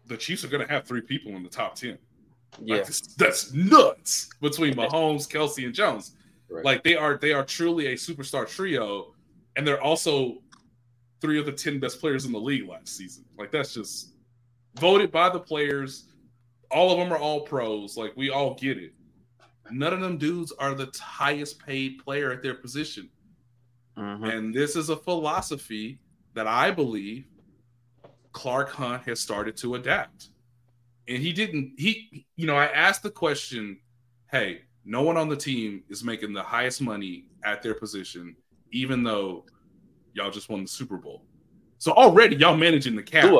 the 0.07 0.17
Chiefs 0.17 0.45
are 0.45 0.49
going 0.49 0.65
to 0.65 0.71
have 0.71 0.87
three 0.87 1.01
people 1.01 1.35
in 1.37 1.43
the 1.43 1.49
top 1.49 1.75
10. 1.75 1.99
Yeah. 2.63 2.77
Like, 2.77 2.87
that's, 3.17 3.53
nuts 3.53 4.29
between 4.41 4.75
Mahomes, 4.75 5.27
Kelce, 5.27 5.65
and 5.65 5.75
Jones. 5.75 6.15
Right. 6.51 6.65
Like 6.65 6.85
they 6.85 6.95
are 6.95 7.17
they 7.17 7.33
are 7.33 7.45
truly 7.45 7.89
a 7.89 7.95
superstar 7.95 8.47
trio, 8.47 9.15
and 9.57 9.67
they're 9.67 9.83
also 9.83 10.43
three 11.21 11.41
of 11.41 11.47
the 11.47 11.53
10 11.53 11.81
best 11.81 12.01
players 12.01 12.27
in 12.27 12.33
the 12.33 12.39
league 12.39 12.69
last 12.69 12.97
season. 12.97 13.25
Like 13.39 13.51
that's 13.51 13.73
just 13.73 14.13
voted 14.79 15.11
by 15.11 15.31
the 15.31 15.41
players. 15.41 16.11
All 16.71 16.93
of 16.93 16.99
them 16.99 17.13
are 17.13 17.19
all 17.19 17.41
pros. 17.41 17.97
Like 17.97 18.13
we 18.15 18.31
all 18.31 18.55
get 18.55 18.77
it. 18.77 18.93
None 19.71 19.93
of 19.93 20.01
them 20.01 20.19
dudes 20.19 20.53
are 20.53 20.75
the 20.75 20.91
highest 21.01 21.65
paid 21.65 21.99
player 22.05 22.31
at 22.31 22.43
their 22.43 22.55
position. 22.55 23.09
Mhm. 23.97 24.29
And 24.29 24.55
this 24.55 24.77
is 24.77 24.89
a 24.89 24.97
philosophy 24.97 26.01
that 26.35 26.47
I 26.47 26.71
believe 26.71 27.27
Clark 28.33 28.71
Hunt 28.71 29.03
has 29.05 29.21
started 29.21 29.57
to 29.59 29.77
adapt. 29.77 30.29
And 31.07 31.23
he 31.23 31.33
didn't, 31.33 31.75
he, 31.79 32.27
you 32.37 32.47
know, 32.47 32.57
I 32.57 32.67
asked 32.67 33.03
the 33.03 33.11
question, 33.11 33.79
hey, 34.31 34.63
no 34.85 35.03
one 35.03 35.17
on 35.17 35.29
the 35.29 35.37
team 35.37 35.85
is 35.89 36.03
making 36.03 36.33
the 36.33 36.43
highest 36.43 36.83
money 36.83 37.27
at 37.45 37.63
their 37.63 37.75
position, 37.75 38.37
even 38.73 39.03
though 39.03 39.47
y'all 40.13 40.31
just 40.31 40.49
won 40.49 40.63
the 40.63 40.69
Super 40.69 40.97
Bowl. 40.97 41.25
So 41.79 41.93
already 41.93 42.37
y'all 42.37 42.57
managing 42.57 42.97
the 42.97 43.03
cap 43.03 43.33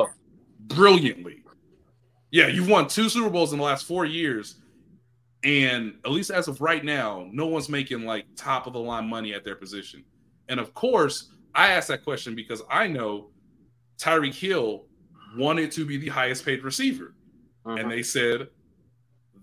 brilliantly. 0.59 1.43
Yeah, 2.31 2.47
you've 2.47 2.69
won 2.69 2.87
two 2.87 3.09
Super 3.09 3.29
Bowls 3.29 3.51
in 3.51 3.59
the 3.59 3.65
last 3.65 3.85
four 3.85 4.05
years. 4.05 4.55
And 5.45 5.93
at 6.03 6.11
least 6.11 6.31
as 6.31 6.47
of 6.47 6.59
right 6.59 6.83
now, 6.83 7.29
no 7.31 7.45
one's 7.45 7.69
making 7.69 8.03
like 8.03 8.25
top 8.35 8.65
of 8.67 8.73
the 8.73 8.79
line 8.79 9.07
money 9.07 9.33
at 9.33 9.43
their 9.45 9.55
position. 9.55 10.03
And 10.49 10.59
of 10.59 10.73
course, 10.73 11.31
I 11.53 11.71
asked 11.71 11.87
that 11.89 12.03
question 12.03 12.35
because 12.35 12.63
I 12.69 12.87
know 12.87 13.29
Tyreek 13.99 14.33
Hill 14.33 14.85
wanted 15.37 15.71
to 15.73 15.85
be 15.85 15.97
the 15.97 16.09
highest 16.09 16.43
paid 16.45 16.63
receiver. 16.63 17.13
Mhm. 17.65 17.79
And 17.79 17.91
they 17.91 18.01
said, 18.03 18.47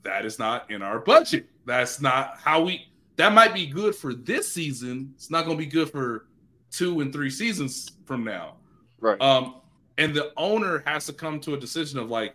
that 0.03 0.27
is 0.27 0.39
not 0.39 0.71
in 0.71 0.83
our 0.83 0.99
budget. 0.99 1.47
That's 1.65 2.01
not 2.01 2.37
how 2.39 2.63
we, 2.65 2.89
that 3.17 3.33
might 3.33 3.55
be 3.55 3.67
good 3.67 3.95
for 3.95 4.13
this 4.13 4.53
season. 4.53 5.13
It's 5.15 5.31
not 5.31 5.45
going 5.45 5.57
to 5.57 5.65
be 5.65 5.71
good 5.71 5.91
for 5.91 6.27
two 6.73 7.01
and 7.01 7.13
three 7.13 7.31
seasons 7.31 7.93
from 8.07 8.25
now. 8.25 8.57
right. 9.01 9.21
Um, 9.21 9.57
and 9.99 10.15
the 10.15 10.33
owner 10.37 10.83
has 10.87 11.07
to 11.07 11.13
come 11.13 11.39
to 11.41 11.55
a 11.55 11.57
decision 11.61 11.99
of 11.99 12.11
like, 12.11 12.35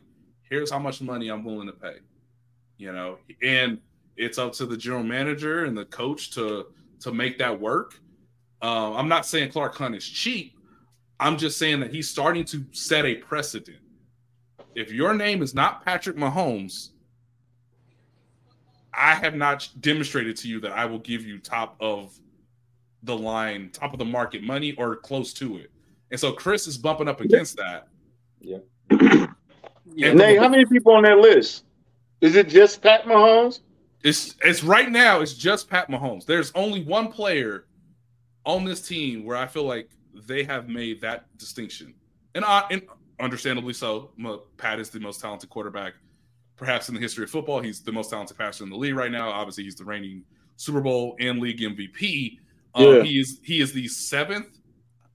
here's 0.49 0.71
how 0.71 0.79
much 0.79 1.01
money 1.01 1.27
I'm 1.29 1.43
willing 1.43 1.67
to 1.67 1.73
pay, 1.73 1.97
you 2.77 2.91
know, 2.91 3.17
and 3.41 3.79
it's 4.15 4.37
up 4.37 4.53
to 4.53 4.65
the 4.65 4.77
general 4.77 5.03
manager 5.03 5.65
and 5.65 5.77
the 5.77 5.85
coach 5.85 6.31
to 6.31 6.67
to 6.99 7.11
make 7.11 7.37
that 7.37 7.59
work. 7.59 7.99
Um, 8.61 8.93
I'm 8.95 9.07
not 9.07 9.25
saying 9.25 9.51
Clark 9.51 9.75
Hunt 9.75 9.95
is 9.95 10.07
cheap. 10.07 10.57
I'm 11.19 11.37
just 11.37 11.57
saying 11.57 11.79
that 11.81 11.93
he's 11.93 12.09
starting 12.09 12.45
to 12.45 12.65
set 12.71 13.05
a 13.05 13.15
precedent. 13.15 13.77
If 14.75 14.91
your 14.91 15.13
name 15.13 15.41
is 15.41 15.53
not 15.53 15.83
Patrick 15.83 16.17
Mahomes, 16.17 16.89
I 18.93 19.13
have 19.15 19.35
not 19.35 19.69
demonstrated 19.79 20.37
to 20.37 20.47
you 20.47 20.59
that 20.61 20.71
I 20.71 20.85
will 20.85 20.99
give 20.99 21.23
you 21.25 21.39
top 21.39 21.75
of 21.79 22.19
the 23.03 23.15
line, 23.15 23.69
top 23.71 23.93
of 23.93 23.99
the 23.99 24.05
market 24.05 24.43
money 24.43 24.73
or 24.73 24.95
close 24.95 25.33
to 25.33 25.57
it. 25.57 25.71
And 26.11 26.19
so 26.19 26.31
Chris 26.31 26.67
is 26.67 26.77
bumping 26.77 27.07
up 27.07 27.21
against 27.21 27.57
that. 27.57 27.87
yeah. 28.41 28.59
And 29.99 30.19
Nate, 30.19 30.37
how 30.37 30.47
many 30.47 30.63
people 30.65 30.93
on 30.93 31.03
that 31.03 31.17
list? 31.17 31.63
Is 32.21 32.35
it 32.35 32.49
just 32.49 32.81
Pat 32.81 33.03
Mahomes? 33.03 33.61
It's 34.03 34.35
it's 34.43 34.63
right 34.63 34.89
now. 34.89 35.21
It's 35.21 35.33
just 35.33 35.69
Pat 35.69 35.89
Mahomes. 35.89 36.25
There's 36.25 36.51
only 36.55 36.83
one 36.83 37.11
player 37.11 37.65
on 38.45 38.63
this 38.63 38.81
team 38.81 39.25
where 39.25 39.37
I 39.37 39.47
feel 39.47 39.63
like 39.63 39.89
they 40.13 40.43
have 40.43 40.69
made 40.69 41.01
that 41.01 41.25
distinction, 41.37 41.93
and 42.35 42.45
I 42.45 42.63
and 42.71 42.83
understandably 43.19 43.73
so. 43.73 44.11
Pat 44.57 44.79
is 44.79 44.89
the 44.89 44.99
most 44.99 45.19
talented 45.19 45.49
quarterback, 45.49 45.93
perhaps 46.55 46.89
in 46.89 46.95
the 46.95 47.01
history 47.01 47.23
of 47.23 47.29
football. 47.29 47.59
He's 47.61 47.81
the 47.81 47.91
most 47.91 48.09
talented 48.09 48.37
passer 48.37 48.63
in 48.63 48.69
the 48.69 48.77
league 48.77 48.95
right 48.95 49.11
now. 49.11 49.29
Obviously, 49.29 49.63
he's 49.63 49.75
the 49.75 49.85
reigning 49.85 50.23
Super 50.55 50.81
Bowl 50.81 51.15
and 51.19 51.39
league 51.39 51.59
MVP. 51.59 52.39
Um, 52.75 53.03
He 53.03 53.19
is 53.19 53.39
he 53.43 53.59
is 53.59 53.73
the 53.73 53.87
seventh 53.87 54.59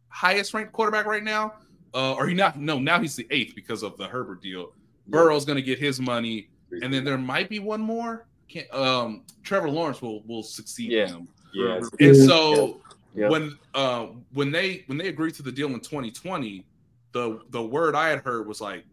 highest 0.09 0.53
ranked 0.55 0.73
quarterback 0.73 1.07
right 1.07 1.25
now, 1.25 1.55
uh, 1.95 2.15
or 2.15 2.27
he 2.27 2.35
not 2.35 2.59
no 2.59 2.79
now 2.79 3.01
he's 3.01 3.17
the 3.17 3.27
eighth 3.31 3.55
because 3.55 3.83
of 3.83 3.97
the 3.97 4.07
Herbert 4.07 4.43
deal. 4.43 4.73
Burrow's 5.09 5.45
going 5.45 5.57
to 5.57 5.63
get 5.63 5.79
his 5.79 6.01
money 6.01 6.49
and 6.83 6.93
then 6.93 7.05
there 7.05 7.19
might 7.19 7.49
be 7.49 7.59
one 7.59 7.81
more. 7.81 8.27
Can't, 8.49 8.73
um, 8.75 9.23
Trevor 9.43 9.69
Lawrence 9.71 10.01
will 10.03 10.23
will 10.23 10.43
succeed 10.43 10.91
Yeah. 10.93 11.09
him. 11.09 11.29
Yes. 11.55 11.89
And 12.01 12.17
so 12.17 12.81
Yeah. 13.15 13.29
when 13.29 13.59
uh, 13.75 14.07
when 14.33 14.51
they 14.51 14.85
when 14.87 14.97
they 14.99 15.09
agreed 15.09 15.35
to 15.35 15.43
the 15.43 15.53
deal 15.53 15.69
in 15.69 15.81
2020, 15.81 16.65
the 17.13 17.41
the 17.51 17.63
word 17.63 17.95
I 17.95 18.09
had 18.09 18.21
heard 18.21 18.47
was 18.47 18.61
like 18.61 18.85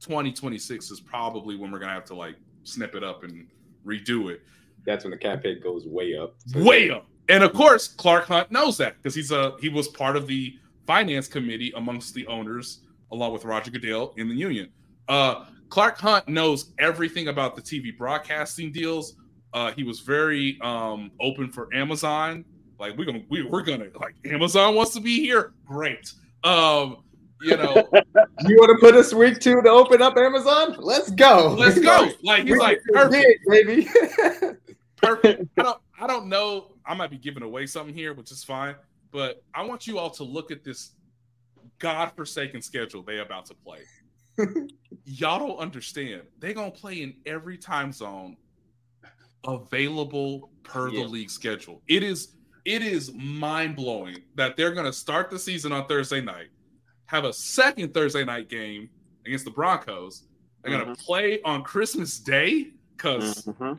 2026 0.00 0.90
is 0.90 1.00
probably 1.00 1.56
when 1.56 1.70
we're 1.70 1.78
gonna 1.78 1.92
have 1.92 2.04
to 2.06 2.14
like 2.14 2.36
snip 2.64 2.94
it 2.94 3.02
up 3.02 3.24
and 3.24 3.46
redo 3.84 4.30
it. 4.30 4.42
That's 4.84 5.04
when 5.04 5.10
the 5.10 5.16
cap 5.16 5.42
hit 5.42 5.62
goes 5.62 5.86
way 5.86 6.16
up. 6.16 6.34
So- 6.46 6.62
Way 6.62 6.90
up. 6.90 7.06
And 7.28 7.42
of 7.42 7.52
course, 7.52 7.88
Clark 7.88 8.26
Hunt 8.26 8.52
knows 8.52 8.76
that 8.78 8.96
because 8.98 9.14
he's 9.14 9.32
a 9.32 9.56
he 9.60 9.68
was 9.68 9.88
part 9.88 10.16
of 10.16 10.26
the 10.28 10.56
finance 10.86 11.26
committee 11.26 11.72
amongst 11.74 12.14
the 12.14 12.24
owners, 12.28 12.80
along 13.10 13.32
with 13.32 13.44
Roger 13.44 13.70
Goodell 13.72 14.14
in 14.16 14.28
the 14.28 14.34
union. 14.34 14.68
Uh, 15.08 15.46
Clark 15.68 15.98
Hunt 15.98 16.28
knows 16.28 16.72
everything 16.78 17.28
about 17.28 17.56
the 17.56 17.62
TV 17.62 17.96
broadcasting 17.96 18.72
deals. 18.72 19.14
Uh, 19.52 19.72
he 19.72 19.84
was 19.84 20.00
very 20.00 20.58
um, 20.62 21.10
open 21.20 21.50
for 21.50 21.68
Amazon. 21.74 22.44
Like 22.78 22.96
we're 22.96 23.06
gonna 23.06 23.22
we, 23.30 23.42
we're 23.42 23.62
gonna 23.62 23.86
like 24.00 24.14
Amazon 24.26 24.74
wants 24.74 24.92
to 24.94 25.00
be 25.00 25.20
here. 25.20 25.54
Great. 25.64 26.12
Um, 26.44 26.98
you 27.40 27.56
know, 27.56 27.74
You 28.46 28.56
want 28.56 28.78
to 28.78 28.86
put 28.86 28.94
us 28.94 29.14
week 29.14 29.40
two 29.40 29.60
to 29.62 29.70
open 29.70 30.02
up 30.02 30.16
Amazon? 30.16 30.76
Let's 30.78 31.10
go. 31.10 31.54
let's 31.58 31.78
go. 31.80 32.10
Like 32.22 32.42
he's 32.44 32.52
We 32.52 32.58
like 32.58 32.80
perfect. 32.92 33.40
baby. 33.48 33.88
perfect. 34.96 35.44
I 35.58 35.62
don't 35.62 35.78
I 35.98 36.06
don't 36.06 36.28
know. 36.28 36.72
I 36.84 36.94
might 36.94 37.10
be 37.10 37.18
giving 37.18 37.42
away 37.42 37.66
something 37.66 37.94
here, 37.94 38.12
which 38.14 38.30
is 38.30 38.44
fine. 38.44 38.74
But 39.10 39.42
I 39.54 39.62
want 39.62 39.86
you 39.86 39.98
all 39.98 40.10
to 40.10 40.24
look 40.24 40.50
at 40.50 40.64
this 40.64 40.92
godforsaken 41.78 42.60
schedule 42.62 43.02
they 43.02 43.18
about 43.18 43.46
to 43.46 43.54
play. 43.54 43.80
Y'all 45.04 45.38
don't 45.38 45.58
understand. 45.58 46.22
They're 46.38 46.52
gonna 46.54 46.70
play 46.70 47.02
in 47.02 47.14
every 47.26 47.56
time 47.58 47.92
zone 47.92 48.36
available 49.46 50.50
per 50.62 50.88
Yeah. 50.88 51.02
the 51.02 51.08
league 51.08 51.30
schedule. 51.30 51.82
It 51.88 52.02
is 52.02 52.32
it 52.64 52.82
is 52.82 53.12
mind 53.14 53.76
blowing 53.76 54.16
that 54.34 54.56
they're 54.56 54.72
gonna 54.72 54.92
start 54.92 55.30
the 55.30 55.38
season 55.38 55.70
on 55.70 55.86
Thursday 55.86 56.20
night, 56.20 56.48
have 57.06 57.24
a 57.24 57.32
second 57.32 57.94
Thursday 57.94 58.24
night 58.24 58.48
game 58.48 58.90
against 59.24 59.44
the 59.44 59.52
Broncos. 59.52 60.24
They're 60.62 60.76
gonna 60.76 60.96
play 60.96 61.40
on 61.42 61.62
Christmas 61.62 62.18
Day 62.18 62.72
because 62.96 63.44
Mhm. 63.44 63.78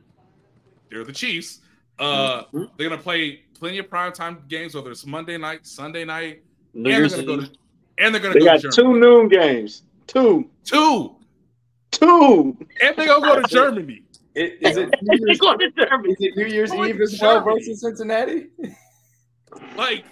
they're 0.90 1.04
the 1.04 1.12
Chiefs. 1.12 1.60
Uh, 2.00 2.46
Mhm. 2.46 2.70
they're 2.78 2.88
gonna 2.90 3.02
play 3.02 3.44
plenty 3.56 3.80
of 3.80 3.90
primetime 3.90 4.48
games, 4.48 4.74
whether 4.74 4.92
it's 4.92 5.06
Monday 5.06 5.38
night, 5.38 5.66
Sunday 5.68 6.06
night, 6.06 6.44
New 6.74 6.90
and 6.90 6.98
Year's 7.00 7.12
they're 7.14 7.26
gonna 7.26 7.42
Eve. 7.42 7.48
go 7.50 7.54
to 7.54 7.60
and 7.98 8.16
they're 8.16 8.22
gonna 8.22 8.34
They 8.36 8.40
go 8.42 8.46
got 8.46 8.62
to 8.62 8.70
two 8.72 8.98
noon 8.98 9.28
games. 9.28 9.84
Two. 10.08 10.50
Two, 10.64 11.16
Two. 11.92 12.58
and 12.82 12.96
they're 12.96 13.08
gonna 13.08 13.22
go 13.26 13.42
to 13.42 13.48
Germany. 13.48 14.04
It- 14.36 14.58
Is 14.62 14.78
it 14.78 14.90
New 15.02 15.18
Year's, 15.26 15.40
going 15.40 15.58
to 15.60 15.72
Germany. 15.72 16.14
is 16.14 16.18
it 16.20 16.38
New 16.38 16.46
Year's 16.46 16.70
Going 16.72 16.90
Eve 16.90 16.98
to 16.98 17.04
as 17.04 17.20
well 17.22 17.42
versus 17.44 17.82
Cincinnati? 17.82 18.48
Like 19.76 20.06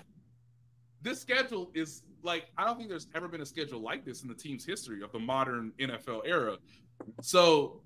this 1.02 1.20
schedule 1.22 1.70
is 1.76 2.02
like 2.24 2.46
I 2.58 2.66
don't 2.66 2.78
think 2.78 2.90
there's 2.90 3.08
ever 3.14 3.28
been 3.28 3.42
a 3.42 3.46
schedule 3.46 3.82
like 3.82 4.04
this 4.04 4.24
in 4.24 4.28
the 4.28 4.34
team's 4.34 4.66
history 4.66 5.04
of 5.04 5.12
the 5.12 5.20
modern 5.20 5.72
NFL 5.80 6.22
era. 6.26 6.58
So 7.22 7.82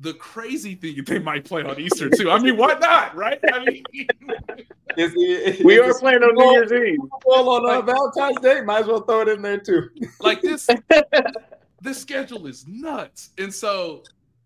the 0.00 0.14
crazy 0.14 0.74
thing 0.74 0.96
they 1.06 1.20
might 1.20 1.44
play 1.44 1.62
on 1.62 1.78
Easter 1.78 2.10
too. 2.10 2.28
I 2.30 2.40
mean, 2.40 2.56
why 2.56 2.74
not? 2.80 3.14
Right? 3.14 3.38
I 3.52 3.64
mean, 3.64 3.84
Is 4.96 5.12
the, 5.12 5.60
We 5.64 5.78
are 5.80 5.92
the 5.92 5.98
playing 6.00 6.22
on 6.22 6.34
New 6.34 6.50
Year's 6.52 6.72
Eve. 6.72 6.96
Super 7.00 7.16
Bowl 7.24 7.48
on 7.50 7.68
uh, 7.68 7.82
Valentine's 7.82 8.40
Day. 8.40 8.60
Might 8.62 8.80
as 8.82 8.86
well 8.86 9.00
throw 9.02 9.20
it 9.22 9.28
in 9.28 9.42
there 9.42 9.58
too. 9.58 9.88
like 10.20 10.40
this 10.42 10.68
this 11.84 12.00
schedule 12.00 12.46
is 12.46 12.66
nuts 12.66 13.30
and 13.38 13.52
so 13.52 14.02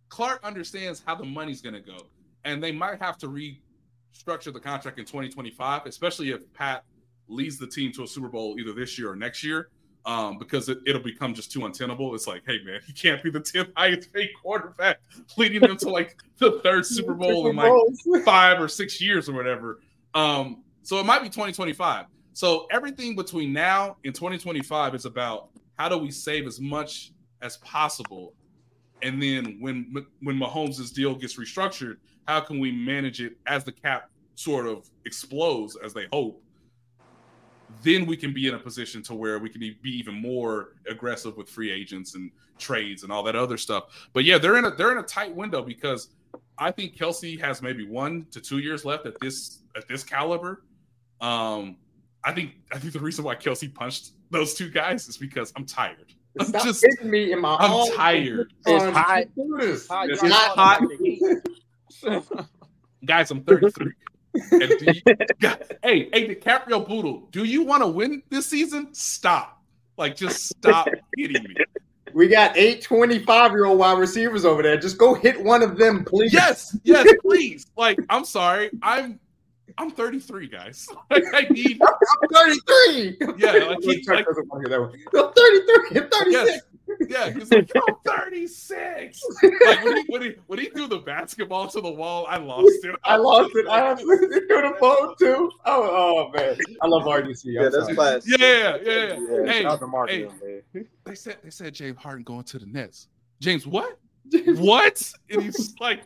clark 0.09 0.41
understands 0.45 1.03
how 1.07 1.15
the 1.15 1.25
money's 1.25 1.63
going 1.63 1.75
to 1.75 1.81
go 1.81 1.99
and 2.45 2.63
they 2.63 2.73
might 2.73 3.01
have 3.01 3.17
to 3.17 3.29
restructure 3.29 4.53
the 4.53 4.61
contract 4.61 4.99
in 4.99 5.05
2025 5.05 5.87
especially 5.87 6.31
if 6.31 6.53
pat 6.53 6.85
leads 7.29 7.59
the 7.59 7.67
team 7.67 7.93
to 7.93 8.03
a 8.03 8.07
super 8.07 8.29
bowl 8.29 8.57
either 8.59 8.73
this 8.73 8.99
year 8.99 9.11
or 9.11 9.17
next 9.17 9.43
year 9.43 9.71
um, 10.07 10.39
because 10.39 10.69
it, 10.69 10.79
it'll 10.87 11.03
become 11.03 11.35
just 11.35 11.53
too 11.53 11.67
untenable 11.67 12.15
it's 12.15 12.27
like 12.27 12.43
hey 12.47 12.59
man 12.65 12.81
he 12.87 12.93
can't 12.93 13.23
be 13.23 13.31
the 13.31 13.41
10th 13.41 13.73
highest 13.77 14.13
paid 14.13 14.31
quarterback 14.43 15.01
leading 15.37 15.61
them 15.61 15.77
to 15.77 15.91
like 15.91 16.17
the 16.39 16.61
third 16.63 16.87
super 16.87 17.15
bowl 17.15 17.49
in 17.49 17.57
like 17.57 17.73
five 18.25 18.61
or 18.61 18.69
six 18.69 19.01
years 19.01 19.29
or 19.29 19.35
whatever. 19.35 19.81
Um, 20.15 20.63
so 20.83 20.99
it 20.99 21.05
might 21.05 21.23
be 21.23 21.29
2025. 21.29 22.07
So 22.33 22.67
everything 22.71 23.17
between 23.17 23.53
now 23.53 23.97
and 24.05 24.15
2025 24.15 24.95
is 24.95 25.05
about 25.05 25.51
how 25.77 25.89
do 25.89 25.99
we 25.99 26.11
save 26.11 26.47
as 26.47 26.61
much 26.61 27.13
as 27.43 27.57
possible, 27.59 28.35
and 29.03 29.23
then 29.23 29.59
when 29.61 30.07
when 30.23 30.39
Mahomes' 30.39 30.93
deal 30.93 31.15
gets 31.15 31.37
restructured, 31.37 31.97
how 32.27 32.41
can 32.41 32.59
we 32.59 32.73
manage 32.73 33.21
it 33.21 33.37
as 33.47 33.65
the 33.65 33.73
cap 33.73 34.11
sort 34.35 34.67
of 34.67 34.89
explodes 35.05 35.77
as 35.85 35.93
they 35.93 36.07
hope? 36.13 36.43
Then 37.83 38.07
we 38.07 38.17
can 38.17 38.33
be 38.33 38.49
in 38.49 38.55
a 38.55 38.59
position 38.59 39.03
to 39.05 39.15
where 39.15 39.39
we 39.39 39.49
can 39.49 39.61
be 39.61 39.77
even 39.85 40.15
more 40.15 40.77
aggressive 40.89 41.37
with 41.37 41.49
free 41.49 41.71
agents 41.71 42.15
and 42.15 42.31
trades 42.59 43.03
and 43.03 43.13
all 43.13 43.23
that 43.23 43.37
other 43.37 43.57
stuff. 43.57 44.09
But 44.13 44.25
yeah, 44.25 44.39
they're 44.39 44.57
in 44.57 44.65
a 44.65 44.71
they're 44.71 44.93
in 44.93 44.99
a 44.99 45.03
tight 45.03 45.35
window 45.35 45.63
because 45.63 46.09
I 46.59 46.71
think 46.71 46.97
Kelce 46.97 47.41
has 47.41 47.63
maybe 47.63 47.87
one 47.87 48.27
to 48.33 48.41
two 48.41 48.59
years 48.59 48.85
left 48.85 49.07
at 49.07 49.19
this 49.21 49.63
at 49.77 49.87
this 49.87 50.03
caliber. 50.03 50.65
Um, 51.21 51.77
I 52.25 52.33
think 52.33 52.55
I 52.73 52.79
think 52.79 52.93
the 52.93 53.01
reason 53.01 53.25
why 53.25 53.37
Kelce 53.37 53.73
punched 53.73 54.13
those 54.31 54.55
two 54.55 54.71
guys 54.71 55.09
is 55.09 55.17
because 55.17 55.53
I'm 55.57 55.65
tired. 55.65 56.13
I'm 56.41 56.47
Stop 56.47 56.63
just 56.65 56.85
hitting 56.85 57.11
me 57.11 57.33
in 57.33 57.41
my 57.41 57.57
I'm 57.57 57.71
arm. 57.73 57.89
tired. 57.95 58.53
It's 58.67 58.83
Um, 58.85 58.93
hot. 58.93 59.25
do 59.35 59.57
this. 59.61 59.89
Hot. 59.89 60.09
It's 60.11 60.23
Y'all 60.23 60.31
hot. 60.33 60.55
talking 60.55 60.87
about 60.87 60.99
the 62.03 62.21
Heat. 62.41 62.47
guys. 63.05 63.31
I'm 63.31 63.43
33. 63.43 63.93
And 64.53 64.61
do 64.79 64.87
you, 64.93 65.03
hey, 65.83 66.09
hey, 66.13 66.35
DiCaprio 66.35 66.87
Boodle, 66.87 67.29
do 67.33 67.45
you 67.45 67.63
want 67.65 67.83
to 67.83 67.89
win 67.89 68.23
this 68.29 68.47
season? 68.47 68.93
Stop. 68.95 69.61
Like, 69.97 70.15
just 70.17 70.47
stop 70.49 70.87
hitting 71.17 71.43
me. 71.43 71.57
We 72.15 72.29
got 72.29 72.57
eight 72.57 72.83
25 72.83 73.51
year 73.53 73.65
old 73.67 73.79
wide 73.79 73.99
receivers 73.99 74.45
over 74.45 74.63
there. 74.63 74.77
Just 74.77 74.97
go 74.97 75.15
hit 75.15 75.43
one 75.43 75.63
of 75.63 75.77
them, 75.77 76.05
please. 76.05 76.33
Yes, 76.33 76.77
yes, 76.85 77.07
please. 77.21 77.67
Like, 77.77 77.99
I'm 78.09 78.25
sorry. 78.25 78.71
I'm 78.83 79.19
I'm 79.79 79.91
33, 79.91 80.49
guys. 80.49 80.87
Like, 81.11 81.25
I 81.33 81.43
need 81.51 81.81
I'm 81.81 82.29
33. 82.33 83.17
Yeah, 83.39 83.53
like 83.67 83.79
he- 83.83 84.03
Chuck 84.03 84.17
like- 84.17 84.27
doesn't 84.27 84.49
want 84.49 84.65
to 84.65 84.71
hear 84.71 84.79
that 84.79 84.81
one. 84.81 84.93
I'm 85.25 85.33
33. 85.33 86.01
I'm 86.01 86.09
36. 86.11 86.33
yes. 86.33 86.61
Yeah, 87.09 87.31
he's 87.31 87.51
like, 87.53 87.71
I'm 87.77 87.95
36. 88.07 89.23
Like 89.67 89.85
when 89.85 89.97
he 89.99 90.05
when 90.09 90.23
he 90.23 90.35
when 90.47 90.59
he 90.59 90.67
threw 90.71 90.87
the 90.87 90.99
basketball 90.99 91.69
to 91.69 91.81
the 91.83 91.91
wall, 91.91 92.25
I 92.29 92.39
lost 92.39 92.67
it. 92.83 92.97
I 93.05 93.17
lost 93.17 93.51
it. 93.55 93.67
I 93.69 93.91
absolutely 93.91 94.41
threw 94.47 94.63
the 94.63 94.75
phone 94.81 95.15
too. 95.19 95.51
Oh, 95.67 96.31
oh 96.31 96.31
man, 96.35 96.57
I 96.81 96.87
love 96.87 97.03
RDC. 97.05 97.45
I'm 97.47 97.53
Yeah, 97.53 97.69
that's 97.69 97.93
class. 97.95 98.25
Yeah, 98.27 98.39
yeah, 98.39 98.79
yeah. 98.83 99.19
Yeah, 99.21 99.53
Hey, 99.53 99.63
Shout 99.63 99.73
out 99.73 99.81
to 99.81 99.87
Mark 99.87 100.09
hey. 100.09 100.21
Hill, 100.21 100.33
man. 100.73 100.87
they 101.05 101.15
said 101.15 101.37
they 101.45 101.51
said 101.51 101.75
James 101.75 101.99
Harden 101.99 102.25
going 102.25 102.45
to 102.45 102.59
the 102.59 102.67
Nets. 102.67 103.09
James, 103.41 103.67
what? 103.67 103.99
what? 104.57 105.13
And 105.31 105.43
he's 105.43 105.75
like, 105.81 106.05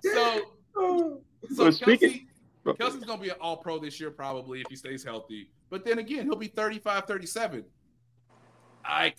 so 0.00 0.40
so 0.74 1.20
So 1.54 1.70
speaking- 1.70 2.26
Kelce, 2.64 2.76
Kelce's 2.78 3.04
gonna 3.04 3.20
be 3.20 3.28
an 3.30 3.36
all 3.40 3.56
pro 3.56 3.78
this 3.78 3.98
year, 4.00 4.10
probably 4.10 4.60
if 4.60 4.66
he 4.68 4.76
stays 4.76 5.02
healthy. 5.04 5.50
But 5.70 5.84
then 5.84 5.98
again, 5.98 6.26
he'll 6.26 6.36
be 6.36 6.48
35, 6.48 7.04
37. 7.06 7.64
I 8.84 9.14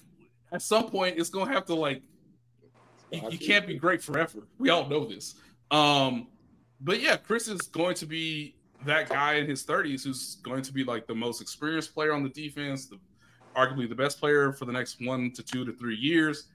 at 0.52 0.62
some 0.62 0.90
point 0.90 1.18
it's 1.18 1.30
gonna 1.30 1.52
have 1.52 1.66
to 1.66 1.76
like 1.76 2.02
you, 3.12 3.22
you 3.32 3.38
can't 3.38 3.68
be 3.68 3.76
great 3.76 4.02
forever. 4.02 4.48
We 4.58 4.70
all 4.70 4.88
know 4.88 5.06
this. 5.06 5.36
Um, 5.72 6.28
but 6.82 7.00
yeah, 7.02 7.16
Chris 7.18 7.48
is 7.48 7.62
going 7.64 7.96
to 7.96 8.06
be 8.06 8.56
that 8.86 9.08
guy 9.10 9.36
in 9.36 9.48
his 9.48 9.64
30s 9.66 10.04
who's 10.04 10.36
going 10.44 10.62
to 10.64 10.74
be 10.74 10.84
like 10.84 11.06
the 11.08 11.16
most 11.16 11.40
experienced 11.42 11.94
player 11.94 12.12
on 12.14 12.24
the 12.24 12.30
defense, 12.30 12.88
the 12.88 12.98
arguably 13.56 13.88
the 13.88 13.96
best 13.96 14.20
player 14.20 14.52
for 14.52 14.66
the 14.66 14.72
next 14.72 14.98
one 15.00 15.32
to 15.32 15.44
two 15.44 15.64
to 15.64 15.72
three 15.74 15.96
years. 15.96 16.48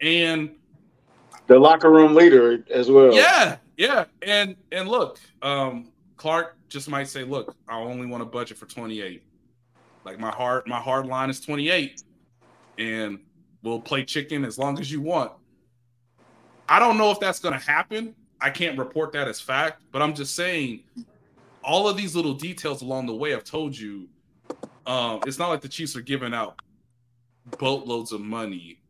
And 0.00 0.54
The 1.46 1.58
locker 1.58 1.90
room 1.90 2.14
leader 2.14 2.62
as 2.70 2.90
well. 2.90 3.12
yeah, 3.14 3.56
yeah. 3.76 4.04
And 4.22 4.56
and 4.70 4.88
look, 4.88 5.18
um, 5.42 5.92
Clark 6.16 6.56
just 6.68 6.88
might 6.88 7.08
say, 7.08 7.24
look, 7.24 7.56
I 7.68 7.78
only 7.78 8.06
want 8.06 8.22
a 8.22 8.26
budget 8.26 8.56
for 8.58 8.66
28. 8.66 9.22
Like 10.04 10.18
my 10.18 10.30
hard 10.30 10.66
my 10.66 10.80
hard 10.80 11.06
line 11.06 11.30
is 11.30 11.40
28. 11.40 12.02
And 12.78 13.18
we'll 13.62 13.80
play 13.80 14.04
chicken 14.04 14.44
as 14.44 14.58
long 14.58 14.78
as 14.78 14.90
you 14.90 15.00
want. 15.00 15.32
I 16.68 16.78
don't 16.78 16.96
know 16.96 17.10
if 17.10 17.20
that's 17.20 17.38
gonna 17.38 17.58
happen. 17.58 18.14
I 18.40 18.50
can't 18.50 18.78
report 18.78 19.12
that 19.12 19.28
as 19.28 19.40
fact, 19.40 19.82
but 19.92 20.02
I'm 20.02 20.14
just 20.14 20.34
saying 20.34 20.82
all 21.62 21.88
of 21.88 21.96
these 21.96 22.16
little 22.16 22.34
details 22.34 22.82
along 22.82 23.06
the 23.06 23.14
way 23.14 23.30
have 23.30 23.44
told 23.44 23.76
you 23.76 24.08
um, 24.86 25.20
it's 25.26 25.38
not 25.38 25.48
like 25.48 25.60
the 25.60 25.68
Chiefs 25.68 25.94
are 25.96 26.02
giving 26.02 26.34
out 26.34 26.60
boatloads 27.58 28.12
of 28.12 28.20
money 28.20 28.80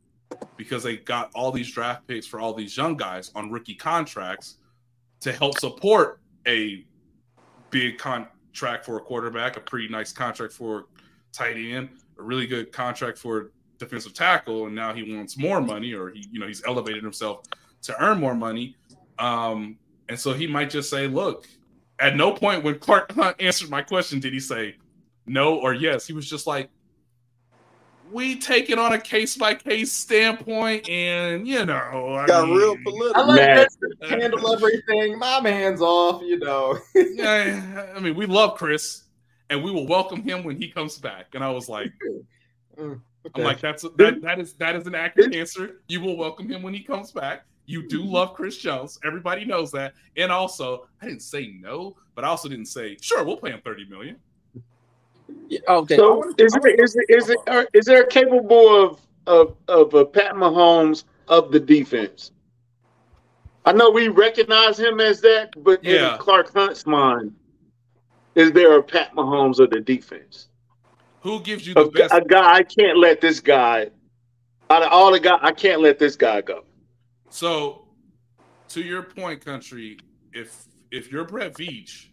because 0.57 0.83
they 0.83 0.97
got 0.97 1.31
all 1.35 1.53
these 1.53 1.71
draft 1.71 2.07
picks 2.07 2.27
for 2.27 2.41
all 2.41 2.55
these 2.55 2.77
young 2.77 2.97
guys 2.97 3.31
on 3.35 3.51
rookie 3.51 3.75
contracts 3.75 4.57
to 5.23 5.33
help 5.33 5.59
support 5.59 6.21
a 6.47 6.85
big 7.71 7.97
contract 7.97 8.85
for 8.85 8.99
a 8.99 9.01
quarterback, 9.01 9.57
a 9.57 9.61
pretty 9.61 9.89
nice 9.89 10.13
contract 10.13 10.53
for 10.53 10.87
tight 11.33 11.57
end, 11.57 11.89
a 12.19 12.23
really 12.23 12.47
good 12.47 12.73
contract 12.73 13.17
for 13.17 13.53
defensive 13.79 14.13
tackle, 14.13 14.67
and 14.67 14.75
now 14.75 14.93
he 14.93 15.15
wants 15.15 15.39
more 15.39 15.61
money, 15.61 15.95
or 15.95 16.11
he, 16.11 16.27
you 16.31 16.41
know, 16.41 16.47
he's 16.47 16.63
elevated 16.67 17.03
himself 17.03 17.43
to 17.83 18.03
earn 18.03 18.19
more 18.19 18.35
money. 18.35 18.77
Um, 19.19 19.79
and 20.09 20.19
so 20.19 20.33
he 20.33 20.47
might 20.47 20.71
just 20.71 20.91
say, 20.91 21.07
"Look." 21.07 21.49
At 21.99 22.17
no 22.17 22.33
point 22.33 22.65
when 22.65 22.81
Clark 22.81 23.13
Hunt 23.13 23.37
answered 23.41 23.71
my 23.71 23.81
question 23.81 24.19
did 24.19 24.33
he 24.33 24.41
say 24.41 24.75
no 25.27 25.61
or 25.61 25.73
yes. 25.73 26.05
He 26.05 26.13
was 26.13 26.29
just 26.29 26.49
like, 26.49 26.69
we 28.13 28.37
take 28.37 28.71
it 28.71 28.79
on 28.79 28.93
a 28.93 28.99
case 29.01 29.37
by 29.37 29.55
case 29.55 29.93
standpoint, 29.93 30.89
and 30.89 31.47
you 31.47 31.65
know, 31.65 32.15
I 32.15 32.27
Got 32.27 32.49
mean, 32.49 32.57
real 32.57 32.77
I 32.79 32.83
political. 32.83 33.27
like 33.29 33.37
that. 33.39 33.69
Massive. 34.01 34.21
Handle 34.21 34.53
everything. 34.53 35.19
My 35.19 35.41
man's 35.41 35.81
off. 35.81 36.23
You 36.23 36.39
know. 36.39 36.79
yeah, 36.95 37.87
I 37.95 38.01
mean, 38.01 38.15
we 38.15 38.27
love 38.27 38.57
Chris, 38.59 39.05
and 39.51 39.63
we 39.63 39.71
will 39.71 39.87
welcome 39.87 40.23
him 40.23 40.45
when 40.45 40.57
he 40.57 40.69
comes 40.69 40.99
back. 40.99 41.35
And 41.35 41.43
I 41.43 41.51
was 41.51 41.69
like, 41.69 41.93
Mm, 42.79 43.01
I'm 43.35 43.43
like, 43.45 43.61
that's 43.61 43.83
that 43.83 44.23
that 44.23 44.39
is 44.39 44.55
that 44.55 44.75
is 44.77 44.87
an 44.87 44.95
accurate 44.95 45.35
answer. 45.35 45.83
You 45.89 46.01
will 46.01 46.17
welcome 46.17 46.49
him 46.49 46.63
when 46.63 46.75
he 46.75 46.83
comes 46.83 47.13
back. 47.13 47.45
You 47.67 47.87
do 47.87 48.03
love 48.03 48.35
Chris 48.35 48.57
Jones. 48.57 48.99
Everybody 49.05 49.45
knows 49.45 49.71
that. 49.73 49.95
And 50.17 50.33
also, 50.33 50.89
I 51.01 51.07
didn't 51.07 51.23
say 51.23 51.55
no, 51.61 51.97
but 52.15 52.25
I 52.25 52.29
also 52.29 52.49
didn't 52.49 52.67
say 52.67 52.97
sure. 53.01 53.25
We'll 53.25 53.37
pay 53.37 53.51
him 53.51 53.61
thirty 53.65 53.85
million. 53.89 54.17
Yeah, 55.53 55.61
okay. 55.69 55.97
So 55.97 56.33
is 56.39 56.55
I 56.55 56.61
it 56.65 56.81
is 56.81 56.97
it 56.97 57.05
is 57.11 57.29
it 57.29 57.39
uh, 57.47 57.65
is 57.75 57.85
there 57.85 58.05
capable 58.07 58.83
of 58.85 59.01
of 59.27 59.55
of 59.69 59.93
a 59.93 60.03
Pat 60.07 60.33
Mahomes 60.35 61.05
of 61.29 61.53
the 61.53 61.61
defense? 61.61 62.33
I 63.67 63.73
know 63.73 63.91
we 63.91 64.09
recognize 64.09 64.81
him 64.81 64.99
as 64.99 65.21
that, 65.21 65.53
but 65.63 65.85
Yeah. 65.85 66.15
in 66.15 66.19
Clark 66.21 66.55
Hunt's 66.55 66.87
mind, 66.87 67.35
is 68.35 68.51
there 68.53 68.79
a 68.79 68.83
Pat 68.83 69.13
Mahomes 69.15 69.61
of 69.61 69.69
the 69.69 69.81
defense? 69.81 70.49
Who 71.21 71.39
gives 71.41 71.67
you 71.67 71.75
the 71.75 71.83
A, 71.83 71.91
best? 71.91 72.15
a 72.15 72.23
guy 72.23 72.55
I 72.55 72.63
can't 72.63 72.97
let 72.97 73.21
this 73.21 73.39
guy 73.39 73.91
out 74.71 74.83
of 74.83 74.91
all 74.91 75.13
the 75.13 75.21
guy 75.21 75.37
I 75.43 75.53
can't 75.53 75.83
let 75.83 75.99
this 75.99 76.17
guy 76.17 76.41
go. 76.41 76.65
So, 77.29 77.89
to 78.71 78.81
your 78.81 79.03
point, 79.03 79.45
country, 79.45 79.99
if 80.33 80.65
if 80.91 81.13
you're 81.13 81.27
Brett 81.27 81.53
Veach, 81.53 82.07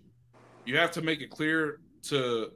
you 0.65 0.75
have 0.75 0.91
to 0.91 1.01
make 1.01 1.21
it 1.21 1.29
clear 1.29 1.79
to 2.03 2.51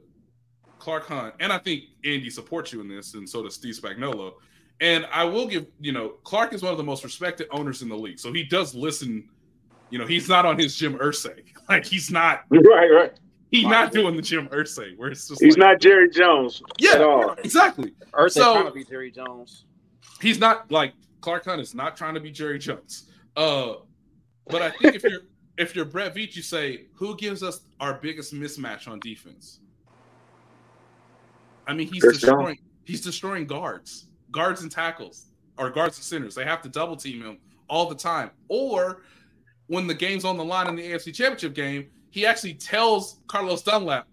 Clark 0.84 1.06
Hunt, 1.06 1.34
and 1.40 1.50
I 1.50 1.56
think 1.56 1.84
Andy 2.04 2.28
supports 2.28 2.70
you 2.70 2.82
in 2.82 2.88
this, 2.88 3.14
and 3.14 3.26
so 3.26 3.42
does 3.42 3.54
Steve 3.54 3.74
Spagnuolo. 3.74 4.34
And 4.82 5.06
I 5.10 5.24
will 5.24 5.46
give, 5.46 5.66
you 5.80 5.92
know, 5.92 6.10
Clark 6.24 6.52
is 6.52 6.62
one 6.62 6.72
of 6.72 6.76
the 6.76 6.84
most 6.84 7.04
respected 7.04 7.46
owners 7.50 7.80
in 7.80 7.88
the 7.88 7.96
league, 7.96 8.18
so 8.18 8.32
he 8.34 8.44
does 8.44 8.74
listen. 8.74 9.26
You 9.88 9.98
know, 9.98 10.06
he's 10.06 10.28
not 10.28 10.44
on 10.44 10.58
his 10.58 10.76
Jim 10.76 10.98
Irsay. 10.98 11.42
Like 11.70 11.86
he's 11.86 12.10
not, 12.10 12.42
Right, 12.50 12.90
right. 12.90 13.12
he's 13.50 13.64
not 13.66 13.92
doing 13.92 14.14
the 14.16 14.20
Jim 14.22 14.48
Irsay, 14.48 14.98
where 14.98 15.08
it's 15.10 15.26
just 15.28 15.42
He's 15.42 15.56
like, 15.56 15.70
not 15.70 15.80
Jerry 15.80 16.10
Jones 16.10 16.62
yeah, 16.78 16.96
at 16.96 17.00
all. 17.00 17.32
exactly. 17.42 17.94
Earth 18.12 18.32
so- 18.32 18.52
trying 18.52 18.66
to 18.66 18.72
be 18.72 18.84
Jerry 18.84 19.10
Jones. 19.10 19.64
he's 20.20 20.38
not 20.38 20.70
like 20.70 20.92
Clark 21.22 21.46
Hunt 21.46 21.62
is 21.62 21.74
not 21.74 21.96
trying 21.96 22.12
to 22.12 22.20
be 22.20 22.30
Jerry 22.30 22.58
Jones. 22.58 23.08
Uh, 23.38 23.76
but 24.48 24.60
I 24.60 24.68
think 24.72 24.94
if 24.96 25.02
you're 25.04 25.22
if 25.56 25.74
you're 25.74 25.86
Brett 25.86 26.14
Veach, 26.14 26.36
you 26.36 26.42
say 26.42 26.84
who 26.94 27.16
gives 27.16 27.42
us 27.42 27.60
our 27.80 27.94
biggest 27.94 28.34
mismatch 28.34 28.86
on 28.86 28.98
defense. 29.00 29.60
I 31.66 31.74
mean, 31.74 31.92
he's 31.92 32.02
Chris 32.02 32.20
destroying 32.20 32.58
he's 32.84 33.00
destroying 33.00 33.46
guards, 33.46 34.08
guards 34.30 34.62
and 34.62 34.70
tackles, 34.70 35.26
or 35.58 35.70
guards 35.70 35.96
and 35.98 36.04
centers. 36.04 36.34
They 36.34 36.44
have 36.44 36.60
to 36.62 36.68
double 36.68 36.96
team 36.96 37.22
him 37.22 37.38
all 37.68 37.88
the 37.88 37.94
time. 37.94 38.30
Or 38.48 39.02
when 39.68 39.86
the 39.86 39.94
game's 39.94 40.24
on 40.24 40.36
the 40.36 40.44
line 40.44 40.68
in 40.68 40.76
the 40.76 40.82
AFC 40.82 41.14
Championship 41.14 41.54
game, 41.54 41.86
he 42.10 42.26
actually 42.26 42.54
tells 42.54 43.20
Carlos 43.26 43.62
Dunlap, 43.62 44.06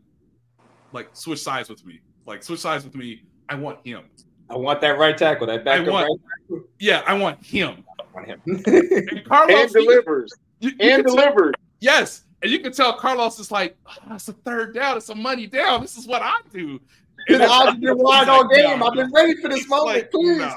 like, 0.93 1.10
switch 1.14 1.39
sides 1.41 1.70
with 1.70 1.86
me. 1.86 1.99
Like, 2.26 2.43
switch 2.43 2.60
sides 2.62 2.84
with 2.86 2.95
me. 2.95 3.24
I 3.49 3.56
want 3.56 3.86
him. 3.86 4.04
I 4.49 4.56
want 4.56 4.80
that 4.82 4.97
right 4.97 5.18
tackle. 5.18 5.47
That 5.47 5.66
backup 5.66 5.88
want- 5.88 6.22
right 6.49 6.62
Yeah, 6.80 7.04
I 7.06 7.14
want 7.18 7.45
him. 7.45 7.84
I 7.99 8.04
want 8.14 8.28
him. 8.28 8.41
And 8.45 9.26
Carlos 9.26 9.64
And 9.64 9.72
delivers. 9.74 10.32
you- 10.62 10.70
you 10.70 10.76
And 10.80 11.04
can 11.06 11.06
tell- 11.06 11.16
delivers. 11.16 11.54
yes, 11.82 12.24
and 12.41 12.52
you 12.52 12.60
can 12.60 12.72
tell 12.72 12.93
Carlos 12.93 13.38
is 13.39 13.52
like, 13.52 13.78
"Oh, 13.86 14.16
it's 14.16 14.28
a 14.30 14.34
third 14.34 14.74
down, 14.74 14.97
it's 14.97 15.10
a 15.10 15.16
money 15.16 15.45
down. 15.47 15.82
This 15.82 15.95
is 15.97 16.08
what 16.08 16.22
I 16.24 16.38
do. 16.52 16.80
The 17.28 17.36
And 17.36 17.43
odds 17.43 17.72
have 17.72 17.80
been 17.82 17.97
wide 17.97 18.19
he's 18.22 18.28
all 18.30 18.43
like, 18.47 18.55
game. 18.55 18.84
I've 18.84 18.93
been 18.93 19.11
ready 19.11 19.36
for 19.41 19.49
this 19.49 19.67
moment. 19.67 19.95
like, 19.97 20.11
Please. 20.11 20.38
"No." 20.39 20.53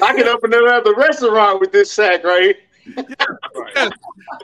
I 0.02 0.14
can 0.14 0.28
open 0.28 0.52
another 0.54 0.94
restaurant 0.94 1.60
with 1.60 1.72
this 1.72 1.90
sack 1.92 2.24
right 2.24 2.56
here. 2.84 3.04
Yes. 3.74 3.92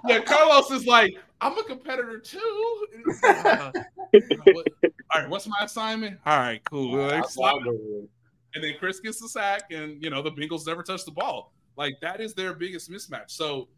Yeah, 0.07 0.21
Carlos 0.21 0.71
is 0.71 0.87
like, 0.87 1.17
I'm 1.41 1.57
a 1.59 1.65
competitor 1.65 2.19
too. 2.19 2.87
Uh, 3.25 3.71
all 4.15 5.21
right, 5.21 5.29
what's 5.29 5.47
my 5.47 5.57
assignment? 5.63 6.19
All 6.27 6.39
right, 6.39 6.61
cool. 6.71 6.93
Well, 6.93 7.29
slide. 7.29 7.63
and 7.67 8.65
then 8.65 8.75
Chris 8.79 9.01
gets 9.01 9.21
the 9.21 9.29
sack, 9.29 9.71
and 9.71 10.03
you 10.03 10.11
know 10.11 10.23
the 10.23 10.33
Bengals 10.33 10.67
never 10.67 10.83
touch 10.83 11.05
the 11.05 11.11
ball. 11.11 11.53
Like 11.77 11.95
that 12.01 12.21
is 12.21 12.35
their 12.35 12.55
biggest 12.55 12.91
mismatch. 12.91 13.31
So, 13.31 13.69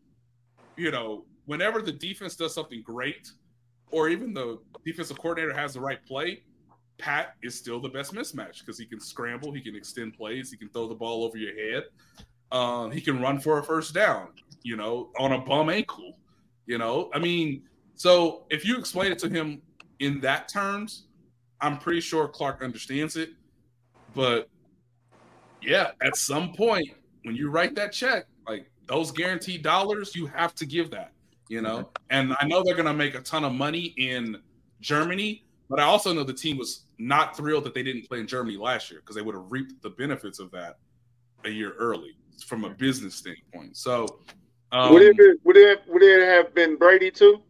you 0.76 0.90
know, 0.90 1.24
whenever 1.46 1.82
the 1.82 1.92
defense 1.92 2.34
does 2.36 2.54
something 2.54 2.82
great, 2.82 3.30
or 3.90 4.08
even 4.08 4.32
the 4.32 4.58
defensive 4.84 5.18
coordinator 5.18 5.52
has 5.54 5.74
the 5.74 5.80
right 5.80 6.04
play, 6.06 6.42
Pat 7.00 7.34
is 7.42 7.54
still 7.54 7.80
the 7.80 7.88
best 7.88 8.14
mismatch 8.14 8.60
because 8.60 8.78
he 8.78 8.86
can 8.86 9.00
scramble, 9.00 9.52
he 9.52 9.60
can 9.60 9.74
extend 9.74 10.14
plays, 10.14 10.50
he 10.50 10.56
can 10.56 10.68
throw 10.68 10.86
the 10.86 10.94
ball 10.94 11.24
over 11.24 11.36
your 11.36 11.54
head, 11.54 11.84
um, 12.52 12.90
he 12.92 13.00
can 13.00 13.20
run 13.20 13.38
for 13.40 13.58
a 13.58 13.62
first 13.62 13.94
down. 13.94 14.28
You 14.62 14.76
know, 14.76 15.10
on 15.18 15.32
a 15.32 15.38
bum 15.38 15.70
ankle. 15.70 16.18
You 16.66 16.78
know, 16.78 17.10
I 17.14 17.18
mean, 17.18 17.62
so 17.94 18.44
if 18.50 18.64
you 18.64 18.78
explain 18.78 19.10
it 19.10 19.18
to 19.20 19.28
him 19.28 19.62
in 19.98 20.20
that 20.20 20.48
terms, 20.48 21.06
I'm 21.60 21.78
pretty 21.78 22.00
sure 22.00 22.28
Clark 22.28 22.62
understands 22.62 23.16
it. 23.16 23.30
But 24.14 24.48
yeah, 25.62 25.92
at 26.02 26.16
some 26.16 26.52
point 26.52 26.88
when 27.24 27.34
you 27.36 27.50
write 27.50 27.74
that 27.74 27.92
check, 27.92 28.26
like 28.46 28.70
those 28.86 29.10
guaranteed 29.10 29.62
dollars, 29.62 30.14
you 30.14 30.26
have 30.26 30.54
to 30.56 30.66
give 30.66 30.90
that. 30.90 31.12
you 31.50 31.60
know. 31.60 31.90
And 32.08 32.34
I 32.40 32.46
know 32.46 32.62
they're 32.62 32.74
going 32.76 32.86
to 32.86 32.94
make 32.94 33.14
a 33.14 33.20
ton 33.20 33.44
of 33.44 33.52
money 33.52 33.92
in 33.98 34.40
Germany, 34.80 35.44
but 35.68 35.78
I 35.80 35.82
also 35.82 36.14
know 36.14 36.24
the 36.24 36.32
team 36.32 36.56
was 36.56 36.84
not 37.00 37.36
thrilled 37.36 37.64
that 37.64 37.74
they 37.74 37.82
didn't 37.82 38.06
play 38.08 38.20
in 38.20 38.26
Germany 38.26 38.56
last 38.56 38.90
year 38.90 39.00
because 39.00 39.16
they 39.16 39.22
would 39.22 39.34
have 39.34 39.44
reaped 39.50 39.80
the 39.82 39.90
benefits 39.90 40.38
of 40.38 40.50
that 40.52 40.78
a 41.44 41.50
year 41.50 41.72
early 41.78 42.16
from 42.46 42.64
a 42.64 42.70
business 42.70 43.14
standpoint. 43.14 43.76
So, 43.76 44.20
um, 44.72 44.92
would 44.92 45.02
it 45.02 45.16
be, 45.16 45.32
would 45.44 45.56
it 45.56 45.82
would 45.88 46.02
it 46.02 46.22
have 46.26 46.54
been 46.54 46.76
Brady 46.76 47.10
too? 47.10 47.42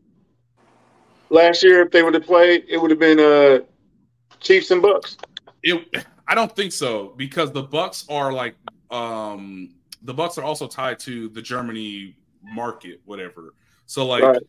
Last 1.29 1.63
year, 1.63 1.83
if 1.83 1.91
they 1.91 2.03
would 2.03 2.15
have 2.15 2.25
played, 2.25 2.65
it 2.69 2.79
would 2.79 2.91
have 2.91 3.01
been 3.01 3.21
uh 3.21 3.61
Chiefs 4.41 4.71
and 4.71 4.81
Bucks. 4.81 5.17
It, 5.63 5.87
I 6.27 6.35
don't 6.35 6.55
think 6.57 6.73
so 6.73 7.13
because 7.17 7.53
the 7.53 7.63
Bucks 7.63 8.07
are 8.09 8.33
like 8.33 8.55
um 8.91 9.75
the 10.03 10.15
Bucks 10.15 10.39
are 10.39 10.45
also 10.45 10.67
tied 10.67 10.99
to 11.01 11.29
the 11.29 11.43
Germany 11.43 12.17
market, 12.43 13.01
whatever. 13.05 13.55
So 13.87 14.07
like 14.07 14.23
Right. 14.23 14.43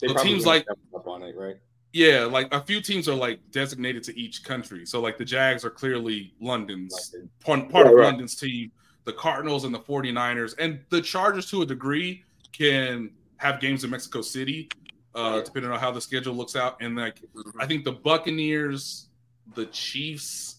They 0.00 0.08
The 0.08 0.14
teams 0.14 0.44
like- 0.46 0.66
up 0.68 1.06
on 1.06 1.22
it, 1.22 1.36
right? 1.36 1.56
Yeah, 1.94 2.24
like 2.24 2.52
a 2.52 2.60
few 2.60 2.80
teams 2.80 3.08
are 3.08 3.14
like 3.14 3.38
designated 3.52 4.02
to 4.02 4.18
each 4.18 4.42
country. 4.42 4.84
So 4.84 5.00
like 5.00 5.16
the 5.16 5.24
Jags 5.24 5.64
are 5.64 5.70
clearly 5.70 6.34
London's 6.40 7.12
London. 7.14 7.30
part, 7.38 7.70
part 7.70 7.86
of 7.86 7.92
Right, 7.92 8.00
right. 8.00 8.06
London's 8.06 8.34
team. 8.34 8.72
The 9.04 9.12
Cardinals 9.12 9.62
and 9.64 9.72
the 9.72 9.78
49ers 9.78 10.54
and 10.58 10.80
the 10.90 11.00
Chargers 11.00 11.48
to 11.50 11.62
a 11.62 11.66
degree 11.66 12.24
can 12.52 13.10
have 13.36 13.60
games 13.60 13.84
in 13.84 13.90
Mexico 13.90 14.22
City, 14.22 14.68
uh, 15.14 15.40
depending 15.42 15.70
on 15.70 15.78
how 15.78 15.92
the 15.92 16.00
schedule 16.00 16.34
looks 16.34 16.56
out. 16.56 16.78
And 16.80 16.96
like 16.96 17.20
I 17.60 17.66
think 17.66 17.84
the 17.84 17.92
Buccaneers, 17.92 19.06
the 19.54 19.66
Chiefs, 19.66 20.56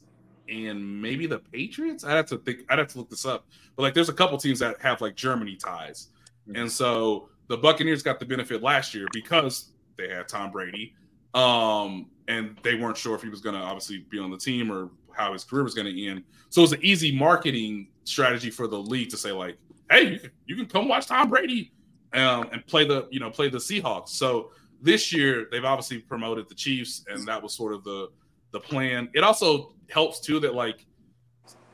and 0.48 1.02
maybe 1.02 1.28
the 1.28 1.40
Patriots. 1.40 2.06
I'd 2.06 2.16
have 2.16 2.28
to 2.28 2.38
think. 2.38 2.60
I'd 2.70 2.80
have 2.80 2.88
to 2.90 3.00
look 3.00 3.10
this 3.10 3.26
up. 3.26 3.46
But 3.76 3.84
like, 3.84 3.94
there's 3.94 4.10
a 4.10 4.14
couple 4.14 4.38
teams 4.38 4.60
that 4.60 4.80
have 4.80 5.02
like 5.02 5.16
Germany 5.16 5.58
ties, 5.58 6.10
and 6.54 6.72
so 6.72 7.28
the 7.48 7.58
Buccaneers 7.58 8.04
got 8.04 8.20
the 8.20 8.26
benefit 8.26 8.62
last 8.64 8.94
year 8.94 9.08
because 9.12 9.72
they 9.98 10.08
had 10.08 10.28
Tom 10.30 10.52
Brady, 10.52 10.94
um, 11.36 12.08
and 12.28 12.58
they 12.64 12.76
weren't 12.76 12.98
sure 12.98 13.14
if 13.14 13.22
he 13.22 13.30
was 13.30 13.42
going 13.42 13.56
to 13.56 13.62
obviously 13.62 14.00
be 14.10 14.18
on 14.18 14.32
the 14.32 14.38
team 14.38 14.72
or 14.72 14.90
how 15.12 15.34
his 15.34 15.44
career 15.44 15.64
was 15.64 15.76
going 15.76 15.86
to 15.86 16.08
end. 16.08 16.24
So 16.50 16.62
it 16.62 16.64
was 16.64 16.74
an 16.74 16.80
easy 16.84 17.16
marketing 17.16 17.90
strategy 18.06 18.50
for 18.50 18.68
the 18.68 18.78
league 18.78 19.10
to 19.10 19.18
say 19.18 19.32
like, 19.32 19.58
"Hey, 19.92 20.14
you 20.14 20.20
can, 20.20 20.32
you 20.48 20.56
can 20.56 20.66
come 20.66 20.88
watch 20.88 21.08
Tom 21.08 21.30
Brady 21.30 21.72
um, 22.14 22.50
and 22.52 22.66
play 22.66 22.88
the 22.88 23.08
you 23.12 23.20
know 23.20 23.30
play 23.30 23.50
the 23.50 23.58
Seahawks." 23.58 24.10
So 24.10 24.52
this 24.82 25.14
year 25.14 25.48
they've 25.52 25.66
obviously 25.66 26.00
promoted 26.00 26.50
the 26.50 26.56
Chiefs, 26.56 27.06
and 27.08 27.28
that 27.28 27.42
was 27.42 27.54
sort 27.54 27.74
of 27.74 27.84
the 27.84 28.10
the 28.52 28.60
plan. 28.60 29.10
It 29.14 29.24
also 29.24 29.74
helps 29.90 30.20
too 30.20 30.40
that 30.40 30.56
like 30.56 30.86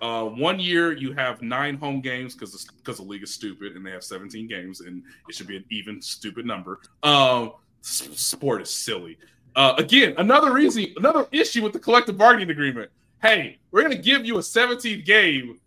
uh, 0.01 0.26
one 0.26 0.59
year 0.59 0.91
you 0.91 1.14
have 1.14 1.41
nine 1.43 1.78
home 1.78 2.01
games 2.01 2.34
because 2.34 2.66
because 2.78 2.97
the 2.97 3.03
league 3.03 3.24
is 3.24 3.32
stupid 3.32 3.76
and 3.76 3.86
they 3.86 3.91
have 3.91 4.03
17 4.03 4.47
games 4.47 4.82
and 4.82 5.03
it 5.30 5.36
should 5.36 5.45
be 5.45 5.57
an 5.57 5.66
even 5.70 6.01
stupid 6.01 6.45
number. 6.45 6.80
Um, 7.03 7.53
sport 7.82 8.62
is 8.62 8.70
silly. 8.70 9.18
Uh, 9.56 9.74
again, 9.78 10.14
another 10.18 10.54
reason, 10.54 10.88
another 10.97 11.28
issue 11.32 11.62
with 11.64 11.74
the 11.74 11.80
collective 11.80 12.18
bargaining 12.18 12.49
agreement. 12.49 12.89
Hey, 13.22 13.60
we're 13.72 13.82
gonna 13.84 13.95
give 13.95 14.26
you 14.26 14.38
a 14.38 14.43
17 14.43 15.04
game, 15.04 15.60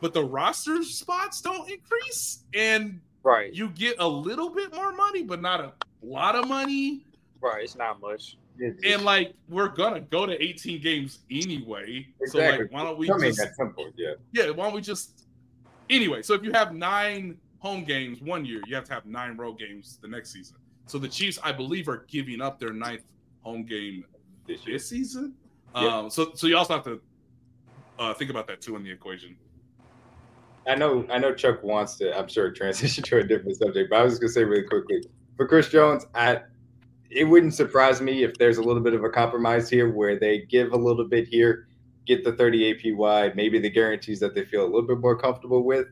but 0.00 0.12
the 0.12 0.22
roster 0.24 0.82
spots 0.82 1.40
don't 1.40 1.70
increase, 1.70 2.44
and 2.54 3.00
Right, 3.22 3.52
you 3.52 3.68
get 3.70 3.96
a 3.98 4.08
little 4.08 4.48
bit 4.50 4.74
more 4.74 4.92
money, 4.92 5.22
but 5.22 5.40
not 5.42 5.60
a 5.60 5.72
lot 6.02 6.34
of 6.34 6.48
money. 6.48 7.04
right. 7.40 7.64
It's 7.64 7.76
not 7.76 8.00
much. 8.00 8.36
And 8.84 9.04
like 9.04 9.34
we're 9.48 9.68
gonna 9.68 10.00
go 10.00 10.26
to 10.26 10.40
18 10.42 10.80
games 10.82 11.20
anyway. 11.30 12.06
So 12.26 12.38
Exactly. 12.40 12.64
like 12.64 12.72
why 12.72 12.82
don't 12.84 12.98
we 12.98 13.06
Coming 13.06 13.30
just 13.30 13.40
at 13.40 13.54
some 13.56 13.74
yeah. 13.96 14.14
yeah, 14.32 14.50
why 14.50 14.64
don't 14.66 14.74
we 14.74 14.80
just 14.80 15.26
anyway? 15.90 16.22
So 16.22 16.34
if 16.34 16.42
you 16.42 16.50
have 16.52 16.74
nine 16.74 17.36
home 17.60 17.84
games 17.84 18.20
one 18.20 18.44
year, 18.44 18.60
you 18.66 18.74
have 18.74 18.84
to 18.84 18.94
have 18.94 19.06
nine 19.06 19.36
road 19.36 19.58
games 19.58 19.98
the 20.02 20.08
next 20.08 20.32
season. 20.32 20.56
So 20.86 20.98
the 20.98 21.08
Chiefs, 21.08 21.38
I 21.42 21.52
believe, 21.52 21.88
are 21.88 22.04
giving 22.08 22.40
up 22.40 22.58
their 22.58 22.72
ninth 22.72 23.02
home 23.48 23.64
game 23.64 24.04
This 24.46 24.66
year. 24.66 24.76
this 24.76 24.88
season. 24.88 25.34
Yeah. 25.74 25.98
Um, 25.98 26.10
so 26.10 26.32
so 26.34 26.46
you 26.46 26.56
also 26.56 26.74
have 26.74 26.84
to 26.84 27.00
uh, 27.98 28.14
think 28.14 28.30
about 28.30 28.46
that 28.48 28.60
too 28.60 28.76
in 28.76 28.82
the 28.82 28.90
equation. 28.90 29.36
I 30.66 30.74
know, 30.74 31.06
I 31.10 31.16
know 31.18 31.32
Chuck 31.34 31.62
wants 31.62 31.96
to, 31.96 32.16
I'm 32.16 32.28
sure, 32.28 32.50
transition 32.50 33.02
to 33.08 33.18
a 33.18 33.22
different 33.22 33.56
subject, 33.56 33.88
but 33.90 34.00
I 34.00 34.02
was 34.02 34.12
just 34.12 34.20
gonna 34.20 34.32
say 34.32 34.44
really 34.44 34.66
quickly 34.66 35.02
for 35.36 35.46
Chris 35.46 35.68
Jones, 35.70 36.04
I 36.14 36.40
it 37.10 37.24
wouldn't 37.24 37.54
surprise 37.54 38.02
me 38.02 38.22
if 38.22 38.36
there's 38.36 38.58
a 38.58 38.62
little 38.62 38.82
bit 38.82 38.92
of 38.92 39.02
a 39.02 39.08
compromise 39.08 39.70
here 39.70 39.90
where 39.90 40.18
they 40.18 40.40
give 40.40 40.72
a 40.72 40.76
little 40.76 41.06
bit 41.06 41.26
here, 41.26 41.66
get 42.06 42.22
the 42.22 42.32
30 42.34 42.74
APY, 42.74 43.34
maybe 43.34 43.58
the 43.58 43.70
guarantees 43.70 44.20
that 44.20 44.34
they 44.34 44.44
feel 44.44 44.62
a 44.62 44.66
little 44.66 44.86
bit 44.86 44.98
more 44.98 45.16
comfortable 45.16 45.64
with, 45.64 45.86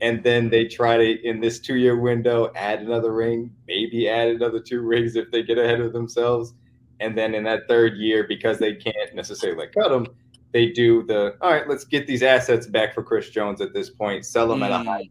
and 0.00 0.22
then 0.22 0.50
they 0.50 0.66
try 0.66 0.96
to 0.96 1.28
in 1.28 1.40
this 1.40 1.58
two 1.58 1.74
year 1.76 1.98
window 1.98 2.52
add 2.54 2.80
another 2.80 3.12
ring, 3.12 3.50
maybe 3.66 4.08
add 4.08 4.28
another 4.28 4.60
two 4.60 4.82
rings 4.82 5.16
if 5.16 5.30
they 5.32 5.42
get 5.42 5.58
ahead 5.58 5.80
of 5.80 5.92
themselves, 5.92 6.54
and 7.00 7.16
then 7.16 7.34
in 7.34 7.44
that 7.44 7.66
third 7.68 7.96
year 7.96 8.24
because 8.28 8.58
they 8.58 8.74
can't 8.74 9.14
necessarily 9.14 9.66
cut 9.68 9.88
them, 9.90 10.06
they 10.52 10.70
do 10.70 11.02
the 11.04 11.36
all 11.40 11.50
right. 11.52 11.68
Let's 11.68 11.84
get 11.84 12.06
these 12.06 12.22
assets 12.22 12.66
back 12.66 12.94
for 12.94 13.02
Chris 13.02 13.30
Jones 13.30 13.60
at 13.60 13.72
this 13.72 13.90
point, 13.90 14.24
sell 14.24 14.48
them 14.48 14.62
at 14.62 14.70
a 14.70 14.76
Mm. 14.76 14.84
high 14.86 15.08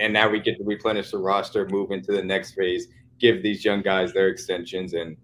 and 0.00 0.12
now 0.12 0.28
we 0.28 0.40
get 0.40 0.56
to 0.56 0.64
replenish 0.64 1.10
the 1.10 1.18
roster, 1.18 1.68
move 1.68 1.90
into 1.90 2.10
the 2.10 2.22
next 2.22 2.52
phase, 2.52 2.88
give 3.20 3.42
these 3.42 3.64
young 3.64 3.82
guys 3.82 4.12
their 4.12 4.28
extensions, 4.28 4.94
and 4.94 5.16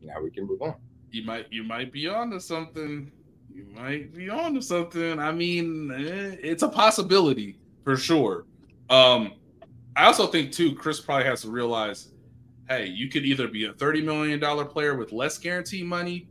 now 0.00 0.14
we 0.22 0.30
can 0.30 0.46
move 0.46 0.62
on. 0.62 0.74
You 1.10 1.24
might 1.24 1.46
you 1.52 1.62
might 1.62 1.92
be 1.92 2.08
onto 2.08 2.40
something. 2.40 3.12
You 3.54 3.66
might 3.74 4.14
be 4.14 4.30
onto 4.30 4.62
something. 4.62 5.18
I 5.18 5.30
mean, 5.30 5.90
eh, 5.92 6.36
it's 6.42 6.62
a 6.62 6.68
possibility 6.68 7.58
for 7.84 7.98
sure. 7.98 8.46
Um, 8.88 9.34
I 9.94 10.06
also 10.06 10.26
think 10.26 10.52
too, 10.52 10.74
Chris 10.74 11.00
probably 11.00 11.26
has 11.26 11.42
to 11.42 11.50
realize, 11.50 12.11
hey, 12.68 12.86
you 12.86 13.08
could 13.08 13.24
either 13.24 13.48
be 13.48 13.66
a 13.66 13.72
thirty 13.72 14.00
million 14.02 14.38
dollar 14.40 14.64
player 14.64 14.94
with 14.96 15.12
less 15.12 15.38
guaranteed 15.38 15.86
money, 15.86 16.28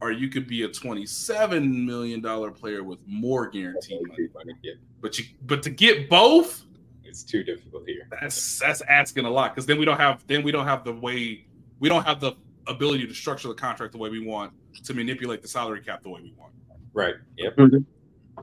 or 0.00 0.12
you 0.12 0.28
could 0.28 0.46
be 0.46 0.62
a 0.62 0.68
twenty-seven 0.68 1.86
million 1.86 2.20
dollar 2.20 2.50
player 2.50 2.82
with 2.84 2.98
more 3.06 3.48
guaranteed 3.48 4.00
money. 4.34 4.52
Yeah, 4.62 4.74
But 5.00 5.18
you, 5.18 5.24
but 5.42 5.62
to 5.62 5.70
get 5.70 6.08
both, 6.08 6.64
it's 7.04 7.22
too 7.22 7.42
difficult 7.44 7.86
here. 7.86 8.08
that's 8.20 8.58
that's 8.58 8.80
asking 8.82 9.24
a 9.24 9.30
lot 9.30 9.54
because 9.54 9.66
then 9.66 9.78
we 9.78 9.84
don't 9.84 9.98
have 9.98 10.26
then 10.26 10.42
we 10.42 10.52
don't 10.52 10.66
have 10.66 10.84
the 10.84 10.92
way 10.92 11.46
we 11.78 11.88
don't 11.88 12.04
have 12.04 12.20
the 12.20 12.32
ability 12.66 13.06
to 13.06 13.14
structure 13.14 13.48
the 13.48 13.54
contract 13.54 13.92
the 13.92 13.98
way 13.98 14.10
we 14.10 14.24
want 14.24 14.52
to 14.84 14.92
manipulate 14.94 15.40
the 15.40 15.48
salary 15.48 15.80
cap 15.80 16.02
the 16.02 16.10
way 16.10 16.20
we 16.20 16.34
want. 16.36 16.52
Right. 16.92 17.14
Yep. 17.36 17.56
Mm-hmm. 17.56 18.42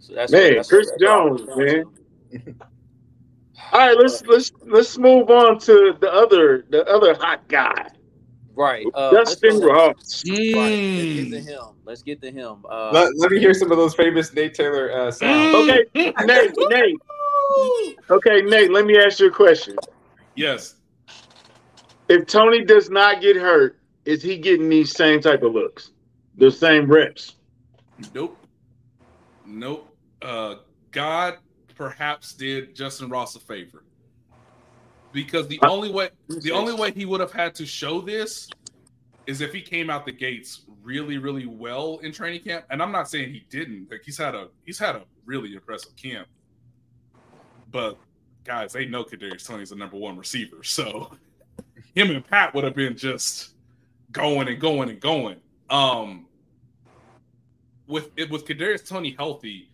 So 0.00 0.14
that's 0.14 0.32
Man, 0.32 0.56
that's 0.56 0.68
Chris 0.68 0.90
Jones, 1.00 1.42
man. 1.56 1.84
All 3.72 3.78
right, 3.80 3.96
let's 3.96 4.22
let's 4.26 4.52
let's 4.66 4.98
move 4.98 5.30
on 5.30 5.58
to 5.60 5.96
the 6.00 6.12
other 6.12 6.64
the 6.70 6.84
other 6.86 7.14
hot 7.14 7.46
guy, 7.48 7.88
Right, 8.56 8.86
uh, 8.94 9.10
let's 9.12 9.30
Dustin 9.36 9.60
go- 9.60 9.66
Ross. 9.68 10.22
Right, 10.26 10.34
let's 10.34 11.04
get 11.14 11.30
to 11.30 11.36
Mm. 11.40 11.44
him. 11.48 11.64
Let's 11.84 12.02
get 12.02 12.20
to 12.22 12.30
him. 12.30 12.64
Uh, 12.68 12.90
Let, 12.92 13.16
let 13.16 13.30
me 13.30 13.38
hear 13.40 13.54
some 13.54 13.70
of 13.72 13.78
those 13.78 13.94
famous 13.94 14.32
Nate 14.34 14.54
Taylor 14.54 14.90
uh, 14.92 15.10
sounds. 15.10 15.54
Okay, 15.54 15.84
Nate, 16.24 16.52
Nate. 16.68 16.96
Okay, 18.10 18.42
Nate. 18.42 18.70
Let 18.72 18.86
me 18.86 18.98
ask 18.98 19.20
you 19.20 19.28
a 19.28 19.30
question. 19.30 19.76
Yes. 20.34 20.76
If 22.08 22.26
Toney 22.26 22.64
does 22.64 22.90
not 22.90 23.20
get 23.22 23.36
hurt, 23.36 23.78
is 24.04 24.22
he 24.22 24.36
getting 24.36 24.68
these 24.68 24.92
same 24.92 25.20
type 25.20 25.42
of 25.42 25.52
looks, 25.52 25.90
the 26.36 26.50
same 26.50 26.86
reps? 26.90 27.36
Nope. 28.14 28.36
Nope. 29.46 29.96
Uh, 30.20 30.56
God 30.90 31.38
perhaps 31.74 32.32
did 32.32 32.74
Justyn 32.74 33.10
Ross 33.10 33.36
a 33.36 33.40
favor. 33.40 33.84
Because 35.12 35.46
the 35.46 35.60
only 35.62 35.90
way 35.90 36.10
the 36.28 36.50
only 36.50 36.74
way 36.74 36.90
he 36.90 37.04
would 37.04 37.20
have 37.20 37.32
had 37.32 37.54
to 37.56 37.66
show 37.66 38.00
this 38.00 38.48
is 39.26 39.40
if 39.40 39.52
he 39.52 39.62
came 39.62 39.88
out 39.88 40.04
the 40.04 40.12
gates 40.12 40.62
really 40.82 41.18
really 41.18 41.46
well 41.46 41.98
in 42.02 42.12
training 42.12 42.40
camp. 42.40 42.64
And 42.70 42.82
i'm 42.82 42.90
not 42.90 43.08
saying 43.08 43.32
he 43.32 43.44
didn't 43.48 43.90
like 43.90 44.02
he's 44.04 44.18
had 44.18 44.34
a 44.34 44.48
he's 44.64 44.78
had 44.78 44.96
a 44.96 45.02
really 45.24 45.54
impressive 45.54 45.94
camp. 45.96 46.26
But 47.70 47.96
guys 48.44 48.72
they 48.72 48.86
know 48.86 49.04
Kadarius 49.04 49.46
Toney's 49.46 49.70
the 49.70 49.76
number 49.76 49.96
one 49.96 50.16
receiver. 50.16 50.62
So 50.62 51.16
him 51.94 52.10
and 52.10 52.26
Pat 52.26 52.52
would 52.54 52.64
have 52.64 52.74
been 52.74 52.96
just 52.96 53.54
going 54.10 54.48
and 54.48 54.60
going 54.60 54.90
and 54.90 55.00
going. 55.00 55.36
Um 55.70 56.26
with 57.86 58.10
it 58.16 58.30
with 58.30 58.46
Kadarius 58.46 58.86
Toney 58.88 59.14
healthy 59.16 59.68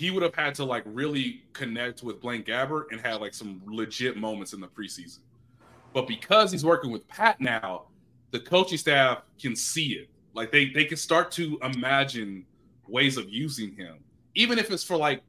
he 0.00 0.10
would 0.10 0.22
have 0.22 0.34
had 0.34 0.54
to 0.54 0.64
like 0.64 0.82
really 0.86 1.42
connect 1.52 2.02
with 2.02 2.22
Blaine 2.22 2.42
Gabbert 2.42 2.84
and 2.90 2.98
had 2.98 3.20
like 3.20 3.34
some 3.34 3.60
legit 3.66 4.16
moments 4.16 4.54
in 4.54 4.60
the 4.60 4.66
preseason. 4.66 5.18
But 5.92 6.08
because 6.08 6.50
he's 6.50 6.64
working 6.64 6.90
with 6.90 7.06
Pat 7.06 7.38
now, 7.38 7.82
the 8.30 8.40
coaching 8.40 8.78
staff 8.78 9.18
can 9.38 9.54
see 9.54 9.92
it. 9.92 10.08
Like 10.32 10.50
they 10.50 10.70
they 10.70 10.86
can 10.86 10.96
start 10.96 11.30
to 11.32 11.58
imagine 11.62 12.46
ways 12.88 13.18
of 13.18 13.28
using 13.28 13.76
him, 13.76 13.98
even 14.34 14.58
if 14.58 14.70
it's 14.70 14.82
for 14.82 14.96
like 14.96 15.20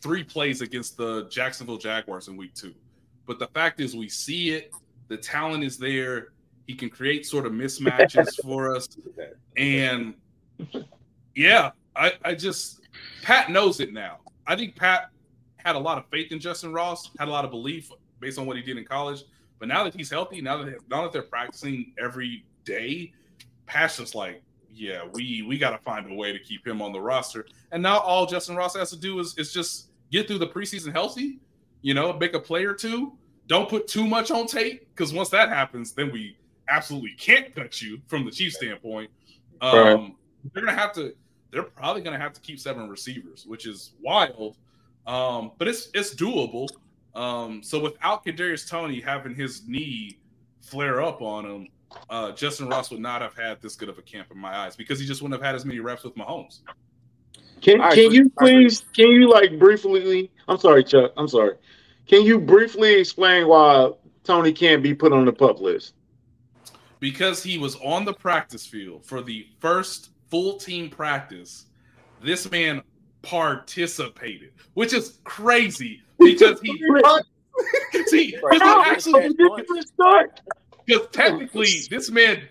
three 0.00 0.22
plays 0.22 0.60
against 0.60 0.96
the 0.96 1.26
Jacksonville 1.28 1.76
Jaguars 1.76 2.28
in 2.28 2.36
week 2.36 2.54
two. 2.54 2.76
But 3.26 3.40
the 3.40 3.48
fact 3.48 3.80
is, 3.80 3.96
we 3.96 4.08
see 4.08 4.50
it. 4.50 4.72
The 5.08 5.16
talent 5.16 5.64
is 5.64 5.76
there. 5.76 6.28
He 6.68 6.76
can 6.76 6.88
create 6.88 7.26
sort 7.26 7.46
of 7.46 7.52
mismatches 7.52 8.28
for 8.44 8.76
us. 8.76 8.88
And 9.56 10.14
yeah, 11.34 11.72
I, 11.96 12.12
I 12.24 12.34
just 12.36 12.77
Pat 13.22 13.50
knows 13.50 13.80
it 13.80 13.92
now. 13.92 14.18
I 14.46 14.56
think 14.56 14.76
Pat 14.76 15.10
had 15.56 15.76
a 15.76 15.78
lot 15.78 15.98
of 15.98 16.04
faith 16.10 16.32
in 16.32 16.38
Justyn 16.38 16.74
Ross, 16.74 17.10
had 17.18 17.28
a 17.28 17.30
lot 17.30 17.44
of 17.44 17.50
belief 17.50 17.90
based 18.20 18.38
on 18.38 18.46
what 18.46 18.56
he 18.56 18.62
did 18.62 18.78
in 18.78 18.84
college. 18.84 19.24
But 19.58 19.68
now 19.68 19.84
that 19.84 19.94
he's 19.94 20.10
healthy, 20.10 20.40
now 20.40 20.62
that 20.62 20.78
now 20.88 21.02
that 21.02 21.12
they're 21.12 21.22
practicing 21.22 21.92
every 21.98 22.44
day, 22.64 23.12
Pat's 23.66 23.96
just 23.98 24.14
like, 24.14 24.42
yeah, 24.72 25.02
we 25.12 25.42
we 25.42 25.58
got 25.58 25.70
to 25.70 25.78
find 25.78 26.10
a 26.10 26.14
way 26.14 26.32
to 26.32 26.38
keep 26.38 26.66
him 26.66 26.80
on 26.80 26.92
the 26.92 27.00
roster. 27.00 27.46
And 27.72 27.82
now 27.82 27.98
all 27.98 28.26
Justyn 28.26 28.56
Ross 28.56 28.76
has 28.76 28.90
to 28.90 28.96
do 28.96 29.18
is 29.18 29.36
is 29.36 29.52
just 29.52 29.90
get 30.10 30.26
through 30.26 30.38
the 30.38 30.46
preseason 30.46 30.92
healthy, 30.92 31.40
you 31.82 31.94
know, 31.94 32.12
make 32.12 32.34
a 32.34 32.40
play 32.40 32.64
or 32.64 32.74
two. 32.74 33.12
Don't 33.46 33.68
put 33.68 33.88
too 33.88 34.06
much 34.06 34.30
on 34.30 34.46
tape 34.46 34.88
because 34.94 35.12
once 35.12 35.28
that 35.30 35.48
happens, 35.48 35.92
then 35.92 36.12
we 36.12 36.36
absolutely 36.68 37.14
can't 37.18 37.54
cut 37.54 37.80
you 37.82 38.00
from 38.06 38.24
the 38.24 38.30
Chiefs 38.30 38.56
standpoint. 38.56 39.10
Um, 39.60 39.74
Right. 39.74 40.14
They're 40.52 40.64
gonna 40.64 40.78
have 40.78 40.92
to. 40.94 41.14
They're 41.50 41.62
probably 41.62 42.02
gonna 42.02 42.18
have 42.18 42.32
to 42.34 42.40
keep 42.40 42.58
seven 42.58 42.88
receivers, 42.88 43.44
which 43.46 43.66
is 43.66 43.92
wild. 44.02 44.56
Um, 45.06 45.52
but 45.58 45.68
it's 45.68 45.88
it's 45.94 46.14
doable. 46.14 46.68
Um, 47.14 47.62
so 47.62 47.80
without 47.80 48.24
Kadarius 48.24 48.68
Toney 48.68 49.00
having 49.00 49.34
his 49.34 49.66
knee 49.66 50.18
flare 50.60 51.00
up 51.00 51.22
on 51.22 51.44
him, 51.44 51.68
uh, 52.10 52.32
Justyn 52.32 52.70
Ross 52.70 52.90
would 52.90 53.00
not 53.00 53.22
have 53.22 53.34
had 53.34 53.60
this 53.62 53.74
good 53.74 53.88
of 53.88 53.98
a 53.98 54.02
camp 54.02 54.30
in 54.30 54.38
my 54.38 54.54
eyes 54.54 54.76
because 54.76 55.00
he 55.00 55.06
just 55.06 55.22
wouldn't 55.22 55.40
have 55.40 55.46
had 55.46 55.54
as 55.54 55.64
many 55.64 55.80
reps 55.80 56.04
with 56.04 56.14
Mahomes. 56.14 56.60
Can 57.60 57.80
I 57.80 57.94
can 57.94 58.06
agree. 58.06 58.16
you 58.16 58.32
please 58.38 58.84
can 58.94 59.10
you 59.10 59.30
like 59.30 59.58
briefly 59.58 60.30
I'm 60.46 60.58
sorry, 60.58 60.84
Chuck. 60.84 61.12
I'm 61.16 61.28
sorry. 61.28 61.54
Can 62.06 62.22
you 62.24 62.38
briefly 62.38 62.94
explain 62.94 63.48
why 63.48 63.90
Tony 64.24 64.52
can't 64.52 64.82
be 64.82 64.94
put 64.94 65.12
on 65.12 65.24
the 65.24 65.32
pup 65.32 65.60
list? 65.60 65.94
because 67.00 67.42
he 67.42 67.58
was 67.58 67.76
on 67.76 68.04
the 68.04 68.12
practice 68.12 68.66
field 68.66 69.04
for 69.04 69.22
the 69.22 69.46
first 69.60 70.10
full 70.30 70.58
team 70.58 70.90
practice. 70.90 71.66
This 72.22 72.50
man 72.50 72.82
participated, 73.22 74.52
which 74.74 74.92
is 74.92 75.18
crazy 75.24 76.02
because 76.18 76.60
he 76.60 76.76
see 78.06 78.36
because 78.50 78.86
actually 78.86 79.28
because 80.86 81.06
technically 81.12 81.68
this 81.90 82.10
man 82.10 82.42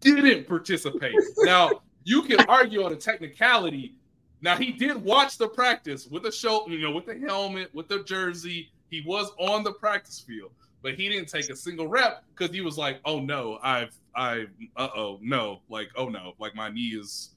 didn't 0.00 0.46
participate. 0.46 1.14
Now 1.38 1.82
you 2.04 2.22
can 2.22 2.40
argue 2.48 2.84
on 2.84 2.92
a 2.92 2.96
technicality. 2.96 3.94
Now 4.40 4.56
he 4.56 4.72
did 4.72 5.02
watch 5.02 5.38
the 5.38 5.48
practice 5.48 6.06
with 6.06 6.22
the 6.22 6.32
show, 6.32 6.66
you 6.68 6.78
know, 6.78 6.90
with 6.90 7.06
the 7.06 7.18
helmet, 7.18 7.74
with 7.74 7.88
the 7.88 8.02
jersey. 8.04 8.70
He 8.90 9.02
was 9.06 9.32
on 9.38 9.64
the 9.64 9.72
practice 9.72 10.20
field, 10.20 10.52
but 10.84 10.94
he 10.94 11.08
didn't 11.08 11.28
take 11.28 11.48
a 11.48 11.56
single 11.56 11.88
rep 11.88 12.24
because 12.36 12.54
he 12.54 12.60
was 12.60 12.76
like, 12.76 13.00
"Oh 13.06 13.18
no, 13.18 13.58
I've, 13.62 13.96
I, 14.14 14.44
uh 14.76 14.88
oh, 14.94 15.18
no, 15.22 15.62
like, 15.70 15.88
oh 15.96 16.10
no, 16.10 16.34
like 16.38 16.54
my 16.54 16.68
knee 16.68 16.88
is, 16.88 17.30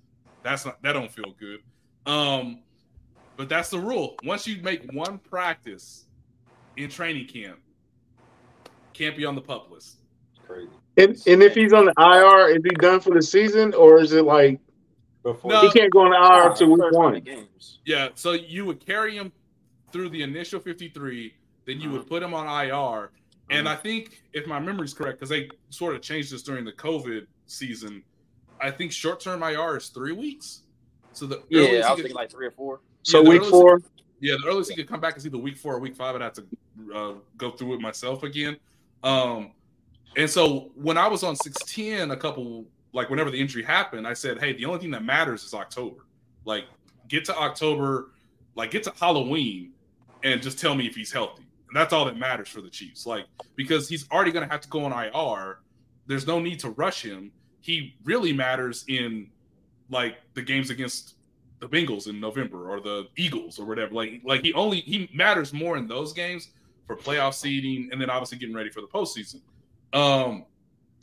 that's 0.44 0.66
not, 0.66 0.80
that 0.84 0.94
don't 0.94 1.10
feel 1.10 1.34
good." 1.40 1.62
Um, 2.06 2.60
but 3.38 3.48
that's 3.48 3.70
the 3.70 3.80
rule. 3.80 4.16
Once 4.26 4.46
you 4.48 4.62
make 4.62 4.92
one 4.92 5.18
practice 5.18 6.08
in 6.76 6.90
training 6.90 7.28
camp, 7.28 7.60
can't 8.94 9.16
be 9.16 9.24
on 9.24 9.34
the 9.34 9.42
pup 9.42 9.72
list. 9.72 10.00
Crazy. 10.46 10.68
And 10.98 11.18
and 11.26 11.42
if 11.42 11.56
he's 11.56 11.72
on 11.72 11.86
the 11.86 11.94
IR, 11.98 12.50
is 12.50 12.62
he 12.64 12.70
done 12.72 13.00
for 13.00 13.14
the 13.14 13.22
season 13.22 13.74
or 13.74 14.00
is 14.00 14.12
it 14.12 14.26
like 14.26 14.60
Before 15.24 15.52
No. 15.52 15.62
he 15.62 15.72
can't 15.72 15.92
go 15.92 16.02
on 16.02 16.12
the 16.12 16.18
IR 16.18 16.54
to 16.56 16.66
week 16.66 16.92
one? 16.92 17.20
games. 17.22 17.80
Yeah, 17.86 18.10
so 18.16 18.34
you 18.34 18.66
would 18.66 18.86
carry 18.86 19.16
him 19.16 19.32
through 19.94 20.10
the 20.10 20.22
initial 20.22 20.60
53, 20.60 21.34
then 21.66 21.80
you 21.80 21.90
would 21.92 22.08
put 22.08 22.22
him 22.22 22.34
on 22.34 22.46
IR. 22.66 23.12
And 23.50 23.68
I 23.70 23.76
think, 23.76 24.22
if 24.34 24.46
my 24.46 24.60
memory 24.60 24.86
is 24.86 24.94
correct, 24.94 25.20
because 25.20 25.30
they 25.30 25.50
sort 25.70 25.96
of 25.96 26.02
changed 26.02 26.34
this 26.34 26.44
during 26.44 26.66
the 26.66 26.74
COVID 26.74 27.28
season, 27.46 28.04
I 28.60 28.72
think 28.72 28.92
short 28.92 29.20
term 29.20 29.42
IR 29.44 29.78
is 29.78 29.88
three 29.90 30.12
weeks. 30.12 30.64
So 31.14 31.26
the 31.26 31.42
Yeah, 31.50 31.62
earliest 31.62 31.72
I 31.72 31.72
he 31.72 31.80
was 31.80 31.88
could- 31.88 31.96
thinking 32.04 32.16
like 32.16 32.30
three 32.32 32.48
or 32.48 32.52
four. 32.52 32.82
So 33.04 33.20
Yeah, 33.20 33.24
the 33.24 33.30
week 33.30 33.38
earliest- 33.40 33.52
four. 33.52 33.82
yeah, 34.20 34.36
the 34.44 34.48
earliest 34.50 34.70
he 34.72 34.76
could 34.76 34.88
come 34.88 35.00
back 35.00 35.16
is 35.18 35.26
either 35.26 35.38
week 35.38 35.58
four 35.58 35.76
or 35.76 35.80
week 35.80 35.96
five. 35.96 36.16
I'd 36.16 36.22
have 36.22 36.34
to 36.34 36.46
uh, 36.94 37.14
go 37.38 37.52
through 37.52 37.76
it 37.76 37.82
myself 37.82 38.24
again. 38.24 38.58
Um, 39.04 39.54
and 40.16 40.30
so 40.30 40.72
when 40.76 40.98
I 40.98 41.08
was 41.08 41.24
on 41.24 41.36
610, 41.36 42.12
a 42.12 42.18
couple, 42.18 42.66
like 42.94 43.10
whenever 43.10 43.32
the 43.32 43.40
injury 43.40 43.64
happened, 43.64 44.06
I 44.06 44.14
said, 44.14 44.40
hey, 44.40 44.54
the 44.54 44.66
only 44.66 44.80
thing 44.80 44.92
that 44.92 45.04
matters 45.04 45.44
is 45.44 45.54
October. 45.54 46.06
Like, 46.46 46.66
get 47.08 47.24
to 47.26 47.38
October, 47.38 48.12
like, 48.56 48.72
get 48.72 48.84
to 48.84 48.94
Halloween 49.00 49.72
and 50.24 50.42
just 50.42 50.60
tell 50.60 50.76
me 50.76 50.86
if 50.86 50.96
he's 50.96 51.12
healthy. 51.12 51.44
That's 51.74 51.94
all 51.94 52.06
that 52.06 52.18
matters 52.18 52.50
for 52.50 52.62
the 52.62 52.70
Chiefs. 52.70 53.06
Like, 53.06 53.26
because 53.56 53.90
he's 53.90 54.10
already 54.10 54.32
going 54.32 54.46
to 54.46 54.52
have 54.52 54.62
to 54.62 54.70
go 54.70 54.86
on 54.86 54.94
IR. 54.94 55.60
There's 56.06 56.26
no 56.26 56.40
need 56.40 56.60
to 56.60 56.70
rush 56.72 57.04
him. 57.04 57.32
He 57.62 57.96
really 58.04 58.32
matters 58.32 58.86
in, 58.88 59.30
like, 59.90 60.18
the 60.34 60.42
games 60.42 60.70
against 60.70 61.18
the 61.60 61.68
Bengals 61.68 62.08
in 62.08 62.20
November 62.20 62.70
or 62.72 62.80
the 62.80 63.08
Eagles 63.16 63.60
or 63.60 63.66
whatever. 63.66 63.94
Like 63.94 64.22
like 64.24 64.42
he 64.42 64.54
only 64.54 64.82
he 64.82 65.10
matters 65.14 65.54
more 65.54 65.78
in 65.78 65.88
those 65.88 66.14
games 66.14 66.50
for 66.86 66.96
playoff 66.96 67.34
seeding 67.34 67.90
and 67.92 68.00
then 68.00 68.10
obviously 68.10 68.38
getting 68.38 68.56
ready 68.56 68.70
for 68.70 68.82
the 68.82 68.88
postseason. 68.88 69.42
Um, 69.94 70.46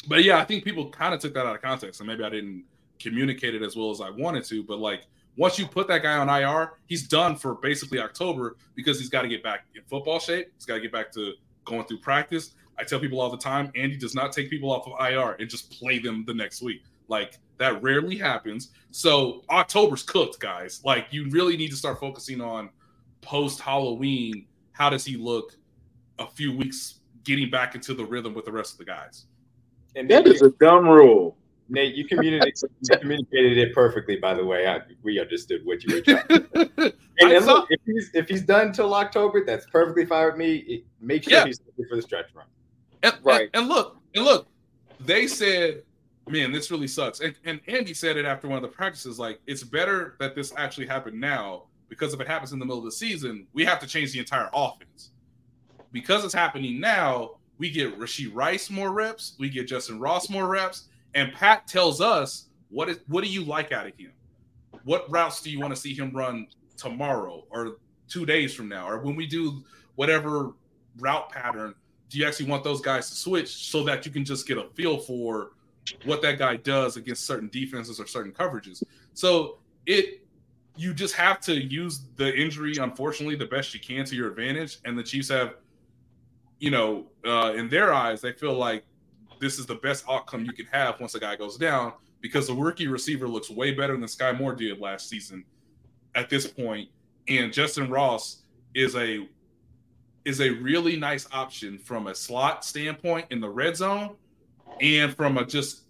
but 0.09 0.25
yeah, 0.25 0.39
I 0.39 0.45
think 0.45 0.65
people 0.65 0.91
kind 0.91 1.15
of 1.15 1.21
took 1.21 1.35
that 1.35 1.47
out 1.47 1.57
of 1.57 1.62
context 1.62 2.01
and 2.01 2.07
maybe 2.07 2.25
I 2.25 2.31
didn't 2.31 2.65
communicate 2.99 3.55
it 3.55 3.62
as 3.62 3.75
well 3.77 3.91
as 3.91 4.01
I 4.01 4.11
wanted 4.11 4.45
to. 4.45 4.62
But 4.62 4.79
like 4.79 5.03
once 5.37 5.59
you 5.59 5.66
put 5.66 5.89
that 5.89 6.03
guy 6.03 6.16
on 6.16 6.28
IR, 6.28 6.74
he's 6.87 7.09
done 7.09 7.37
for 7.37 7.57
basically 7.57 7.99
October 7.99 8.57
because 8.74 8.99
he's 8.99 9.09
got 9.09 9.22
to 9.22 9.28
get 9.28 9.43
back 9.43 9.66
in 9.74 9.82
football 9.82 10.18
shape. 10.18 10.53
He's 10.55 10.64
got 10.64 10.74
to 10.74 10.80
get 10.80 10.93
back 10.93 11.11
to 11.12 11.32
going 11.64 11.85
through 11.85 11.99
practice. 11.99 12.55
I 12.78 12.85
tell 12.85 13.01
people 13.01 13.20
all 13.20 13.30
the 13.30 13.39
time, 13.39 13.70
Andy 13.74 13.97
does 13.97 14.14
not 14.14 14.32
take 14.32 14.51
people 14.51 14.70
off 14.70 14.87
of 14.87 14.95
IR 15.01 15.37
and 15.39 15.49
just 15.49 15.70
play 15.70 15.99
them 15.99 16.24
the 16.26 16.35
next 16.35 16.62
week. 16.62 16.82
Like 17.09 17.39
that 17.59 17.82
rarely 17.82 18.16
happens. 18.16 18.70
So 18.91 19.45
October's 19.51 20.03
cooked, 20.03 20.41
guys. 20.41 20.80
Like 20.85 21.07
you 21.11 21.28
really 21.30 21.57
need 21.57 21.70
to 21.70 21.76
start 21.76 22.01
focusing 22.01 22.41
on 22.41 22.70
post 23.20 23.61
Halloween. 23.61 24.47
How 24.72 24.91
does 24.91 25.05
he 25.05 25.16
look 25.16 25.57
a 26.18 26.26
few 26.26 26.57
weeks 26.57 27.01
getting 27.24 27.51
back 27.51 27.74
into 27.74 27.95
the 27.95 28.05
rhythm 28.05 28.35
with 28.35 28.45
the 28.45 28.53
rest 28.53 28.72
of 28.72 28.78
the 28.78 28.85
guys? 28.85 29.26
and 29.97 30.09
That 30.11 30.26
is 30.26 30.43
a 30.43 30.51
dumb 30.51 30.89
rule. 30.89 31.37
Nate, 31.69 31.95
you 31.95 32.07
communicated, 32.07 32.55
you 32.91 32.99
communicated 32.99 33.57
it 33.59 33.75
perfectly. 33.75 34.17
By 34.17 34.35
the 34.35 34.45
way, 34.45 34.67
I, 34.67 34.81
we 35.03 35.19
understood 35.21 35.62
what 35.65 35.83
you 35.85 35.95
were 35.97 36.01
trying. 36.03 36.93
And, 37.21 37.31
I 37.31 37.35
and 37.37 37.45
saw- 37.45 37.53
look, 37.53 37.69
if 37.71 37.81
he's 37.87 38.11
if 38.12 38.29
he's 38.29 38.43
done 38.43 38.73
till 38.73 38.93
October, 38.93 39.45
that's 39.45 39.67
perfectly 39.67 40.05
fine 40.05 40.27
with 40.27 40.37
me. 40.37 40.57
It, 40.57 40.85
make 41.01 41.23
sure 41.23 41.33
Yeah. 41.33 41.45
he's 41.47 41.61
ready 41.79 41.89
for 41.89 41.95
the 41.95 42.03
stretch 42.03 42.35
run. 42.35 42.47
And, 43.05 43.15
Right. 43.23 43.51
and, 43.55 43.62
and 43.62 43.69
look, 43.69 43.99
and 44.17 44.25
look, 44.25 44.49
they 44.99 45.29
said, 45.29 45.85
man, 46.29 46.51
this 46.51 46.73
really 46.73 46.89
sucks. 46.89 47.21
And, 47.21 47.37
and 47.45 47.61
Andy 47.69 47.95
said 47.95 48.17
it 48.17 48.25
after 48.25 48.49
one 48.49 48.57
of 48.57 48.62
the 48.62 48.69
practices, 48.77 49.17
like, 49.21 49.39
it's 49.47 49.62
better 49.62 50.17
that 50.19 50.35
this 50.35 50.53
actually 50.57 50.89
happened 50.89 51.21
now 51.21 51.67
because 51.89 52.12
if 52.15 52.21
it 52.21 52.27
happens 52.27 52.53
in 52.53 52.59
the 52.59 52.65
middle 52.65 52.81
of 52.81 52.85
the 52.85 52.91
season, 52.93 53.47
we 53.53 53.65
have 53.65 53.79
to 53.79 53.87
change 53.87 54.12
the 54.12 54.19
entire 54.19 54.51
offense. 54.53 55.11
Because 55.93 56.25
it's 56.25 56.35
happening 56.35 56.81
now, 56.81 57.37
we 57.59 57.71
get 57.71 57.97
Rashee 57.97 58.29
Rice 58.35 58.71
more 58.71 58.91
reps, 58.91 59.37
we 59.39 59.49
get 59.49 59.69
Justyn 59.69 60.01
Ross 60.01 60.29
more 60.29 60.49
reps, 60.49 60.89
and 61.15 61.33
Pat 61.33 61.67
tells 61.67 62.01
us 62.01 62.49
what 62.71 62.89
is 62.89 62.99
what 63.07 63.25
do 63.25 63.31
you 63.31 63.45
like 63.45 63.73
out 63.73 63.87
of 63.87 63.97
him? 63.97 64.12
What 64.85 65.11
routes 65.11 65.41
do 65.41 65.51
you 65.51 65.61
want 65.61 65.75
to 65.75 65.81
see 65.81 65.95
him 65.95 66.11
run 66.12 66.49
tomorrow 66.77 67.45
or 67.51 67.79
two 68.09 68.27
days 68.27 68.55
from 68.55 68.69
now? 68.69 68.89
Or 68.89 68.99
when 68.99 69.17
we 69.17 69.27
do 69.27 69.65
whatever 69.95 70.53
route 70.99 71.31
pattern, 71.31 71.75
do 72.11 72.19
you 72.19 72.27
actually 72.27 72.47
want 72.47 72.65
those 72.65 72.81
guys 72.81 73.09
to 73.11 73.15
switch 73.15 73.71
so 73.71 73.85
that 73.85 74.05
you 74.05 74.12
can 74.12 74.25
just 74.25 74.47
get 74.47 74.59
a 74.59 74.69
feel 74.75 74.99
for 74.99 75.53
what 76.05 76.23
that 76.23 76.39
guy 76.39 76.57
does 76.57 76.97
against 76.97 77.27
certain 77.27 77.49
defenses 77.49 78.01
or 78.01 78.07
certain 78.07 78.33
coverages? 78.33 78.83
So 79.15 79.59
it 79.87 80.25
you 80.77 80.93
just 80.93 81.15
have 81.15 81.41
to 81.41 81.55
use 81.55 82.07
the 82.17 82.35
injury, 82.35 82.75
unfortunately, 82.79 83.37
the 83.37 83.47
best 83.47 83.73
you 83.75 83.81
can 83.81 84.05
to 84.07 84.17
your 84.17 84.29
advantage. 84.29 84.79
And 84.85 84.99
the 84.99 85.05
Chiefs 85.05 85.29
have, 85.29 85.55
you 86.59 86.73
know, 86.73 87.07
uh, 87.25 87.53
in 87.55 87.69
their 87.69 87.95
eyes, 87.95 88.21
they 88.21 88.33
feel 88.33 88.55
like 88.55 88.85
this 89.41 89.59
is 89.59 89.66
the 89.66 89.76
best 89.76 90.05
outcome 90.09 90.45
you 90.45 90.53
can 90.53 90.66
have 90.66 90.99
once 91.01 91.14
a 91.14 91.20
guy 91.20 91.37
goes 91.37 91.57
down 91.57 91.93
because 92.20 92.47
the 92.47 92.55
rookie 92.55 92.89
receiver 92.89 93.28
looks 93.28 93.51
way 93.51 93.72
better 93.72 93.95
than 93.97 94.05
Skyy 94.05 94.39
Moore 94.39 94.55
did 94.55 94.80
last 94.80 95.09
season 95.09 95.45
at 96.14 96.30
this 96.30 96.47
point, 96.47 96.89
and 97.28 97.53
Justyn 97.53 97.91
Ross 97.91 98.43
is 98.74 98.97
a 98.97 99.28
is 100.24 100.41
a 100.41 100.51
really 100.51 100.97
nice 100.97 101.28
option 101.32 101.78
from 101.78 102.07
a 102.07 102.14
slot 102.14 102.64
standpoint 102.64 103.26
in 103.30 103.41
the 103.41 103.49
red 103.49 103.76
zone 103.76 104.16
and 104.80 105.14
from 105.14 105.37
a 105.37 105.45
just 105.45 105.82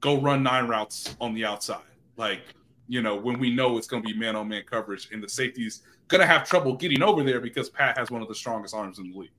go 0.00 0.20
run 0.20 0.42
nine 0.42 0.68
routes 0.68 1.16
on 1.20 1.34
the 1.34 1.44
outside. 1.44 1.82
Like, 2.16 2.42
you 2.86 3.02
know, 3.02 3.16
when 3.16 3.38
we 3.38 3.52
know 3.52 3.76
it's 3.78 3.88
going 3.88 4.02
to 4.02 4.08
be 4.08 4.16
man 4.16 4.36
on 4.36 4.48
man 4.48 4.62
coverage 4.70 5.08
and 5.12 5.22
the 5.22 5.28
safety's 5.28 5.82
going 6.08 6.20
to 6.20 6.26
have 6.26 6.48
trouble 6.48 6.76
getting 6.76 7.02
over 7.02 7.24
there 7.24 7.40
because 7.40 7.70
Pat 7.70 7.98
has 7.98 8.10
one 8.10 8.22
of 8.22 8.28
the 8.28 8.34
strongest 8.34 8.74
arms 8.74 8.98
in 8.98 9.10
the 9.10 9.18
league. 9.18 9.30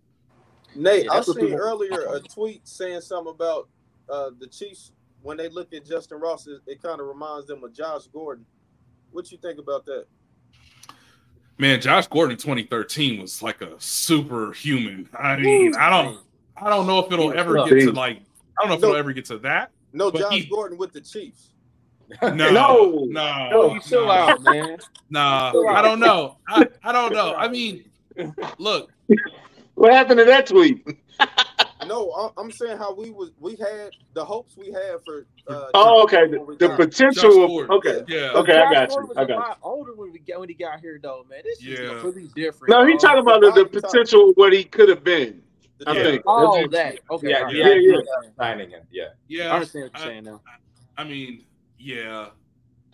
Nate, 0.75 1.05
Yeah, 1.05 1.11
I 1.11 1.15
that's 1.15 1.27
seen 1.27 1.35
people- 1.35 1.57
earlier 1.59 2.07
a 2.13 2.19
tweet 2.19 2.67
saying 2.67 3.01
something 3.01 3.33
about 3.33 3.69
uh, 4.09 4.31
the 4.39 4.47
Chiefs 4.47 4.91
when 5.21 5.37
they 5.37 5.47
look 5.49 5.73
at 5.73 5.85
Justyn 5.85 6.21
Ross. 6.21 6.47
It, 6.47 6.61
it 6.67 6.81
kind 6.81 6.99
of 6.99 7.07
reminds 7.07 7.47
them 7.47 7.63
of 7.63 7.73
Josh 7.73 8.07
Gordon. 8.07 8.45
What 9.11 9.31
you 9.31 9.37
think 9.37 9.59
about 9.59 9.85
that? 9.85 10.05
Man, 11.57 11.79
Josh 11.79 12.07
Gordon 12.07 12.31
in 12.31 12.37
2013 12.37 13.21
was 13.21 13.41
like 13.43 13.61
a 13.61 13.79
superhuman. 13.79 15.07
I 15.17 15.37
mean, 15.37 15.75
I 15.75 15.89
don't 15.89 16.19
I 16.57 16.69
don't 16.69 16.87
know 16.87 16.99
if 16.99 17.11
it'll 17.11 17.31
ever 17.33 17.53
get 17.67 17.81
to 17.85 17.91
like 17.91 18.21
I 18.59 18.67
don't 18.67 18.69
know 18.69 18.75
if 18.75 18.83
it'll 18.83 18.95
ever 18.95 19.13
get 19.13 19.25
to 19.25 19.37
that. 19.39 19.71
No, 19.93 20.09
Josh 20.11 20.33
he- 20.33 20.45
Gordon 20.45 20.77
with 20.77 20.93
the 20.93 21.01
Chiefs. 21.01 21.49
No, 22.21 22.29
No. 22.33 22.51
no, 22.51 23.49
No, 23.49 23.73
you 23.73 23.79
chill 23.81 24.05
no. 24.05 24.11
out, 24.11 24.41
man. 24.43 24.77
Nah, 25.09 25.51
I 25.71 25.81
don't 25.81 25.99
know. 25.99 26.37
I, 26.47 26.67
I 26.83 26.91
don't 26.91 27.13
know. 27.13 27.33
I 27.33 27.47
mean, 27.47 27.85
look, 28.59 28.91
What 29.83 29.91
happened 29.91 30.19
to 30.19 30.23
that 30.25 30.47
tweet? 30.47 30.87
No, 31.85 32.09
I- 32.13 32.41
I'm 32.41 32.49
saying 32.49 32.77
how 32.77 32.95
we 32.95 33.11
was 33.11 33.31
we 33.41 33.57
had 33.57 33.89
the 34.13 34.23
hopes 34.23 34.55
we 34.55 34.67
had 34.71 35.03
for. 35.03 35.27
Uh, 35.49 35.65
Oh, 35.73 36.03
okay. 36.03 36.27
The, 36.27 36.55
the 36.57 36.69
potential. 36.77 37.59
Of, 37.61 37.69
okay. 37.71 38.03
Yeah. 38.07 38.31
Okay, 38.35 38.57
I 38.57 38.71
got 38.71 38.89
you. 38.91 39.05
was 39.05 39.17
I 39.17 39.23
a 39.23 39.27
got 39.27 39.33
you. 39.33 39.35
lot 39.41 39.57
older 39.61 39.93
when 39.93 40.13
we 40.13 40.19
got 40.19 40.39
when 40.39 40.47
he 40.47 40.55
got 40.55 40.79
here, 40.79 40.97
though, 41.03 41.25
man. 41.29 41.41
This 41.43 41.57
is 41.59 41.65
Yeah. 41.81 41.87
completely 41.89 42.29
different. 42.33 42.69
No, 42.69 42.85
he 42.85 42.93
dog. 42.93 43.01
talking 43.01 43.19
about 43.23 43.41
the, 43.41 43.51
the 43.51 43.81
potential 43.81 44.29
of 44.29 44.35
what 44.37 44.53
he 44.53 44.63
could 44.63 44.87
have 44.87 45.03
been. 45.03 45.43
the 45.79 45.89
I 45.89 45.93
Yeah. 45.93 46.03
think. 46.03 46.23
Oh, 46.25 46.65
that. 46.67 46.99
Okay. 47.11 47.29
Yeah, 47.31 47.37
all 47.39 47.43
right. 47.43 47.53
yeah, 47.53 47.67
Yeah, 47.67 47.73
yeah. 47.97 48.29
signing 48.37 48.69
him. 48.69 48.83
Yeah. 48.89 49.03
Yeah. 49.27 49.49
I 49.49 49.55
understand 49.55 49.89
what 49.91 49.99
you're 50.01 50.09
saying 50.09 50.23
now. 50.23 50.41
I 50.97 51.03
mean, 51.03 51.43
yeah. 51.77 52.27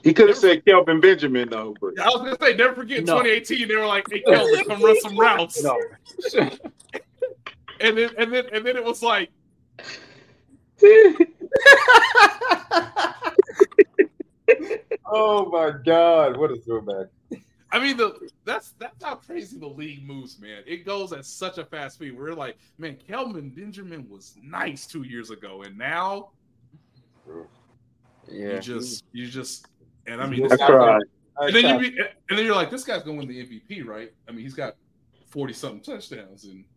He 0.03 0.13
could 0.13 0.29
have 0.29 0.37
said 0.37 0.63
Kelvin 0.65 0.99
Benjamin 1.01 1.49
though, 1.49 1.75
but 1.81 1.99
I 1.99 2.07
was 2.07 2.17
gonna 2.17 2.37
say, 2.39 2.55
never 2.55 2.73
forget 2.73 3.03
No. 3.05 3.21
2018. 3.21 3.67
They 3.67 3.75
were 3.75 3.85
like, 3.85 4.05
"Hey, 4.09 4.21
Kelvin, 4.21 4.63
come 4.65 4.81
run 4.83 4.99
some 5.01 5.17
routes," 5.17 5.61
No. 5.63 5.77
and 7.81 7.97
then 7.97 8.09
and 8.17 8.31
then 8.33 8.45
and 8.53 8.65
then 8.65 8.77
it 8.77 8.83
was 8.83 9.01
like, 9.03 9.29
Oh 15.11 15.49
my 15.49 15.71
God! 15.85 16.37
What 16.37 16.51
a 16.51 16.57
throwback. 16.57 17.07
I 17.71 17.79
mean, 17.79 17.97
the 17.97 18.29
that's 18.45 18.73
that's 18.79 19.03
how 19.03 19.15
crazy 19.15 19.57
the 19.59 19.67
league 19.67 20.05
moves, 20.05 20.39
man. 20.39 20.63
It 20.65 20.85
goes 20.85 21.13
at 21.13 21.25
such 21.25 21.57
a 21.57 21.65
fast 21.65 21.95
speed. 21.95 22.17
We're 22.17 22.33
like, 22.33 22.57
man, 22.77 22.97
Kelvin 23.07 23.49
Benjamin 23.49 24.07
was 24.09 24.35
nice 24.41 24.87
two 24.87 25.03
years 25.03 25.29
ago, 25.29 25.63
and 25.63 25.77
now 25.77 26.29
Yeah. 28.31 28.55
you 28.55 28.59
just 28.59 29.03
you 29.11 29.27
just 29.27 29.67
and 30.09 30.21
I 30.21 30.27
mean, 30.27 30.45
I 30.45 30.47
this 30.47 30.57
guy, 30.57 30.67
cried. 30.67 31.01
and 31.37 31.55
then 31.55 31.81
you 31.81 31.91
be, 31.91 31.97
and 32.29 32.37
then 32.37 32.45
you're 32.45 32.55
like, 32.55 32.69
this 32.71 32.83
guy's 32.83 33.03
gonna 33.03 33.17
win 33.17 33.27
the 33.27 33.45
MVP, 33.45 33.85
right? 33.85 34.11
I 34.27 34.31
mean, 34.31 34.41
he's 34.41 34.53
got 34.53 34.75
forty 35.27 35.53
something 35.53 35.81
touchdowns 35.81 36.45
and. 36.45 36.65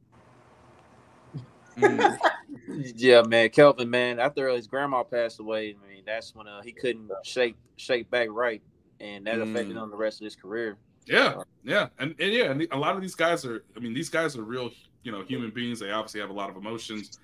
Mm. 1.78 2.92
Yeah, 2.96 3.22
man, 3.22 3.48
Kelvin, 3.48 3.88
man. 3.88 4.20
After 4.20 4.48
his 4.50 4.66
grandma 4.66 5.02
passed 5.04 5.40
away, 5.40 5.74
I 5.82 5.88
mean, 5.88 6.02
that's 6.04 6.34
when 6.34 6.46
uh, 6.46 6.60
he 6.60 6.70
couldn't 6.70 7.10
shake 7.24 7.56
shake 7.76 8.10
back 8.10 8.28
right, 8.30 8.60
and 9.00 9.26
that 9.26 9.40
affected 9.40 9.76
Mm. 9.76 9.80
on 9.82 9.90
the 9.90 9.96
rest 9.96 10.20
of 10.20 10.26
his 10.26 10.36
career. 10.36 10.76
Yeah, 11.06 11.42
yeah, 11.64 11.88
and, 11.98 12.14
and 12.20 12.30
yeah, 12.32 12.50
and 12.50 12.66
a 12.72 12.76
lot 12.76 12.94
of 12.94 13.00
these 13.00 13.14
guys 13.14 13.46
are. 13.46 13.64
I 13.74 13.80
mean, 13.80 13.94
these 13.94 14.10
guys 14.10 14.36
are 14.36 14.42
real, 14.42 14.70
you 15.02 15.12
know, 15.12 15.22
human 15.22 15.50
beings. 15.50 15.80
They 15.80 15.90
obviously 15.90 16.20
have 16.20 16.28
a 16.28 16.34
lot 16.34 16.50
of 16.50 16.56
emotions. 16.56 17.18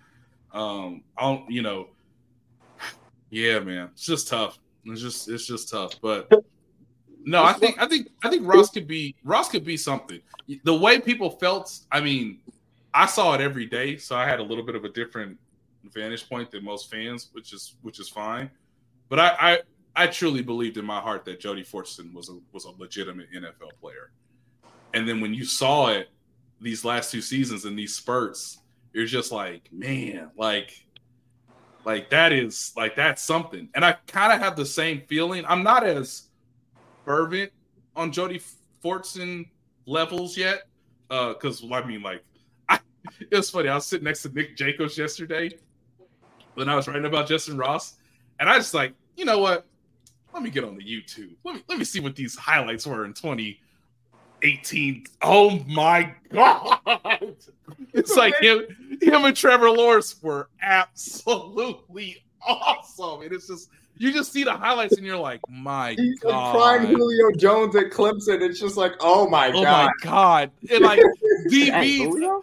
Um, 0.54 1.02
I 1.18 1.22
don't, 1.24 1.50
you 1.50 1.60
know, 1.60 1.88
yeah, 3.30 3.58
man, 3.60 3.90
it's 3.92 4.06
just 4.06 4.28
tough. 4.28 4.58
It's 4.84 5.00
just, 5.00 5.28
it's 5.28 5.46
just 5.46 5.70
tough. 5.70 6.00
But 6.00 6.30
no, 7.24 7.42
I 7.42 7.52
think, 7.52 7.80
I 7.80 7.86
think, 7.86 8.08
I 8.22 8.30
think 8.30 8.46
Ross 8.46 8.70
could 8.70 8.86
be, 8.86 9.14
Ross 9.24 9.48
could 9.48 9.64
be 9.64 9.76
something. 9.76 10.20
The 10.64 10.74
way 10.74 11.00
people 11.00 11.30
felt, 11.30 11.78
I 11.92 12.00
mean, 12.00 12.38
I 12.94 13.06
saw 13.06 13.34
it 13.34 13.40
every 13.40 13.66
day, 13.66 13.96
so 13.96 14.16
I 14.16 14.26
had 14.26 14.40
a 14.40 14.42
little 14.42 14.64
bit 14.64 14.74
of 14.74 14.84
a 14.84 14.88
different 14.88 15.38
vantage 15.92 16.28
point 16.28 16.50
than 16.50 16.64
most 16.64 16.90
fans, 16.90 17.28
which 17.32 17.52
is, 17.52 17.74
which 17.82 18.00
is 18.00 18.08
fine. 18.08 18.50
But 19.08 19.20
I, 19.20 19.36
I, 19.40 19.58
I 19.98 20.06
truly 20.06 20.42
believed 20.42 20.76
in 20.76 20.84
my 20.84 21.00
heart 21.00 21.24
that 21.24 21.40
Jody 21.40 21.64
Fortson 21.64 22.12
was 22.12 22.28
a 22.28 22.38
was 22.52 22.66
a 22.66 22.70
legitimate 22.78 23.32
NFL 23.32 23.80
player. 23.80 24.12
And 24.94 25.08
then 25.08 25.20
when 25.20 25.34
you 25.34 25.44
saw 25.44 25.88
it 25.88 26.08
these 26.60 26.84
last 26.84 27.10
two 27.10 27.20
seasons 27.20 27.64
and 27.64 27.76
these 27.76 27.96
spurts, 27.96 28.58
you're 28.92 29.06
just 29.06 29.32
like, 29.32 29.68
man, 29.72 30.30
like 30.36 30.86
like 31.88 32.10
that 32.10 32.34
is 32.34 32.74
like 32.76 32.94
that's 32.96 33.22
something. 33.22 33.70
And 33.74 33.82
I 33.82 33.92
kind 34.06 34.30
of 34.30 34.40
have 34.40 34.56
the 34.56 34.66
same 34.66 35.00
feeling. 35.06 35.46
I'm 35.48 35.62
not 35.62 35.86
as 35.86 36.24
fervent 37.06 37.50
on 37.96 38.12
Jody 38.12 38.42
Fortson 38.84 39.48
levels 39.86 40.36
yet. 40.36 40.64
Uh, 41.08 41.28
because 41.32 41.64
I 41.72 41.86
mean, 41.86 42.02
like, 42.02 42.22
I, 42.68 42.78
it 43.20 43.34
was 43.34 43.48
funny. 43.48 43.70
I 43.70 43.74
was 43.74 43.86
sitting 43.86 44.04
next 44.04 44.20
to 44.24 44.28
Nick 44.28 44.54
Jacobs 44.54 44.98
yesterday 44.98 45.48
when 46.56 46.68
I 46.68 46.76
was 46.76 46.86
writing 46.86 47.06
about 47.06 47.26
Justyn 47.26 47.58
Ross, 47.58 47.96
and 48.38 48.50
I 48.50 48.58
just 48.58 48.74
like, 48.74 48.92
you 49.16 49.24
know 49.24 49.38
what? 49.38 49.64
Let 50.34 50.42
me 50.42 50.50
get 50.50 50.64
on 50.64 50.76
the 50.76 50.84
YouTube. 50.84 51.36
Let 51.42 51.54
me 51.54 51.62
let 51.70 51.78
me 51.78 51.86
see 51.86 52.00
what 52.00 52.16
these 52.16 52.36
highlights 52.36 52.86
were 52.86 53.06
in 53.06 53.14
2018. 53.14 55.04
Oh 55.22 55.58
my 55.66 56.14
god! 56.30 57.34
It's 57.94 58.14
like 58.14 58.36
him, 58.40 58.66
him 59.00 59.24
and 59.24 59.36
Trevor 59.36 59.70
Lawrence 59.70 60.20
were 60.22 60.48
absolutely 60.62 62.24
awesome. 62.46 63.22
And 63.22 63.32
it's 63.32 63.48
just 63.48 63.70
you 63.96 64.12
just 64.12 64.32
see 64.32 64.44
the 64.44 64.52
highlights 64.52 64.96
and 64.96 65.04
you're 65.04 65.18
like, 65.18 65.40
my 65.48 65.94
He's 65.98 66.22
like 66.22 66.54
prime 66.54 66.86
Julio 66.86 67.32
Jones 67.36 67.74
at 67.76 67.90
Clemson. 67.90 68.40
It's 68.42 68.60
just 68.60 68.76
like, 68.76 68.92
oh 69.00 69.28
my 69.28 69.48
Oh 69.48 69.62
God. 69.62 69.64
Oh 69.64 69.64
my 69.64 69.92
god! 70.02 70.50
And 70.70 70.80
like 70.84 71.00
Dang, 71.50 71.72
DBs, 71.72 72.42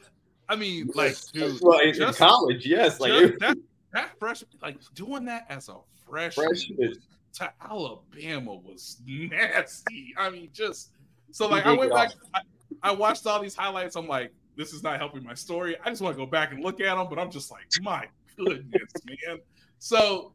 I 0.49 0.55
mean, 0.55 0.91
like, 0.93 1.15
dude, 1.33 1.59
well, 1.61 1.79
in, 1.79 1.89
in 1.89 1.93
just- 1.95 2.19
college, 2.19 2.65
yes, 2.65 2.99
like 2.99 3.37
that 3.39 3.57
that 3.93 4.19
fresh, 4.19 4.43
like 4.61 4.77
doing 4.93 5.25
that 5.25 5.45
as 5.49 5.69
a 5.69 5.77
freshman, 6.07 6.47
freshman. 6.47 6.95
to 7.33 7.51
Alabama 7.63 8.55
was 8.55 8.97
nasty. 9.05 10.13
I 10.17 10.29
mean, 10.29 10.49
just 10.53 10.91
so 11.31 11.47
like 11.47 11.65
I 11.65 11.71
went 11.71 11.91
back, 11.93 12.11
I, 12.33 12.41
I 12.83 12.91
watched 12.91 13.25
all 13.25 13.41
these 13.41 13.55
highlights. 13.55 13.95
I'm 13.95 14.07
like, 14.07 14.33
this 14.57 14.73
is 14.73 14.83
not 14.83 14.99
helping 14.99 15.23
my 15.23 15.33
story. 15.33 15.75
I 15.83 15.89
just 15.89 16.01
want 16.01 16.15
to 16.15 16.23
go 16.23 16.29
back 16.29 16.51
and 16.51 16.63
look 16.63 16.79
at 16.81 16.95
them, 16.95 17.07
but 17.09 17.19
I'm 17.19 17.31
just 17.31 17.51
like, 17.51 17.63
my 17.81 18.07
goodness, 18.37 18.91
man. 19.05 19.39
So 19.79 20.33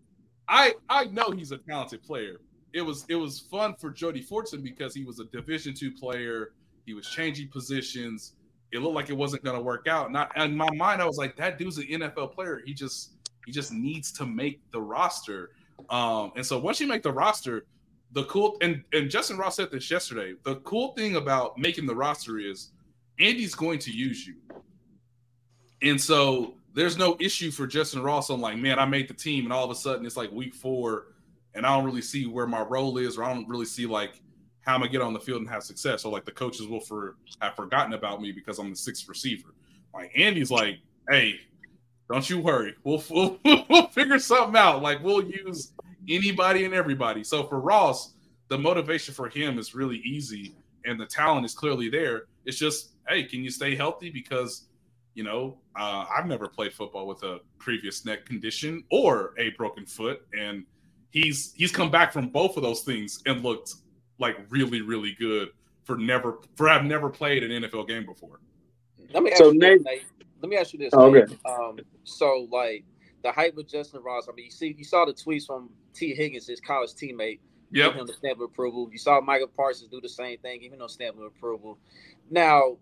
I 0.49 0.75
I 0.89 1.05
know 1.05 1.31
he's 1.31 1.53
a 1.53 1.59
talented 1.59 2.03
player. 2.03 2.41
It 2.73 2.83
was 2.83 3.05
it 3.09 3.17
was 3.17 3.41
fun 3.41 3.75
for 3.77 3.91
Jody 3.91 4.23
Fortson 4.23 4.63
because 4.63 4.95
he 4.95 5.05
was 5.05 5.21
a 5.21 5.25
Division 5.27 5.75
two 5.75 5.91
player. 5.93 6.53
He 6.87 6.95
was 6.95 7.09
changing 7.09 7.49
positions. 7.49 8.35
It 8.73 8.81
looked 8.81 8.95
like 8.95 9.11
it 9.11 9.17
wasn't 9.17 9.43
going 9.43 9.57
to 9.57 9.63
work 9.63 9.89
out. 9.89 10.09
And 10.37 10.53
in 10.53 10.57
my 10.57 10.71
mind, 10.71 11.03
I 11.03 11.05
was 11.05 11.17
like, 11.17 11.37
that 11.37 11.59
dude's 11.59 11.79
an 11.79 11.87
NFL 11.87 12.33
player. 12.33 12.63
He 12.65 12.73
just 12.73 13.13
he 13.47 13.53
just 13.53 13.73
needs 13.73 14.13
to 14.13 14.27
make 14.27 14.61
the 14.71 14.81
roster. 14.81 15.51
Um, 15.89 16.33
and 16.37 16.45
so 16.45 16.59
once 16.59 16.81
you 16.81 16.87
make 16.87 17.03
the 17.03 17.13
roster, 17.13 17.65
the 18.13 18.25
cool 18.25 18.57
and 18.61 18.83
and 18.93 19.09
Justyn 19.11 19.39
Ross 19.39 19.57
said 19.57 19.71
this 19.71 19.91
yesterday. 19.91 20.35
The 20.45 20.57
cool 20.57 20.93
thing 20.95 21.17
about 21.17 21.59
making 21.59 21.87
the 21.87 21.95
roster 21.95 22.39
is 22.39 22.71
Andy's 23.21 23.55
going 23.55 23.79
to 23.81 23.91
use 23.91 24.27
you, 24.27 24.35
and 25.83 26.01
so 26.01 26.55
there's 26.75 26.97
no 26.97 27.17
issue 27.21 27.51
for 27.51 27.67
Justyn 27.67 28.03
Ross 28.03 28.31
I'm 28.31 28.41
like, 28.41 28.57
man, 28.57 28.79
I 28.79 28.85
made 28.85 29.09
the 29.09 29.15
team, 29.15 29.45
and 29.45 29.53
all 29.53 29.65
of 29.65 29.71
a 29.71 29.75
sudden 29.75 30.07
it's 30.07 30.17
like 30.17 30.31
week 30.33 30.55
four, 30.55 31.07
and 31.55 31.67
I 31.67 31.77
don't 31.77 31.85
really 31.85 32.03
see 32.03 32.27
where 32.27 32.47
my 32.47 32.63
role 32.63 32.99
is, 32.99 33.19
or 33.19 33.25
I 33.25 33.33
don't 33.33 33.49
really 33.49 33.67
see 33.67 33.87
like 33.87 34.21
how 34.63 34.75
I'm 34.75 34.81
gonna 34.81 34.93
get 34.93 35.03
on 35.03 35.13
the 35.13 35.21
field 35.21 35.41
and 35.41 35.51
have 35.51 35.63
success. 35.63 36.03
So 36.03 36.11
like 36.11 36.25
the 36.25 36.33
coaches 36.33 36.67
will 36.67 36.81
for 36.81 37.17
have 37.41 37.57
forgotten 37.57 37.93
about 37.95 38.21
me 38.21 38.33
because 38.33 38.59
I'm 38.59 38.71
the 38.71 38.77
sixth 38.77 39.09
receiver. 39.09 39.55
Like 39.93 40.13
Andy's 40.17 40.51
like, 40.51 40.79
hey, 41.09 41.41
don't 42.11 42.29
you 42.29 42.39
worry, 42.41 42.75
we'll 42.85 43.03
we'll, 43.11 43.39
we'll 43.69 43.89
figure 43.89 44.19
something 44.19 44.57
out. 44.57 44.83
Like 44.83 45.03
we'll 45.03 45.25
use 45.25 45.73
anybody 46.09 46.65
and 46.65 46.75
everybody. 46.75 47.25
So 47.25 47.45
for 47.45 47.61
Ross, 47.61 48.15
the 48.49 48.59
motivation 48.59 49.15
for 49.15 49.29
him 49.29 49.59
is 49.59 49.75
really 49.75 49.99
easy, 49.99 50.55
and 50.85 51.01
the 51.01 51.07
talent 51.07 51.47
is 51.47 51.55
clearly 51.55 51.89
there. 51.89 52.25
It's 52.45 52.59
just, 52.59 52.90
hey, 53.11 53.25
can 53.25 53.43
you 53.45 53.51
stay 53.51 53.75
healthy? 53.75 54.11
Because 54.11 54.67
you 55.15 55.25
know, 55.25 55.59
uh, 55.79 56.07
I've 56.17 56.27
never 56.27 56.47
played 56.49 56.73
football 56.73 57.07
with 57.07 57.23
a 57.25 57.41
previous 57.59 58.05
neck 58.05 58.25
condition 58.25 58.85
or 58.91 59.35
a 59.39 59.51
broken 59.51 59.85
foot, 59.85 60.23
and 60.39 60.65
he's 61.11 61.53
he's 61.55 61.73
come 61.73 61.91
back 61.91 62.13
from 62.13 62.29
both 62.29 62.57
of 62.57 62.63
those 62.63 62.83
things 62.83 63.21
and 63.27 63.43
looked 63.43 63.75
like 64.19 64.37
really, 64.51 64.81
really 64.83 65.17
good 65.19 65.49
for 65.85 65.97
never 65.97 66.39
for 66.55 66.69
have 66.69 66.85
never 66.85 67.11
played 67.11 67.43
an 67.43 67.63
NFL 67.63 67.89
game 67.89 68.07
before. 68.07 68.41
Let 69.13 69.25
me 69.25 69.31
ask 69.33 69.39
So 69.39 69.51
you 69.51 69.59
Nate- 69.59 69.79
this, 69.79 69.85
Nate. 69.85 70.03
Let 70.41 70.49
me 70.49 70.57
ask 70.57 70.73
you 70.73 70.79
this. 70.79 70.95
Okay. 70.95 71.21
Nate. 71.27 71.39
Um, 71.45 71.79
so 72.05 72.47
like 72.51 72.85
the 73.25 73.33
hype 73.33 73.55
with 73.57 73.69
Justyn 73.69 74.03
Ross. 74.05 74.29
I 74.31 74.35
mean, 74.35 74.47
you 74.47 74.51
see, 74.51 74.75
you 74.79 74.85
saw 74.85 75.05
the 75.05 75.13
tweets 75.13 75.45
from 75.47 75.71
Tee 75.93 76.15
Higgins, 76.15 76.47
his 76.47 76.61
college 76.61 76.93
teammate, 76.93 77.41
Yep. 77.73 77.87
giving 77.89 78.01
him 78.01 78.07
the 78.07 78.13
stamp 78.15 78.39
of 78.39 78.43
approval. 78.45 78.89
You 78.91 78.99
saw 78.99 79.21
Micah 79.21 79.47
Parsons 79.49 79.91
do 79.91 80.01
the 80.01 80.09
same 80.09 80.39
thing, 80.39 80.63
even 80.63 80.81
him 80.81 80.89
stamp 80.89 81.17
of 81.19 81.25
approval. 81.25 81.79
Now, 82.31 82.79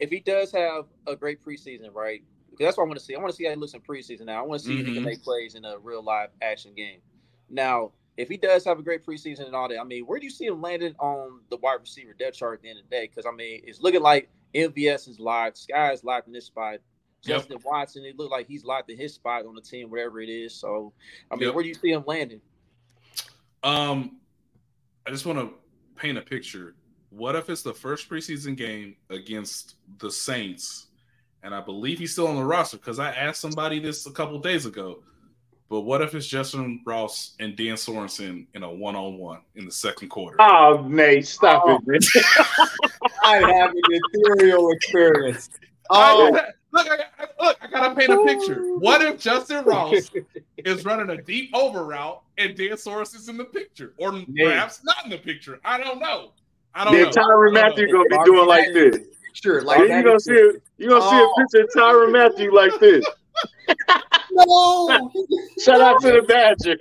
if 0.00 0.10
he 0.10 0.20
does 0.20 0.52
have 0.52 0.86
a 1.06 1.16
great 1.16 1.44
preseason, 1.44 1.94
right? 1.94 2.22
Because 2.50 2.66
that's 2.66 2.76
what 2.76 2.84
I 2.84 2.86
want 2.86 2.98
to 2.98 3.04
see. 3.04 3.14
I 3.14 3.18
want 3.18 3.30
to 3.30 3.36
see 3.36 3.44
how 3.44 3.50
he 3.50 3.56
looks 3.56 3.74
in 3.74 3.80
preseason. 3.80 4.26
Now, 4.26 4.42
I 4.42 4.46
want 4.46 4.60
to 4.60 4.66
see 4.66 4.78
if 4.78 4.86
he 4.86 4.92
can 4.94 5.02
Mhm. 5.02 5.06
make 5.06 5.22
plays 5.22 5.54
in 5.54 5.64
a 5.64 5.78
real 5.78 6.02
live 6.02 6.30
action 6.40 6.74
game. 6.74 7.00
Now, 7.48 7.92
if 8.16 8.28
he 8.28 8.36
does 8.36 8.64
have 8.64 8.78
a 8.78 8.82
great 8.82 9.04
preseason 9.04 9.46
and 9.46 9.56
all 9.56 9.68
that, 9.68 9.80
I 9.80 9.84
mean, 9.84 10.06
where 10.06 10.20
do 10.20 10.24
you 10.24 10.30
see 10.30 10.46
him 10.46 10.60
landing 10.62 10.94
on 10.98 11.40
the 11.50 11.56
wide 11.56 11.80
receiver 11.80 12.12
depth 12.12 12.36
chart 12.36 12.58
at 12.58 12.62
the 12.62 12.70
end 12.70 12.78
of 12.78 12.84
the 12.88 12.90
day? 12.90 13.06
Because 13.08 13.26
I 13.26 13.32
mean, 13.32 13.62
it's 13.64 13.80
looking 13.80 14.02
like 14.02 14.30
MVS 14.54 15.08
is 15.08 15.18
locked, 15.18 15.56
Skyy 15.66 15.92
is 15.92 16.04
locked 16.04 16.28
in 16.28 16.32
this 16.32 16.46
spot. 16.46 16.74
Yep. 16.74 16.80
Justin 17.22 17.58
Watson, 17.64 18.04
it 18.04 18.16
looked 18.16 18.30
like 18.30 18.46
he's 18.46 18.64
locked 18.64 18.90
in 18.90 18.98
his 18.98 19.14
spot 19.14 19.46
on 19.46 19.54
the 19.54 19.62
team, 19.62 19.90
wherever 19.90 20.20
it 20.20 20.28
is. 20.28 20.54
So, 20.54 20.92
I 21.30 21.34
mean, 21.36 21.46
Yep. 21.46 21.54
where 21.54 21.62
do 21.62 21.68
you 21.68 21.74
see 21.74 21.90
him 21.90 22.04
landing? 22.06 22.40
Um, 23.62 24.20
I 25.06 25.10
just 25.10 25.26
want 25.26 25.38
to 25.38 25.54
paint 25.96 26.18
a 26.18 26.22
picture. 26.22 26.76
What 27.16 27.36
if 27.36 27.48
it's 27.48 27.62
the 27.62 27.72
first 27.74 28.08
preseason 28.08 28.56
game 28.56 28.96
against 29.10 29.76
the 29.98 30.10
Saints, 30.10 30.86
and 31.44 31.54
I 31.54 31.60
believe 31.60 31.98
he's 31.98 32.12
still 32.12 32.26
on 32.26 32.34
the 32.36 32.44
roster 32.44 32.76
because 32.76 32.98
I 32.98 33.10
asked 33.12 33.40
somebody 33.40 33.78
this 33.78 34.06
a 34.06 34.10
couple 34.10 34.38
days 34.40 34.66
ago. 34.66 35.02
But 35.70 35.82
what 35.82 36.02
if 36.02 36.14
it's 36.14 36.26
Justyn 36.28 36.80
Ross 36.84 37.34
and 37.40 37.56
Dan 37.56 37.74
Sorensen 37.74 38.46
in 38.54 38.62
a 38.64 38.72
one-on-one 38.72 39.40
in 39.54 39.64
the 39.64 39.70
second 39.72 40.08
quarter? 40.08 40.36
Oh, 40.40 40.84
Nate, 40.88 41.26
stop 41.26 41.62
Oh. 41.66 41.80
it, 41.86 41.86
man. 41.86 42.00
I 43.24 43.36
have 43.38 43.70
an 43.70 43.80
ethereal 43.88 44.70
experience. 44.72 45.50
I, 45.90 46.12
Oh, 46.12 46.30
look, 46.72 46.86
I, 46.90 47.04
I, 47.18 47.44
look, 47.44 47.56
I 47.62 47.66
gotta 47.70 47.94
paint 47.94 48.12
a 48.12 48.24
picture. 48.24 48.62
What 48.78 49.02
if 49.02 49.16
Justyn 49.22 49.64
Ross 49.64 50.10
is 50.58 50.84
running 50.84 51.10
a 51.16 51.22
deep 51.22 51.50
over 51.54 51.84
route 51.84 52.22
and 52.38 52.56
Dan 52.56 52.70
Soros 52.72 53.14
is 53.14 53.28
in 53.28 53.36
the 53.36 53.44
picture, 53.44 53.94
or 53.98 54.12
perhaps 54.36 54.82
not 54.84 55.04
in 55.04 55.10
the 55.10 55.18
picture? 55.18 55.60
I 55.64 55.78
don't 55.78 55.98
know. 56.00 56.32
I 56.74 56.84
don't 56.84 56.92
then 56.94 57.04
know. 57.04 57.10
Tyrann 57.10 57.52
Mathieu 57.52 57.90
gonna 57.92 58.08
be 58.08 58.18
doing 58.24 58.46
like 58.48 58.72
this. 58.72 58.98
Sure, 59.32 59.62
Like 59.62 59.78
like 59.80 59.88
you 59.90 60.02
gonna 60.02 60.20
see 60.20 60.32
it, 60.32 60.62
you 60.78 60.88
gonna 60.88 61.02
see 61.02 61.16
a 61.16 61.20
Oh. 61.20 61.34
picture 61.38 61.64
of 61.64 61.70
Tyrann 61.74 62.12
Mathieu 62.12 62.52
like 62.54 62.78
this. 62.80 63.04
no. 64.32 65.10
Shout 65.64 65.80
out 65.80 66.00
to 66.02 66.12
the 66.12 66.22
Badger. 66.22 66.76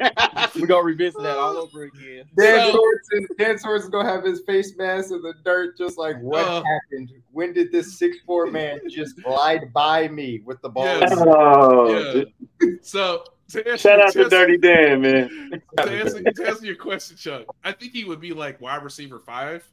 We're 0.59 0.67
gonna 0.67 0.83
revisit 0.83 1.21
that 1.23 1.37
all 1.37 1.57
over 1.57 1.83
again. 1.83 2.25
Dan 2.37 2.71
So- 2.71 2.77
Sorensen, 2.79 3.37
Dan 3.37 3.57
Sorensen's 3.57 3.89
gonna 3.89 4.09
have 4.09 4.23
his 4.23 4.41
face 4.41 4.75
mask 4.77 5.11
in 5.11 5.21
the 5.21 5.33
dirt, 5.43 5.77
just 5.77 5.97
like 5.97 6.19
what 6.21 6.43
Uh. 6.45 6.63
happened? 6.63 7.11
When 7.31 7.53
did 7.53 7.71
this 7.71 7.97
six 7.97 8.17
four 8.25 8.47
man 8.47 8.79
just 8.89 9.21
glide 9.23 9.73
by 9.73 10.07
me 10.07 10.41
with 10.45 10.61
the 10.61 10.69
ball? 10.69 10.85
Yes. 10.85 11.13
oh, 11.17 12.23
Yeah. 12.61 12.69
So 12.81 13.23
to 13.49 13.59
answer, 13.67 13.77
shout 13.77 13.99
out 14.01 14.11
to 14.13 14.19
answer- 14.19 14.29
Dirty 14.29 14.57
Dan, 14.57 15.01
man. 15.01 15.61
to 15.77 15.83
answer, 15.91 16.21
to 16.23 16.47
answer 16.47 16.65
your 16.65 16.75
question, 16.75 17.17
Chuck, 17.17 17.45
I 17.63 17.71
think 17.71 17.93
he 17.93 18.03
would 18.03 18.19
be 18.21 18.31
like 18.33 18.61
wide 18.61 18.83
receiver 18.83 19.19
five, 19.19 19.67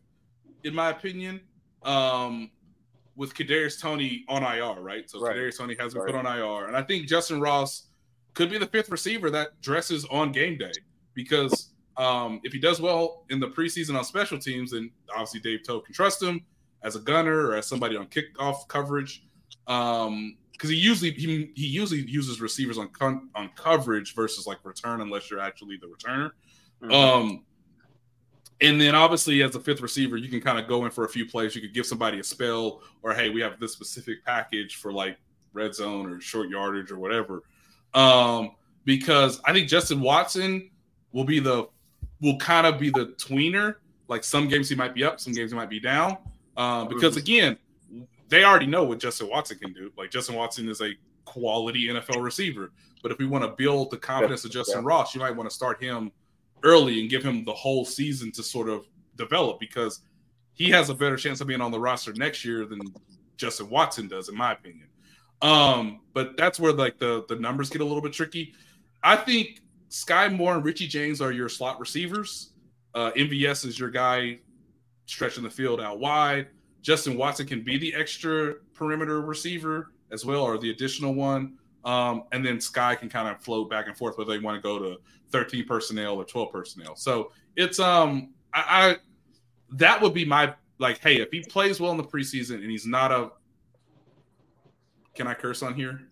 in 0.64 0.74
my 0.74 0.90
opinion. 0.90 1.40
Um, 1.82 2.50
with 3.16 3.34
Kadarius 3.34 3.78
Toney 3.80 4.24
on 4.28 4.42
IR, 4.42 4.80
right? 4.80 5.10
So 5.10 5.20
Right. 5.20 5.36
Kadarius 5.36 5.58
Toney 5.58 5.74
has 5.78 5.92
been 5.92 6.02
Right. 6.02 6.14
put 6.14 6.24
on 6.24 6.26
IR, 6.26 6.68
and 6.68 6.76
I 6.76 6.82
think 6.82 7.06
Justyn 7.08 7.42
Ross 7.42 7.88
could 8.34 8.48
be 8.50 8.56
the 8.56 8.66
fifth 8.66 8.88
receiver 8.90 9.28
that 9.30 9.60
dresses 9.60 10.04
on 10.06 10.32
game 10.32 10.56
day 10.56 10.72
because 11.14 11.70
um, 11.98 12.40
if 12.44 12.52
he 12.52 12.58
does 12.58 12.80
well 12.80 13.26
in 13.28 13.38
the 13.40 13.48
preseason 13.48 13.96
on 13.98 14.04
special 14.04 14.38
teams, 14.38 14.70
then 14.70 14.90
obviously 15.12 15.40
Dave 15.40 15.62
Toub 15.64 15.84
can 15.84 15.92
trust 15.94 16.22
him 16.22 16.40
as 16.82 16.96
a 16.96 17.00
gunner 17.00 17.48
or 17.48 17.56
as 17.56 17.66
somebody 17.66 17.94
on 17.96 18.06
kickoff 18.06 18.66
coverage. 18.68 19.22
Um, 19.66 20.38
because 20.52 20.70
he 20.70 20.76
usually 20.76 21.10
he, 21.12 21.50
he 21.56 21.66
usually 21.66 22.02
uses 22.02 22.40
receivers 22.40 22.78
on 22.78 22.88
con- 22.90 23.28
on 23.34 23.50
coverage 23.54 24.14
versus 24.14 24.46
like 24.46 24.58
return 24.64 25.00
unless 25.02 25.30
you're 25.30 25.40
actually 25.40 25.76
the 25.78 25.86
returner. 25.86 26.30
Mhm. 26.82 26.92
Um, 26.92 27.44
and 28.60 28.80
then 28.80 28.94
obviously 28.94 29.42
as 29.42 29.54
a 29.54 29.60
fifth 29.60 29.80
receiver, 29.80 30.16
you 30.16 30.28
can 30.28 30.40
kind 30.40 30.58
of 30.58 30.68
go 30.68 30.84
in 30.84 30.90
for 30.90 31.04
a 31.04 31.08
few 31.08 31.26
plays. 31.26 31.54
You 31.54 31.60
could 31.60 31.72
give 31.72 31.86
somebody 31.86 32.20
a 32.20 32.24
spell, 32.24 32.82
or 33.02 33.14
hey, 33.14 33.30
we 33.30 33.40
have 33.40 33.58
this 33.58 33.72
specific 33.72 34.24
package 34.24 34.76
for 34.76 34.92
like 34.92 35.18
red 35.52 35.74
zone 35.74 36.10
or 36.10 36.20
short 36.20 36.48
yardage 36.48 36.90
or 36.90 36.98
whatever. 36.98 37.42
Um, 37.94 38.52
because 38.84 39.40
I 39.44 39.52
think 39.52 39.68
Justin 39.68 40.00
Watson 40.00 40.70
will 41.12 41.24
be 41.24 41.40
the 41.40 41.68
will 42.20 42.36
kind 42.38 42.66
of 42.66 42.78
be 42.78 42.90
the 42.90 43.06
tweener. 43.18 43.76
Like 44.08 44.24
some 44.24 44.48
games 44.48 44.68
he 44.68 44.74
might 44.74 44.94
be 44.94 45.04
up, 45.04 45.20
some 45.20 45.32
games 45.32 45.52
he 45.52 45.56
might 45.56 45.70
be 45.70 45.80
down. 45.80 46.18
Um, 46.56 46.88
because 46.88 47.16
again, 47.16 47.56
they 48.28 48.44
already 48.44 48.66
know 48.66 48.84
what 48.84 48.98
Justin 48.98 49.28
Watson 49.28 49.58
can 49.58 49.72
do. 49.72 49.90
Like 49.96 50.10
Justin 50.10 50.34
Watson 50.34 50.68
is 50.68 50.80
a 50.80 50.92
quality 51.24 51.88
NFL 51.88 52.22
receiver. 52.22 52.72
But 53.02 53.12
if 53.12 53.18
we 53.18 53.26
want 53.26 53.44
to 53.44 53.50
build 53.50 53.90
the 53.90 53.96
confidence 53.96 54.44
of 54.44 54.50
Justyn 54.50 54.84
Ross, 54.84 55.14
you 55.14 55.20
might 55.20 55.34
want 55.34 55.48
to 55.48 55.54
start 55.54 55.82
him 55.82 56.12
early 56.62 57.00
and 57.00 57.10
give 57.10 57.22
him 57.22 57.44
the 57.44 57.52
whole 57.52 57.84
season 57.84 58.32
to 58.32 58.42
sort 58.42 58.68
of 58.68 58.86
develop 59.16 59.60
because 59.60 60.00
he 60.54 60.70
has 60.70 60.90
a 60.90 60.94
better 60.94 61.16
chance 61.16 61.40
of 61.40 61.46
being 61.46 61.60
on 61.60 61.70
the 61.70 61.80
roster 61.80 62.12
next 62.14 62.44
year 62.44 62.66
than 62.66 62.80
Justin 63.36 63.70
Watson 63.70 64.08
does, 64.08 64.28
in 64.28 64.36
my 64.36 64.52
opinion. 64.52 64.88
Um, 65.42 66.00
but 66.12 66.36
that's 66.36 66.60
where 66.60 66.72
like 66.72 66.98
the 66.98 67.24
the 67.28 67.36
numbers 67.36 67.70
get 67.70 67.80
a 67.80 67.84
little 67.84 68.02
bit 68.02 68.12
tricky. 68.12 68.54
I 69.02 69.16
think 69.16 69.60
Skyy 69.88 70.34
Moore 70.34 70.54
and 70.54 70.64
Richie 70.64 70.86
James 70.86 71.20
are 71.20 71.32
your 71.32 71.48
slot 71.48 71.80
receivers. 71.80 72.52
Uh, 72.94 73.10
MVS 73.12 73.64
is 73.64 73.78
your 73.78 73.90
guy 73.90 74.38
stretching 75.06 75.42
the 75.42 75.50
field 75.50 75.80
out 75.80 75.98
wide. 75.98 76.48
Justin 76.82 77.16
Watson 77.16 77.46
can 77.46 77.62
be 77.62 77.78
the 77.78 77.94
extra 77.94 78.54
perimeter 78.74 79.20
receiver 79.20 79.92
as 80.12 80.24
well, 80.24 80.42
or 80.42 80.58
the 80.58 80.70
additional 80.70 81.14
one. 81.14 81.56
Um, 81.84 82.24
and 82.32 82.44
then 82.44 82.58
Skyy 82.58 82.98
can 82.98 83.08
kind 83.08 83.28
of 83.28 83.40
float 83.40 83.70
back 83.70 83.86
and 83.86 83.96
forth 83.96 84.18
whether 84.18 84.30
they 84.30 84.38
want 84.38 84.56
to 84.56 84.60
go 84.60 84.78
to 84.78 84.98
13 85.30 85.64
personnel 85.66 86.16
or 86.16 86.24
12 86.24 86.52
personnel. 86.52 86.96
So 86.96 87.32
it's 87.56 87.78
um 87.78 88.34
I, 88.52 88.64
I 88.68 88.96
that 89.76 90.00
would 90.00 90.14
be 90.14 90.24
my 90.24 90.54
like, 90.78 90.98
hey, 90.98 91.20
if 91.20 91.30
he 91.30 91.40
plays 91.40 91.80
well 91.80 91.90
in 91.92 91.96
the 91.96 92.04
preseason 92.04 92.56
and 92.56 92.70
he's 92.70 92.86
not 92.86 93.12
a 93.12 93.30
can 95.14 95.26
I 95.26 95.34
curse 95.34 95.62
on 95.62 95.74
here? 95.74 96.02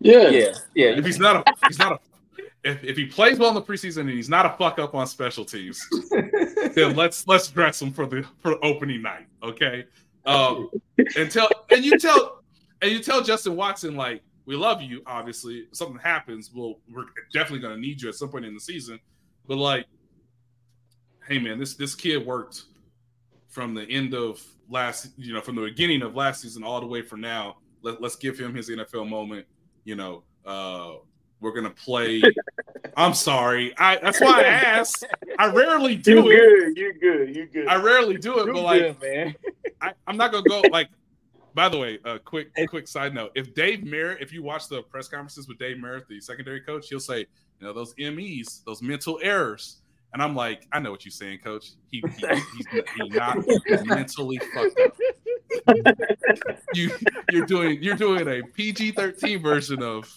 Yeah. 0.00 0.28
Yeah, 0.28 0.52
yeah. 0.74 0.86
If 0.88 1.04
he's 1.04 1.18
not 1.18 1.36
a 1.36 1.66
he's 1.66 1.78
not 1.78 1.92
a 1.92 1.98
if, 2.64 2.82
if 2.82 2.96
he 2.96 3.04
plays 3.06 3.38
well 3.38 3.50
in 3.50 3.54
the 3.54 3.62
preseason 3.62 4.00
and 4.00 4.10
he's 4.10 4.30
not 4.30 4.46
a 4.46 4.50
fuck 4.50 4.78
up 4.78 4.94
on 4.94 5.06
special 5.06 5.44
teams, 5.44 5.86
then 6.74 6.96
let's 6.96 7.26
let's 7.28 7.48
dress 7.48 7.80
him 7.80 7.92
for 7.92 8.06
the 8.06 8.26
for 8.40 8.62
opening 8.64 9.02
night, 9.02 9.26
okay? 9.42 9.84
Um, 10.24 10.70
and 11.16 11.30
tell 11.30 11.48
and 11.70 11.84
you 11.84 11.98
tell 11.98 12.42
and 12.80 12.90
you 12.90 13.00
tell 13.00 13.22
Justin 13.22 13.54
Watson 13.56 13.96
like 13.96 14.22
we 14.46 14.56
love 14.56 14.82
you. 14.82 15.02
Obviously, 15.06 15.66
if 15.70 15.76
something 15.76 15.98
happens, 15.98 16.50
well, 16.54 16.76
we're 16.92 17.06
definitely 17.32 17.60
going 17.60 17.74
to 17.74 17.80
need 17.80 18.02
you 18.02 18.08
at 18.08 18.14
some 18.14 18.28
point 18.28 18.44
in 18.44 18.54
the 18.54 18.60
season. 18.60 18.98
But 19.46 19.56
like, 19.58 19.86
hey 21.26 21.38
man, 21.38 21.58
this 21.58 21.74
this 21.74 21.94
kid 21.94 22.24
worked 22.24 22.62
from 23.48 23.74
the 23.74 23.84
end 23.84 24.14
of 24.14 24.42
last, 24.68 25.08
you 25.16 25.32
know, 25.32 25.40
from 25.40 25.56
the 25.56 25.62
beginning 25.62 26.02
of 26.02 26.14
last 26.14 26.42
season 26.42 26.62
all 26.64 26.80
the 26.80 26.86
way 26.86 27.02
for 27.02 27.16
now. 27.16 27.56
Let, 27.82 28.00
let's 28.00 28.16
give 28.16 28.38
him 28.38 28.54
his 28.54 28.70
NFL 28.70 29.08
moment. 29.08 29.46
You 29.84 29.96
know, 29.96 30.22
uh, 30.46 30.94
we're 31.40 31.52
gonna 31.52 31.70
play. 31.70 32.22
I'm 32.96 33.14
sorry. 33.14 33.74
I 33.78 33.96
that's 33.96 34.20
why 34.20 34.40
I 34.40 34.44
asked. 34.44 35.04
I 35.38 35.46
rarely 35.46 35.96
do 36.10 36.30
it. 36.30 36.36
good. 36.36 36.76
You 36.76 36.94
good. 37.00 37.36
You're 37.36 37.46
good. 37.46 37.66
I 37.68 37.76
rarely 37.76 38.16
do 38.16 38.38
it, 38.40 38.46
You 38.46 38.52
but 38.54 38.62
like 38.62 39.02
man. 39.02 39.34
I, 39.80 39.92
I'm 40.06 40.16
not 40.16 40.32
gonna 40.32 40.48
go 40.48 40.62
like. 40.70 40.88
By 41.54 41.68
the 41.68 41.78
way, 41.78 41.98
a 42.04 42.18
quick 42.18 42.48
quick 42.68 42.88
side 42.88 43.14
note: 43.14 43.30
If 43.34 43.54
Dave 43.54 43.84
Merritt, 43.84 44.20
if 44.20 44.32
you 44.32 44.42
watch 44.42 44.68
the 44.68 44.82
press 44.82 45.08
conferences 45.08 45.46
with 45.46 45.58
Dave 45.58 45.78
Merritt, 45.78 46.08
the 46.08 46.20
secondary 46.20 46.60
coach, 46.60 46.88
he'll 46.88 46.98
say, 46.98 47.20
"You 47.20 47.66
know 47.66 47.72
those 47.72 47.94
MEs, 47.96 48.62
those 48.66 48.82
mental 48.82 49.20
errors," 49.22 49.80
and 50.12 50.22
I'm 50.22 50.34
like, 50.34 50.66
"I 50.72 50.80
know 50.80 50.90
what 50.90 51.04
you're 51.04 51.12
saying, 51.12 51.38
Coach. 51.38 51.70
He, 51.90 52.02
he 52.18 52.26
he's, 52.26 52.84
he's 52.96 53.14
not 53.14 53.38
mentally 53.84 54.40
fucked 54.52 54.80
up. 54.80 54.96
You 56.74 56.90
you're 57.30 57.46
doing 57.46 57.80
you're 57.80 57.94
doing 57.94 58.26
a 58.26 58.42
PG-13 58.42 59.40
version 59.40 59.82
of 59.82 60.10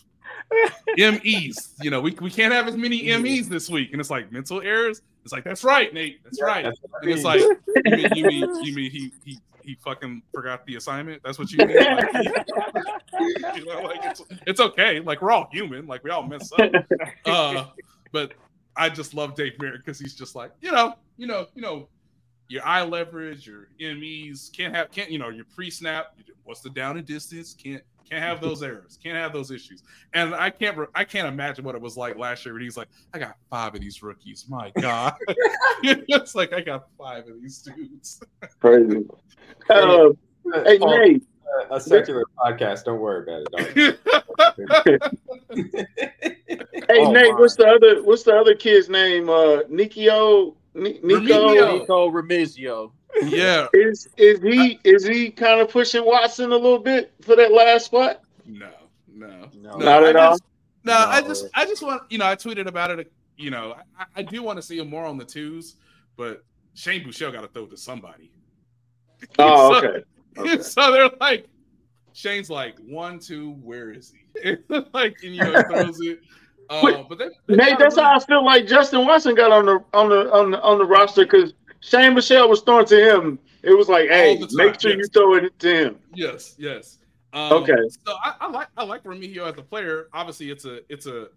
MEs. 0.98 1.76
You 1.82 1.90
know, 1.90 2.02
we, 2.02 2.12
we 2.22 2.30
can't 2.30 2.54
have 2.54 2.68
as 2.68 2.78
many 2.78 3.16
MEs 3.18 3.50
this 3.50 3.70
week, 3.70 3.92
and 3.92 4.00
it's 4.00 4.10
like 4.10 4.32
mental 4.32 4.62
errors. 4.62 5.02
It's 5.24 5.34
like 5.34 5.44
that's 5.44 5.64
right, 5.64 5.94
Nate. 5.94 6.24
That's 6.24 6.42
right. 6.42 6.64
That's 6.64 6.80
And 7.02 7.12
it's 7.12 7.24
like, 7.24 7.42
you 7.86 7.92
mean, 7.92 8.10
you 8.16 8.26
mean, 8.26 8.66
you 8.66 8.76
mean 8.76 8.92
he, 8.92 9.12
he, 9.26 9.40
he 9.62 9.76
fucking 9.76 10.22
forgot 10.34 10.66
the 10.66 10.76
assignment? 10.76 11.22
That's 11.24 11.38
what 11.38 11.52
you 11.52 11.66
mean? 11.66 11.76
Like, 11.76 12.14
you 13.56 13.66
know, 13.66 13.82
like 13.82 14.00
it's, 14.04 14.22
it's 14.46 14.60
okay. 14.62 15.02
Like 15.02 15.22
we're 15.22 15.32
all 15.32 15.50
human. 15.52 15.86
Like 15.86 16.04
we 16.04 16.12
all 16.12 16.24
mess 16.24 16.50
up. 16.58 16.72
Uh, 17.26 17.66
but 18.14 18.34
I 18.78 18.90
just 18.90 19.14
love 19.14 19.36
Dave 19.36 19.60
Merritt 19.60 19.84
because 19.84 20.00
he's 20.00 20.16
just 20.16 20.36
like, 20.36 20.52
you 20.62 20.72
know, 20.72 20.96
you 21.18 21.28
know, 21.28 21.48
you 21.56 21.62
know, 21.62 21.90
your 22.48 22.66
eye 22.66 22.84
leverage, 22.84 23.46
your 23.46 23.68
MEs 23.80 24.50
can't 24.56 24.74
have, 24.74 24.92
can't, 24.92 25.12
you 25.12 25.20
know, 25.20 25.30
your 25.30 25.46
pre-snap. 25.54 26.18
What's 26.46 26.62
the 26.62 26.70
down 26.70 26.98
and 26.98 27.06
distance? 27.06 27.54
Can't, 27.54 27.84
can't 28.10 28.24
have 28.24 28.42
those 28.42 28.64
errors. 28.64 28.98
Can't 29.04 29.18
have 29.18 29.34
those 29.34 29.52
issues. 29.52 29.84
And 30.14 30.34
I 30.36 30.50
can't, 30.50 30.78
I 30.96 31.04
can't 31.04 31.28
imagine 31.28 31.64
what 31.66 31.76
it 31.76 31.82
was 31.82 31.98
like 31.98 32.18
last 32.18 32.46
year 32.46 32.54
when 32.54 32.64
he's 32.64 32.78
like, 32.78 32.88
I 33.14 33.20
got 33.20 33.36
five 33.50 33.76
of 33.76 33.82
these 33.82 34.02
rookies. 34.02 34.46
My 34.48 34.72
God, 34.80 35.16
it's 35.84 36.36
like 36.36 36.54
I 36.54 36.62
got 36.62 36.88
five 36.98 37.28
of 37.28 37.42
these 37.42 37.60
dudes. 37.60 38.22
Crazy. 38.60 39.06
Uh, 39.70 40.10
hey, 40.66 40.78
Oh, 40.82 40.98
Nate. 40.98 41.24
a 41.72 41.80
secular 41.80 42.24
podcast. 42.38 42.86
Don't 42.86 43.00
worry 43.00 43.24
about 43.24 43.42
it. 43.76 43.98
Don't. 44.76 44.98
Hey, 46.90 47.06
Oh, 47.06 47.12
Nate. 47.12 47.32
my. 47.34 47.40
What's 47.40 47.56
the 47.56 47.68
other? 47.68 48.04
What's 48.04 48.24
the 48.24 48.34
other 48.36 48.56
kid's 48.56 48.90
name? 48.90 49.30
Uh, 49.30 49.62
Nikio. 49.70 50.56
Ni- 50.74 51.00
Nikko. 51.04 51.50
Remigio. 51.50 51.80
Nikko 51.80 52.12
Remigio. 52.12 52.92
Yeah, 53.24 53.68
Is 53.74 54.08
is 54.18 54.40
he 54.42 54.80
is 54.84 55.06
he 55.06 55.30
kind 55.30 55.60
of 55.60 55.70
pushing 55.70 56.06
Watson 56.06 56.52
a 56.52 56.56
little 56.56 56.80
bit 56.80 57.14
for 57.22 57.36
that 57.36 57.52
last 57.52 57.86
spot? 57.88 58.22
no, 58.46 58.70
no, 59.14 59.50
No. 59.56 59.78
Not 59.78 60.04
I 60.04 60.10
at 60.10 60.16
all? 60.16 60.32
just- 60.34 60.44
No, 60.84 60.94
I 60.94 61.22
No. 61.22 61.28
just, 61.28 61.46
I 61.54 61.66
just 61.66 61.82
want, 61.84 62.04
you 62.10 62.18
know, 62.18 62.26
I 62.28 62.36
tweeted 62.36 62.68
about 62.68 62.92
it. 62.92 63.12
You 63.38 63.52
know, 63.52 63.76
I, 64.00 64.06
I 64.18 64.22
do 64.24 64.42
want 64.44 64.58
to 64.58 64.62
see 64.62 64.78
him 64.80 64.90
more 64.90 65.06
on 65.06 65.18
the 65.18 65.26
twos, 65.26 65.76
but 66.16 66.44
Shane 66.76 67.04
Buechele 67.04 67.32
got 67.34 67.42
to 67.42 67.48
throw 67.48 67.64
it 67.64 67.72
to 67.72 67.78
somebody. 67.78 68.32
Oh, 69.40 69.74
So- 69.82 69.88
okay. 69.88 70.04
Okay. 70.38 70.58
So 70.62 70.92
they're 70.92 71.10
like, 71.20 71.48
Shane's 72.14 72.50
like 72.50 72.78
one, 72.80 73.20
two, 73.20 73.52
where 73.64 73.92
is 73.92 74.14
he? 74.14 74.56
like, 74.94 75.18
and 75.24 75.36
you 75.36 75.44
know, 75.44 75.62
throws 75.64 76.00
it. 76.02 76.20
Uh, 76.70 76.82
Wait, 76.84 77.06
but 77.10 77.18
they, 77.18 77.30
they 77.48 77.56
Nate, 77.56 77.80
that's 77.80 77.96
really- 77.96 78.08
how 78.08 78.16
I 78.16 78.20
feel 78.20 78.46
like 78.46 78.68
Justin 78.68 79.06
Watson 79.06 79.36
got 79.36 79.52
on 79.52 79.66
the 79.66 79.84
on 79.94 80.10
the 80.10 80.32
on 80.32 80.52
the 80.52 80.62
on 80.62 80.78
the 80.78 80.86
roster 80.86 81.24
because 81.26 81.54
Shane 81.82 82.14
Buechele 82.14 82.50
was 82.50 82.62
throwing 82.62 82.86
to 82.88 83.16
him. 83.16 83.40
It 83.64 83.74
was 83.74 83.90
like, 83.90 84.10
hey, 84.10 84.42
make 84.54 84.80
sure 84.80 84.92
you 84.92 85.06
throw 85.08 85.36
it 85.36 85.58
to 85.60 85.76
him. 85.76 86.00
Yes, 86.14 86.56
yes. 86.58 87.00
Um, 87.34 87.54
Okay. 87.54 87.76
So 88.06 88.16
I, 88.24 88.36
I 88.42 88.50
like 88.50 88.68
I 88.78 88.84
like 88.84 89.04
Remigio 89.04 89.52
as 89.52 89.58
a 89.58 89.64
player. 89.64 90.08
Obviously, 90.14 90.50
it's 90.50 90.66
a 90.66 90.80
it's 90.92 91.06
a 91.06 91.28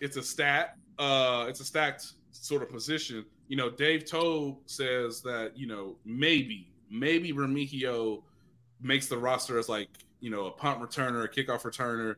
it's 0.00 0.16
a 0.16 0.22
stat. 0.22 0.76
Uh, 0.98 1.46
it's 1.48 1.60
a 1.60 1.64
stacked 1.64 2.12
sort 2.32 2.62
of 2.62 2.70
position. 2.70 3.24
You 3.48 3.56
know, 3.56 3.70
Dave 3.70 4.04
Toub 4.04 4.58
says 4.66 5.22
that 5.22 5.52
you 5.56 5.66
know 5.66 5.96
maybe 6.04 6.72
maybe 6.90 7.32
Remigio 7.32 8.22
makes 8.80 9.06
the 9.06 9.16
roster 9.16 9.58
as 9.58 9.68
like 9.68 9.88
you 10.20 10.30
know, 10.30 10.46
a 10.46 10.50
punt 10.50 10.80
returner, 10.80 11.24
a 11.24 11.28
kickoff 11.28 11.62
returner. 11.62 12.16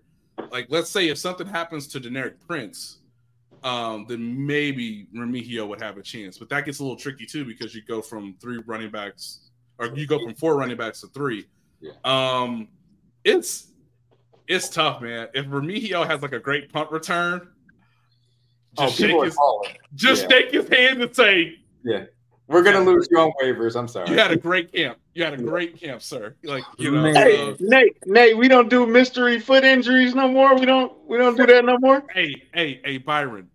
Like, 0.51 0.67
let's 0.69 0.91
say 0.91 1.09
if 1.09 1.19
something 1.19 1.47
happens 1.47 1.87
to 1.89 2.01
Deneric 2.01 2.35
Prince, 2.47 2.99
um, 3.65 4.07
then 4.09 4.47
maybe 4.47 5.07
Remigio 5.15 5.67
would 5.69 5.81
have 5.81 5.97
a 5.99 6.03
chance. 6.03 6.39
But 6.39 6.49
that 6.51 6.65
gets 6.65 6.79
a 6.81 6.83
little 6.83 6.97
tricky 6.97 7.27
too 7.27 7.45
because 7.45 7.75
you 7.75 7.83
go 7.83 8.03
from 8.03 8.35
three 8.41 8.59
running 8.67 8.91
backs, 8.91 9.51
or 9.79 9.87
you 9.95 10.07
go 10.07 10.19
from 10.19 10.35
four 10.35 10.57
running 10.57 10.77
backs 10.77 11.01
to 11.03 11.07
three. 11.09 11.47
Yeah. 11.81 11.93
Um, 12.05 12.69
it's 13.25 13.69
it's 14.49 14.69
tough, 14.69 15.01
man. 15.03 15.29
If 15.35 15.47
Remigio 15.47 16.07
has 16.07 16.23
like 16.23 16.33
a 16.33 16.41
great 16.41 16.73
punt 16.73 16.91
return, 16.91 17.49
Oh, 18.79 18.87
just 18.87 18.99
shake 18.99 19.23
his 19.25 19.39
just 19.95 20.23
Yeah. 20.23 20.29
shake 20.29 20.51
his 20.53 20.69
hand 20.69 21.03
and 21.03 21.15
say, 21.15 21.57
Yeah. 21.85 22.05
We're 22.49 22.63
gonna 22.63 22.81
lose 22.81 23.07
you 23.11 23.19
on 23.19 23.33
waivers. 23.43 23.77
I'm 23.77 23.89
sorry. 23.89 24.11
"You 24.11 24.19
had 24.19 24.31
a 24.31 24.37
great 24.37 24.73
camp. 24.73 24.99
You 25.15 25.25
had 25.25 25.33
a 25.33 25.39
great 25.43 25.81
camp, 25.81 26.03
sir." 26.03 26.35
Like 26.43 26.65
you 26.77 26.91
know, 26.91 27.13
Hey, 27.13 27.41
uh, 27.51 27.55
Nate, 27.61 27.97
Nate, 28.05 28.37
we 28.37 28.49
don't 28.49 28.69
do 28.69 28.85
mystery 28.87 29.39
foot 29.39 29.65
injuries 29.65 30.15
no 30.15 30.29
more. 30.29 30.55
We 30.59 30.67
don't 30.67 30.93
we 31.07 31.17
don't 31.17 31.37
do 31.37 31.47
that 31.47 31.65
no 31.65 31.79
more. 31.79 32.03
hey, 32.13 32.43
hey, 32.53 32.81
hey, 32.85 32.99
Byron, 32.99 33.49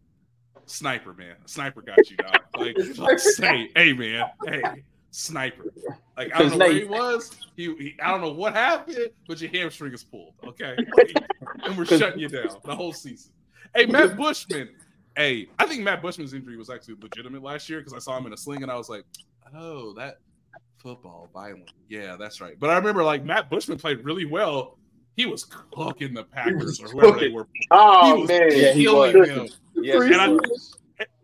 sniper, 0.68 1.13
man, 1.13 1.36
sniper 1.45 1.82
got 1.82 2.09
you, 2.09 2.18
dog. 2.18 2.38
Like, 2.57 2.76
like 2.97 3.20
say, 3.20 3.70
hey, 3.76 3.93
man, 3.93 4.26
hey, 4.45 4.61
sniper. 5.11 5.74
Like, 6.15 6.34
I 6.36 6.39
don't 6.39 6.51
know 6.51 6.57
where 6.59 6.74
he 6.74 6.84
was. 6.86 7.36
He, 7.55 7.63
he, 7.76 7.95
I 8.01 8.11
don't 8.11 8.22
know 8.22 8.32
what 8.32 8.53
happened, 8.53 9.09
but 9.28 9.41
your 9.41 9.49
hamstring 9.49 9.93
is 9.93 10.03
pulled. 10.03 10.34
Okay, 10.45 10.76
and 11.63 11.78
we're 11.78 11.86
shutting 11.86 12.20
you 12.20 12.30
down 12.30 12.57
the 12.63 12.76
whole 12.76 12.93
season. 12.93 13.32
Hey, 13.76 13.86
Matt 13.86 14.15
Bushman. 14.18 14.70
Hey, 15.15 15.47
I 15.57 15.65
think 15.65 15.82
Matt 15.82 16.01
Bushman's 16.03 16.34
injury 16.34 16.57
was 16.57 16.70
actually 16.70 16.95
legitimate 17.01 17.41
last 17.41 17.68
year 17.70 17.80
because 17.80 17.93
I 17.93 17.97
saw 17.99 18.15
him 18.18 18.28
in 18.28 18.34
a 18.34 18.38
sling 18.38 18.61
and 18.61 18.72
I 18.72 18.76
was 18.76 18.88
like, 18.88 19.03
oh, 19.55 19.93
that 19.93 20.20
football 20.78 21.28
violent. 21.34 21.72
Yeah, 21.89 22.15
that's 22.18 22.39
right. 22.39 22.57
But 22.59 22.70
I 22.70 22.76
remember 22.78 23.03
like 23.03 23.24
Matt 23.26 23.49
Bushman 23.49 23.80
played 23.80 24.05
really 24.05 24.26
well. 24.26 24.78
He 25.15 25.26
was 25.26 25.45
cooking 25.74 26.13
the 26.13 26.24
Packers 26.24 26.80
or 26.80 26.88
whoever 26.89 27.20
they 27.20 27.30
were. 27.30 27.47
Oh 27.72 28.05
He 28.15 28.22
was- 28.22 28.30
man, 28.30 28.49
Yeah, 28.51 28.74
he 28.74 28.88
was. 28.88 29.13
them. 29.13 29.47
Yes, 29.82 30.01
And 30.03 30.15
I- 30.15 30.38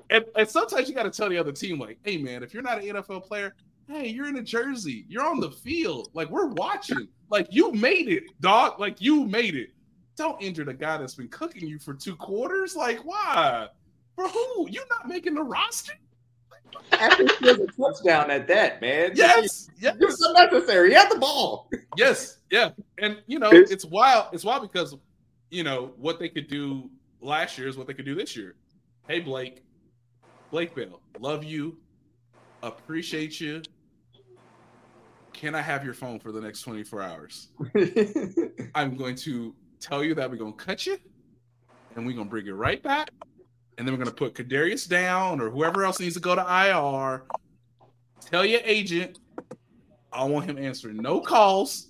And, 0.10 0.26
and 0.36 0.48
sometimes 0.48 0.88
you 0.88 0.94
got 0.94 1.04
to 1.04 1.10
tell 1.12 1.28
the 1.30 1.38
other 1.38 1.52
team, 1.52 1.80
like, 1.80 1.98
hey, 2.04 2.18
man, 2.18 2.44
if 2.44 2.54
you're 2.54 2.62
not 2.62 2.78
an 2.84 2.88
NFL 2.88 3.26
player, 3.26 3.56
hey, 3.88 4.08
you're 4.08 4.28
in 4.28 4.36
a 4.38 4.44
jersey. 4.44 5.06
You're 5.08 5.26
on 5.26 5.40
the 5.40 5.50
field. 5.50 6.10
Like, 6.14 6.30
we're 6.30 6.48
watching. 6.48 7.08
Like, 7.30 7.48
you 7.50 7.72
made 7.72 8.10
it, 8.10 8.24
dog. 8.40 8.80
Like, 8.80 9.02
you 9.02 9.26
made 9.26 9.56
it. 9.56 9.70
Don't 10.16 10.40
injure 10.42 10.66
the 10.66 10.74
guy 10.74 10.98
that's 10.98 11.16
been 11.16 11.30
cooking 11.30 11.68
you 11.68 11.80
for 11.80 11.96
two 11.96 12.16
quarters. 12.16 12.76
Like, 12.76 13.00
why? 13.04 13.70
For 14.16 14.28
who? 14.28 14.68
You're 14.70 14.86
not 14.90 15.08
making 15.08 15.34
the 15.34 15.42
roster? 15.44 15.94
After 16.92 17.24
he 17.24 17.48
has 17.48 17.60
a 17.60 17.68
touchdown 17.68 18.30
at 18.30 18.48
that, 18.48 18.82
man. 18.82 19.12
Yes. 19.16 19.70
Yes. 19.80 19.96
It 20.00 20.06
was 20.06 20.22
unnecessary. 20.22 20.90
He 20.90 20.96
had 20.96 21.10
the 21.10 21.18
ball. 21.20 21.70
Yes, 21.98 22.40
yeah, 22.50 22.70
and 23.00 23.18
you 23.28 23.38
know 23.40 23.52
It's- 23.52 23.70
it's, 23.72 23.86
wild. 23.86 24.28
It's 24.34 24.44
wild 24.44 24.64
because 24.64 24.96
you 25.52 25.64
know 25.64 25.94
what 25.98 26.20
they 26.20 26.30
could 26.30 26.48
do 26.48 26.90
last 27.24 27.58
year 27.58 27.68
is 27.68 27.78
what 27.78 27.88
they 27.88 27.94
could 27.94 28.06
do 28.06 28.16
this 28.16 28.36
year. 28.36 28.56
Hey 29.08 29.20
Blake, 29.20 29.64
Blake 30.52 30.76
Bell, 30.76 31.02
love 31.20 31.44
you, 31.44 31.78
appreciate 32.62 33.40
you. 33.40 33.62
Can 35.32 35.56
I 35.56 35.62
have 35.62 35.84
your 35.84 35.94
phone 35.94 36.20
for 36.20 36.32
the 36.32 36.42
next 36.42 36.62
twenty 36.62 36.84
four 36.84 37.02
hours? 37.02 37.50
I'm 38.76 38.96
going 38.96 39.16
to 39.16 39.56
tell 39.80 40.04
you 40.04 40.14
that 40.16 40.30
we're 40.30 40.38
gonna 40.38 40.54
cut 40.54 40.86
you, 40.86 40.98
and 41.96 42.06
we're 42.06 42.16
gonna 42.16 42.30
bring 42.30 42.46
you 42.46 42.56
right 42.56 42.82
back, 42.84 43.10
and 43.78 43.88
then 43.88 43.94
we're 43.94 44.04
gonna 44.04 44.16
put 44.16 44.36
Kadarius 44.36 44.88
down 44.88 45.42
or 45.42 45.50
whoever 45.50 45.84
else 45.84 46.00
needs 46.00 46.16
to 46.16 46.22
go 46.22 46.36
to 46.36 46.42
IR. 46.42 47.24
Tell 48.22 48.46
your 48.46 48.62
agent, 48.64 49.20
I 50.12 50.24
want 50.24 50.46
him 50.46 50.58
answering 50.58 50.98
no 50.98 51.20
calls. 51.20 51.90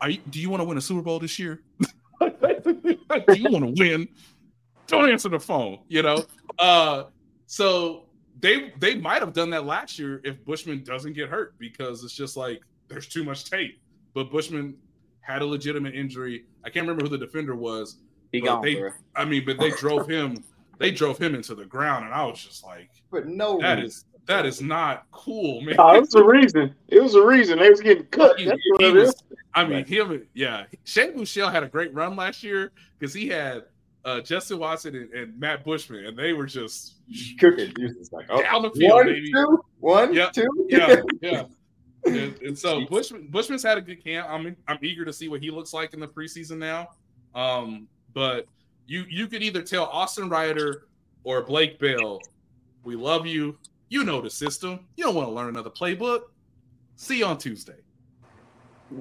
Are 0.00 0.10
you, 0.10 0.20
do 0.30 0.40
you 0.40 0.50
want 0.50 0.60
to 0.60 0.64
win 0.64 0.78
a 0.78 0.80
Super 0.80 1.02
Bowl 1.02 1.18
this 1.18 1.38
year? 1.38 1.62
do 2.20 2.98
you 3.34 3.50
want 3.50 3.64
to 3.64 3.74
win? 3.76 4.08
Don't 4.88 5.10
answer 5.10 5.28
the 5.28 5.38
phone. 5.38 5.78
You 5.88 6.02
know. 6.02 6.24
Uh, 6.58 7.04
so 7.46 8.06
they 8.40 8.72
they 8.78 8.94
might 8.96 9.20
have 9.20 9.32
done 9.32 9.50
that 9.50 9.64
last 9.64 9.98
year 9.98 10.20
if 10.24 10.44
Bushman 10.44 10.82
doesn't 10.84 11.12
get 11.12 11.28
hurt 11.28 11.56
because 11.58 12.02
it's 12.04 12.14
just 12.14 12.36
like 12.36 12.60
there's 12.88 13.06
too 13.08 13.22
much 13.24 13.48
tape. 13.48 13.80
But 14.14 14.30
Bushman 14.30 14.74
had 15.20 15.42
a 15.42 15.46
legitimate 15.46 15.94
injury. 15.94 16.44
I 16.64 16.70
can't 16.70 16.86
remember 16.86 17.04
who 17.04 17.10
the 17.10 17.24
defender 17.24 17.54
was. 17.54 17.98
He 18.32 18.40
But 18.40 18.46
gone, 18.46 18.62
they- 18.62 18.74
bro. 18.76 18.90
I 19.14 19.24
mean, 19.24 19.44
but 19.46 19.58
they 19.58 19.70
drove 19.70 20.08
him. 20.08 20.42
They 20.78 20.90
drove 20.90 21.18
him 21.18 21.34
into 21.34 21.54
the 21.54 21.64
ground, 21.64 22.04
and 22.04 22.14
I 22.14 22.24
was 22.24 22.42
just 22.42 22.64
like, 22.64 22.90
but 23.10 23.26
no 23.26 23.58
"That 23.60 23.74
reason. 23.78 23.86
is 23.86 24.04
that 24.26 24.46
is 24.46 24.62
not 24.62 25.06
cool, 25.10 25.60
man." 25.62 25.74
Oh, 25.78 25.96
it 25.96 26.00
was 26.02 26.14
a 26.14 26.22
reason. 26.24 26.74
It 26.88 27.02
was 27.02 27.14
a 27.14 27.22
reason 27.26 27.58
they 27.58 27.68
was 27.70 27.80
getting 27.80 28.04
cut. 28.06 28.38
He- 28.38 28.44
That's 28.46 28.60
he 28.78 28.84
what 28.86 28.94
was- 28.94 29.08
is. 29.10 29.22
I 29.54 29.64
mean, 29.64 29.72
Right. 29.72 29.88
him, 29.88 30.26
yeah. 30.34 30.66
Shane 30.84 31.14
Buechele 31.14 31.50
had 31.50 31.62
a 31.64 31.68
great 31.68 31.92
run 31.94 32.14
last 32.14 32.44
year 32.44 32.70
because 32.98 33.12
he 33.12 33.26
had 33.28 33.64
uh, 34.04 34.20
Justin 34.20 34.58
Watson 34.58 34.94
and, 34.96 35.12
and 35.12 35.38
Matt 35.38 35.64
Bushman, 35.64 36.06
and 36.06 36.18
they 36.18 36.32
were 36.32 36.46
just 36.46 36.96
cooking. 37.38 37.72
He 37.76 37.88
like, 38.12 38.26
oh, 38.30 38.40
down 38.42 38.62
the 38.62 38.70
field, 38.70 38.92
one, 38.94 39.06
baby. 39.06 39.32
two, 39.32 39.60
one, 39.80 40.14
Yep. 40.14 40.32
two. 40.32 40.66
Yeah, 40.68 40.96
yeah. 41.20 41.44
And, 42.06 42.40
and 42.40 42.58
so 42.58 42.86
Bushman, 42.86 43.26
Bushman's 43.28 43.62
had 43.62 43.76
a 43.76 43.80
good 43.82 44.02
camp. 44.02 44.28
I'm 44.30 44.56
I'm 44.68 44.78
eager 44.82 45.04
to 45.04 45.12
see 45.12 45.28
what 45.28 45.42
he 45.42 45.50
looks 45.50 45.72
like 45.72 45.94
in 45.94 46.00
the 46.00 46.08
preseason 46.08 46.58
now. 46.58 46.88
Um, 47.34 47.88
but 48.14 48.46
you 48.86 49.04
you 49.10 49.26
could 49.26 49.42
either 49.42 49.62
tell 49.62 49.84
Austin 49.86 50.28
Ryder 50.28 50.86
or 51.24 51.42
Blake 51.42 51.78
Bell, 51.78 52.20
we 52.84 52.94
love 52.96 53.26
you. 53.26 53.58
You 53.90 54.04
know 54.04 54.20
the 54.20 54.30
system. 54.30 54.80
You 54.96 55.04
don't 55.04 55.14
want 55.16 55.28
to 55.28 55.32
learn 55.34 55.48
another 55.48 55.70
playbook. 55.70 56.20
See 56.96 57.18
you 57.18 57.26
on 57.26 57.36
Tuesday. 57.38 57.76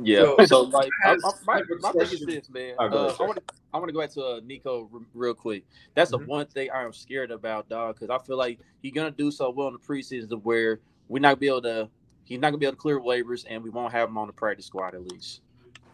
Yeah. 0.01 0.23
So- 0.23 0.37
So, 0.47 0.61
like, 0.63 0.89
I, 1.05 1.11
I, 1.11 1.15
my, 1.45 1.61
my 1.81 1.91
thing 1.93 2.01
is 2.01 2.25
this, 2.25 2.49
man. 2.49 2.75
Uh, 2.79 3.13
I 3.19 3.23
want 3.23 3.35
to 3.37 3.43
I 3.77 3.79
want 3.79 3.89
to 3.89 3.93
go 3.93 4.01
back 4.01 4.11
to 4.11 4.23
uh, 4.25 4.41
Nikko 4.45 4.89
r- 4.93 5.01
real 5.13 5.33
quick. 5.35 5.65
That's 5.95 6.11
the 6.11 6.19
Mhm. 6.19 6.27
one 6.27 6.47
thing 6.47 6.71
I 6.71 6.83
am 6.83 6.93
scared 6.93 7.31
about, 7.31 7.69
dog, 7.69 7.95
because 7.99 8.09
I 8.09 8.23
feel 8.25 8.37
like 8.37 8.59
he's 8.81 8.93
gonna 8.93 9.11
do 9.11 9.31
so 9.31 9.49
well 9.51 9.67
in 9.69 9.73
the 9.73 9.79
preseason 9.79 10.43
where 10.43 10.81
we're 11.09 11.19
not 11.19 11.29
gonna 11.29 11.37
be 11.37 11.47
able 11.47 11.61
to. 11.63 11.89
He's 12.25 12.39
not 12.39 12.49
gonna 12.49 12.57
be 12.59 12.65
able 12.65 12.75
to 12.75 12.81
clear 12.81 12.99
waivers, 12.99 13.45
and 13.49 13.63
we 13.63 13.69
won't 13.69 13.93
have 13.93 14.09
him 14.09 14.17
on 14.17 14.27
the 14.27 14.33
practice 14.33 14.65
squad 14.67 14.95
at 14.95 15.03
least. 15.11 15.41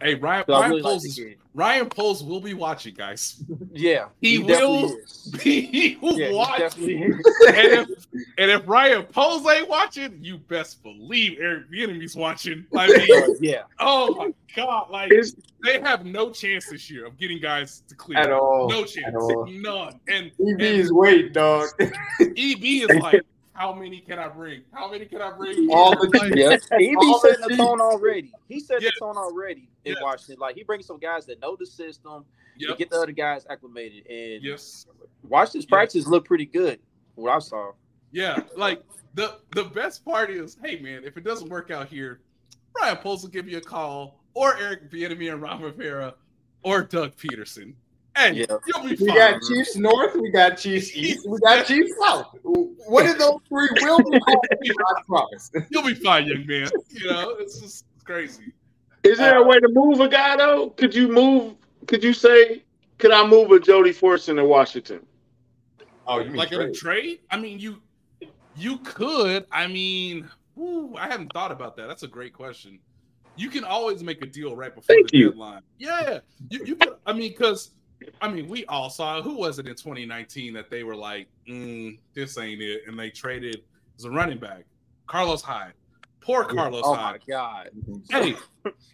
Hey, 0.02 0.14
Ryan, 0.16 0.44
So 0.46 0.52
Ryan 0.54 0.70
really 0.70 0.82
like 0.82 0.90
Poles 0.90 1.04
is. 1.04 1.20
Ryan 1.54 1.88
Poles 1.88 2.24
will 2.24 2.40
be 2.40 2.52
watching, 2.54 2.94
guys. 2.94 3.42
Yeah, 3.72 4.06
He 4.20 4.38
definitely 4.38 4.82
will 4.82 4.96
is. 4.98 5.36
he 5.42 5.98
will 6.00 6.18
Yeah, 6.18 6.32
watch. 6.32 6.76
and, 6.76 6.88
if, 7.40 7.88
and 8.38 8.50
if 8.50 8.68
Ryan 8.68 9.04
Poles 9.04 9.46
ain't 9.48 9.68
watching, 9.68 10.18
you 10.22 10.38
best 10.38 10.82
believe 10.82 11.38
Eric 11.40 11.70
Bieniemy's 11.70 12.14
watching. 12.16 12.64
I 12.76 12.86
mean, 12.86 13.36
yeah, 13.40 13.62
oh 13.80 14.14
my 14.14 14.32
god, 14.56 14.90
like 14.90 15.10
It's- 15.10 15.34
they 15.62 15.80
have 15.80 16.04
no 16.04 16.30
chance 16.30 16.68
this 16.68 16.90
year 16.90 17.06
of 17.06 17.16
getting 17.18 17.40
guys 17.40 17.82
to 17.88 17.94
clear. 17.94 18.18
At 18.18 18.30
all. 18.30 18.68
No 18.68 18.84
chance, 18.84 19.14
none. 19.48 19.98
And, 20.08 20.26
EB 20.26 20.32
and 20.40 20.60
is 20.62 20.92
wait, 20.92 21.32
dog. 21.32 21.68
EB 21.80 22.62
is 22.64 22.88
like, 23.00 23.22
how 23.54 23.72
many 23.72 24.00
can 24.00 24.18
I 24.18 24.28
bring? 24.28 24.62
How 24.72 24.90
many 24.90 25.06
can 25.06 25.22
I 25.22 25.30
bring? 25.30 25.68
All 25.72 25.90
the- 25.92 26.10
Like, 26.18 26.34
yeah. 26.34 26.56
He 26.78 26.90
be 26.90 26.96
All 26.96 27.20
the 27.20 27.28
setting 27.40 27.56
the 27.56 27.62
tone 27.64 27.80
already. 27.80 28.32
He 28.48 28.60
set 28.60 28.82
Yeah. 28.82 28.90
the 28.94 29.00
tone 29.06 29.16
already 29.16 29.68
in 29.84 29.94
Yes. 29.94 30.02
Washington. 30.02 30.36
Like 30.40 30.54
he 30.56 30.62
brings 30.64 30.86
some 30.86 30.98
guys 30.98 31.24
that 31.26 31.40
know 31.40 31.56
the 31.58 31.66
system 31.66 32.24
to 32.60 32.74
get 32.76 32.90
the 32.90 32.96
other 33.00 33.12
guys 33.12 33.46
acclimated. 33.48 34.06
And 34.08 34.42
Yes. 34.42 34.86
Washington's 35.22 35.64
Yeah. 35.64 35.70
practices 35.76 36.06
look 36.06 36.24
pretty 36.26 36.46
good. 36.46 36.80
What 37.14 37.30
I 37.32 37.38
saw. 37.38 37.72
Yeah, 38.12 38.42
like 38.56 38.82
the 39.14 39.38
the 39.52 39.64
best 39.64 40.04
part 40.04 40.30
is, 40.30 40.56
hey 40.62 40.78
man, 40.80 41.02
if 41.04 41.16
it 41.16 41.24
doesn't 41.24 41.48
work 41.48 41.70
out 41.70 41.88
here, 41.88 42.20
Ryan 42.80 42.96
Poles 42.98 43.22
will 43.22 43.30
give 43.30 43.48
you 43.48 43.58
a 43.58 43.60
call, 43.60 44.20
or 44.34 44.56
Eric 44.56 44.90
Bieniemy 44.90 45.32
and 45.32 45.40
Ron 45.42 45.62
Rivera, 45.62 46.14
or 46.64 46.82
Doug 46.82 47.14
Pederson. 47.16 47.74
Hey, 48.16 48.32
Yeah. 48.32 48.58
you'll 48.66 48.88
be 48.88 48.96
We 49.04 49.06
got 49.08 49.42
Chiefs 49.42 49.76
North, 49.76 50.14
we 50.14 50.30
got 50.30 50.56
Chiefs 50.56 50.94
East, 50.96 51.28
we 51.28 51.38
got 51.40 51.66
Chiefs 51.66 51.92
South. 52.00 52.28
What 52.42 53.04
did 53.04 53.18
those 53.18 53.40
three 53.48 53.68
will 53.80 53.98
be 54.10 54.20
called? 54.20 54.46
I 54.52 55.02
promise. 55.06 55.50
You'll 55.70 55.82
be 55.82 55.94
fine, 55.94 56.26
young 56.26 56.46
man. 56.46 56.70
You 56.90 57.08
know, 57.08 57.36
it's 57.40 57.60
just 57.60 57.84
crazy. 58.04 58.52
Is 59.02 59.18
there 59.18 59.36
a 59.38 59.42
way 59.42 59.58
to 59.58 59.68
move 59.68 60.00
a 60.00 60.08
guy 60.08 60.36
though? 60.36 60.70
Could 60.70 60.94
you 60.94 61.08
move? 61.08 61.56
Could 61.86 62.04
you 62.04 62.12
say? 62.12 62.62
Could 62.98 63.10
I 63.10 63.26
move 63.26 63.50
a 63.50 63.58
Jody 63.58 63.90
Fortson 63.92 64.36
to 64.36 64.44
Washington? 64.44 65.00
Oh, 66.06 66.18
you 66.20 66.26
mean 66.26 66.36
Like 66.36 66.52
in 66.52 66.60
a 66.60 66.64
trade. 66.66 66.74
trade? 66.74 67.18
I 67.30 67.38
mean, 67.38 67.58
you 67.58 67.82
you 68.56 68.78
could. 68.78 69.46
I 69.50 69.66
mean, 69.66 70.28
whew, 70.54 70.94
I 70.96 71.08
hadn't 71.08 71.32
thought 71.32 71.50
about 71.50 71.76
that. 71.76 71.88
That's 71.88 72.04
a 72.04 72.08
great 72.08 72.32
question. 72.32 72.78
You 73.36 73.50
can 73.50 73.64
always 73.64 74.04
make 74.04 74.22
a 74.22 74.26
deal 74.26 74.54
right 74.54 74.72
before 74.72 74.94
Thank 74.94 75.10
the 75.10 75.18
you. 75.18 75.30
deadline. 75.30 75.62
Yeah, 75.78 76.20
you, 76.50 76.64
you 76.64 76.76
could. 76.76 76.94
I 77.04 77.12
mean, 77.12 77.32
because 77.32 77.72
I 78.20 78.28
mean, 78.30 78.48
we 78.48 78.64
all 78.66 78.90
saw 78.90 79.20
who 79.22 79.34
was 79.36 79.58
it 79.58 79.66
in 79.66 79.74
2019 79.74 80.52
that 80.54 80.70
they 80.70 80.84
were 80.84 80.96
like, 80.96 81.28
mm, 81.48 81.98
"This 82.14 82.38
ain't 82.38 82.60
it," 82.62 82.82
and 82.86 82.98
they 82.98 83.10
traded 83.10 83.62
as 83.98 84.04
a 84.04 84.10
running 84.10 84.38
back, 84.38 84.64
Carlos 85.06 85.42
Hyde. 85.42 85.72
Poor 86.20 86.44
Carlos 86.44 86.82
Oh 86.84 86.94
Hyde. 86.94 87.20
my 87.28 87.34
god. 87.34 87.70
Hey, 88.10 88.34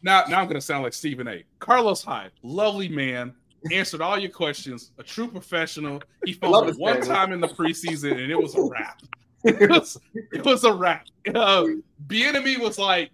now 0.03 0.25
now 0.29 0.41
I'm 0.41 0.49
gonna 0.49 0.61
sound 0.61 0.83
like 0.83 0.93
Stephen 0.93 1.29
A. 1.29 1.45
Carlos 1.61 2.03
Hyde, 2.03 2.33
lovely 2.43 2.89
man, 2.89 3.33
answered 3.73 4.01
all 4.01 4.19
your 4.19 4.31
questions, 4.33 4.91
a 4.99 5.03
true 5.03 5.29
professional. 5.29 6.03
He 6.25 6.33
fumbled 6.33 6.77
one 6.79 6.95
family. 6.95 7.09
time 7.09 7.33
in 7.33 7.41
the 7.41 7.49
preseason, 7.49 8.13
and 8.13 8.31
it 8.33 8.41
was 8.41 8.55
a 8.57 8.63
wrap. 8.63 9.01
It 9.43 9.71
was, 9.71 9.99
it 10.33 10.45
was 10.45 10.65
a 10.65 10.73
wrap. 10.75 11.07
Uh, 11.35 11.65
Bieniemy 12.09 12.59
was 12.61 12.79
like, 12.79 13.11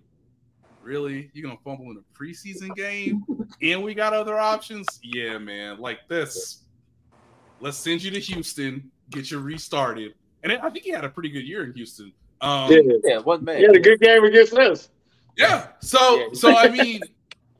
really? 0.87 1.31
You're 1.35 1.47
gonna 1.49 1.59
fumble 1.65 1.91
in 1.91 1.99
a 1.99 2.19
preseason 2.19 2.75
game, 2.77 3.25
and 3.61 3.83
we 3.83 3.93
got 3.95 4.13
other 4.15 4.39
options? 4.39 4.87
Yeah, 5.03 5.39
man. 5.39 5.79
Like 5.79 6.09
this. 6.09 6.63
Let's 7.61 7.79
send 7.79 8.03
you 8.03 8.11
to 8.11 8.21
Houston, 8.21 8.91
get 9.11 9.31
you 9.31 9.41
restarted, 9.41 10.15
and 10.43 10.53
I 10.53 10.71
think 10.71 10.85
he 10.85 10.91
had 10.91 11.05
a 11.05 11.09
pretty 11.09 11.31
good 11.31 11.47
year 11.47 11.65
in 11.65 11.73
Houston. 11.75 12.13
Um, 12.41 12.71
Yeah, 12.71 12.81
Yeah, 13.05 13.19
one 13.19 13.45
man. 13.45 13.57
he 13.59 13.63
had 13.65 13.75
a 13.77 13.81
good 13.81 13.99
game 14.01 14.25
against 14.25 14.53
us. 14.55 14.91
yeah. 15.37 15.69
So 15.81 16.19
Yeah. 16.19 16.27
so 16.35 16.55
I 16.57 16.69
mean, 16.69 17.01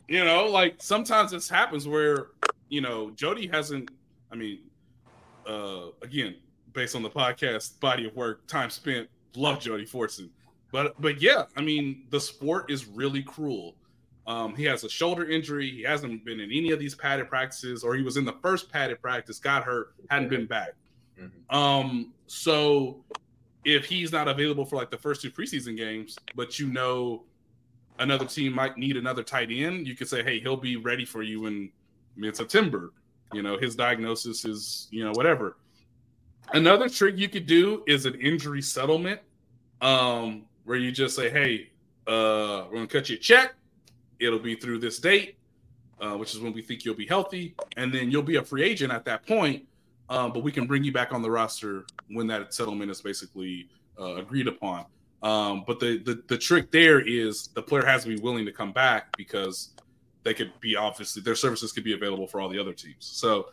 you 0.09 0.25
know, 0.25 0.47
like 0.47 0.77
sometimes 0.79 1.31
this 1.33 1.49
happens 1.49 1.89
where 1.89 2.29
you 2.69 2.81
know 2.81 3.11
Jody 3.11 3.47
hasn't. 3.47 3.91
I 4.31 4.37
mean, 4.37 4.59
uh, 5.49 5.87
again, 6.03 6.37
based 6.73 6.95
on 6.95 7.03
the 7.03 7.11
podcast 7.11 7.81
body 7.81 8.07
of 8.07 8.15
work, 8.15 8.47
time 8.47 8.69
spent, 8.71 9.09
love 9.35 9.61
Jody 9.61 9.87
Fortson, 9.87 10.29
but 10.73 11.01
but 11.01 11.21
yeah, 11.21 11.45
I 11.57 11.63
mean, 11.63 12.05
the 12.11 12.21
sport 12.21 12.71
is 12.71 12.87
really 12.87 13.23
cruel. 13.23 13.75
Um, 14.27 14.57
he 14.57 14.65
has 14.65 14.83
a 14.83 14.89
shoulder 14.89 15.25
injury. 15.25 15.71
He 15.71 15.83
hasn't 15.83 16.25
been 16.25 16.41
in 16.41 16.51
any 16.51 16.73
of 16.73 16.81
these 16.81 16.95
padded 16.95 17.29
practices, 17.29 17.85
or 17.85 17.95
he 17.95 18.03
was 18.03 18.17
in 18.17 18.25
the 18.25 18.35
first 18.43 18.73
padded 18.73 19.01
practice, 19.01 19.39
got 19.39 19.63
hurt, 19.63 19.95
hadn't 20.11 20.31
been 20.31 20.47
back. 20.47 20.75
Mhm. 21.21 21.55
Um, 21.55 22.13
so 22.27 23.05
if 23.65 23.85
he's 23.85 24.13
not 24.13 24.29
available 24.29 24.65
for 24.65 24.77
like 24.77 24.91
the 24.91 24.99
first 24.99 25.23
two 25.23 25.31
preseason 25.31 25.77
games, 25.77 26.17
but 26.35 26.59
you 26.59 26.67
know 26.67 27.25
another 27.99 28.27
team 28.27 28.53
might 28.53 28.77
need 28.77 28.97
another 28.97 29.23
tight 29.23 29.51
end, 29.51 29.87
you 29.87 29.95
could 29.95 30.09
say, 30.09 30.23
hey, 30.23 30.39
he'll 30.41 30.57
be 30.57 30.77
ready 30.77 31.05
for 31.05 31.23
you 31.23 31.47
in 31.47 31.71
mid 32.17 32.37
September. 32.37 32.93
You 33.33 33.43
know, 33.43 33.59
his 33.59 33.75
diagnosis 33.75 34.45
is, 34.45 34.89
you 34.91 35.05
know, 35.05 35.13
whatever. 35.13 35.57
Another 36.53 36.89
trick 36.89 37.17
you 37.17 37.29
could 37.29 37.47
do 37.47 37.83
is 37.87 38.07
an 38.07 38.15
injury 38.21 38.63
settlement, 38.63 39.21
um, 39.81 40.45
where 40.67 40.77
you 40.77 40.93
just 40.93 41.17
say, 41.17 41.31
hey, 41.31 41.71
uh, 42.07 42.67
we're 42.69 42.75
gonna 42.75 42.87
cut 42.87 43.09
you 43.09 43.17
a 43.17 43.19
check. 43.19 43.55
It'll 44.21 44.39
be 44.39 44.57
through 44.57 44.81
this 44.81 44.99
date, 44.99 45.39
uh, 46.01 46.17
which 46.17 46.35
is 46.35 46.41
when 46.41 46.53
we 46.53 46.61
think 46.61 46.85
you'll 46.85 46.95
be 46.95 47.07
healthy, 47.07 47.55
and 47.77 47.93
then 47.93 48.11
you'll 48.11 48.23
be 48.23 48.37
a 48.37 48.45
free 48.45 48.63
agent 48.63 48.93
at 48.93 49.05
that 49.07 49.27
point. 49.27 49.65
Um, 50.09 50.33
but 50.33 50.43
we 50.43 50.53
can 50.53 50.67
bring 50.67 50.85
you 50.85 50.93
back 50.93 51.13
on 51.13 51.23
the 51.23 51.31
roster 51.31 51.87
when 52.09 52.27
that 52.29 52.53
settlement 52.53 52.91
is 52.91 53.01
basically 53.01 53.69
uh, 53.99 54.17
agreed 54.17 54.47
upon. 54.47 54.85
Um, 55.23 55.65
but 55.67 55.81
the, 55.81 55.99
the 55.99 56.23
the 56.29 56.39
trick 56.39 56.71
there 56.71 57.01
is 57.01 57.49
the 57.55 57.63
player 57.63 57.85
has 57.85 58.03
to 58.03 58.09
be 58.09 58.21
willing 58.21 58.45
to 58.45 58.53
come 58.53 58.73
back 58.73 59.17
because 59.17 59.71
they 60.23 60.35
could 60.35 60.53
be 60.61 60.77
obviously 60.77 61.23
their 61.23 61.35
services 61.35 61.73
could 61.73 61.85
be 61.85 61.95
available 61.95 62.27
for 62.27 62.41
all 62.41 62.49
the 62.49 62.59
other 62.59 62.73
teams. 62.73 62.97
So 63.01 63.47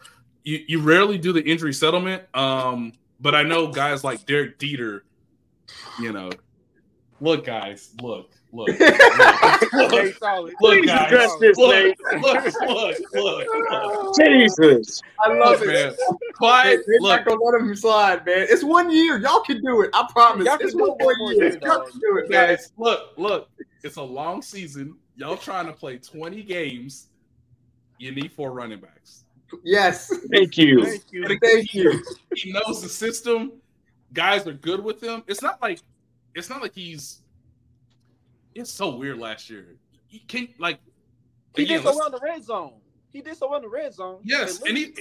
you, 0.44 0.64
you 0.68 0.82
rarely 0.82 1.18
do 1.18 1.32
the 1.32 1.44
injury 1.44 1.74
settlement. 1.74 2.24
Um, 2.34 2.94
but 3.20 3.36
I 3.36 3.44
know 3.44 3.68
guys 3.68 4.04
like 4.04 4.26
Derek 4.26 4.60
Dieter, 4.60 5.02
you 6.00 6.12
know, 6.12 6.32
look 7.20 7.46
guys, 7.46 7.92
look, 8.02 8.32
look, 8.52 8.68
look, 8.68 8.80
Hey, 8.82 10.14
look, 10.22 10.52
look 10.62 10.86
guys, 10.86 11.12
address 11.12 11.32
this, 11.40 11.58
look, 11.58 11.96
look, 12.22 12.46
look, 12.62 12.98
look, 13.14 13.48
look. 13.72 14.16
Jesus. 14.18 15.02
I 15.24 15.34
love 15.34 15.60
Look, 15.62 15.70
it. 15.70 15.74
man. 16.00 16.18
Clyde, 16.34 16.80
They're 16.86 17.00
look, 17.00 17.10
not 17.20 17.26
gonna 17.26 17.42
let 17.44 17.62
him 17.62 17.76
slide, 17.76 18.26
man. 18.26 18.48
It's 18.50 18.64
one 18.64 18.92
year. 18.92 19.20
Y'all 19.20 19.42
can 19.42 19.62
do 19.62 19.82
it. 19.82 19.90
I 19.94 20.08
promise. 20.12 20.46
Y'all 20.46 20.58
can 20.58 20.68
it's 20.68 20.76
do 20.76 20.82
one 20.82 20.92
it 20.92 21.04
more 21.04 21.16
one 21.20 21.36
year. 21.36 21.50
year, 21.52 21.60
Y'all 21.64 21.86
can 21.86 22.00
do 22.00 22.18
it, 22.18 22.30
man. 22.30 22.48
guys, 22.50 22.72
look, 22.78 23.12
look. 23.18 23.50
It's 23.84 23.98
a 23.98 24.02
long 24.02 24.42
season. 24.42 24.96
Y'all 25.16 25.38
trying 25.38 25.68
to 25.68 25.74
play 25.74 25.98
20 25.98 26.42
games. 26.44 27.10
You 28.00 28.12
need 28.14 28.32
four 28.32 28.52
running 28.52 28.80
backs. 28.80 29.26
Yes. 29.64 30.12
Thank 30.32 30.58
you. 30.58 30.84
Thank 30.84 31.04
you. 31.12 31.38
Thank 31.42 31.74
you. 31.74 32.04
He 32.36 32.52
knows 32.52 32.82
the 32.82 32.90
system. 32.90 33.52
Guys 34.14 34.48
are 34.48 34.54
good 34.54 34.84
with 34.84 35.02
him. 35.02 35.24
It's 35.28 35.42
not 35.42 35.62
like 35.62 35.80
it's 36.36 36.50
not 36.50 36.62
like 36.62 36.74
he's 36.74 37.20
it's 38.56 38.72
so 38.72 38.96
weird 38.96 39.20
last 39.20 39.50
year. 39.50 39.76
He 40.08 40.20
can't 40.20 40.50
like 40.60 40.80
He 41.56 41.64
again, 41.64 41.78
did 41.82 41.88
so 41.88 41.98
well 41.98 42.08
in 42.08 42.12
the 42.12 42.20
red 42.22 42.44
zone. 42.44 42.74
He 43.12 43.22
did 43.22 43.38
so 43.38 43.48
well 43.48 43.58
in 43.58 43.64
the 43.64 43.70
red 43.70 43.94
zone. 43.94 44.20
Yes, 44.24 44.62
and 44.62 44.78
he 44.78 44.94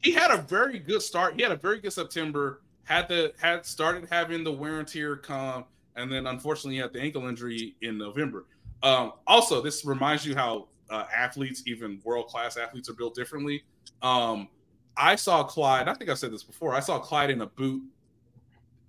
he 0.00 0.12
had 0.12 0.30
a 0.30 0.38
very 0.38 0.78
good 0.78 1.02
start. 1.02 1.34
He 1.36 1.42
had 1.42 1.52
a 1.52 1.56
very 1.56 1.80
good 1.80 1.92
September. 1.92 2.62
Had 2.84 3.08
the 3.08 3.32
had 3.40 3.66
started 3.66 4.08
having 4.10 4.44
the 4.44 4.52
wear 4.52 4.78
and 4.78 4.86
tear 4.86 5.16
come, 5.16 5.64
and 5.96 6.10
then 6.10 6.26
unfortunately 6.26 6.74
he 6.74 6.80
had 6.80 6.92
the 6.92 7.00
ankle 7.00 7.26
injury 7.26 7.76
in 7.82 7.98
November. 7.98 8.46
Um, 8.82 9.14
also, 9.26 9.60
this 9.60 9.84
reminds 9.84 10.24
you 10.24 10.36
how 10.36 10.68
uh, 10.90 11.06
athletes, 11.14 11.62
even 11.66 12.00
world 12.04 12.28
class 12.28 12.56
athletes, 12.56 12.88
are 12.88 12.94
built 12.94 13.14
differently. 13.14 13.64
Um, 14.02 14.48
I 14.96 15.16
saw 15.16 15.42
Clyde. 15.42 15.88
I 15.88 15.94
think 15.94 16.10
I 16.10 16.14
said 16.14 16.32
this 16.32 16.44
before. 16.44 16.74
I 16.74 16.80
saw 16.80 16.98
Clyde 16.98 17.30
in 17.30 17.40
a 17.40 17.46
boot 17.46 17.82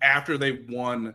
after 0.00 0.38
they 0.38 0.60
won 0.68 1.14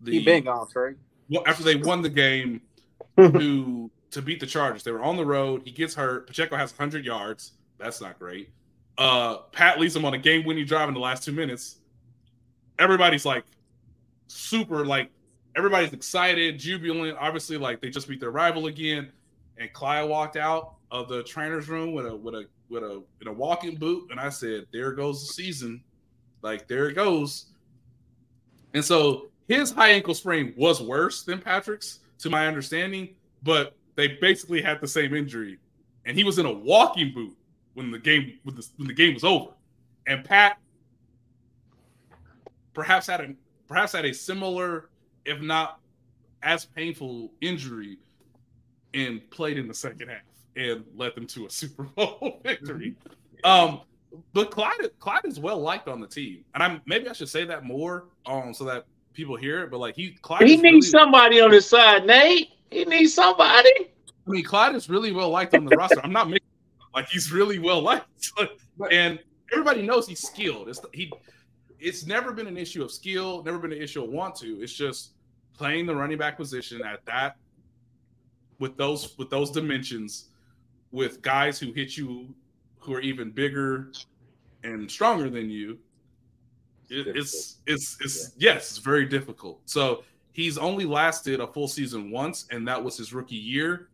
the 0.00 0.12
he 0.12 0.24
been 0.24 0.44
gone, 0.44 0.68
Trey. 0.70 0.94
well, 1.28 1.42
after 1.46 1.62
they 1.62 1.76
won 1.76 2.02
the 2.02 2.10
game 2.10 2.60
to 3.18 3.90
to 4.10 4.22
beat 4.22 4.40
the 4.40 4.46
Chargers. 4.46 4.82
They 4.82 4.92
were 4.92 5.02
on 5.02 5.16
the 5.16 5.26
road. 5.26 5.62
He 5.64 5.70
gets 5.72 5.94
hurt. 5.94 6.26
Pacheco 6.26 6.56
has 6.56 6.70
100 6.72 7.04
yards. 7.04 7.52
That's 7.78 8.00
not 8.00 8.18
great. 8.18 8.50
Uh, 8.96 9.38
Pat 9.50 9.80
leads 9.80 9.94
him 9.96 10.04
on 10.04 10.14
a 10.14 10.18
game-winning 10.18 10.66
drive 10.66 10.88
in 10.88 10.94
the 10.94 11.00
last 11.00 11.24
two 11.24 11.32
minutes. 11.32 11.78
Everybody's 12.78 13.24
like 13.24 13.44
super 14.28 14.84
like 14.86 15.10
everybody's 15.56 15.92
excited, 15.92 16.58
jubilant. 16.58 17.16
Obviously, 17.20 17.56
like 17.56 17.80
they 17.80 17.90
just 17.90 18.08
beat 18.08 18.20
their 18.20 18.30
rival 18.30 18.66
again. 18.66 19.10
And 19.58 19.72
Clyde 19.72 20.08
walked 20.08 20.36
out 20.36 20.74
of 20.90 21.08
the 21.08 21.22
trainer's 21.24 21.68
room 21.68 21.92
with 21.92 22.06
a 22.06 22.14
with 22.14 22.34
a 22.34 22.46
with 22.68 22.82
a 22.82 23.02
in 23.20 23.28
a 23.28 23.32
walking 23.32 23.76
boot, 23.76 24.10
and 24.10 24.18
I 24.18 24.28
said, 24.28 24.66
"There 24.72 24.92
goes 24.92 25.26
the 25.26 25.32
season. 25.32 25.82
Like 26.42 26.66
there 26.68 26.88
it 26.88 26.94
goes." 26.94 27.46
And 28.74 28.84
so 28.84 29.28
his 29.48 29.70
high 29.70 29.90
ankle 29.90 30.14
sprain 30.14 30.54
was 30.56 30.82
worse 30.82 31.22
than 31.22 31.40
Patrick's, 31.40 32.00
to 32.18 32.30
my 32.30 32.46
understanding, 32.46 33.14
but 33.42 33.76
they 33.96 34.08
basically 34.20 34.62
had 34.62 34.80
the 34.80 34.88
same 34.88 35.14
injury, 35.14 35.58
and 36.04 36.16
he 36.16 36.24
was 36.24 36.38
in 36.38 36.46
a 36.46 36.52
walking 36.52 37.12
boot 37.12 37.36
when 37.74 37.90
the 37.90 37.98
game 37.98 38.38
when 38.44 38.56
the, 38.56 38.66
when 38.76 38.88
the 38.88 38.94
game 38.94 39.14
was 39.14 39.24
over, 39.24 39.50
and 40.06 40.24
Pat 40.24 40.58
perhaps 42.72 43.06
had 43.06 43.20
a 43.20 43.34
perhaps 43.68 43.92
had 43.92 44.04
a 44.04 44.12
similar, 44.12 44.90
if 45.24 45.40
not 45.40 45.80
as 46.42 46.64
painful 46.64 47.32
injury, 47.40 47.98
and 48.92 49.28
played 49.30 49.58
in 49.58 49.68
the 49.68 49.74
second 49.74 50.08
half 50.08 50.22
and 50.56 50.84
led 50.96 51.14
them 51.14 51.26
to 51.26 51.46
a 51.46 51.50
Super 51.50 51.84
Bowl 51.84 52.40
victory. 52.42 52.94
Um, 53.42 53.80
but 54.32 54.50
Clyde, 54.50 54.90
Clyde 55.00 55.24
is 55.24 55.40
well 55.40 55.58
liked 55.58 55.88
on 55.88 56.00
the 56.00 56.06
team, 56.06 56.44
and 56.54 56.62
I'm 56.62 56.80
maybe 56.86 57.08
I 57.08 57.12
should 57.12 57.28
say 57.28 57.44
that 57.44 57.64
more, 57.64 58.06
um, 58.26 58.54
so 58.54 58.64
that 58.64 58.86
people 59.14 59.36
hear 59.36 59.62
it. 59.62 59.70
But 59.70 59.78
like 59.78 59.96
he, 59.96 60.10
Clyde, 60.22 60.42
He 60.42 60.56
needs 60.56 60.64
really, 60.64 60.80
somebody 60.82 61.40
on 61.40 61.50
his 61.50 61.66
side, 61.66 62.06
Nate. 62.06 62.50
He 62.70 62.84
needs 62.84 63.14
somebody. 63.14 63.70
I 64.26 64.30
mean, 64.30 64.44
Clyde 64.44 64.74
is 64.74 64.88
really 64.88 65.12
well 65.12 65.30
liked 65.30 65.54
on 65.54 65.64
the 65.64 65.76
roster. 65.76 66.00
I'm 66.04 66.12
not 66.12 66.28
making 66.28 66.46
like 66.94 67.08
he's 67.08 67.32
really 67.32 67.58
well 67.58 67.80
liked, 67.80 68.06
and 68.90 69.18
everybody 69.52 69.82
knows 69.82 70.06
he's 70.06 70.20
skilled. 70.20 70.68
It's 70.68 70.80
he, 70.92 71.10
it's 71.78 72.06
never 72.06 72.32
been 72.32 72.46
an 72.46 72.56
issue 72.56 72.82
of 72.82 72.90
skill, 72.90 73.42
never 73.42 73.58
been 73.58 73.72
an 73.72 73.82
issue 73.82 74.02
of 74.04 74.10
want 74.10 74.34
to. 74.36 74.62
It's 74.62 74.72
just 74.72 75.12
playing 75.54 75.86
the 75.86 75.94
running 75.94 76.18
back 76.18 76.36
position 76.36 76.82
at 76.84 77.04
that 77.06 77.36
with 78.58 78.76
those 78.76 79.16
with 79.18 79.30
those 79.30 79.50
dimensions, 79.50 80.28
with 80.92 81.20
guys 81.22 81.58
who 81.58 81.72
hit 81.72 81.96
you, 81.96 82.34
who 82.78 82.94
are 82.94 83.00
even 83.00 83.30
bigger 83.30 83.92
and 84.62 84.90
stronger 84.90 85.28
than 85.28 85.50
you. 85.50 85.78
It, 86.90 87.16
it's 87.16 87.58
it's 87.66 87.96
it's 88.00 88.32
yes, 88.36 88.70
it's 88.70 88.78
very 88.78 89.06
difficult. 89.06 89.60
So 89.64 90.04
he's 90.32 90.58
only 90.58 90.84
lasted 90.84 91.40
a 91.40 91.46
full 91.46 91.68
season 91.68 92.10
once, 92.10 92.46
and 92.50 92.66
that 92.68 92.82
was 92.82 92.96
his 92.96 93.12
rookie 93.12 93.36
year. 93.36 93.88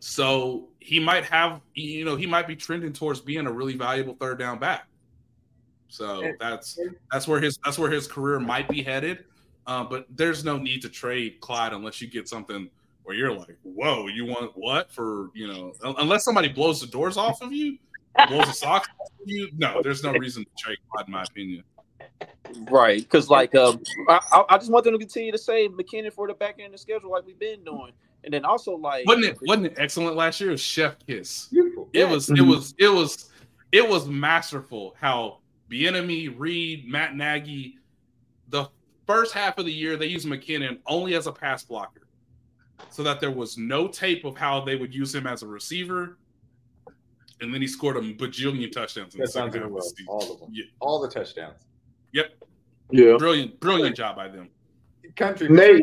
So 0.00 0.68
he 0.78 1.00
might 1.00 1.24
have, 1.24 1.60
you 1.74 2.04
know, 2.04 2.16
he 2.16 2.26
might 2.26 2.46
be 2.46 2.54
trending 2.54 2.92
towards 2.92 3.20
being 3.20 3.46
a 3.46 3.52
really 3.52 3.74
valuable 3.74 4.14
third 4.14 4.38
down 4.38 4.58
back. 4.58 4.86
So 5.88 6.32
that's 6.38 6.78
that's 7.10 7.26
where 7.26 7.40
his 7.40 7.58
that's 7.64 7.78
where 7.78 7.90
his 7.90 8.06
career 8.06 8.38
might 8.38 8.68
be 8.68 8.82
headed. 8.82 9.24
Uh, 9.66 9.84
but 9.84 10.06
there's 10.10 10.44
no 10.44 10.56
need 10.56 10.82
to 10.82 10.88
trade 10.88 11.40
Clyde 11.40 11.72
unless 11.72 12.00
you 12.00 12.08
get 12.08 12.28
something 12.28 12.70
where 13.02 13.16
you're 13.16 13.32
like, 13.32 13.56
whoa, 13.62 14.06
you 14.06 14.24
want 14.26 14.52
what 14.54 14.90
for? 14.92 15.30
You 15.34 15.48
know, 15.48 15.72
unless 15.82 16.24
somebody 16.24 16.48
blows 16.48 16.80
the 16.80 16.86
doors 16.86 17.16
off 17.16 17.42
of 17.42 17.52
you, 17.52 17.78
blows 18.28 18.46
the 18.46 18.52
socks 18.52 18.88
you. 19.24 19.48
No, 19.56 19.80
there's 19.82 20.02
no 20.02 20.12
reason 20.12 20.44
to 20.44 20.50
trade 20.62 20.78
Clyde, 20.90 21.06
in 21.06 21.12
my 21.12 21.22
opinion. 21.22 21.62
Right, 22.70 23.00
because 23.02 23.28
like 23.28 23.54
um, 23.54 23.82
I, 24.08 24.20
I- 24.32 24.44
I 24.54 24.58
just 24.58 24.70
want 24.70 24.84
them 24.84 24.94
to 24.94 24.98
continue 24.98 25.32
to 25.32 25.38
say 25.38 25.68
McKinnon 25.68 26.12
for 26.12 26.26
the 26.26 26.34
back 26.34 26.56
end 26.58 26.66
of 26.66 26.72
the 26.72 26.78
schedule 26.78 27.10
like 27.10 27.26
we've 27.26 27.38
been 27.38 27.62
doing, 27.64 27.92
and 28.24 28.32
then 28.32 28.44
also 28.44 28.74
like 28.76 29.06
Wasn't 29.06 29.26
it 29.26 29.38
wasn't 29.42 29.66
it 29.66 29.74
excellent 29.76 30.16
last 30.16 30.40
year? 30.40 30.50
It 30.50 30.52
was 30.54 30.60
Chef 30.60 30.96
Kiss. 31.06 31.48
Beautiful. 31.48 31.88
It 31.92 32.08
was 32.08 32.30
it 32.30 32.36
Mhm. 32.36 32.48
was 32.48 32.74
it 32.78 32.88
was 32.88 33.30
it 33.72 33.86
was 33.88 34.08
masterful 34.08 34.94
how 34.98 35.38
Bieniemy, 35.70 36.34
Reid, 36.38 36.88
Matt 36.88 37.14
Nagy, 37.14 37.76
the 38.48 38.66
first 39.06 39.34
half 39.34 39.58
of 39.58 39.66
the 39.66 39.72
year 39.72 39.96
they 39.96 40.06
used 40.06 40.26
McKinnon 40.26 40.78
only 40.86 41.14
as 41.14 41.26
a 41.26 41.32
pass 41.32 41.62
blocker. 41.64 42.06
So 42.90 43.02
that 43.02 43.20
there 43.20 43.30
was 43.30 43.58
no 43.58 43.88
tape 43.88 44.24
of 44.24 44.36
how 44.38 44.60
they 44.64 44.76
would 44.76 44.94
use 44.94 45.14
him 45.14 45.26
as 45.26 45.42
a 45.42 45.46
receiver. 45.46 46.16
And 47.40 47.54
then 47.54 47.60
he 47.60 47.66
scored 47.68 47.96
a 47.96 48.00
bajillion 48.00 48.70
touchdowns 48.72 49.14
in 49.14 49.20
the 49.20 49.26
That 49.26 49.32
sounds 49.32 49.52
second 49.54 49.70
half 49.72 49.82
in 49.98 50.04
the 50.06 50.10
All 50.10 50.32
of 50.32 50.40
them. 50.40 50.48
Yeah, 50.52 50.64
All 50.80 51.00
the 51.00 51.08
touchdowns. 51.08 51.62
yep. 52.12 52.32
Yeah. 52.90 53.16
Brilliant, 53.18 53.60
brilliant 53.60 53.94
job 53.96 54.16
by 54.16 54.28
them. 54.28 54.48
Country. 55.16 55.48
Nate, 55.48 55.82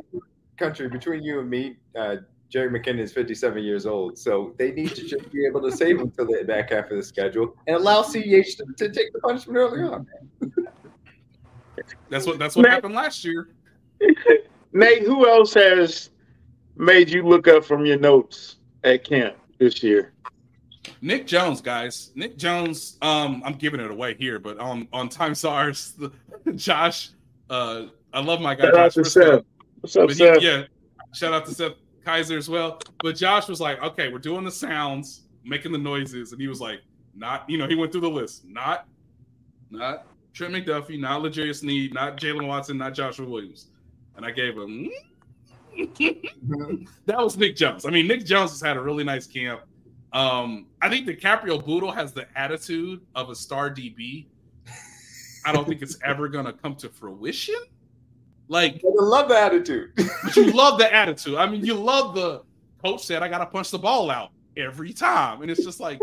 country 0.57 0.89
between 0.89 1.23
you 1.23 1.39
and 1.39 1.49
me, 1.49 1.77
uh, 1.95 2.17
Jerry 2.49 2.69
McKinnon 2.69 2.99
is 2.99 3.11
57 3.13 3.63
years 3.63 3.85
old, 3.85 4.17
so 4.17 4.53
they 4.57 4.71
need 4.71 4.95
to 4.95 5.05
just 5.05 5.31
be 5.31 5.45
able 5.45 5.61
to 5.61 5.71
save 5.71 5.99
him 5.99 6.09
till 6.11 6.25
the 6.25 6.43
back 6.45 6.71
half 6.71 6.89
of 6.91 6.97
the 6.97 7.03
schedule 7.03 7.55
and 7.67 7.75
allow 7.75 8.01
CEH 8.01 8.57
to, 8.57 8.65
to 8.77 8.89
take 8.91 9.11
the 9.13 9.19
punishment 9.19 9.57
early 9.57 9.81
on. 9.83 10.07
That's 12.09 12.25
what 12.25 12.39
that's 12.39 12.55
what 12.55 12.63
Nate- 12.63 12.71
happened 12.71 12.93
last 12.95 13.23
year. 13.25 13.49
Nate, 14.73 15.03
who 15.03 15.27
else 15.27 15.53
has 15.53 16.09
made 16.77 17.09
you 17.09 17.23
look 17.27 17.47
up 17.47 17.63
from 17.65 17.85
your 17.85 17.97
notes 17.99 18.57
at 18.83 19.03
camp 19.03 19.35
this 19.59 19.81
year? 19.83 20.13
Nick 21.05 21.27
Jones, 21.27 21.61
guys. 21.61 22.11
Nick 22.15 22.35
Jones. 22.35 22.97
Um, 22.99 23.43
I'm 23.45 23.53
giving 23.53 23.79
it 23.79 23.91
away 23.91 24.15
here, 24.15 24.39
but 24.39 24.57
on 24.57 24.87
on 24.91 25.07
Time 25.07 25.35
SARS, 25.35 25.93
Josh. 26.55 27.11
Uh, 27.47 27.83
I 28.11 28.21
love 28.21 28.41
my 28.41 28.55
guy. 28.55 28.63
Shout 28.63 28.73
out 28.75 28.85
Josh 28.85 28.93
to 28.95 29.05
Seth. 29.05 29.43
What's 29.81 29.95
up, 29.95 30.09
he- 30.09 30.15
Seth? 30.15 30.41
yeah, 30.41 30.63
shout 31.13 31.31
out 31.31 31.45
to 31.45 31.53
Seth 31.53 31.73
Keysor 32.03 32.37
as 32.37 32.49
well. 32.49 32.79
But 33.03 33.15
Josh 33.17 33.47
was 33.47 33.61
like, 33.61 33.79
okay, 33.83 34.11
we're 34.11 34.17
doing 34.17 34.43
the 34.43 34.51
sounds, 34.51 35.21
making 35.43 35.71
the 35.73 35.77
noises, 35.77 36.31
and 36.31 36.41
he 36.41 36.47
was 36.47 36.59
like, 36.59 36.79
not, 37.15 37.47
you 37.47 37.59
know, 37.59 37.67
he 37.67 37.75
went 37.75 37.91
through 37.91 38.01
the 38.01 38.09
list, 38.09 38.43
not, 38.45 38.87
not 39.69 40.07
Trent 40.33 40.55
McDuffie, 40.55 40.99
not 40.99 41.21
Legarius 41.21 41.61
Need, 41.61 41.93
not 41.93 42.17
Jaylen 42.17 42.47
Watson, 42.47 42.79
not 42.79 42.95
Joshua 42.95 43.27
Williams, 43.29 43.67
and 44.17 44.25
I 44.25 44.31
gave 44.31 44.55
him. 44.57 44.89
that 47.05 47.17
was 47.19 47.37
Nick 47.37 47.55
Jones. 47.55 47.85
I 47.85 47.91
mean, 47.91 48.07
Nick 48.07 48.25
Jones 48.25 48.49
has 48.51 48.61
had 48.61 48.75
a 48.75 48.81
really 48.81 49.03
nice 49.03 49.27
camp. 49.27 49.61
Um, 50.15 50.67
I 50.81 50.89
think 50.89 51.05
Dicaprio 51.05 51.63
Bootle 51.63 51.91
has 51.91 52.13
the 52.13 52.25
attitude 52.37 53.01
of 53.15 53.29
a 53.29 53.35
star 53.35 53.69
DB. 53.69 54.27
I 55.45 55.51
don't 55.51 55.67
think 55.67 55.81
it's 55.81 55.97
ever 56.03 56.29
gonna 56.29 56.53
come 56.53 56.75
to 56.77 56.89
fruition. 56.89 57.59
Like 58.47 58.75
I 58.75 59.03
love 59.03 59.27
the 59.27 59.37
attitude. 59.37 59.91
but 59.95 60.35
you 60.37 60.53
love 60.53 60.79
the 60.79 60.91
attitude. 60.91 61.35
I 61.35 61.47
mean, 61.47 61.65
you 61.65 61.73
love 61.73 62.15
the 62.15 62.43
coach 62.81 63.03
said 63.03 63.23
I 63.23 63.27
gotta 63.27 63.45
punch 63.45 63.71
the 63.71 63.77
ball 63.77 64.09
out 64.09 64.31
every 64.55 64.93
time, 64.93 65.41
and 65.41 65.51
it's 65.51 65.65
just 65.65 65.81
like, 65.81 65.99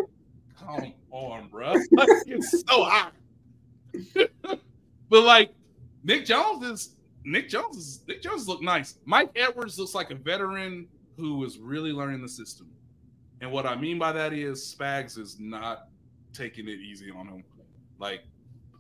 come 0.59 0.93
on, 1.11 1.49
bro. 1.49 1.73
Like, 1.93 2.09
it's 2.27 2.51
so 2.51 2.85
hot. 2.85 3.15
but 5.09 5.23
like 5.23 5.55
Nick 6.05 6.27
Jones 6.27 6.65
is 6.65 6.97
Nick 7.25 7.49
Jones 7.49 7.79
is 7.79 8.01
Nick 8.07 8.21
Jones 8.21 8.47
look 8.47 8.61
nice. 8.61 8.99
Mike 9.07 9.31
Edwards 9.37 9.79
looks 9.79 9.95
like 9.95 10.11
a 10.11 10.17
veteran 10.17 10.87
who 11.17 11.43
is 11.45 11.59
really 11.59 11.93
learning 11.93 12.21
the 12.21 12.29
system. 12.29 12.69
And 13.43 13.51
what 13.51 13.67
I 13.67 13.75
mean 13.75 13.99
by 13.99 14.13
that 14.13 14.33
is 14.33 14.75
Spags 14.79 15.19
is 15.19 15.39
not 15.41 15.89
taking 16.33 16.69
it 16.69 16.79
easy 16.79 17.11
on 17.11 17.27
him. 17.27 17.45
Like 17.99 18.23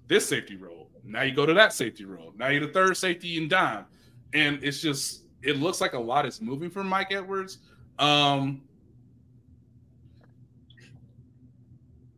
this 0.06 0.26
safety 0.26 0.56
role. 0.56 0.88
Now 1.04 1.22
you 1.22 1.34
go 1.34 1.44
to 1.44 1.52
that 1.52 1.72
safety 1.72 2.04
role. 2.04 2.32
Now 2.36 2.48
you're 2.48 2.64
the 2.64 2.72
third 2.72 2.96
safety 2.96 3.36
in 3.36 3.48
dime. 3.48 3.86
And 4.32 4.62
it's 4.62 4.80
just 4.80 5.24
it 5.42 5.56
looks 5.56 5.80
like 5.80 5.94
a 5.94 5.98
lot 5.98 6.26
is 6.26 6.40
moving 6.40 6.70
for 6.70 6.84
Mike 6.84 7.10
Edwards. 7.10 7.58
Um 7.98 8.62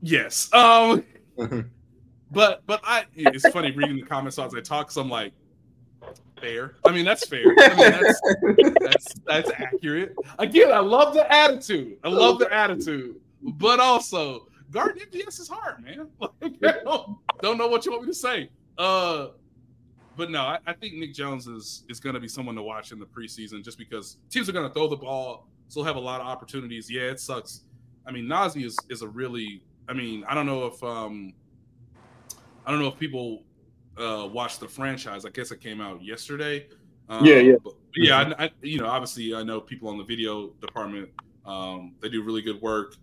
Yes. 0.02 0.52
Um 0.52 1.02
but 2.30 2.62
but 2.66 2.82
I 2.84 3.06
it's 3.14 3.48
funny 3.48 3.70
reading 3.70 3.96
the 3.96 4.06
comments 4.06 4.38
as 4.38 4.54
I 4.54 4.60
talk 4.60 4.88
because 4.88 4.98
I'm 4.98 5.08
like 5.08 5.32
fair. 6.44 6.76
I 6.84 6.92
mean 6.92 7.04
that's 7.04 7.26
fair. 7.26 7.54
I 7.58 7.68
mean 7.68 7.90
that's 7.90 8.20
that's 8.80 9.14
that's 9.26 9.50
accurate. 9.52 10.14
Again, 10.38 10.72
I 10.72 10.80
love 10.80 11.14
the 11.14 11.30
attitude. 11.32 11.98
I 12.04 12.08
love 12.08 12.38
the 12.38 12.52
attitude, 12.52 13.16
but 13.42 13.80
also 13.80 14.48
guard 14.70 14.98
MDS 14.98 15.40
is 15.40 15.48
hard, 15.48 15.82
man. 15.82 16.08
Like, 16.20 16.84
don't, 16.84 17.16
don't 17.40 17.58
know 17.58 17.68
what 17.68 17.86
you 17.86 17.92
want 17.92 18.04
me 18.04 18.08
to 18.10 18.14
say. 18.14 18.50
Uh, 18.76 19.28
but 20.16 20.30
no, 20.30 20.40
I, 20.40 20.58
I 20.66 20.72
think 20.72 20.94
Nick 20.94 21.14
Jones 21.14 21.46
is 21.46 21.84
is 21.88 22.00
going 22.00 22.14
to 22.14 22.20
be 22.20 22.28
someone 22.28 22.54
to 22.56 22.62
watch 22.62 22.92
in 22.92 22.98
the 22.98 23.06
preseason 23.06 23.64
just 23.64 23.78
because 23.78 24.18
teams 24.30 24.48
are 24.48 24.52
going 24.52 24.66
to 24.66 24.74
throw 24.74 24.88
the 24.88 24.96
ball, 24.96 25.48
still 25.68 25.84
have 25.84 25.96
a 25.96 26.00
lot 26.00 26.20
of 26.20 26.26
opportunities. 26.26 26.90
Yeah, 26.90 27.02
it 27.02 27.20
sucks. 27.20 27.62
I 28.06 28.12
mean, 28.12 28.26
Nazeeh 28.26 28.64
is 28.64 28.76
is 28.90 29.02
a 29.02 29.08
really. 29.08 29.62
I 29.88 29.92
mean, 29.92 30.24
I 30.26 30.34
don't 30.34 30.46
know 30.46 30.66
if 30.66 30.82
um, 30.82 31.34
I 32.66 32.70
don't 32.70 32.80
know 32.80 32.88
if 32.88 32.98
people 32.98 33.42
uh 33.98 34.28
watched 34.32 34.60
the 34.60 34.68
franchise. 34.68 35.24
I 35.24 35.30
guess 35.30 35.50
it 35.50 35.60
came 35.60 35.80
out 35.80 36.02
yesterday. 36.02 36.66
Um, 37.08 37.24
Yeah, 37.24 37.36
yeah. 37.36 37.56
But 37.62 37.74
yeah, 37.96 38.34
I, 38.38 38.44
I, 38.44 38.50
you 38.62 38.78
know, 38.78 38.86
obviously, 38.86 39.34
I 39.34 39.42
know 39.42 39.60
people 39.60 39.88
on 39.88 39.98
the 39.98 40.04
video 40.04 40.48
department. 40.60 41.10
Um, 41.44 41.94
they 42.00 42.08
do 42.08 42.22
really 42.22 42.42
good 42.42 42.60
work 42.62 42.96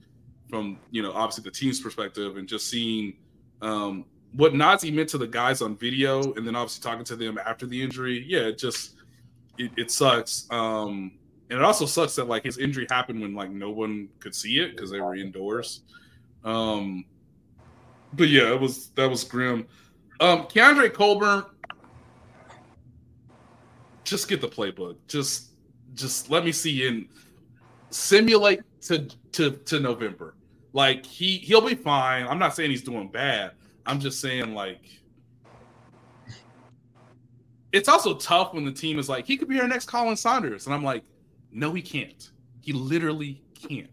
from 0.49 0.77
you 0.91 1.01
know, 1.01 1.13
obviously 1.13 1.43
the 1.43 1.51
team's 1.51 1.79
perspective, 1.79 2.37
and 2.37 2.47
just 2.47 2.69
seeing 2.69 3.13
um, 3.61 4.05
what 4.33 4.53
Nazeeh 4.53 4.93
meant 4.93 5.09
to 5.09 5.17
the 5.17 5.27
guys 5.27 5.61
on 5.61 5.75
video, 5.77 6.33
and 6.33 6.45
then 6.45 6.55
obviously 6.55 6.81
talking 6.81 7.05
to 7.05 7.15
them 7.15 7.39
after 7.45 7.65
the 7.65 7.81
injury. 7.81 8.23
Yeah, 8.27 8.41
it 8.41 8.57
just 8.57 8.95
it, 9.57 9.71
it 9.77 9.91
sucks. 9.91 10.47
Um, 10.51 11.13
and 11.49 11.59
it 11.59 11.65
also 11.65 11.85
sucks 11.85 12.15
that 12.15 12.27
like 12.27 12.43
his 12.43 12.57
injury 12.57 12.87
happened 12.89 13.21
when 13.21 13.33
like 13.33 13.51
no 13.51 13.71
one 13.71 14.09
could 14.19 14.33
see 14.33 14.59
it 14.59 14.71
because 14.75 14.89
they 14.89 15.01
were 15.01 15.15
indoors. 15.15 15.81
Um, 16.43 17.05
but 18.13 18.29
yeah, 18.29 18.51
it 18.53 18.59
was 18.59 18.89
that 18.91 19.09
was 19.09 19.23
grim. 19.23 19.67
Um, 20.21 20.43
Keondre 20.43 20.93
Coburn, 20.93 21.43
just 24.03 24.27
get 24.27 24.39
the 24.39 24.47
playbook. 24.47 24.97
Just 25.07 25.47
just 25.95 26.29
let 26.29 26.45
me 26.45 26.51
see 26.51 26.87
and 26.87 27.07
simulate 27.89 28.61
to 28.81 29.09
to 29.31 29.51
to 29.51 29.79
November. 29.79 30.35
Like 30.73 31.05
he 31.07 31.37
he'll 31.37 31.67
be 31.67 31.73
fine. 31.73 32.27
I'm 32.27 32.37
not 32.37 32.55
saying 32.55 32.69
he's 32.69 32.83
doing 32.83 33.09
bad. 33.09 33.53
I'm 33.87 33.99
just 33.99 34.21
saying 34.21 34.53
like 34.53 34.81
it's 37.71 37.89
also 37.89 38.15
tough 38.15 38.53
when 38.53 38.63
the 38.63 38.71
team 38.71 38.99
is 38.99 39.09
like 39.09 39.25
he 39.25 39.37
could 39.37 39.47
be 39.49 39.59
our 39.59 39.67
next 39.67 39.89
Khalen 39.89 40.17
Saunders, 40.17 40.67
and 40.67 40.75
I'm 40.75 40.83
like, 40.83 41.03
no, 41.51 41.73
he 41.73 41.81
can't. 41.81 42.29
He 42.61 42.73
literally 42.73 43.41
can't. 43.67 43.89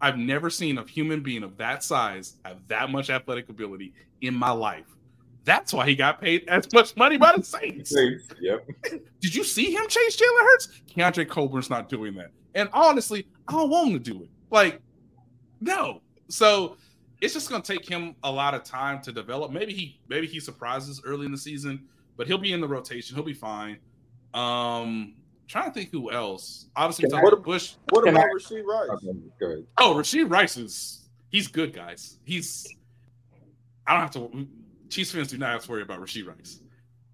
I've 0.00 0.18
never 0.18 0.50
seen 0.50 0.78
a 0.78 0.84
human 0.84 1.22
being 1.22 1.44
of 1.44 1.56
that 1.58 1.84
size 1.84 2.38
have 2.44 2.58
that 2.68 2.90
much 2.90 3.08
athletic 3.08 3.48
ability 3.48 3.94
in 4.20 4.34
my 4.34 4.50
life. 4.50 4.97
That's 5.48 5.72
why 5.72 5.86
he 5.88 5.96
got 5.96 6.20
paid 6.20 6.46
as 6.46 6.70
much 6.74 6.94
money 6.94 7.16
by 7.16 7.32
the 7.34 7.42
Saints. 7.42 7.90
yep. 8.38 8.68
Did 9.20 9.34
you 9.34 9.42
see 9.42 9.72
him 9.74 9.88
chase 9.88 10.14
Jalen 10.14 10.40
Hurts? 10.42 10.68
Keondre 10.94 11.26
Coburn's 11.26 11.70
not 11.70 11.88
doing 11.88 12.14
that. 12.16 12.32
And 12.54 12.68
honestly, 12.74 13.26
I 13.48 13.52
don't 13.52 13.70
want 13.70 13.88
him 13.88 13.94
to 13.94 14.12
do 14.12 14.22
it. 14.24 14.28
Like, 14.50 14.82
no. 15.62 16.02
So 16.28 16.76
it's 17.22 17.32
just 17.32 17.48
gonna 17.48 17.62
take 17.62 17.88
him 17.88 18.14
a 18.24 18.30
lot 18.30 18.52
of 18.52 18.62
time 18.62 19.00
to 19.02 19.10
develop. 19.10 19.50
Maybe 19.50 19.72
he 19.72 19.98
maybe 20.06 20.26
he 20.26 20.38
surprises 20.38 21.00
early 21.02 21.24
in 21.24 21.32
the 21.32 21.38
season, 21.38 21.88
but 22.18 22.26
he'll 22.26 22.36
be 22.36 22.52
in 22.52 22.60
the 22.60 22.68
rotation. 22.68 23.16
He'll 23.16 23.24
be 23.24 23.32
fine. 23.32 23.78
Um 24.34 25.14
trying 25.46 25.64
to 25.64 25.70
think 25.72 25.90
who 25.90 26.10
else. 26.12 26.66
Obviously, 26.76 27.08
Can 27.08 27.20
I- 27.20 27.22
Tyler 27.22 27.36
Bush. 27.36 27.76
What 27.88 28.06
about 28.06 28.22
I- 28.22 28.28
Rashee 28.36 28.62
Rice? 28.62 28.90
Okay. 29.42 29.64
Oh, 29.78 29.94
Rashee 29.94 30.30
Rice 30.30 30.58
is 30.58 31.08
he's 31.30 31.48
good, 31.48 31.72
guys. 31.72 32.18
He's 32.24 32.66
I 33.86 33.92
don't 33.94 34.02
have 34.02 34.10
to 34.10 34.46
Chiefs 34.88 35.12
fans 35.12 35.28
do 35.28 35.38
not 35.38 35.50
have 35.50 35.64
to 35.64 35.70
worry 35.70 35.82
about 35.82 36.00
Rashee 36.00 36.26
Rice. 36.26 36.60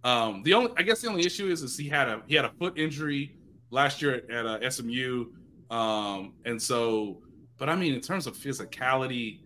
Um, 0.02 0.42
the 0.42 0.54
only 0.54 0.72
I 0.76 0.82
guess 0.82 1.00
the 1.00 1.08
only 1.08 1.24
issue 1.24 1.48
is 1.48 1.62
is 1.62 1.76
he 1.76 1.88
had 1.88 2.08
a 2.08 2.22
he 2.26 2.34
had 2.34 2.44
a 2.44 2.50
foot 2.50 2.78
injury 2.78 3.36
last 3.70 4.02
year 4.02 4.14
at, 4.14 4.30
at 4.30 4.46
uh, 4.46 4.70
SMU. 4.70 5.26
Um, 5.70 6.34
and 6.44 6.60
so 6.60 7.22
but 7.56 7.68
I 7.68 7.76
mean 7.76 7.94
in 7.94 8.00
terms 8.00 8.26
of 8.26 8.36
physicality, 8.36 9.40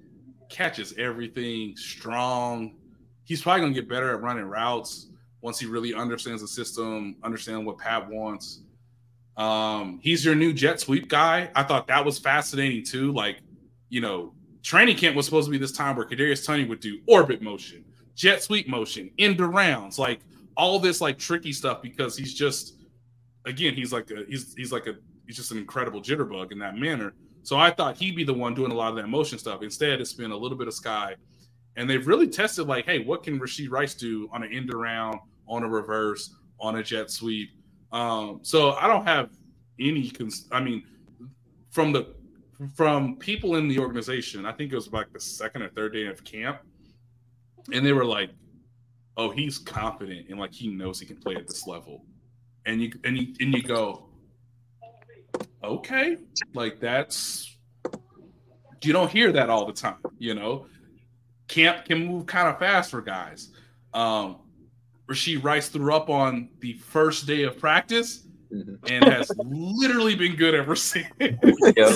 catches 0.48 0.96
everything, 0.98 1.76
strong. 1.76 2.74
He's 3.24 3.42
probably 3.42 3.62
gonna 3.62 3.74
get 3.74 3.88
better 3.88 4.10
at 4.10 4.20
running 4.20 4.44
routes 4.44 5.08
once 5.40 5.58
he 5.58 5.66
really 5.66 5.94
understands 5.94 6.42
the 6.42 6.48
system, 6.48 7.16
understand 7.22 7.64
what 7.64 7.78
Pat 7.78 8.08
wants. 8.08 8.62
Um, 9.36 10.00
he's 10.02 10.24
your 10.24 10.34
new 10.34 10.52
jet 10.52 10.80
sweep 10.80 11.08
guy. 11.08 11.50
I 11.54 11.62
thought 11.62 11.86
that 11.86 12.04
was 12.04 12.18
fascinating 12.18 12.84
too. 12.84 13.12
Like, 13.12 13.38
you 13.88 14.00
know, 14.00 14.34
training 14.62 14.96
camp 14.96 15.14
was 15.14 15.26
supposed 15.26 15.46
to 15.46 15.52
be 15.52 15.58
this 15.58 15.70
time 15.70 15.94
where 15.94 16.04
Kadarius 16.04 16.44
Toney 16.44 16.64
would 16.64 16.80
do 16.80 17.00
orbit 17.06 17.40
motion, 17.40 17.84
jet 18.18 18.42
sweep 18.42 18.68
motion, 18.68 19.10
end 19.18 19.40
rounds, 19.40 19.98
like 19.98 20.20
all 20.56 20.78
this 20.80 21.00
like 21.00 21.18
tricky 21.18 21.52
stuff 21.52 21.80
because 21.80 22.16
he's 22.16 22.34
just 22.34 22.74
again, 23.46 23.74
he's 23.74 23.92
like 23.92 24.10
a 24.10 24.24
he's 24.28 24.54
he's 24.54 24.72
like 24.72 24.88
a 24.88 24.96
he's 25.26 25.36
just 25.36 25.52
an 25.52 25.58
incredible 25.58 26.02
jitterbug 26.02 26.50
in 26.50 26.58
that 26.58 26.76
manner. 26.76 27.14
So 27.44 27.56
I 27.56 27.70
thought 27.70 27.96
he'd 27.96 28.16
be 28.16 28.24
the 28.24 28.34
one 28.34 28.54
doing 28.54 28.72
a 28.72 28.74
lot 28.74 28.90
of 28.90 28.96
that 28.96 29.08
motion 29.08 29.38
stuff. 29.38 29.62
Instead, 29.62 30.00
it's 30.00 30.12
been 30.12 30.32
a 30.32 30.36
little 30.36 30.58
bit 30.58 30.68
of 30.68 30.74
Skyy. 30.74 31.14
And 31.76 31.88
they've 31.88 32.06
really 32.06 32.26
tested 32.26 32.66
like, 32.66 32.84
hey, 32.86 32.98
what 32.98 33.22
can 33.22 33.38
Rashee 33.38 33.70
Rice 33.70 33.94
do 33.94 34.28
on 34.32 34.42
an 34.42 34.52
end 34.52 34.74
around, 34.74 35.20
on 35.46 35.62
a 35.62 35.68
reverse, 35.68 36.34
on 36.58 36.76
a 36.76 36.82
jet 36.82 37.08
sweep? 37.08 37.50
Um, 37.92 38.40
so 38.42 38.72
I 38.72 38.88
don't 38.88 39.06
have 39.06 39.30
any. 39.78 40.10
Cons- 40.10 40.48
I 40.50 40.60
mean, 40.60 40.82
from 41.70 41.92
the 41.92 42.14
from 42.74 43.16
people 43.16 43.54
in 43.54 43.68
the 43.68 43.78
organization, 43.78 44.44
I 44.44 44.52
think 44.52 44.72
it 44.72 44.74
was 44.74 44.92
like 44.92 45.12
the 45.12 45.20
second 45.20 45.62
or 45.62 45.68
third 45.68 45.92
day 45.92 46.06
of 46.06 46.24
camp, 46.24 46.58
and 47.72 47.84
they 47.84 47.92
were 47.92 48.04
like, 48.04 48.30
"Oh, 49.16 49.30
he's 49.30 49.58
confident 49.58 50.28
and 50.28 50.38
like 50.38 50.52
he 50.52 50.68
knows 50.68 51.00
he 51.00 51.06
can 51.06 51.16
play 51.16 51.34
at 51.36 51.46
this 51.46 51.66
level," 51.66 52.04
and 52.66 52.82
you 52.82 52.92
and 53.04 53.16
you 53.16 53.34
and 53.40 53.54
you 53.54 53.62
go, 53.62 54.08
"Okay, 55.62 56.16
like 56.54 56.80
that's." 56.80 57.56
You 58.84 58.92
don't 58.92 59.10
hear 59.10 59.32
that 59.32 59.50
all 59.50 59.66
the 59.66 59.72
time, 59.72 59.96
you 60.18 60.34
know. 60.34 60.66
Camp 61.48 61.84
can 61.84 62.06
move 62.06 62.26
kind 62.26 62.46
of 62.46 62.60
fast 62.60 62.92
for 62.92 63.02
guys. 63.02 63.50
Um, 63.92 64.36
Rashee 65.08 65.42
Rice 65.42 65.68
threw 65.68 65.92
up 65.92 66.10
on 66.10 66.50
the 66.60 66.74
first 66.74 67.26
day 67.26 67.42
of 67.42 67.58
practice, 67.58 68.28
mm-hmm. 68.52 68.74
and 68.86 69.04
has 69.04 69.32
literally 69.38 70.14
been 70.14 70.36
good 70.36 70.54
ever 70.54 70.76
since. 70.76 71.06
Yeah. 71.76 71.94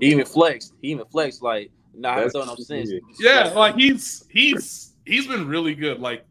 He 0.00 0.10
even 0.10 0.26
flexed. 0.26 0.74
He 0.82 0.90
even 0.90 1.06
flexed 1.06 1.42
like, 1.42 1.70
nah, 1.96 2.14
I 2.16 2.28
don't 2.28 2.46
know 2.46 2.56
sense. 2.56 2.90
Yeah, 3.18 3.52
like 3.54 3.76
he's 3.76 4.24
he's 4.30 4.94
he's 5.04 5.26
been 5.26 5.48
really 5.48 5.74
good. 5.74 6.00
Like, 6.00 6.24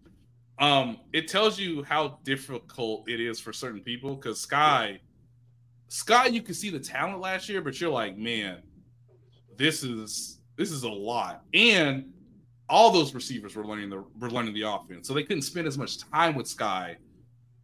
um, 0.59 0.97
it 1.13 1.27
tells 1.27 1.59
you 1.59 1.83
how 1.83 2.19
difficult 2.23 3.09
it 3.09 3.19
is 3.19 3.39
for 3.39 3.53
certain 3.53 3.81
people 3.81 4.15
because 4.15 4.45
Skyy, 4.45 4.99
Skyy, 5.89 6.31
you 6.31 6.41
can 6.41 6.53
see 6.53 6.69
the 6.69 6.79
talent 6.79 7.19
last 7.19 7.49
year, 7.49 7.61
but 7.61 7.79
you're 7.79 7.91
like, 7.91 8.17
man, 8.17 8.61
this 9.57 9.83
is 9.83 10.39
this 10.57 10.71
is 10.71 10.83
a 10.83 10.89
lot. 10.89 11.43
And 11.53 12.11
all 12.69 12.91
those 12.91 13.13
receivers 13.13 13.55
were 13.55 13.65
learning 13.65 13.89
the 13.89 14.03
were 14.19 14.29
learning 14.29 14.53
the 14.53 14.63
offense, 14.63 15.07
so 15.07 15.13
they 15.13 15.23
couldn't 15.23 15.43
spend 15.43 15.67
as 15.67 15.77
much 15.77 15.99
time 16.11 16.35
with 16.35 16.47
Skyy 16.47 16.95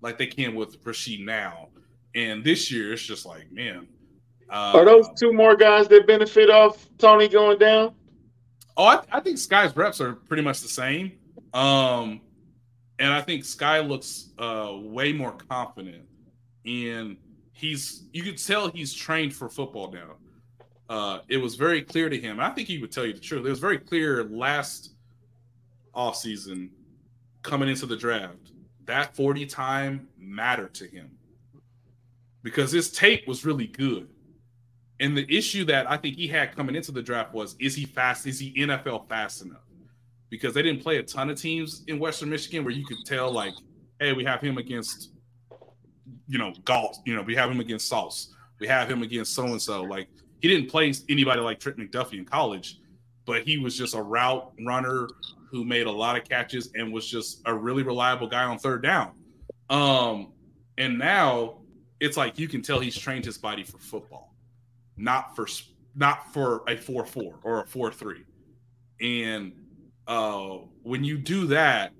like 0.01 0.17
they 0.17 0.27
can 0.27 0.55
with 0.55 0.81
Rashee 0.83 1.23
now. 1.23 1.69
And 2.15 2.43
this 2.43 2.71
year, 2.71 2.93
it's 2.93 3.03
just 3.03 3.25
like, 3.25 3.51
man, 3.51 3.87
uh, 4.49 4.71
are 4.75 4.85
those 4.85 5.07
two 5.17 5.33
more 5.33 5.55
guys 5.55 5.87
that 5.89 6.07
benefit 6.07 6.49
off 6.49 6.89
Toney 6.97 7.27
going 7.27 7.59
down? 7.59 7.93
Oh, 8.77 8.85
I, 8.85 9.01
I, 9.11 9.19
think 9.19 9.37
Skyy's 9.37 9.75
reps 9.75 9.99
are 9.99 10.13
pretty 10.13 10.43
much 10.43 10.61
the 10.61 10.67
same. 10.67 11.13
Um, 11.53 12.21
and 12.97 13.13
I 13.13 13.21
think 13.21 13.43
Skyy 13.43 13.87
looks 13.87 14.29
uh, 14.37 14.71
way 14.75 15.11
more 15.11 15.33
confident. 15.33 16.03
And 16.65 17.17
he's, 17.53 18.05
you 18.13 18.23
could 18.23 18.37
tell 18.37 18.69
he's 18.69 18.93
trained 18.93 19.33
for 19.33 19.49
football 19.49 19.91
now. 19.91 20.15
Uh, 20.89 21.19
it 21.27 21.37
was 21.37 21.55
very 21.55 21.81
clear 21.81 22.09
to 22.09 22.19
him. 22.19 22.39
I 22.39 22.49
think 22.49 22.67
he 22.67 22.77
would 22.79 22.91
tell 22.91 23.05
you 23.05 23.13
the 23.13 23.19
truth. 23.19 23.45
It 23.45 23.49
was 23.49 23.59
very 23.59 23.77
clear 23.77 24.23
last 24.23 24.95
offseason 25.95 26.69
coming 27.43 27.69
into 27.69 27.85
the 27.85 27.95
draft 27.95 28.51
that 28.89 29.15
40 29.15 29.45
time 29.45 30.07
mattered 30.17 30.73
to 30.73 30.87
him 30.87 31.11
because 32.41 32.71
his 32.71 32.91
tape 32.91 33.27
was 33.27 33.45
really 33.45 33.67
good. 33.67 34.09
And 34.99 35.17
the 35.17 35.25
issue 35.35 35.63
that 35.65 35.89
I 35.89 35.97
think 35.97 36.15
he 36.15 36.27
had 36.27 36.55
coming 36.55 36.75
into 36.75 36.91
the 36.91 37.01
draft 37.01 37.33
was 37.33 37.55
is 37.59 37.75
he 37.75 37.85
fast? 37.85 38.27
Is 38.27 38.39
he 38.39 38.53
NFL 38.53 39.07
fast 39.07 39.41
enough? 39.41 39.63
Because 40.29 40.53
they 40.53 40.61
didn't 40.61 40.81
play 40.81 40.97
a 40.97 41.03
ton 41.03 41.29
of 41.29 41.39
teams 41.39 41.83
in 41.87 41.99
Western 41.99 42.29
Michigan 42.29 42.63
where 42.63 42.73
you 42.73 42.85
could 42.85 42.97
tell, 43.05 43.31
like, 43.31 43.53
hey, 43.99 44.13
we 44.13 44.23
have 44.25 44.41
him 44.41 44.57
against, 44.57 45.11
you 46.27 46.37
know, 46.37 46.53
golf, 46.65 46.97
you 47.05 47.15
know, 47.15 47.21
we 47.21 47.35
have 47.35 47.49
him 47.49 47.59
against 47.59 47.87
Sauce, 47.87 48.33
we 48.59 48.67
have 48.67 48.89
him 48.89 49.01
against 49.01 49.33
so 49.33 49.45
and 49.45 49.61
so. 49.61 49.83
Like, 49.83 50.07
he 50.41 50.47
didn't 50.47 50.69
play 50.69 50.93
anybody 51.09 51.41
like 51.41 51.59
Trent 51.59 51.77
McDuffie 51.77 52.19
in 52.19 52.25
college, 52.25 52.79
but 53.25 53.43
he 53.43 53.57
was 53.57 53.77
just 53.77 53.95
a 53.95 54.01
route 54.01 54.51
runner 54.65 55.07
who 55.49 55.65
made 55.65 55.87
a 55.87 55.91
lot 55.91 56.17
of 56.17 56.27
catches 56.27 56.71
and 56.75 56.93
was 56.93 57.07
just 57.07 57.41
a 57.45 57.53
really 57.53 57.83
reliable 57.83 58.27
guy 58.27 58.43
on 58.43 58.57
third 58.59 58.83
down. 58.83 59.11
Um, 59.69 60.33
and 60.77 60.97
now 60.97 61.59
it's 61.99 62.17
like 62.17 62.39
you 62.39 62.47
can 62.47 62.61
tell 62.61 62.79
he's 62.79 62.97
trained 62.97 63.25
his 63.25 63.37
body 63.37 63.63
for 63.63 63.77
football, 63.77 64.28
not 64.99 65.35
for 65.35 65.47
not 65.95 66.31
for 66.33 66.63
a 66.67 66.77
four 66.77 67.05
four 67.05 67.39
or 67.43 67.63
a 67.63 67.67
four 67.67 67.91
three. 67.91 68.23
And 69.01 69.53
uh, 70.07 70.57
when 70.83 71.03
you 71.03 71.17
do 71.17 71.47
that, 71.47 71.93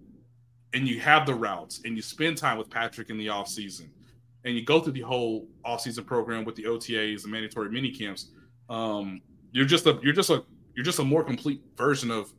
and 0.74 0.88
you 0.88 1.00
have 1.00 1.26
the 1.26 1.34
routes, 1.34 1.82
and 1.86 1.96
you 1.96 2.02
spend 2.02 2.38
time 2.38 2.58
with 2.58 2.70
Patrick 2.70 3.10
in 3.10 3.18
the 3.18 3.30
off 3.30 3.48
season, 3.48 3.90
and 4.46 4.56
you 4.56 4.64
go 4.64 4.80
through 4.80 4.94
the 4.94 5.02
whole 5.02 5.48
off-season 5.66 6.04
program 6.04 6.46
with 6.46 6.56
the 6.56 6.64
OTAs 6.64 7.24
and 7.24 7.32
mandatory 7.32 7.70
mini 7.70 7.92
camps, 7.92 8.32
um, 8.70 9.22
you're 9.52 9.66
just 9.66 9.86
a 9.88 10.00
you're 10.04 10.14
just 10.14 10.30
a 10.30 10.44
you're 10.76 10.86
just 10.86 11.00
a 11.00 11.04
more 11.04 11.24
complete 11.24 11.62
version 11.76 12.12
of 12.12 12.32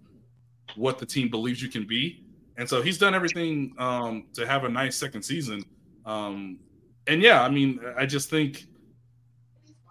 what 0.76 0.98
the 0.98 1.06
team 1.06 1.28
believes 1.28 1.62
you 1.62 1.68
can 1.68 1.86
be. 1.86 2.24
And 2.56 2.68
so 2.68 2.82
he's 2.82 2.98
done 2.98 3.14
everything 3.14 3.74
um, 3.78 4.26
to 4.34 4.46
have 4.46 4.64
a 4.64 4.68
nice 4.68 4.96
second 4.96 5.22
season. 5.22 5.64
Um, 6.06 6.58
and 7.06 7.22
yeah, 7.22 7.42
I 7.42 7.48
mean, 7.48 7.80
I 7.96 8.06
just 8.06 8.30
think 8.30 8.66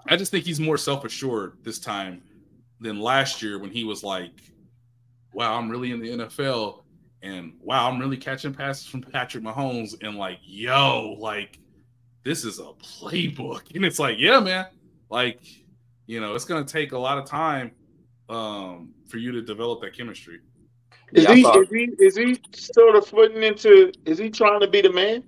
I 0.10 0.16
just 0.16 0.32
think 0.32 0.46
he's 0.46 0.60
more 0.60 0.78
self-assured 0.78 1.58
this 1.64 1.80
time 1.80 2.22
than 2.80 3.00
last 3.00 3.42
year 3.42 3.60
when 3.60 3.70
he 3.70 3.84
was 3.84 4.04
like, 4.04 4.32
"Wow, 5.34 5.58
I'm 5.58 5.70
really 5.70 5.92
in 5.92 6.00
the 6.00 6.10
NFL." 6.10 6.84
And 7.22 7.54
wow, 7.62 7.90
I'm 7.90 8.00
really 8.00 8.18
catching 8.18 8.54
passes 8.54 8.88
from 8.88 9.02
Patrick 9.02 9.44
Mahomes, 9.44 9.96
and 10.02 10.18
like, 10.18 10.40
yo, 10.42 11.18
like 11.20 11.60
this 12.24 12.46
is 12.46 12.60
a 12.60 12.72
playbook. 12.82 13.76
And 13.76 13.86
it's 13.86 14.00
like, 14.00 14.18
yeah, 14.20 14.40
man, 14.40 14.68
like, 15.10 15.42
you 16.06 16.20
know, 16.20 16.34
it's 16.36 16.46
going 16.46 16.64
to 16.64 16.72
take 16.72 16.92
a 16.92 16.98
lot 16.98 17.18
of 17.18 17.26
time 17.26 17.72
um, 18.30 18.94
for 19.08 19.18
you 19.18 19.32
to 19.32 19.42
develop 19.42 19.82
that 19.82 19.96
chemistry. 19.96 20.40
Is, 21.12 21.24
yeah, 21.24 21.34
he, 21.34 21.44
thought... 21.44 21.58
is 21.58 21.70
he 21.70 21.84
is 22.00 22.16
he 22.16 22.40
sort 22.54 22.96
of 22.96 23.08
footing 23.08 23.44
into? 23.44 23.92
Is 24.06 24.18
he 24.18 24.30
trying 24.30 24.60
to 24.62 24.68
be 24.68 24.82
the 24.82 24.94
man? 24.94 25.24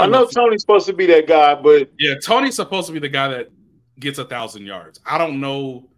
I, 0.00 0.04
I 0.04 0.06
know, 0.06 0.22
know 0.22 0.26
Toney's 0.26 0.62
supposed 0.62 0.86
to 0.86 0.92
be 0.92 1.06
that 1.06 1.26
guy, 1.26 1.54
but 1.54 1.90
yeah, 1.98 2.14
Toney's 2.22 2.56
supposed 2.56 2.86
to 2.88 2.92
be 2.92 2.98
the 2.98 3.08
guy 3.08 3.28
that 3.28 3.50
gets 3.98 4.18
a 4.18 4.24
thousand 4.24 4.66
yards. 4.66 5.00
I 5.06 5.18
don't 5.18 5.40
know 5.40 5.88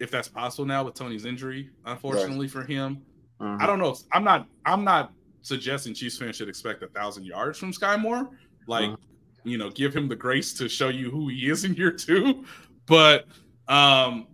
if 0.00 0.10
that's 0.10 0.28
possible 0.28 0.64
now 0.64 0.84
with 0.84 0.94
Toney's 0.94 1.24
injury, 1.24 1.70
unfortunately 1.84 2.46
right. 2.46 2.50
for 2.50 2.64
him. 2.64 3.02
Mm-hmm. 3.40 3.62
I 3.62 3.66
don't 3.66 3.78
know. 3.78 3.96
I'm 4.12 4.24
not. 4.24 4.46
I'm 4.64 4.84
not 4.84 5.12
suggesting 5.42 5.94
Chiefs 5.94 6.18
fans 6.18 6.36
should 6.36 6.48
expect 6.48 6.82
a 6.82 6.88
thousand 6.88 7.24
yards 7.24 7.58
from 7.58 7.72
Skyy 7.72 8.00
Moore. 8.00 8.30
Like, 8.66 8.90
mm-hmm. 8.90 9.48
you 9.48 9.58
know, 9.58 9.70
give 9.70 9.94
him 9.94 10.08
the 10.08 10.16
grace 10.16 10.52
to 10.54 10.68
show 10.68 10.88
you 10.88 11.10
who 11.10 11.28
he 11.28 11.50
is 11.50 11.64
in 11.64 11.74
year 11.74 11.92
two. 11.92 12.44
But 12.86 13.26
um, 13.68 14.26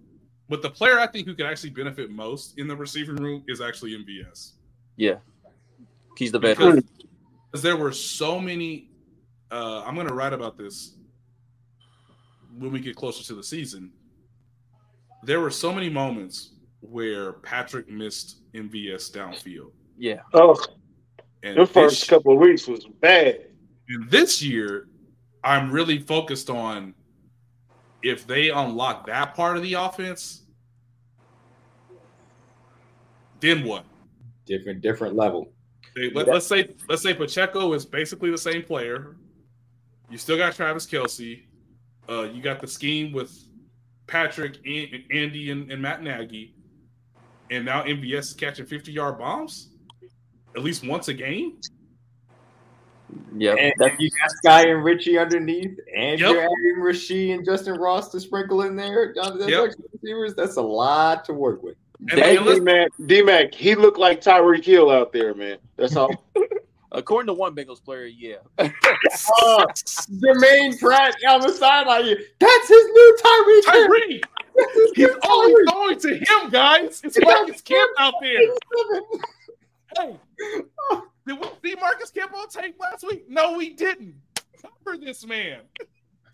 but 0.48 0.62
the 0.62 0.70
player 0.70 1.00
I 1.00 1.06
think 1.06 1.26
who 1.26 1.34
could 1.34 1.46
actually 1.46 1.70
benefit 1.70 2.10
most 2.10 2.58
in 2.58 2.68
the 2.68 2.76
receiving 2.76 3.16
room 3.16 3.44
is 3.48 3.60
actually 3.60 3.92
MVS. 3.92 4.52
Yeah. 4.96 5.16
He's 6.16 6.30
the 6.30 6.38
best. 6.38 6.58
Because, 6.58 6.84
because 7.54 7.62
there 7.62 7.76
were 7.76 7.92
so 7.92 8.40
many 8.40 8.88
uh, 9.52 9.84
I'm 9.86 9.94
gonna 9.94 10.12
write 10.12 10.32
about 10.32 10.58
this 10.58 10.96
when 12.58 12.72
we 12.72 12.80
get 12.80 12.96
closer 12.96 13.22
to 13.22 13.34
the 13.36 13.44
season. 13.44 13.92
There 15.22 15.40
were 15.40 15.52
so 15.52 15.72
many 15.72 15.88
moments 15.88 16.54
where 16.80 17.34
Patrick 17.34 17.88
missed 17.88 18.40
MVS 18.54 19.12
downfield. 19.12 19.70
Yeah. 19.96 20.22
Oh, 20.32 20.60
and 21.44 21.56
the 21.56 21.64
first 21.64 22.08
couple 22.08 22.32
of 22.32 22.40
weeks 22.40 22.66
was 22.66 22.86
bad. 23.00 23.46
And 23.88 24.10
this 24.10 24.42
year, 24.42 24.88
I'm 25.44 25.70
really 25.70 26.00
focused 26.00 26.50
on 26.50 26.92
if 28.02 28.26
they 28.26 28.50
unlock 28.50 29.06
that 29.06 29.36
part 29.36 29.56
of 29.56 29.62
the 29.62 29.74
offense, 29.74 30.42
then 33.38 33.62
what? 33.62 33.84
Different, 34.44 34.80
different 34.80 35.14
level. 35.14 35.52
They, 35.94 36.10
let, 36.10 36.28
us 36.28 36.46
say 36.46 36.68
let's 36.88 37.02
say 37.02 37.14
Pacheco 37.14 37.72
is 37.72 37.86
basically 37.86 38.30
the 38.30 38.38
same 38.38 38.62
player. 38.62 39.16
You 40.10 40.18
still 40.18 40.36
got 40.36 40.54
Travis 40.54 40.86
Kelce. 40.86 41.42
Uh, 42.08 42.22
you 42.22 42.42
got 42.42 42.60
the 42.60 42.66
scheme 42.66 43.12
with 43.12 43.32
Patrick, 44.06 44.58
and, 44.66 45.04
Andy, 45.10 45.50
and, 45.50 45.70
and 45.70 45.80
Matt 45.80 46.02
Nagy, 46.02 46.54
and 47.50 47.64
now 47.64 47.82
MVS 47.82 48.18
is 48.18 48.34
catching 48.34 48.66
50 48.66 48.92
yard 48.92 49.18
bombs 49.18 49.70
at 50.56 50.62
least 50.62 50.86
once 50.86 51.08
a 51.08 51.14
game. 51.14 51.58
Yeah, 53.36 53.54
you 53.54 54.10
got 54.10 54.30
Skyy 54.44 54.70
and 54.72 54.84
Richie 54.84 55.18
underneath, 55.18 55.78
and 55.96 56.18
yep. 56.18 56.30
you're 56.30 56.40
adding 56.40 56.76
Rashee 56.78 57.32
and 57.34 57.46
Justyn 57.46 57.78
Ross 57.78 58.10
to 58.10 58.20
sprinkle 58.20 58.62
in 58.62 58.74
there. 58.74 59.12
That's, 59.14 59.46
yep. 59.46 59.70
receivers. 59.92 60.34
That's 60.34 60.56
a 60.56 60.62
lot 60.62 61.24
to 61.26 61.32
work 61.32 61.62
with. 61.62 61.76
D 62.06 62.60
Mac, 62.60 62.90
D 63.06 63.22
Mac, 63.22 63.54
he 63.54 63.74
looked 63.74 63.98
like 63.98 64.20
Tyreek 64.20 64.64
Hill 64.64 64.90
out 64.90 65.12
there, 65.12 65.34
man. 65.34 65.58
That's 65.76 65.96
all. 65.96 66.10
According 66.92 67.26
to 67.26 67.34
one 67.34 67.56
Bengals 67.56 67.82
player, 67.82 68.04
yeah. 68.04 68.36
uh, 68.58 69.66
Germaine 70.22 70.78
Pratt 70.78 71.16
on 71.28 71.40
the 71.40 71.52
sideline. 71.52 72.16
That's 72.38 72.68
his 72.68 72.84
new 72.84 73.16
Tyreek. 73.24 73.62
Tyreek. 73.62 74.24
He's 74.94 75.08
always 75.22 75.70
going 75.70 75.98
to 75.98 76.16
him, 76.16 76.50
guys. 76.50 77.00
It's 77.02 77.18
like 77.18 77.52
his 77.52 77.62
camp 77.62 77.90
out 77.98 78.14
there. 78.20 78.38
Hey, 79.96 80.16
did 81.26 81.40
we 81.40 81.48
see 81.62 81.74
Marcus 81.80 82.10
Kemp 82.10 82.34
on 82.34 82.48
tape 82.48 82.76
last 82.78 83.04
week? 83.04 83.24
No, 83.28 83.56
we 83.56 83.70
didn't. 83.70 84.14
Cover 84.60 84.98
this 84.98 85.26
man. 85.26 85.60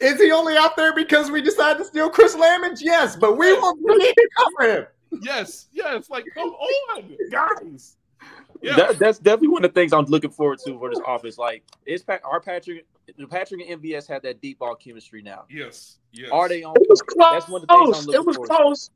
Is 0.00 0.20
he 0.20 0.32
only 0.32 0.56
out 0.56 0.76
there 0.76 0.94
because 0.94 1.30
we 1.30 1.42
decided 1.42 1.78
to 1.78 1.84
steal 1.84 2.10
Chris 2.10 2.34
Lammons? 2.34 2.78
Yes, 2.80 3.16
but 3.16 3.36
we 3.36 3.52
will 3.52 3.76
really 3.76 4.14
cover 4.36 4.76
him. 4.76 4.86
Yes, 5.22 5.66
yes. 5.72 6.10
Like, 6.10 6.24
come 6.34 6.50
on, 6.50 7.16
guys. 7.30 7.96
Yeah. 8.62 8.76
That, 8.76 8.98
that's 8.98 9.18
definitely 9.18 9.48
one 9.48 9.64
of 9.64 9.72
the 9.72 9.80
things 9.80 9.92
I'm 9.92 10.04
looking 10.06 10.30
forward 10.30 10.58
to 10.66 10.78
for 10.78 10.90
this 10.90 11.00
office. 11.06 11.38
Like, 11.38 11.64
is 11.86 12.02
Pat, 12.02 12.20
our 12.24 12.40
Patrick, 12.40 12.86
Patrick 13.30 13.68
and 13.68 13.82
MVS 13.82 14.06
have 14.08 14.22
that 14.22 14.40
deep 14.40 14.58
ball 14.58 14.74
chemistry 14.74 15.22
now? 15.22 15.44
Yes, 15.48 15.98
yes. 16.12 16.30
Are 16.30 16.48
they 16.48 16.62
on? 16.62 16.74
It 16.76 16.86
was 16.88 17.00
close. 17.02 17.32
That's 17.32 17.48
one 17.48 17.62
of 17.62 17.68
the 17.68 17.74
things 17.74 17.98
I'm 17.98 18.04
looking 18.04 18.20
It 18.20 18.26
was 18.26 18.48
close. 18.48 18.90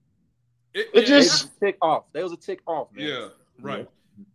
It, 0.75 0.89
it, 0.93 1.05
it 1.05 1.07
just 1.07 1.59
tick 1.61 1.79
off. 1.81 2.05
That 2.13 2.23
was 2.23 2.33
a 2.33 2.37
tick 2.37 2.61
off, 2.67 2.89
man. 2.93 3.07
Yeah, 3.07 3.29
right. 3.61 3.89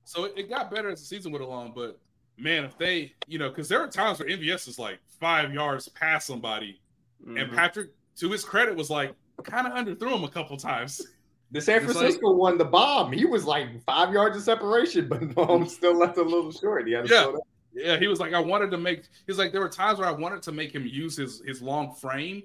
So 0.06 0.26
it, 0.26 0.50
got 0.50 0.72
better 0.72 0.90
as 0.90 1.00
the 1.00 1.06
season 1.06 1.32
went 1.32 1.44
along, 1.44 1.74
but 1.76 2.00
man, 2.38 2.64
if 2.64 2.78
they, 2.78 3.14
you 3.28 3.38
know, 3.38 3.50
because 3.50 3.70
there 3.70 3.82
are 3.82 3.88
times 3.88 4.20
where 4.20 4.28
MVS 4.28 4.68
is 4.68 4.80
like 4.80 5.00
five 5.20 5.54
yards 5.54 5.88
past 5.90 6.28
somebody, 6.28 6.82
mm-hmm. 7.22 7.38
and 7.38 7.52
Patrick, 7.52 7.92
to 8.18 8.32
his 8.32 8.44
credit, 8.44 8.76
was 8.76 8.90
like 8.90 9.14
kind 9.44 9.68
of 9.68 9.74
underthrew 9.74 10.16
him 10.16 10.24
a 10.24 10.30
couple 10.30 10.58
times. 10.58 11.06
The 11.52 11.62
San 11.62 11.82
Francisco 11.82 12.30
like, 12.30 12.38
one, 12.38 12.58
the 12.58 12.66
bomb, 12.66 13.12
he 13.12 13.26
was 13.26 13.46
like 13.46 13.84
five 13.84 14.14
yards 14.14 14.38
of 14.38 14.44
separation, 14.44 15.08
but 15.10 15.22
Mahomes 15.22 15.70
still 15.70 15.98
left 15.98 16.18
a 16.18 16.22
little 16.22 16.52
short. 16.52 16.88
He 16.88 16.94
had 16.94 17.10
yeah, 17.10 17.32
Yeah, 17.74 17.98
he 17.98 18.08
was 18.08 18.20
like, 18.20 18.34
I 18.34 18.40
wanted 18.40 18.70
to 18.72 18.78
make. 18.78 19.04
He's 19.26 19.38
like, 19.38 19.52
there 19.52 19.62
were 19.62 19.70
times 19.70 20.00
where 20.00 20.08
I 20.08 20.12
wanted 20.12 20.44
to 20.44 20.52
make 20.52 20.74
him 20.74 20.86
use 20.86 21.18
his 21.18 21.42
his 21.46 21.62
long 21.62 21.96
frame 21.96 22.44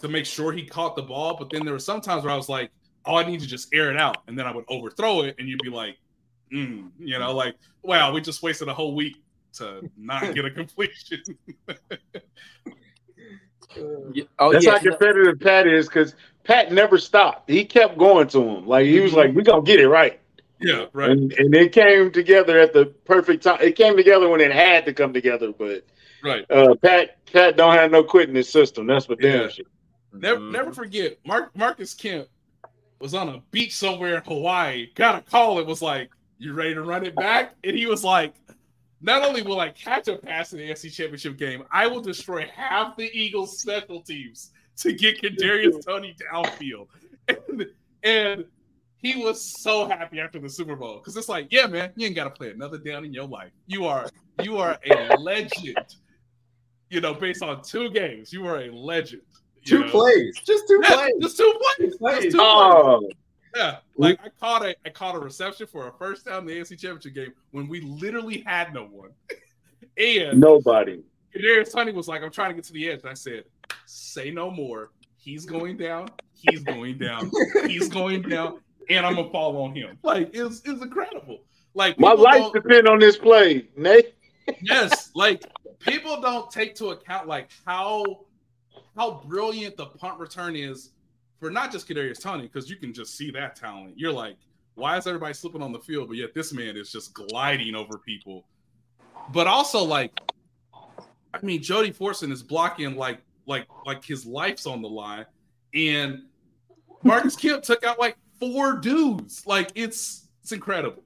to 0.00 0.08
make 0.08 0.26
sure 0.26 0.52
he 0.52 0.64
caught 0.64 0.96
the 0.96 1.02
ball, 1.02 1.36
but 1.36 1.50
then 1.50 1.64
there 1.64 1.74
were 1.74 1.80
some 1.80 2.00
times 2.00 2.24
where 2.24 2.32
I 2.32 2.36
was 2.36 2.48
like, 2.48 2.70
oh, 3.06 3.16
I 3.16 3.24
need 3.24 3.40
to 3.40 3.46
just 3.46 3.72
air 3.74 3.90
it 3.90 3.96
out, 3.96 4.18
and 4.28 4.38
then 4.38 4.46
I 4.46 4.54
would 4.54 4.64
overthrow 4.68 5.22
it, 5.22 5.36
and 5.38 5.48
you'd 5.48 5.60
be 5.62 5.70
like, 5.70 5.96
mm, 6.52 6.90
you 6.98 7.18
know, 7.18 7.34
like, 7.34 7.56
wow, 7.82 8.12
we 8.12 8.20
just 8.20 8.42
wasted 8.42 8.68
a 8.68 8.74
whole 8.74 8.94
week 8.94 9.16
to 9.54 9.82
not 9.96 10.34
get 10.34 10.44
a 10.44 10.50
completion. 10.60 11.22
Yeah. 14.12 14.24
Oh 14.38 14.52
That's 14.52 14.64
yeah, 14.64 14.72
how 14.72 14.78
competitive 14.80 15.40
Pat 15.40 15.66
is 15.66 15.88
because 15.88 16.14
Pat 16.44 16.72
never 16.72 16.98
stopped. 16.98 17.48
He 17.50 17.64
kept 17.64 17.96
going 17.98 18.28
to 18.28 18.42
him. 18.42 18.66
Like 18.66 18.86
he 18.86 19.00
was 19.00 19.12
like, 19.12 19.34
"We 19.34 19.42
gonna 19.42 19.62
get 19.62 19.78
it 19.80 19.88
right," 19.88 20.20
yeah, 20.60 20.86
right. 20.92 21.10
and 21.10 21.32
and 21.34 21.54
it 21.54 21.72
came 21.72 22.10
together 22.10 22.58
at 22.58 22.72
the 22.72 22.86
perfect 22.86 23.42
time. 23.44 23.58
It 23.60 23.76
came 23.76 23.96
together 23.96 24.28
when 24.28 24.40
it 24.40 24.52
had 24.52 24.84
to 24.86 24.92
come 24.92 25.12
together. 25.12 25.52
But 25.52 25.84
Right. 26.24 26.44
uh, 26.50 26.74
Pat 26.82 27.16
Pat 27.32 27.56
don't 27.56 27.74
have 27.74 27.90
no 27.90 28.02
quit 28.02 28.28
in 28.28 28.34
his 28.34 28.48
system. 28.48 28.86
That's 28.86 29.06
for 29.06 29.16
damn 29.16 29.42
Yeah. 29.42 29.48
sure. 29.48 29.64
Never, 30.12 30.40
Mhm. 30.40 30.50
never 30.52 30.72
forget. 30.72 31.18
Mark 31.24 31.56
Marcus 31.56 31.94
Kemp 31.94 32.28
was 33.00 33.14
on 33.14 33.28
a 33.28 33.42
beach 33.50 33.74
somewhere 33.74 34.16
in 34.16 34.22
Hawaii. 34.24 34.88
Got 34.94 35.16
a 35.18 35.20
call. 35.22 35.58
It 35.58 35.66
was 35.66 35.80
like, 35.82 36.10
"You 36.38 36.52
ready 36.52 36.74
to 36.74 36.82
run 36.82 37.04
it 37.06 37.14
back?" 37.16 37.54
And 37.64 37.76
he 37.76 37.86
was 37.86 38.04
like, 38.04 38.34
"Not 39.00 39.22
only 39.22 39.42
will 39.42 39.58
I 39.58 39.70
catch 39.70 40.08
a 40.08 40.16
pass 40.16 40.52
in 40.52 40.58
the 40.58 40.64
AFC 40.70 40.90
Championship 40.90 41.36
game, 41.38 41.64
I 41.72 41.86
will 41.86 42.00
destroy 42.02 42.46
half 42.54 42.96
the 42.96 43.10
Eagles' 43.12 43.58
special 43.58 44.02
teams 44.02 44.52
to 44.78 44.92
get 44.92 45.20
Kadarius 45.20 45.84
Toney 45.84 46.16
downfield." 46.32 46.86
And, 47.28 47.66
and 48.02 48.44
he 49.02 49.16
was 49.16 49.42
so 49.42 49.86
happy 49.86 50.20
after 50.20 50.38
the 50.38 50.48
Super 50.48 50.76
Bowl 50.76 50.98
because 50.98 51.16
it's 51.16 51.28
like, 51.28 51.48
yeah, 51.50 51.66
man, 51.66 51.92
you 51.96 52.06
ain't 52.06 52.16
got 52.16 52.24
to 52.24 52.30
play 52.30 52.50
another 52.50 52.78
down 52.78 53.04
in 53.04 53.12
your 53.12 53.26
life. 53.26 53.50
You 53.66 53.84
are 53.86 54.08
you 54.38 54.58
are 54.58 54.78
a 54.86 55.16
legend. 55.18 55.76
You 56.88 57.00
know, 57.00 57.14
based 57.14 57.42
on 57.42 57.62
two 57.62 57.90
games, 57.90 58.32
you 58.32 58.46
are 58.46 58.62
a 58.62 58.70
legend. 58.70 59.22
Two 59.64 59.80
know? 59.80 59.90
plays, 59.90 60.36
just 60.44 60.68
two 60.68 60.80
Yeah, 60.82 60.94
plays. 60.94 61.12
just 61.20 61.36
two 61.36 61.52
plays. 61.78 61.92
Two 61.92 61.98
plays. 61.98 62.22
Just 62.24 62.36
two 62.36 62.38
plays. 62.38 62.44
Oh, 62.46 63.08
Yeah, 63.56 63.78
like 63.96 64.20
I 64.24 64.28
caught 64.40 64.64
a 64.64 64.76
I 64.84 64.90
caught 64.90 65.16
a 65.16 65.18
reception 65.18 65.66
for 65.66 65.88
a 65.88 65.92
first 65.92 66.26
down 66.26 66.40
in 66.40 66.46
the 66.46 66.60
AFC 66.60 66.78
Championship 66.78 67.14
game 67.14 67.32
when 67.50 67.68
we 67.68 67.80
literally 67.80 68.42
had 68.46 68.72
no 68.72 68.84
one, 68.84 69.10
and 69.96 70.38
nobody. 70.38 71.02
Kadarius 71.34 71.72
Toney 71.72 71.92
was 71.92 72.08
like, 72.08 72.22
"I'm 72.22 72.30
trying 72.30 72.50
to 72.50 72.54
get 72.54 72.64
to 72.64 72.72
the 72.72 72.88
edge," 72.90 73.00
and 73.00 73.10
I 73.10 73.14
said, 73.14 73.44
"Say 73.92 74.30
no 74.30 74.50
more. 74.50 74.90
He's 75.16 75.44
going 75.44 75.76
down. 75.76 76.08
He's 76.34 76.60
going 76.60 76.98
down. 76.98 77.30
He's 77.66 77.88
going 77.88 78.22
down, 78.22 78.60
and 78.88 79.06
I'm 79.06 79.14
gonna 79.14 79.30
fall 79.30 79.56
on 79.62 79.74
him." 79.74 79.98
Like 80.02 80.30
it's 80.34 80.62
it's 80.64 80.82
incredible. 80.82 81.40
Like 81.74 81.98
My 81.98 82.12
life 82.12 82.52
depend 82.52 82.88
on 82.88 82.98
this 82.98 83.16
play, 83.16 83.68
Nate. 83.76 84.14
yes, 84.60 85.10
like 85.14 85.44
people 85.78 86.20
don't 86.20 86.50
take 86.50 86.74
to 86.76 86.88
account 86.88 87.26
like 87.26 87.50
how 87.64 88.04
how 88.96 89.22
brilliant 89.26 89.76
the 89.76 89.86
punt 89.86 90.18
return 90.18 90.56
is 90.56 90.90
for 91.40 91.50
not 91.50 91.72
just 91.72 91.88
Kadarius 91.88 92.20
Toney, 92.20 92.42
because 92.42 92.70
you 92.70 92.76
can 92.76 92.92
just 92.92 93.16
see 93.16 93.30
that 93.32 93.56
talent. 93.56 93.94
You're 93.96 94.12
like, 94.12 94.36
why 94.74 94.96
is 94.96 95.06
everybody 95.06 95.34
slipping 95.34 95.62
on 95.62 95.72
the 95.72 95.80
field? 95.80 96.08
But 96.08 96.16
yet 96.16 96.34
this 96.34 96.52
man 96.52 96.76
is 96.76 96.92
just 96.92 97.14
gliding 97.14 97.74
over 97.74 97.98
people. 97.98 98.46
But 99.32 99.46
also, 99.46 99.82
like, 99.82 100.12
I 100.72 101.40
mean, 101.42 101.62
Jody 101.62 101.90
Fortson 101.92 102.30
is 102.30 102.42
blocking 102.42 102.96
like 102.96 103.22
like 103.46 103.66
like 103.86 104.04
his 104.04 104.24
life's 104.26 104.66
on 104.66 104.82
the 104.82 104.88
line, 104.88 105.26
and 105.74 106.22
Marcus 107.02 107.36
Kemp 107.36 107.62
took 107.62 107.84
out 107.84 107.98
like 107.98 108.16
four 108.38 108.76
dudes. 108.76 109.46
Like 109.46 109.70
it's 109.74 110.28
it's 110.42 110.52
incredible. 110.52 111.02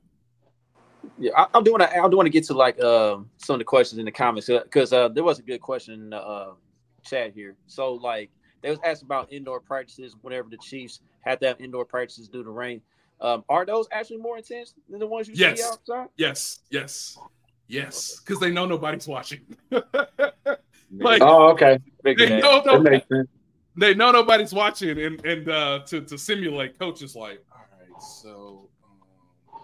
Yeah, 1.19 1.33
I, 1.37 1.47
I 1.55 1.63
do 1.63 1.71
want 1.73 1.83
to. 1.83 1.97
I 1.97 2.09
do 2.09 2.17
want 2.17 2.27
to 2.27 2.31
get 2.31 2.45
to 2.45 2.55
like 2.55 2.81
um 2.83 3.31
some 3.39 3.55
of 3.55 3.59
the 3.59 3.65
questions 3.65 3.99
in 3.99 4.05
the 4.05 4.13
comments 4.13 4.49
because 4.49 4.93
uh, 4.93 5.09
there 5.09 5.25
was 5.25 5.39
a 5.39 5.43
good 5.43 5.61
question 5.61 5.95
in 5.95 6.11
the 6.11 6.19
uh, 6.19 6.53
chat 7.05 7.33
here. 7.33 7.57
So 7.67 7.95
like 7.95 8.31
they 8.63 8.71
was 8.71 8.79
asked 8.85 9.03
about 9.03 9.33
indoor 9.33 9.61
practices 9.61 10.17
whenever 10.23 10.49
the 10.51 10.59
Chiefs 10.59 11.01
had 11.21 11.41
to 11.41 11.49
have 11.49 11.61
indoor 11.61 11.85
practices 11.85 12.29
due 12.29 12.43
to 12.43 12.51
rain. 12.51 12.81
Um, 13.21 13.45
are 13.49 13.65
those 13.65 13.87
actually 13.93 14.19
more 14.19 14.37
intense 14.37 14.75
than 14.91 14.99
the 14.99 15.07
ones 15.07 15.29
you 15.29 15.35
Yes. 15.37 15.59
see 15.59 15.65
outside? 15.65 16.09
Yes, 16.17 16.61
yes, 16.71 17.19
yes, 17.67 18.21
because 18.21 18.41
they 18.41 18.51
know 18.51 18.67
nobody's 18.67 19.09
watching. 19.09 19.41
like 20.93 21.23
Oh, 21.23 21.49
okay. 21.51 21.79
Figured 22.03 22.29
they 22.31 22.41
know, 22.41 22.63
That 22.63 23.05
no, 23.11 23.25
they 23.77 23.95
know 23.95 24.11
nobody's 24.11 24.53
watching, 24.53 24.99
and 24.99 25.25
and 25.25 25.49
uh, 25.49 25.81
to 25.87 26.01
to 26.03 26.17
simulate, 26.17 26.79
coach 26.79 27.03
is 27.03 27.15
like, 27.15 27.45
all 27.53 27.65
right, 27.79 28.03
so 28.03 28.69
um, 29.53 29.61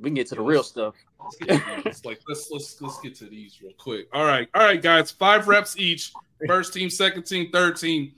We 0.00 0.10
can 0.10 0.14
get 0.14 0.28
to 0.28 0.36
the 0.36 0.42
real 0.42 0.62
stuff. 0.62 0.94
let's 1.22 1.36
get 1.36 1.48
to 1.48 1.82
these. 1.84 2.04
like 2.04 2.20
let's 2.28 2.50
let's 2.50 2.80
let's 2.80 3.00
get 3.00 3.14
to 3.16 3.24
these 3.26 3.60
real 3.62 3.72
quick. 3.78 4.08
All 4.12 4.24
right, 4.24 4.48
all 4.54 4.62
right, 4.62 4.80
guys, 4.80 5.10
five 5.10 5.48
reps 5.48 5.78
each. 5.78 6.12
First 6.46 6.72
team, 6.72 6.88
second 6.88 7.24
team, 7.24 7.50
third 7.52 7.76
team. 7.76 8.12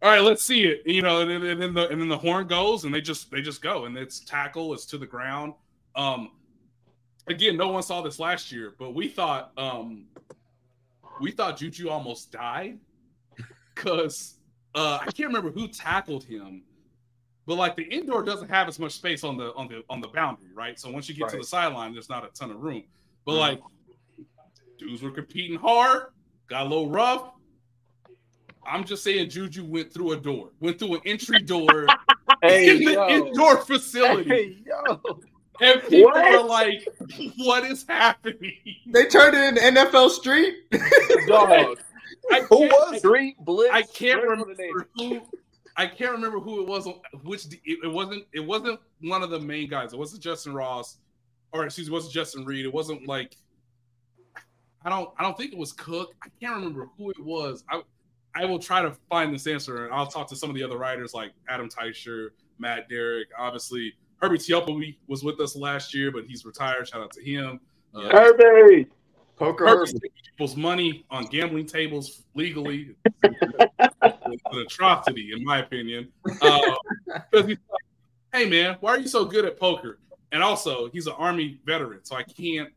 All 0.00 0.10
right, 0.10 0.22
let's 0.22 0.42
see 0.42 0.64
it. 0.64 0.82
You 0.86 1.02
know, 1.02 1.20
and 1.20 1.30
then, 1.30 1.42
and 1.42 1.60
then 1.60 1.74
the 1.74 1.88
and 1.88 2.00
then 2.00 2.08
the 2.08 2.18
horn 2.18 2.46
goes, 2.46 2.84
and 2.84 2.94
they 2.94 3.00
just 3.00 3.30
they 3.30 3.42
just 3.42 3.60
go, 3.62 3.84
and 3.84 3.96
it's 3.96 4.20
tackle, 4.20 4.72
it's 4.72 4.86
to 4.86 4.98
the 4.98 5.06
ground. 5.06 5.54
Um, 5.94 6.30
again, 7.28 7.56
no 7.56 7.68
one 7.68 7.82
saw 7.82 8.00
this 8.00 8.18
last 8.18 8.50
year, 8.52 8.74
but 8.78 8.94
we 8.94 9.08
thought 9.08 9.52
um, 9.56 10.06
we 11.20 11.30
thought 11.30 11.56
Juju 11.58 11.88
almost 11.88 12.30
died 12.32 12.78
because 13.74 14.38
uh, 14.74 14.98
I 15.00 15.06
can't 15.06 15.28
remember 15.28 15.50
who 15.50 15.68
tackled 15.68 16.24
him, 16.24 16.62
but 17.46 17.56
like 17.56 17.76
the 17.76 17.84
indoor 17.84 18.22
doesn't 18.22 18.48
have 18.48 18.68
as 18.68 18.78
much 18.78 18.92
space 18.92 19.24
on 19.24 19.36
the 19.36 19.52
on 19.54 19.68
the 19.68 19.82
on 19.88 20.00
the 20.00 20.08
boundary, 20.08 20.52
right? 20.54 20.78
So 20.78 20.90
once 20.90 21.08
you 21.08 21.14
get 21.14 21.28
to 21.30 21.36
the 21.36 21.44
sideline, 21.44 21.92
there's 21.92 22.08
not 22.08 22.24
a 22.24 22.28
ton 22.28 22.50
of 22.50 22.60
room. 22.60 22.84
But 23.24 23.32
Mhm. 23.32 23.38
like 23.38 23.62
dudes 24.78 25.02
were 25.02 25.10
competing 25.10 25.58
hard, 25.58 26.04
got 26.48 26.62
a 26.66 26.68
little 26.68 26.90
rough. 26.90 27.32
I'm 28.66 28.84
just 28.84 29.02
saying 29.02 29.30
Juju 29.30 29.64
went 29.64 29.92
through 29.92 30.12
a 30.12 30.16
door, 30.16 30.50
went 30.60 30.78
through 30.78 30.94
an 30.96 31.00
entry 31.06 31.40
door 31.40 31.86
Hey 32.42 32.76
in 32.76 32.84
the 32.84 32.92
yo. 32.92 33.08
indoor 33.08 33.56
facility. 33.58 34.30
Hey 34.30 34.56
yo. 34.66 35.00
And 35.60 35.82
people 35.82 36.04
What? 36.04 36.16
are 36.34 36.42
like, 36.44 36.86
what 37.38 37.64
is 37.64 37.84
happening? 37.88 38.52
They 38.86 39.06
turned 39.06 39.36
it 39.36 39.44
into 39.48 39.60
NFL 39.80 40.10
Street. 40.10 40.54
Dog. 41.26 41.78
Who 42.50 42.66
was 42.66 42.98
Street 42.98 43.36
Blitz? 43.40 43.70
I 43.72 43.82
can't 43.82 44.22
remember 44.22 44.54
who. 44.96 45.20
I 45.76 45.86
can't 45.86 46.12
remember 46.12 46.40
who 46.40 46.60
it 46.60 46.68
was. 46.68 46.86
Which 47.22 47.46
it, 47.46 47.78
it 47.84 47.90
wasn't. 47.92 48.24
It 48.32 48.40
wasn't 48.40 48.80
one 49.00 49.22
of 49.22 49.30
the 49.30 49.40
main 49.40 49.68
guys. 49.70 49.92
It 49.94 49.98
wasn't 49.98 50.22
Justyn 50.22 50.52
Ross, 50.54 50.98
or 51.52 51.64
excuse 51.64 51.88
me, 51.88 51.92
it 51.92 51.94
wasn't 51.94 52.12
Justin 52.12 52.44
Reid. 52.44 52.66
It 52.66 52.72
wasn't 52.74 53.06
like. 53.08 53.36
I 54.84 54.90
don't. 54.90 55.10
I 55.18 55.22
don't 55.22 55.36
think 55.38 55.52
it 55.52 55.58
was 55.58 55.72
Cook. 55.72 56.14
I 56.22 56.28
can't 56.40 56.56
remember 56.56 56.88
who 56.98 57.10
it 57.10 57.20
was. 57.20 57.64
I. 57.70 57.82
I 58.34 58.44
will 58.44 58.58
try 58.58 58.82
to 58.82 58.94
find 59.08 59.32
this 59.32 59.46
answer, 59.46 59.86
and 59.86 59.94
I'll 59.94 60.06
talk 60.06 60.28
to 60.28 60.36
some 60.36 60.50
of 60.50 60.54
the 60.54 60.62
other 60.62 60.76
writers 60.76 61.14
like 61.14 61.32
Adam 61.48 61.68
Teicher, 61.70 62.28
Matt 62.58 62.88
Derrick. 62.88 63.28
Obviously, 63.38 63.94
Herbie 64.20 64.38
Teope 64.38 64.96
was 65.06 65.22
with 65.22 65.40
us 65.40 65.56
last 65.56 65.94
year, 65.94 66.10
but 66.10 66.24
he's 66.24 66.44
retired. 66.44 66.88
Shout 66.88 67.02
out 67.02 67.12
to 67.12 67.22
him. 67.22 67.60
Uh, 67.94 68.08
Herbie. 68.10 68.86
Poker 69.36 69.66
Herbie's 69.66 69.92
Herbie. 69.92 70.10
people's 70.30 70.56
money 70.56 71.04
on 71.10 71.26
gambling 71.26 71.66
tables 71.66 72.24
legally. 72.34 72.96
an 73.22 74.58
atrocity, 74.58 75.32
in 75.32 75.44
my 75.44 75.58
opinion. 75.58 76.08
Uh, 76.42 76.74
like, 77.32 77.58
hey 78.32 78.48
man, 78.48 78.76
why 78.80 78.90
are 78.90 78.98
you 78.98 79.08
so 79.08 79.24
good 79.24 79.44
at 79.44 79.58
poker? 79.58 79.98
And 80.32 80.42
also, 80.42 80.90
he's 80.90 81.06
an 81.06 81.14
army 81.16 81.60
veteran, 81.64 82.00
so 82.02 82.16
I 82.16 82.22
can't 82.22 82.70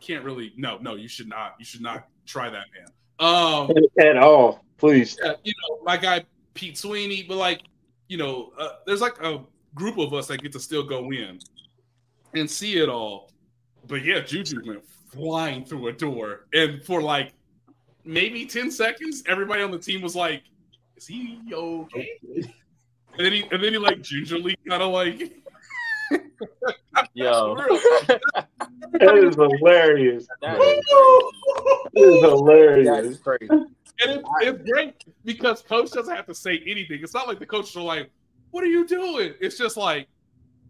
can't 0.00 0.24
really 0.24 0.52
no 0.56 0.78
no 0.78 0.96
you 0.96 1.06
should 1.06 1.28
not 1.28 1.54
you 1.60 1.64
should 1.64 1.80
not 1.80 2.08
try 2.26 2.50
that 2.50 2.66
man. 2.74 2.88
Um, 3.20 3.70
At 4.00 4.16
all, 4.16 4.64
please. 4.78 5.16
yeah, 5.22 5.34
you 5.44 5.52
know, 5.68 5.78
my 5.84 5.96
guy 5.96 6.24
Pete 6.54 6.76
Sweeney, 6.76 7.22
but 7.22 7.36
like, 7.36 7.62
you 8.08 8.16
know, 8.16 8.52
uh, 8.58 8.70
there's 8.86 9.00
like 9.00 9.22
a 9.22 9.44
group 9.74 9.98
of 9.98 10.12
us 10.14 10.26
that 10.28 10.42
get 10.42 10.52
to 10.52 10.60
still 10.60 10.82
go 10.82 11.10
in 11.12 11.38
and 12.34 12.50
see 12.50 12.78
it 12.78 12.88
all. 12.88 13.30
But 13.86 14.04
yeah, 14.04 14.20
Juju 14.20 14.62
went 14.66 14.82
flying 15.10 15.64
through 15.64 15.88
a 15.88 15.92
door, 15.92 16.46
and 16.54 16.82
for 16.84 17.02
like 17.02 17.32
maybe 18.04 18.46
ten 18.46 18.70
seconds, 18.70 19.22
everybody 19.26 19.62
on 19.62 19.70
the 19.70 19.78
team 19.78 20.00
was 20.02 20.14
like, 20.16 20.42
"Is 20.96 21.06
he 21.06 21.40
okay?" 21.52 22.08
And 23.18 23.26
then 23.26 23.32
he 23.32 23.42
and 23.50 23.62
then 23.62 23.72
he 23.72 23.78
like 23.78 24.00
gingerly 24.02 24.56
kind 24.66 24.82
of 24.82 24.92
like, 24.92 25.32
Yo. 27.14 27.56
That 29.00 29.16
is 29.16 29.34
hilarious. 29.36 30.26
That 30.42 30.60
is 30.60 30.82
That 31.94 32.02
is 32.02 32.20
hilarious. 32.20 33.06
is 33.06 33.18
crazy. 33.18 33.46
and 33.50 33.70
it, 34.00 34.22
it's 34.42 34.70
great 34.70 34.94
because 35.24 35.62
coach 35.62 35.90
doesn't 35.92 36.14
have 36.14 36.26
to 36.26 36.34
say 36.34 36.62
anything. 36.66 37.00
It's 37.02 37.14
not 37.14 37.26
like 37.26 37.38
the 37.38 37.46
coaches 37.46 37.74
are 37.76 37.82
like, 37.82 38.10
"What 38.52 38.62
are 38.64 38.68
you 38.68 38.86
doing?" 38.86 39.34
It's 39.40 39.58
just 39.58 39.76
like, 39.76 40.06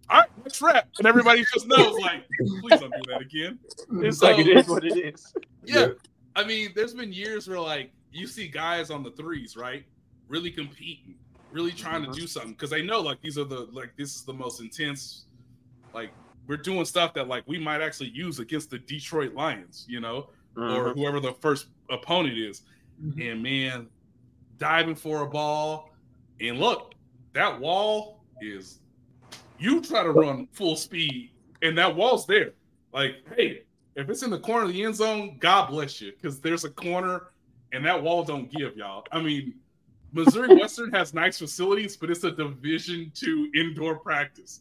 "All 0.08 0.20
right, 0.20 0.28
next 0.42 0.60
rep," 0.62 0.88
and 0.98 1.06
everybody 1.06 1.44
just 1.52 1.66
knows 1.68 1.98
like, 2.00 2.26
"Please 2.60 2.80
don't 2.80 2.92
do 2.92 3.02
that 3.12 3.20
again." 3.20 3.58
It's 4.02 4.18
So- 4.18 4.30
like 4.30 4.38
it 4.44 4.48
is 4.56 4.66
what 4.68 4.84
it 4.84 4.96
is. 4.96 5.34
Yeah. 5.64 5.88
I 6.34 6.42
mean, 6.44 6.72
there's 6.74 6.92
been 6.94 7.12
years 7.12 7.46
where 7.46 7.60
like 7.60 7.92
you 8.10 8.26
see 8.26 8.48
guys 8.48 8.90
on 8.90 9.04
the 9.04 9.12
threes, 9.12 9.56
right? 9.56 9.84
Really 10.26 10.50
competing, 10.50 11.14
really 11.52 11.70
trying 11.70 12.04
to 12.04 12.10
do 12.10 12.26
something 12.26 12.50
because 12.52 12.70
they 12.70 12.82
know 12.82 13.00
like 13.00 13.20
these 13.20 13.38
are 13.38 13.44
the 13.44 13.68
like 13.70 13.94
this 13.96 14.16
is 14.16 14.22
the 14.22 14.32
most 14.32 14.60
intense 14.60 15.26
like 15.94 16.10
we're 16.48 16.56
doing 16.56 16.84
stuff 16.84 17.14
that 17.14 17.28
like 17.28 17.44
we 17.46 17.58
might 17.60 17.80
actually 17.80 18.08
use 18.08 18.40
against 18.40 18.70
the 18.70 18.78
Detroit 18.78 19.34
Lions, 19.34 19.84
you 19.88 20.00
know, 20.00 20.30
or 20.56 20.62
Mhm. 20.92 20.94
whoever 20.96 21.20
the 21.20 21.34
first 21.34 21.66
opponent 21.90 22.36
is. 22.36 22.62
And 23.20 23.40
man, 23.42 23.88
diving 24.58 24.96
for 24.96 25.22
a 25.22 25.26
ball. 25.28 25.90
And 26.40 26.58
look, 26.58 26.91
that 27.34 27.58
wall 27.58 28.24
is 28.40 28.80
you 29.58 29.80
try 29.80 30.02
to 30.02 30.10
run 30.10 30.48
full 30.52 30.76
speed, 30.76 31.30
and 31.62 31.76
that 31.78 31.94
wall's 31.94 32.26
there. 32.26 32.52
Like, 32.92 33.16
hey, 33.36 33.62
if 33.94 34.08
it's 34.08 34.22
in 34.22 34.30
the 34.30 34.40
corner 34.40 34.64
of 34.66 34.72
the 34.72 34.82
end 34.82 34.96
zone, 34.96 35.36
God 35.38 35.66
bless 35.70 36.00
you, 36.00 36.12
because 36.12 36.40
there's 36.40 36.64
a 36.64 36.70
corner 36.70 37.32
and 37.72 37.84
that 37.84 38.02
wall 38.02 38.22
don't 38.22 38.50
give 38.50 38.76
y'all. 38.76 39.04
I 39.12 39.20
mean, 39.20 39.54
Missouri 40.12 40.54
Western 40.60 40.90
has 40.92 41.14
nice 41.14 41.38
facilities, 41.38 41.96
but 41.96 42.10
it's 42.10 42.24
a 42.24 42.30
division 42.30 43.10
two 43.14 43.50
indoor 43.54 43.96
practice. 43.96 44.60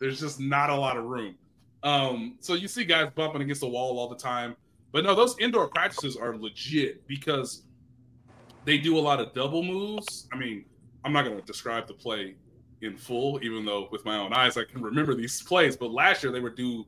There's 0.00 0.20
just 0.20 0.40
not 0.40 0.70
a 0.70 0.74
lot 0.74 0.96
of 0.96 1.04
room. 1.04 1.36
Um, 1.82 2.36
so 2.40 2.54
you 2.54 2.68
see 2.68 2.84
guys 2.84 3.10
bumping 3.14 3.42
against 3.42 3.60
the 3.60 3.68
wall 3.68 3.98
all 3.98 4.08
the 4.08 4.16
time. 4.16 4.56
But 4.90 5.04
no, 5.04 5.14
those 5.14 5.38
indoor 5.38 5.68
practices 5.68 6.16
are 6.16 6.36
legit 6.36 7.06
because 7.06 7.62
they 8.64 8.78
do 8.78 8.98
a 8.98 9.00
lot 9.00 9.20
of 9.20 9.32
double 9.34 9.62
moves. 9.62 10.26
I 10.32 10.36
mean, 10.36 10.64
I'm 11.08 11.14
not 11.14 11.24
going 11.24 11.40
to 11.40 11.46
describe 11.46 11.86
the 11.86 11.94
play 11.94 12.34
in 12.82 12.98
full, 12.98 13.42
even 13.42 13.64
though 13.64 13.88
with 13.90 14.04
my 14.04 14.18
own 14.18 14.34
eyes 14.34 14.58
I 14.58 14.64
can 14.64 14.82
remember 14.82 15.14
these 15.14 15.42
plays. 15.42 15.74
But 15.74 15.90
last 15.90 16.22
year 16.22 16.30
they 16.30 16.40
would 16.40 16.54
do. 16.54 16.84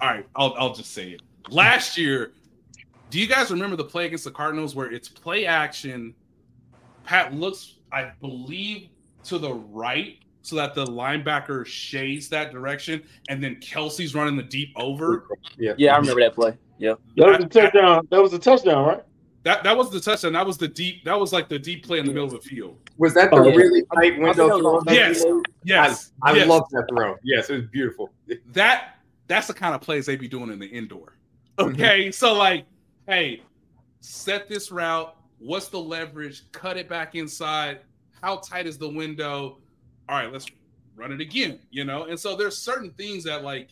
All 0.00 0.08
right, 0.08 0.26
I'll 0.34 0.54
I'll 0.56 0.72
just 0.72 0.92
say 0.92 1.10
it. 1.10 1.22
Last 1.50 1.98
year, 1.98 2.32
do 3.10 3.20
you 3.20 3.26
guys 3.26 3.50
remember 3.50 3.76
the 3.76 3.84
play 3.84 4.06
against 4.06 4.24
the 4.24 4.30
Cardinals 4.30 4.74
where 4.74 4.90
it's 4.90 5.06
play 5.06 5.44
action? 5.44 6.14
Pat 7.04 7.34
looks, 7.34 7.74
I 7.92 8.12
believe, 8.22 8.88
to 9.24 9.38
the 9.38 9.52
right 9.52 10.16
so 10.40 10.56
that 10.56 10.74
the 10.74 10.86
linebacker 10.86 11.66
shades 11.66 12.30
that 12.30 12.52
direction, 12.52 13.02
and 13.28 13.44
then 13.44 13.56
Kelce's 13.56 14.14
running 14.14 14.36
the 14.36 14.42
deep 14.42 14.72
over. 14.76 15.26
Yeah. 15.58 15.74
Yeah, 15.76 15.94
I 15.94 15.98
remember 15.98 16.22
that 16.22 16.34
play. 16.34 16.56
Yeah. 16.78 16.94
That 17.16 17.28
was 17.28 17.44
a 17.44 17.48
touchdown. 17.48 18.08
That 18.10 18.22
was 18.22 18.32
a 18.32 18.38
touchdown, 18.38 18.86
right? 18.86 19.04
That 19.44 19.64
that 19.64 19.76
was 19.76 19.90
the 19.90 20.00
touchdown. 20.00 20.34
That 20.34 20.46
was 20.46 20.56
the 20.56 20.68
deep. 20.68 21.04
That 21.04 21.18
was 21.18 21.32
like 21.32 21.48
the 21.48 21.58
deep 21.58 21.84
play 21.84 21.98
in 21.98 22.06
the 22.06 22.12
middle 22.12 22.26
of 22.26 22.32
the 22.32 22.48
field. 22.48 22.78
Was 22.98 23.12
that 23.14 23.30
the 23.30 23.36
Oh, 23.38 23.48
yeah. 23.48 23.54
really 23.56 23.82
tight 23.94 24.18
window 24.20 24.58
throw? 24.60 24.80
Yes. 24.86 25.24
Yes, 25.64 26.12
I, 26.22 26.30
I 26.30 26.36
yes. 26.36 26.48
love 26.48 26.68
that 26.70 26.86
throw. 26.88 27.16
Yes, 27.24 27.50
it 27.50 27.54
was 27.54 27.64
beautiful. 27.66 28.10
that. 28.52 28.96
That's 29.28 29.46
the 29.46 29.54
kind 29.54 29.74
of 29.74 29.80
plays 29.80 30.04
they 30.04 30.16
be 30.16 30.28
doing 30.28 30.50
in 30.50 30.58
the 30.58 30.66
indoor. 30.66 31.16
Mm-hmm. 31.56 31.74
Okay, 31.74 32.10
so 32.10 32.34
like, 32.34 32.66
hey, 33.06 33.40
set 34.00 34.46
this 34.48 34.70
route. 34.70 35.16
What's 35.38 35.68
the 35.68 35.78
leverage? 35.78 36.50
Cut 36.52 36.76
it 36.76 36.86
back 36.88 37.14
inside. 37.14 37.80
How 38.20 38.36
tight 38.38 38.66
is 38.66 38.76
the 38.76 38.88
window? 38.88 39.58
All 40.08 40.16
right, 40.16 40.30
let's 40.30 40.46
run 40.96 41.12
it 41.12 41.20
again. 41.20 41.60
You 41.70 41.84
know, 41.84 42.04
and 42.04 42.18
so 42.18 42.36
there's 42.36 42.58
certain 42.58 42.90
things 42.92 43.24
that 43.24 43.42
like, 43.42 43.70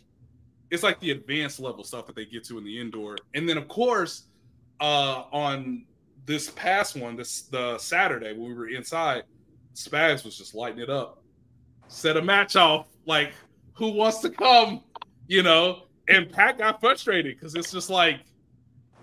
it's 0.71 0.83
like 0.83 0.99
the 1.01 1.11
advanced 1.11 1.61
level 1.61 1.85
stuff 1.85 2.07
that 2.07 2.17
they 2.17 2.25
get 2.25 2.45
to 2.45 2.57
in 2.57 2.65
the 2.65 2.81
indoor, 2.81 3.17
and 3.35 3.47
then 3.47 3.59
of 3.59 3.69
course, 3.69 4.29
uh, 4.81 5.24
on 5.32 5.85
this 6.27 6.51
past 6.51 6.97
one, 6.97 7.16
this 7.16 7.43
the 7.43 7.78
Saturday 7.78 8.32
when 8.32 8.48
we 8.48 8.55
were 8.55 8.69
inside, 8.69 9.24
Spags 9.74 10.24
was 10.24 10.36
just 10.36 10.55
lighting 10.55 10.81
it 10.81 10.90
up. 10.90 11.23
Set 11.89 12.16
a 12.16 12.23
match 12.23 12.57
off 12.57 12.86
like 13.07 13.32
who 13.73 13.90
wants 13.90 14.19
to 14.20 14.31
come, 14.31 14.82
you 15.27 15.43
know? 15.43 15.85
And 16.09 16.31
Pat 16.31 16.59
got 16.59 16.81
frustrated 16.81 17.36
because 17.36 17.55
it's 17.55 17.70
just 17.70 17.90
like, 17.90 18.20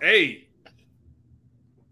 hey, 0.02 0.48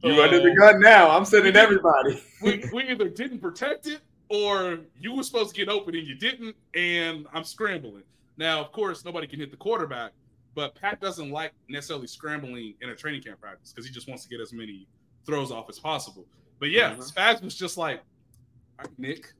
You 0.04 0.22
under 0.22 0.40
the 0.40 0.56
gun 0.56 0.80
now. 0.80 1.10
I'm 1.10 1.26
sending 1.26 1.56
everybody. 1.56 2.22
we, 2.42 2.64
we 2.74 2.84
either 2.90 3.10
didn't 3.10 3.40
protect 3.40 3.88
it 3.88 4.02
or 4.30 4.80
you 5.00 5.16
were 5.16 5.24
supposed 5.24 5.56
to 5.56 5.56
get 5.56 5.70
open 5.70 5.96
and 5.96 6.08
you 6.08 6.16
didn't, 6.16 6.56
and 6.74 7.28
I'm 7.34 7.44
scrambling. 7.44 8.04
Now, 8.38 8.62
of 8.62 8.72
course, 8.72 9.06
nobody 9.06 9.28
can 9.28 9.40
hit 9.40 9.52
the 9.52 9.58
quarterback, 9.58 10.12
but 10.56 10.74
Pat 10.76 11.00
doesn't 11.02 11.30
like 11.32 11.52
necessarily 11.70 12.08
scrambling 12.08 12.74
in 12.82 12.90
a 12.90 12.96
training 12.96 13.22
camp 13.22 13.40
practice 13.42 13.72
because 13.72 13.86
he 13.88 13.94
just 13.94 14.08
wants 14.08 14.24
to 14.24 14.30
get 14.30 14.40
as 14.40 14.54
many 14.54 14.88
throws 15.26 15.52
off 15.52 15.70
as 15.70 15.80
possible. 15.80 16.26
But 16.60 16.70
yeah, 16.72 16.96
Mhm. 16.96 17.12
Spags 17.14 17.42
was 17.44 17.56
just 17.56 17.78
like, 17.78 18.02
all 18.80 18.86
right, 18.86 19.00
Nick, 19.00 19.34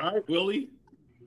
all 0.00 0.14
right, 0.14 0.28
Willie, 0.28 0.70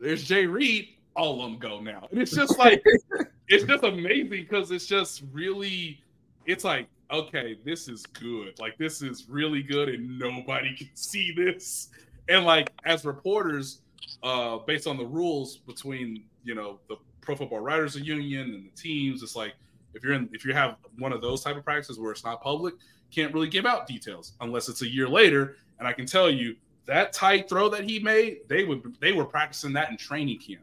there's 0.02 0.23
Jay 0.23 0.45
Reed, 0.48 0.90
all 1.15 1.36
of 1.36 1.49
them 1.52 1.60
go 1.60 1.80
now. 1.80 2.07
And 2.11 2.19
it's 2.22 2.36
just 2.36 2.57
like, 2.57 2.84
it's 3.48 3.64
just 3.64 3.84
amazing 3.84 4.30
because 4.30 4.72
it's 4.72 4.88
just 4.88 5.23
really, 5.32 6.02
it's 6.45 6.64
like, 6.64 6.88
okay, 7.11 7.57
this 7.64 7.88
is 7.88 8.03
good. 8.07 8.57
Like, 8.60 8.77
this 8.77 9.02
is 9.03 9.30
really 9.30 9.61
good, 9.61 9.90
and 9.90 10.18
nobody 10.18 10.76
can 10.77 10.90
see 10.95 11.32
this. 11.32 11.90
And 12.27 12.44
like, 12.45 12.72
as 12.86 13.06
reporters, 13.06 13.82
uh, 14.23 14.57
based 14.57 14.88
on 14.88 14.98
the 14.98 15.06
rules 15.06 15.57
between 15.57 16.26
you 16.44 16.53
know 16.56 16.80
the 16.90 16.95
Pro 17.26 17.35
Football 17.35 17.60
Writers 17.60 17.95
Union 17.95 18.53
and 18.53 18.65
the 18.65 18.81
teams, 18.81 19.23
it's 19.23 19.35
like 19.35 19.53
if 19.93 20.03
you're 20.03 20.14
in 20.14 20.30
if 20.31 20.45
you 20.45 20.53
have 20.53 20.77
one 20.97 21.11
of 21.11 21.22
those 21.22 21.43
type 21.43 21.57
of 21.57 21.64
practices 21.64 21.99
where 21.99 22.11
it's 22.11 22.23
not 22.23 22.41
public, 22.41 22.76
can't 23.11 23.34
really 23.34 23.49
give 23.49 23.65
out 23.65 23.88
details 23.88 24.34
unless 24.41 24.69
it's 24.69 24.81
a 24.81 24.88
year 24.88 25.07
later. 25.07 25.57
And 25.80 25.88
I 25.88 25.93
can 25.93 26.06
tell 26.06 26.30
you 26.30 26.56
that 26.85 27.14
tight 27.14 27.49
throw 27.49 27.69
that 27.69 27.84
he 27.84 27.99
made, 27.99 28.39
they 28.47 28.64
would 28.64 28.95
they 28.99 29.11
were 29.11 29.26
practicing 29.26 29.73
that 29.73 29.89
in 29.89 29.97
training 29.97 30.39
camp. 30.39 30.61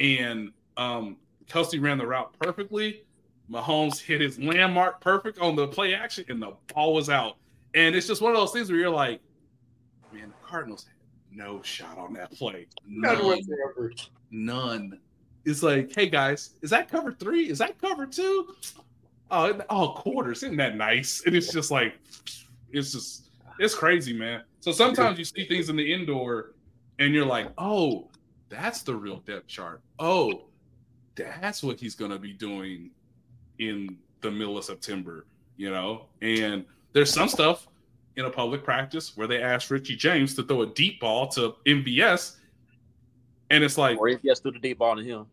And 0.00 0.52
um, 0.76 1.16
Kelce 1.46 1.80
ran 1.80 1.98
the 1.98 2.06
route 2.06 2.34
perfectly. 2.40 3.04
Mahomes 3.50 4.00
hit 4.00 4.20
his 4.20 4.38
landmark 4.38 5.00
perfect 5.00 5.38
on 5.38 5.54
the 5.54 5.68
play 5.68 5.94
action, 5.94 6.24
and 6.28 6.42
the 6.42 6.54
ball 6.74 6.94
was 6.94 7.10
out. 7.10 7.36
And 7.74 7.94
it's 7.94 8.06
just 8.06 8.22
one 8.22 8.32
of 8.32 8.38
those 8.38 8.52
things 8.52 8.70
where 8.70 8.78
you're 8.78 8.90
like, 8.90 9.20
man, 10.12 10.28
the 10.28 10.48
Cardinals 10.48 10.84
had 10.84 11.36
no 11.36 11.60
shot 11.62 11.98
on 11.98 12.14
that 12.14 12.32
play. 12.32 12.66
None 12.86 13.16
None. 14.30 14.98
It's 15.44 15.62
like, 15.62 15.94
hey 15.94 16.08
guys, 16.08 16.50
is 16.62 16.70
that 16.70 16.88
cover 16.88 17.12
three? 17.12 17.50
Is 17.50 17.58
that 17.58 17.80
cover 17.80 18.06
two? 18.06 18.54
Oh, 19.30 19.60
oh, 19.70 19.88
quarters. 19.88 20.42
Isn't 20.42 20.56
that 20.58 20.76
nice? 20.76 21.22
And 21.26 21.34
it's 21.34 21.52
just 21.52 21.70
like, 21.70 21.94
it's 22.70 22.92
just, 22.92 23.30
it's 23.58 23.74
crazy, 23.74 24.12
man. 24.12 24.42
So 24.60 24.72
sometimes 24.72 25.18
you 25.18 25.24
see 25.24 25.46
things 25.46 25.68
in 25.68 25.76
the 25.76 25.92
indoor 25.92 26.54
and 26.98 27.14
you're 27.14 27.26
like, 27.26 27.48
oh, 27.58 28.10
that's 28.48 28.82
the 28.82 28.94
real 28.94 29.18
depth 29.18 29.46
chart. 29.46 29.82
Oh, 29.98 30.46
that's 31.16 31.62
what 31.62 31.80
he's 31.80 31.94
to 31.94 32.18
be 32.18 32.32
doing 32.32 32.90
in 33.58 33.98
the 34.20 34.30
middle 34.30 34.58
of 34.58 34.64
September, 34.64 35.26
you 35.56 35.70
know? 35.70 36.06
And 36.22 36.64
there's 36.92 37.12
some 37.12 37.28
stuff 37.28 37.68
in 38.16 38.24
a 38.24 38.30
public 38.30 38.64
practice 38.64 39.16
where 39.16 39.26
they 39.26 39.42
ask 39.42 39.70
Richie 39.70 39.96
James 39.96 40.34
to 40.36 40.42
throw 40.42 40.62
a 40.62 40.66
deep 40.66 41.00
ball 41.00 41.28
to 41.28 41.54
MVS. 41.66 42.36
And 43.50 43.62
it's 43.62 43.76
like, 43.76 43.98
Or 43.98 44.08
has 44.08 44.40
threw 44.40 44.52
the 44.52 44.58
deep 44.58 44.78
ball 44.78 44.96
to 44.96 45.02
him. 45.02 45.26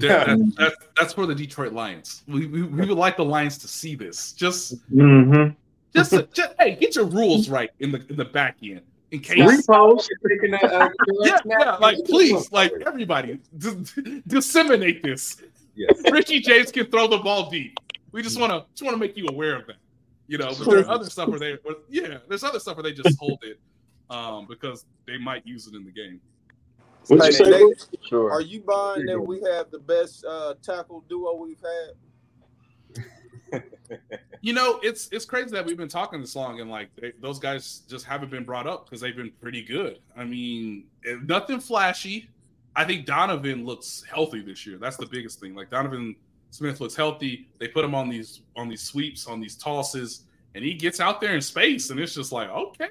That, 0.00 0.26
that, 0.26 0.52
that's 0.56 0.76
that's 0.98 1.12
for 1.14 1.26
the 1.26 1.34
Detroit 1.34 1.72
Lions. 1.72 2.22
We, 2.28 2.46
we, 2.46 2.62
we 2.62 2.86
would 2.86 2.98
like 2.98 3.16
the 3.16 3.24
Lions 3.24 3.58
to 3.58 3.68
see 3.68 3.94
this. 3.94 4.32
Just 4.32 4.74
Mm-hmm. 4.90 5.52
just, 5.94 6.12
just 6.32 6.54
hey, 6.58 6.76
get 6.76 6.94
your 6.96 7.06
rules 7.06 7.48
right 7.48 7.70
in 7.80 7.92
the 7.92 8.04
in 8.08 8.16
the 8.16 8.24
back 8.24 8.56
end 8.62 8.82
in 9.10 9.20
case. 9.20 9.38
Repost. 9.38 10.08
A 10.24 10.90
Yeah, 11.22 11.38
yeah, 11.44 11.76
like 11.76 11.98
please, 12.04 12.50
like 12.52 12.72
everybody, 12.86 13.38
d- 13.58 14.22
disseminate 14.26 15.02
this. 15.02 15.42
Yes. 15.74 16.00
Richie 16.10 16.40
James 16.40 16.72
can 16.72 16.86
throw 16.86 17.06
the 17.06 17.18
ball 17.18 17.50
deep. 17.50 17.78
We 18.12 18.22
just 18.22 18.40
want 18.40 18.52
to 18.52 18.64
just 18.74 18.82
want 18.82 18.94
to 18.94 18.98
make 18.98 19.16
you 19.16 19.26
aware 19.28 19.56
of 19.56 19.66
that. 19.66 19.76
You 20.28 20.38
know, 20.38 20.48
but 20.58 20.68
there 20.68 20.80
are 20.80 20.88
other 20.90 21.08
stuff 21.08 21.28
where 21.28 21.38
they, 21.38 21.56
yeah, 21.88 22.18
there's 22.28 22.42
other 22.42 22.58
stuff 22.58 22.76
where 22.76 22.82
they 22.82 22.92
just 22.92 23.16
hold 23.18 23.38
it 23.44 23.60
um, 24.10 24.46
because 24.48 24.84
they 25.06 25.18
might 25.18 25.46
use 25.46 25.68
it 25.68 25.74
in 25.74 25.84
the 25.84 25.92
game. 25.92 26.20
What'd 27.08 27.26
you 27.26 27.32
say? 27.32 27.50
Nate, 27.50 27.86
Sure. 28.02 28.30
Are 28.30 28.40
you 28.40 28.60
buying 28.60 29.06
that 29.06 29.20
we 29.20 29.40
have 29.42 29.70
the 29.70 29.78
best 29.78 30.24
uh, 30.24 30.54
tackle 30.62 31.04
duo 31.08 31.34
we've 31.34 31.62
had? 33.52 33.62
You 34.46 34.52
know, 34.52 34.78
it's 34.80 35.08
it's 35.10 35.24
crazy 35.24 35.50
that 35.50 35.66
we've 35.66 35.76
been 35.76 35.88
talking 35.88 36.20
this 36.20 36.36
long 36.36 36.60
and 36.60 36.70
like 36.70 36.94
they, 36.94 37.12
those 37.20 37.40
guys 37.40 37.82
just 37.88 38.04
haven't 38.04 38.30
been 38.30 38.44
brought 38.44 38.68
up 38.68 38.84
because 38.84 39.00
they've 39.00 39.16
been 39.16 39.32
pretty 39.40 39.60
good. 39.60 39.98
I 40.16 40.22
mean, 40.22 40.84
nothing 41.24 41.58
flashy. 41.58 42.28
I 42.76 42.84
think 42.84 43.06
Donovan 43.06 43.64
looks 43.64 44.04
healthy 44.08 44.42
this 44.42 44.64
year. 44.64 44.78
That's 44.78 44.96
the 44.96 45.06
biggest 45.06 45.40
thing. 45.40 45.56
Like 45.56 45.70
Donovan 45.70 46.14
Smith 46.50 46.80
looks 46.80 46.94
healthy. 46.94 47.48
They 47.58 47.66
put 47.66 47.84
him 47.84 47.94
on 47.94 48.08
these 48.08 48.42
on 48.54 48.68
these 48.68 48.82
sweeps, 48.82 49.26
on 49.26 49.40
these 49.40 49.56
tosses, 49.56 50.26
and 50.54 50.64
he 50.64 50.74
gets 50.74 51.00
out 51.00 51.20
there 51.20 51.34
in 51.34 51.40
space, 51.40 51.90
and 51.90 51.98
it's 51.98 52.14
just 52.14 52.30
like 52.30 52.48
okay, 52.48 52.88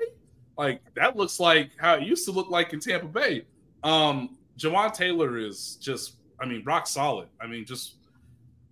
like 0.58 0.82
that 0.96 1.16
looks 1.16 1.40
like 1.40 1.72
how 1.78 1.94
it 1.94 2.04
used 2.04 2.26
to 2.26 2.32
look 2.32 2.50
like 2.50 2.74
in 2.74 2.82
Tampa 2.82 3.08
Bay. 3.08 3.46
Um, 3.86 4.38
Jawaan 4.58 4.94
Taylor 4.94 5.38
is 5.38 5.78
just, 5.80 6.16
I 6.40 6.46
mean, 6.46 6.64
rock 6.66 6.88
solid. 6.88 7.28
I 7.40 7.48
mean, 7.48 7.66
just 7.66 7.96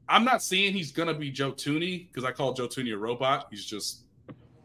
I'm 0.09 0.25
not 0.25 0.43
saying 0.43 0.73
he's 0.73 0.91
gonna 0.91 1.13
be 1.13 1.29
Joe 1.29 1.53
Thuney 1.53 2.07
because 2.07 2.25
I 2.25 2.31
call 2.31 2.53
Joe 2.53 2.67
Thuney 2.67 2.93
a 2.93 2.97
robot. 2.97 3.47
He's 3.49 3.65
just 3.65 4.03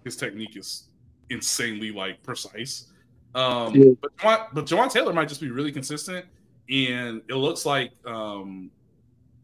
his 0.04 0.16
technique 0.16 0.56
is 0.56 0.88
insanely 1.30 1.92
like 1.92 2.22
precise. 2.22 2.90
Um, 3.34 3.74
Yeah. 3.74 3.92
but 4.00 4.16
Jawan, 4.16 4.46
but 4.54 4.66
Jawaan 4.66 4.90
Taylor 4.90 5.12
might 5.12 5.28
just 5.28 5.40
be 5.40 5.50
really 5.50 5.70
consistent, 5.70 6.26
and 6.70 7.22
it 7.28 7.34
looks 7.34 7.66
like 7.66 7.92
um, 8.06 8.70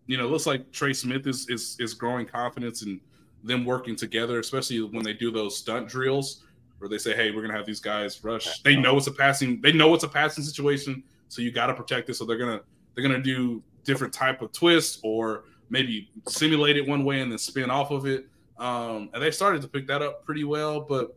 you 0.06 0.16
know, 0.16 0.26
it 0.26 0.30
looks 0.30 0.46
like 0.46 0.72
Trey 0.72 0.92
Smith 0.94 1.26
is 1.26 1.48
is 1.48 1.76
is 1.78 1.94
growing 1.94 2.26
confidence 2.26 2.82
in 2.82 3.00
them 3.42 3.64
working 3.64 3.94
together, 3.94 4.38
especially 4.38 4.80
when 4.80 5.04
they 5.04 5.12
do 5.12 5.30
those 5.30 5.56
stunt 5.58 5.86
drills 5.86 6.43
where 6.84 6.90
they 6.90 6.98
say, 6.98 7.16
"Hey, 7.16 7.30
we're 7.30 7.40
gonna 7.40 7.56
have 7.56 7.64
these 7.64 7.80
guys 7.80 8.22
rush." 8.22 8.60
They 8.60 8.76
know 8.76 8.98
it's 8.98 9.06
a 9.06 9.12
passing. 9.12 9.58
They 9.62 9.72
know 9.72 9.94
it's 9.94 10.04
a 10.04 10.08
passing 10.08 10.44
situation, 10.44 11.02
so 11.28 11.40
you 11.40 11.50
got 11.50 11.68
to 11.68 11.74
protect 11.74 12.10
it. 12.10 12.14
So 12.14 12.26
they're 12.26 12.36
gonna 12.36 12.60
they're 12.94 13.02
gonna 13.02 13.22
do 13.22 13.62
different 13.84 14.12
type 14.12 14.42
of 14.42 14.52
twists 14.52 15.00
or 15.02 15.44
maybe 15.70 16.10
simulate 16.28 16.76
it 16.76 16.86
one 16.86 17.06
way 17.06 17.22
and 17.22 17.32
then 17.32 17.38
spin 17.38 17.70
off 17.70 17.90
of 17.90 18.04
it. 18.04 18.26
Um, 18.58 19.08
and 19.14 19.22
they 19.22 19.30
started 19.30 19.62
to 19.62 19.68
pick 19.68 19.86
that 19.86 20.02
up 20.02 20.26
pretty 20.26 20.44
well. 20.44 20.82
But 20.82 21.16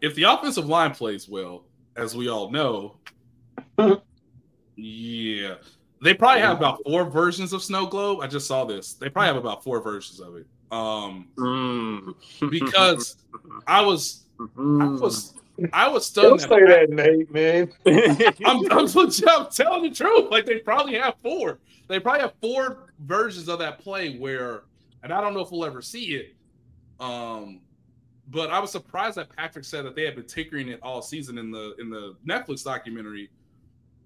if 0.00 0.14
the 0.14 0.22
offensive 0.22 0.68
line 0.68 0.92
plays 0.92 1.28
well, 1.28 1.64
as 1.96 2.14
we 2.16 2.28
all 2.28 2.52
know, 2.52 2.98
yeah, 4.76 5.56
they 6.00 6.14
probably 6.14 6.40
have 6.40 6.56
about 6.56 6.78
four 6.86 7.04
versions 7.10 7.52
of 7.52 7.64
Snow 7.64 7.86
Globe. 7.86 8.20
I 8.20 8.28
just 8.28 8.46
saw 8.46 8.64
this. 8.64 8.94
They 8.94 9.08
probably 9.08 9.26
have 9.26 9.36
about 9.36 9.64
four 9.64 9.80
versions 9.80 10.20
of 10.20 10.36
it. 10.36 10.46
Um, 10.74 11.28
Mm. 11.38 12.14
because 12.50 13.16
I 13.66 13.82
was, 13.82 14.26
I 14.40 14.44
Mm. 14.44 15.00
was, 15.00 15.34
I 15.72 15.88
was 15.88 16.06
stunned. 16.06 16.40
Don't 16.40 16.40
say 16.40 16.64
that 16.64 16.90
Nate, 16.90 17.30
man. 17.32 17.72
I'm, 18.44 18.64
I'm, 18.72 18.88
I'm 18.88 19.48
telling 19.50 19.82
the 19.84 19.92
truth. 19.94 20.30
Like 20.30 20.46
they 20.46 20.58
probably 20.58 20.94
have 20.94 21.14
four. 21.22 21.60
They 21.88 22.00
probably 22.00 22.22
have 22.22 22.34
four 22.40 22.92
versions 22.98 23.48
of 23.48 23.60
that 23.60 23.78
play 23.78 24.18
where, 24.18 24.62
and 25.02 25.12
I 25.12 25.20
don't 25.20 25.34
know 25.34 25.40
if 25.40 25.52
we'll 25.52 25.64
ever 25.64 25.80
see 25.82 26.16
it. 26.16 26.26
Um, 26.98 27.60
but 28.26 28.50
I 28.50 28.58
was 28.58 28.72
surprised 28.72 29.16
that 29.16 29.28
Patrick 29.36 29.64
said 29.64 29.84
that 29.84 29.94
they 29.94 30.04
had 30.04 30.16
been 30.16 30.26
tinkering 30.26 30.68
it 30.68 30.80
all 30.82 31.02
season 31.02 31.38
in 31.38 31.50
the 31.50 31.74
in 31.78 31.90
the 31.90 32.16
Netflix 32.26 32.64
documentary 32.64 33.30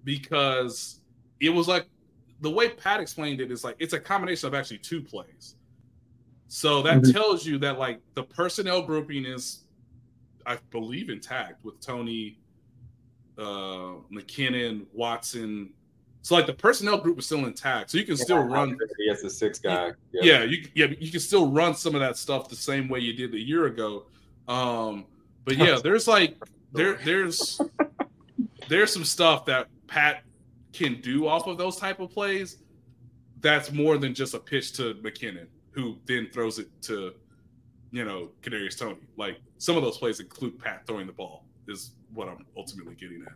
because 0.03 0.99
it 1.39 1.49
was 1.49 1.67
like 1.67 1.87
the 2.41 2.49
way 2.49 2.69
Pat 2.69 2.99
explained 2.99 3.41
it 3.41 3.51
is 3.51 3.63
like 3.63 3.75
it's 3.79 3.93
a 3.93 3.99
combination 3.99 4.47
of 4.47 4.53
actually 4.53 4.79
two 4.79 5.01
plays. 5.01 5.55
So 6.49 6.81
that 6.81 6.97
Mhm. 7.03 7.13
tells 7.13 7.45
you 7.45 7.59
that 7.59 7.77
like 7.77 8.01
the 8.15 8.23
personnel 8.23 8.81
grouping 8.81 9.23
is, 9.23 9.65
I 10.45 10.57
believe, 10.71 11.09
intact 11.09 11.63
with 11.63 11.79
Toney, 11.79 12.39
uh, 13.37 14.01
McKinnon, 14.11 14.87
Watson. 14.91 15.71
So 16.23 16.35
like 16.35 16.47
the 16.47 16.53
personnel 16.53 16.97
group 16.97 17.19
is 17.19 17.27
still 17.27 17.45
intact, 17.45 17.91
so 17.91 17.97
you 17.99 18.03
can 18.03 18.17
still 18.17 18.39
run. 18.39 18.77
Has 19.09 19.21
the 19.21 19.29
six 19.29 19.59
guy. 19.59 19.93
Yeah, 20.11 20.43
you 20.43 20.67
yeah 20.75 20.87
you 20.99 21.11
can 21.11 21.19
still 21.21 21.49
run 21.51 21.75
some 21.75 21.93
of 21.95 22.01
that 22.01 22.17
stuff 22.17 22.49
the 22.49 22.55
same 22.55 22.89
way 22.89 22.99
you 22.99 23.13
did 23.13 23.33
a 23.33 23.39
year 23.39 23.67
ago. 23.67 24.07
Um, 24.47 25.05
but 25.45 25.55
yeah, 25.55 25.79
there's 25.83 26.07
like 26.07 26.35
there 26.73 26.95
there's 27.05 27.61
there's 28.67 28.91
some 28.91 29.05
stuff 29.05 29.45
that 29.45 29.67
Pat 29.87 30.23
can 30.73 30.99
do 30.99 31.27
off 31.27 31.47
of 31.47 31.57
those 31.57 31.77
type 31.77 31.99
of 31.99 32.11
plays. 32.11 32.57
That's 33.39 33.71
more 33.71 33.97
than 33.97 34.13
just 34.13 34.33
a 34.33 34.39
pitch 34.39 34.73
to 34.73 34.95
McKinnon, 34.95 35.47
who 35.79 35.97
then 36.05 36.27
throws 36.33 36.59
it 36.59 36.67
to, 36.83 37.13
you 37.91 38.05
know, 38.05 38.29
Kadarius 38.41 38.77
Toney. 38.77 38.97
Like 39.17 39.37
some 39.57 39.77
of 39.77 39.83
those 39.83 39.97
plays 39.97 40.19
include 40.19 40.59
Pat 40.59 40.85
throwing 40.85 41.07
the 41.07 41.13
ball. 41.13 41.45
Is 41.67 41.91
what 42.13 42.27
I'm 42.27 42.45
ultimately 42.57 42.95
getting 42.95 43.21
at. 43.27 43.33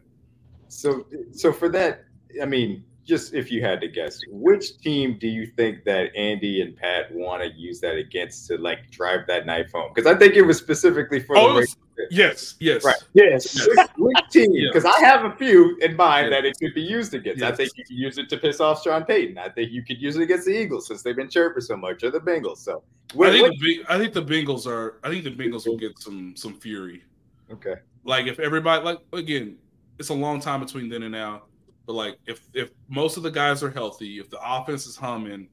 So, 0.68 1.06
so 1.32 1.54
for 1.54 1.70
that, 1.70 2.06
I 2.42 2.46
mean, 2.46 2.84
just 3.06 3.36
if 3.36 3.52
you 3.52 3.62
had 3.62 3.80
to 3.82 3.88
guess, 3.88 4.20
which 4.28 4.80
team 4.80 5.18
do 5.20 5.28
you 5.28 5.46
think 5.46 5.84
that 5.84 6.16
Andy 6.16 6.62
and 6.62 6.76
Pat 6.76 7.14
want 7.14 7.44
to 7.44 7.50
use 7.56 7.80
that 7.82 7.96
against 7.96 8.48
to 8.48 8.58
like 8.58 8.90
drive 8.90 9.28
that 9.28 9.46
knife 9.46 9.72
home? 9.72 9.92
Because 9.94 10.12
I 10.12 10.18
think 10.18 10.34
it 10.34 10.42
was 10.42 10.58
specifically 10.58 11.20
for 11.20 11.38
Oh, 11.38 11.50
the 11.50 11.60
was- 11.60 11.78
yes, 12.10 12.56
yes, 12.60 12.84
Right. 12.84 12.96
Yes. 13.14 13.68
which, 13.68 13.88
which 13.98 14.30
team? 14.32 14.52
Yeah. 14.54 14.70
Because 14.74 14.86
I 14.86 15.00
have 15.06 15.26
a 15.26 15.36
few 15.36 15.78
in 15.82 15.96
mind 15.96 16.26
Yeah. 16.32 16.42
that 16.42 16.46
it 16.46 16.56
could 16.60 16.74
be 16.74 16.82
used 16.82 17.14
against. 17.14 17.44
I 17.44 17.52
think 17.52 17.72
you 17.76 17.84
could 17.86 17.96
use 17.96 18.18
it 18.18 18.30
to 18.30 18.38
piss 18.38 18.60
off 18.60 18.84
Sean 18.84 19.04
Payton. 19.04 19.38
I 19.38 19.50
think 19.50 19.72
you 19.72 19.84
could 19.84 20.02
use 20.02 20.16
it 20.16 20.22
against 20.24 20.46
the 20.46 20.52
Eagles 20.58 20.88
since 20.88 21.02
they've 21.04 21.16
been 21.16 21.30
chirping 21.30 21.62
so 21.62 21.76
much, 21.78 22.04
or 22.04 22.12
the 22.12 22.20
Bengals. 22.20 22.58
So, 22.58 22.84
I 23.22 23.30
think 23.32 23.48
what- 23.50 23.60
the 23.60 23.86
I 23.90 23.98
think 23.98 24.14
the 24.14 24.24
Bengals 24.24 24.66
are. 24.68 25.00
I 25.04 25.10
think 25.10 25.24
the 25.24 25.32
Bengals 25.32 25.66
will 25.68 25.78
get 25.78 25.98
some 26.00 26.36
some 26.36 26.54
fury. 26.60 27.04
okay, 27.52 27.76
like 28.04 28.28
if 28.28 28.40
everybody 28.40 28.84
like 28.84 29.00
again 29.14 29.58
it's 30.00 30.10
a 30.10 30.14
long 30.14 30.40
time 30.40 30.60
between 30.62 30.90
then 30.90 31.04
and 31.04 31.12
now 31.12 31.44
but 31.86 31.94
like 31.94 32.18
if 32.26 32.48
if 32.54 32.72
most 32.90 33.16
of 33.16 33.22
the 33.24 33.30
guys 33.30 33.62
are 33.62 33.70
healthy 33.70 34.18
if 34.18 34.28
the 34.30 34.40
offense 34.44 34.88
is 34.88 34.96
humming 34.96 35.48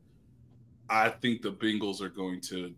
i 0.88 1.08
think 1.10 1.42
the 1.42 1.52
bengals 1.52 2.00
are 2.00 2.08
going 2.08 2.40
to 2.40 2.72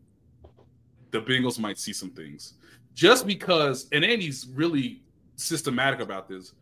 the 1.12 1.20
bengals 1.20 1.58
might 1.60 1.78
see 1.78 1.92
some 1.92 2.10
things 2.10 2.54
just 2.94 3.26
because 3.26 3.88
and 3.92 4.04
andy's 4.04 4.46
really 4.54 5.02
systematic 5.36 6.00
about 6.00 6.28
this 6.28 6.52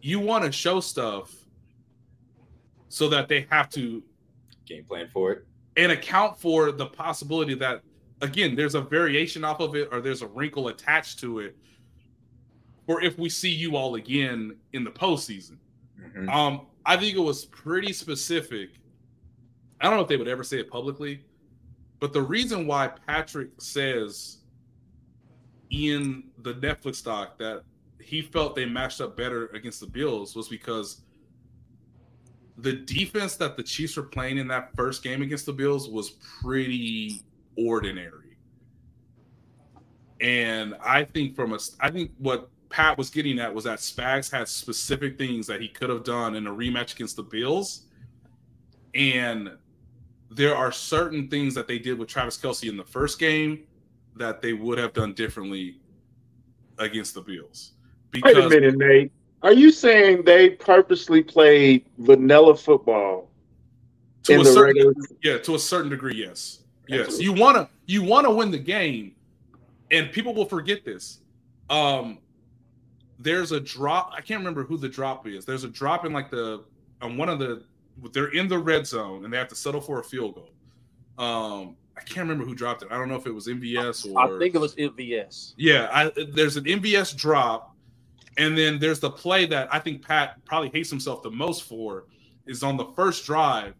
you 0.00 0.20
want 0.20 0.44
to 0.44 0.52
show 0.52 0.80
stuff 0.80 1.32
so 2.88 3.08
that 3.08 3.28
they 3.28 3.46
have 3.50 3.68
to 3.68 4.02
game 4.66 4.84
plan 4.84 5.08
for 5.12 5.32
it. 5.32 5.46
and 5.76 5.92
account 5.92 6.38
for 6.38 6.70
the 6.72 6.86
possibility 6.86 7.54
that 7.54 7.82
again 8.20 8.54
there's 8.54 8.74
a 8.74 8.80
variation 8.80 9.44
off 9.44 9.60
of 9.60 9.74
it 9.74 9.88
or 9.92 10.00
there's 10.00 10.22
a 10.22 10.26
wrinkle 10.28 10.68
attached 10.68 11.18
to 11.18 11.38
it 11.40 11.56
or 12.86 13.02
if 13.02 13.18
we 13.18 13.28
see 13.28 13.50
you 13.50 13.76
all 13.76 13.94
again 13.96 14.56
in 14.72 14.84
the 14.84 14.90
postseason 14.90 15.56
Mhm. 16.00 16.28
um 16.32 16.66
i 16.86 16.96
think 16.96 17.16
it 17.16 17.20
was 17.20 17.46
pretty 17.46 17.92
specific 17.92 18.70
i 19.80 19.86
don't 19.86 19.96
know 19.96 20.02
if 20.02 20.08
they 20.08 20.16
would 20.16 20.28
ever 20.28 20.44
say 20.44 20.58
it 20.58 20.70
publicly 20.70 21.24
but 22.00 22.12
the 22.12 22.22
reason 22.22 22.66
why 22.66 22.88
patrick 23.06 23.50
says 23.58 24.37
in 25.70 26.24
the 26.42 26.54
netflix 26.54 26.96
stock 26.96 27.38
that 27.38 27.62
he 28.00 28.22
felt 28.22 28.54
they 28.56 28.64
matched 28.64 29.00
up 29.00 29.16
better 29.16 29.48
against 29.48 29.80
the 29.80 29.86
bills 29.86 30.34
was 30.34 30.48
because 30.48 31.02
the 32.58 32.72
defense 32.72 33.36
that 33.36 33.56
the 33.56 33.62
Chiefs 33.62 33.96
were 33.96 34.02
playing 34.02 34.38
in 34.38 34.48
that 34.48 34.74
first 34.76 35.02
game 35.02 35.22
against 35.22 35.46
the 35.46 35.52
Bills 35.52 35.88
was 35.88 36.10
pretty 36.10 37.22
ordinary. 37.56 38.36
And 40.20 40.74
I 40.84 41.04
think 41.04 41.36
from 41.36 41.52
a, 41.52 41.58
I 41.80 41.90
think 41.90 42.10
what 42.18 42.50
Pat 42.68 42.98
was 42.98 43.10
getting 43.10 43.38
at 43.38 43.54
was 43.54 43.64
that 43.64 43.78
Spags 43.78 44.30
had 44.30 44.48
specific 44.48 45.16
things 45.16 45.46
that 45.46 45.60
he 45.60 45.68
could 45.68 45.88
have 45.88 46.02
done 46.02 46.34
in 46.34 46.48
a 46.48 46.50
rematch 46.50 46.94
against 46.94 47.14
the 47.14 47.22
Bills. 47.22 47.86
And 48.94 49.52
there 50.30 50.56
are 50.56 50.72
certain 50.72 51.28
things 51.28 51.54
that 51.54 51.68
they 51.68 51.78
did 51.78 51.96
with 51.96 52.08
Travis 52.08 52.36
Kelce 52.36 52.68
in 52.68 52.76
the 52.76 52.84
first 52.84 53.20
game 53.20 53.64
that 54.18 54.42
they 54.42 54.52
would 54.52 54.78
have 54.78 54.92
done 54.92 55.14
differently 55.14 55.78
against 56.78 57.14
the 57.14 57.20
Bills. 57.20 57.72
Wait 58.22 58.36
a 58.36 58.48
minute, 58.48 58.76
Nate. 58.76 59.12
Are 59.42 59.52
you 59.52 59.70
saying 59.70 60.24
they 60.24 60.50
purposely 60.50 61.22
played 61.22 61.86
vanilla 61.98 62.56
football 62.56 63.30
to 64.24 64.34
in 64.34 64.40
a 64.40 64.44
the 64.44 64.52
certain 64.52 64.74
regular? 64.74 64.94
Yeah, 65.22 65.38
to 65.38 65.54
a 65.54 65.58
certain 65.58 65.90
degree, 65.90 66.16
yes. 66.16 66.60
Yes. 66.88 67.20
You 67.20 67.32
wanna 67.32 67.68
you 67.86 68.02
wanna 68.02 68.30
win 68.30 68.50
the 68.50 68.58
game, 68.58 69.14
and 69.90 70.10
people 70.10 70.34
will 70.34 70.46
forget 70.46 70.84
this. 70.84 71.20
Um 71.70 72.18
there's 73.20 73.52
a 73.52 73.60
drop, 73.60 74.12
I 74.16 74.20
can't 74.20 74.38
remember 74.38 74.62
who 74.62 74.76
the 74.76 74.88
drop 74.88 75.26
is. 75.26 75.44
There's 75.44 75.64
a 75.64 75.68
drop 75.68 76.04
in 76.04 76.12
like 76.12 76.30
the 76.30 76.64
on 77.02 77.16
one 77.16 77.28
of 77.28 77.38
the 77.38 77.62
they're 78.12 78.28
in 78.28 78.48
the 78.48 78.58
red 78.58 78.86
zone 78.86 79.24
and 79.24 79.32
they 79.32 79.36
have 79.36 79.48
to 79.48 79.56
settle 79.56 79.80
for 79.80 80.00
a 80.00 80.04
field 80.04 80.34
goal. 80.34 81.24
Um 81.24 81.76
I 81.98 82.02
can't 82.04 82.28
remember 82.28 82.44
who 82.44 82.54
dropped 82.54 82.82
it. 82.82 82.88
I 82.90 82.96
don't 82.96 83.08
know 83.08 83.16
if 83.16 83.26
it 83.26 83.34
was 83.34 83.46
MVS 83.48 84.12
or 84.12 84.36
I 84.36 84.38
think 84.38 84.54
it 84.54 84.58
was 84.60 84.74
MVS. 84.76 85.54
yeah, 85.56 85.88
I, 85.92 86.12
there's 86.32 86.56
an 86.56 86.64
MVS 86.64 87.16
drop, 87.16 87.74
and 88.36 88.56
then 88.56 88.78
there's 88.78 89.00
the 89.00 89.10
play 89.10 89.46
that 89.46 89.68
I 89.72 89.78
think 89.78 90.06
Pat 90.06 90.44
probably 90.44 90.70
hates 90.70 90.90
himself 90.90 91.22
the 91.22 91.30
most 91.30 91.64
for 91.64 92.04
is 92.46 92.62
on 92.62 92.76
the 92.76 92.86
first 92.96 93.26
drive. 93.26 93.74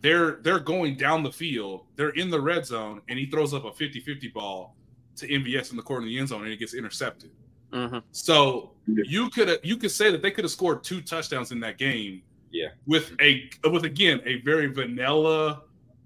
They're 0.00 0.36
they're 0.42 0.60
going 0.60 0.96
down 0.96 1.22
the 1.24 1.32
field. 1.32 1.86
They're 1.96 2.10
in 2.10 2.30
the 2.30 2.40
red 2.40 2.64
zone, 2.64 3.00
and 3.08 3.18
he 3.18 3.26
throws 3.26 3.52
up 3.52 3.64
a 3.64 3.70
50-50 3.70 4.32
ball 4.32 4.76
to 5.16 5.26
MVS 5.28 5.72
in 5.72 5.76
the 5.76 5.82
corner 5.82 6.02
of 6.04 6.08
the 6.08 6.18
end 6.18 6.28
zone, 6.28 6.44
and 6.44 6.52
it 6.52 6.58
gets 6.58 6.74
intercepted. 6.74 7.30
Mhm. 7.72 8.02
So 8.12 8.72
you 8.86 9.28
could 9.30 9.58
you 9.64 9.76
could 9.76 9.90
say 9.90 10.10
that 10.12 10.22
they 10.22 10.30
could 10.30 10.44
have 10.44 10.52
scored 10.52 10.84
two 10.84 11.00
touchdowns 11.02 11.50
in 11.52 11.60
that 11.60 11.76
game. 11.78 12.22
Yeah. 12.50 12.68
With 12.86 13.12
a 13.20 13.50
with 13.70 13.84
again 13.84 14.22
a 14.24 14.40
very 14.42 14.68
vanilla, 14.68 15.62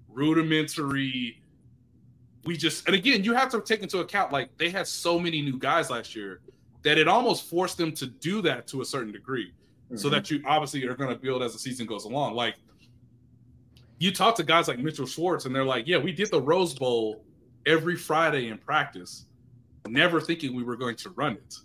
rudimentary. 0.09 1.39
We 2.45 2.57
just 2.57 2.85
and 2.87 2.95
again 2.95 3.23
you 3.23 3.33
have 3.33 3.49
to 3.51 3.61
take 3.61 3.81
into 3.81 3.99
account 3.99 4.31
like 4.31 4.55
they 4.57 4.69
had 4.69 4.85
so 4.87 5.17
many 5.19 5.41
new 5.41 5.57
guys 5.57 5.89
last 5.89 6.15
year 6.15 6.41
that 6.83 6.97
it 6.97 7.07
almost 7.07 7.49
forced 7.49 7.77
them 7.77 7.93
to 7.93 8.05
do 8.07 8.41
that 8.41 8.67
to 8.67 8.81
a 8.81 8.85
certain 8.85 9.11
degree. 9.11 9.53
So 9.95 10.07
Mm-hmm. 10.07 10.09
that 10.15 10.31
you 10.31 10.41
obviously 10.45 10.83
are 10.87 10.95
going 10.95 11.09
to 11.11 11.15
build 11.15 11.43
as 11.43 11.53
the 11.53 11.59
season 11.59 11.85
goes 11.85 12.05
along. 12.05 12.33
Like 12.35 12.55
you 13.99 14.11
talk 14.11 14.35
to 14.35 14.43
guys 14.43 14.67
like 14.67 14.79
Mitchell 14.79 15.05
Schwartz, 15.05 15.45
and 15.45 15.55
they're 15.55 15.63
like, 15.63 15.87
"Yeah, 15.87 15.97
we 15.97 16.11
did 16.11 16.29
the 16.31 16.41
Rose 16.41 16.73
Bowl 16.73 17.23
every 17.65 17.95
Friday 17.95 18.47
in 18.49 18.57
practice, 18.57 19.25
never 19.87 20.19
thinking 20.19 20.55
we 20.55 20.63
were 20.63 20.75
going 20.75 20.95
to 20.97 21.09
run 21.11 21.33
it." 21.33 21.55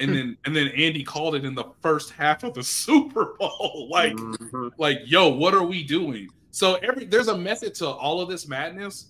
And 0.00 0.14
then 0.14 0.36
and 0.44 0.54
then 0.54 0.68
Andy 0.68 1.02
called 1.02 1.34
it 1.34 1.44
in 1.44 1.54
the 1.54 1.64
first 1.80 2.10
half 2.12 2.44
of 2.44 2.54
the 2.54 2.62
Super 2.84 3.34
Bowl. 3.38 3.88
Like, 3.90 4.12
Mhm. 4.14 4.70
like, 4.78 4.98
yo, 5.06 5.28
what 5.30 5.54
are 5.54 5.64
we 5.64 5.82
doing? 5.82 6.28
So 6.50 6.74
every 6.76 7.06
there's 7.06 7.28
a 7.28 7.36
method 7.36 7.74
to 7.76 7.88
all 7.88 8.20
of 8.20 8.28
this 8.28 8.46
madness, 8.46 9.06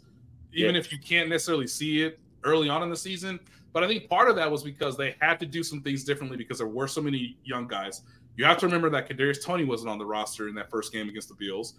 even 0.54 0.76
if 0.76 0.92
you 0.92 0.98
can't 0.98 1.28
necessarily 1.28 1.66
see 1.66 2.02
it 2.02 2.18
early 2.44 2.68
on 2.68 2.82
in 2.82 2.90
the 2.90 2.96
season. 2.96 3.40
But 3.72 3.82
I 3.82 3.88
think 3.88 4.08
part 4.08 4.30
of 4.30 4.36
that 4.36 4.50
was 4.50 4.62
because 4.62 4.96
they 4.96 5.16
had 5.20 5.40
to 5.40 5.46
do 5.46 5.62
some 5.62 5.82
things 5.82 6.04
differently 6.04 6.36
because 6.36 6.58
there 6.58 6.68
were 6.68 6.86
so 6.86 7.02
many 7.02 7.36
young 7.44 7.66
guys. 7.66 8.02
You 8.36 8.44
have 8.44 8.58
to 8.58 8.66
remember 8.66 8.88
that 8.90 9.08
Kadarius 9.08 9.44
Toney 9.44 9.64
wasn't 9.64 9.90
on 9.90 9.98
the 9.98 10.06
roster 10.06 10.48
in 10.48 10.54
that 10.54 10.70
first 10.70 10.92
game 10.92 11.08
against 11.08 11.28
the 11.28 11.34
Bills. 11.34 11.74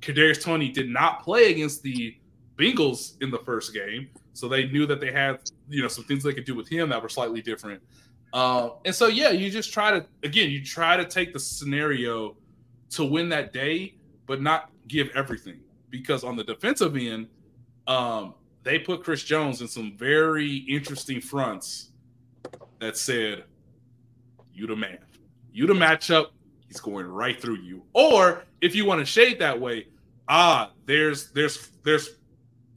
Kadarius 0.00 0.42
Toney 0.42 0.70
did 0.70 0.88
not 0.88 1.22
play 1.22 1.50
against 1.50 1.82
the 1.82 2.16
Bengals 2.56 3.20
in 3.20 3.30
the 3.30 3.38
first 3.40 3.74
game, 3.74 4.08
so 4.32 4.48
they 4.48 4.66
knew 4.68 4.86
that 4.86 5.00
they 5.00 5.10
had 5.10 5.40
you 5.68 5.82
know 5.82 5.88
some 5.88 6.04
things 6.04 6.22
they 6.22 6.32
could 6.32 6.44
do 6.44 6.54
with 6.54 6.68
him 6.68 6.88
that 6.90 7.02
were 7.02 7.08
slightly 7.08 7.42
different. 7.42 7.82
Uh, 8.32 8.70
and 8.84 8.94
so 8.94 9.06
yeah, 9.06 9.30
you 9.30 9.50
just 9.50 9.72
try 9.72 9.90
to 9.90 10.06
again, 10.22 10.50
you 10.50 10.64
try 10.64 10.96
to 10.96 11.04
take 11.04 11.32
the 11.32 11.40
scenario 11.40 12.36
to 12.90 13.04
win 13.04 13.28
that 13.28 13.52
day, 13.52 13.94
but 14.26 14.40
not 14.40 14.70
give 14.88 15.10
everything. 15.14 15.60
Because 15.90 16.24
on 16.24 16.36
the 16.36 16.44
defensive 16.44 16.96
end, 16.96 17.28
um, 17.86 18.34
they 18.62 18.78
put 18.78 19.04
Chris 19.04 19.22
Jones 19.22 19.60
in 19.60 19.68
some 19.68 19.96
very 19.96 20.56
interesting 20.68 21.20
fronts 21.20 21.90
that 22.80 22.96
said, 22.96 23.44
"You 24.52 24.66
the 24.66 24.76
man, 24.76 24.98
you 25.52 25.66
the 25.66 25.74
matchup." 25.74 26.28
He's 26.66 26.80
going 26.80 27.06
right 27.06 27.40
through 27.40 27.58
you. 27.58 27.84
Or 27.92 28.44
if 28.60 28.74
you 28.74 28.84
want 28.84 29.00
to 29.00 29.04
shade 29.04 29.38
that 29.38 29.60
way, 29.60 29.88
ah, 30.28 30.72
there's 30.86 31.30
there's 31.30 31.68
there's 31.84 32.16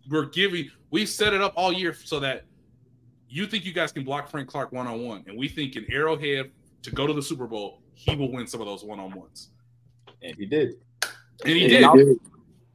we're 0.10 0.26
giving 0.26 0.70
we 0.92 1.06
set 1.06 1.34
it 1.34 1.42
up 1.42 1.54
all 1.56 1.74
year 1.74 1.94
so 1.94 2.20
that 2.20 2.46
you 3.30 3.46
think 3.46 3.66
you 3.66 3.74
guys 3.74 3.92
can 3.92 4.04
block 4.04 4.30
Frank 4.30 4.48
Clark 4.48 4.72
one 4.72 4.88
on 4.88 5.04
one, 5.04 5.24
and 5.28 5.38
we 5.38 5.48
think 5.48 5.76
in 5.76 5.86
Arrowhead 5.92 6.52
to 6.84 6.92
go 6.92 7.08
to 7.08 7.14
the 7.14 7.22
Super 7.22 7.48
Bowl, 7.48 7.82
he 7.94 8.16
will 8.16 8.32
win 8.32 8.48
some 8.48 8.62
of 8.62 8.68
those 8.68 8.84
one 8.84 9.00
on 9.00 9.12
ones. 9.12 9.50
And 10.22 10.36
he 10.38 10.46
did. 10.46 10.76
And 11.46 11.56
he 11.56 11.76
And 11.76 11.98
did. 11.98 12.20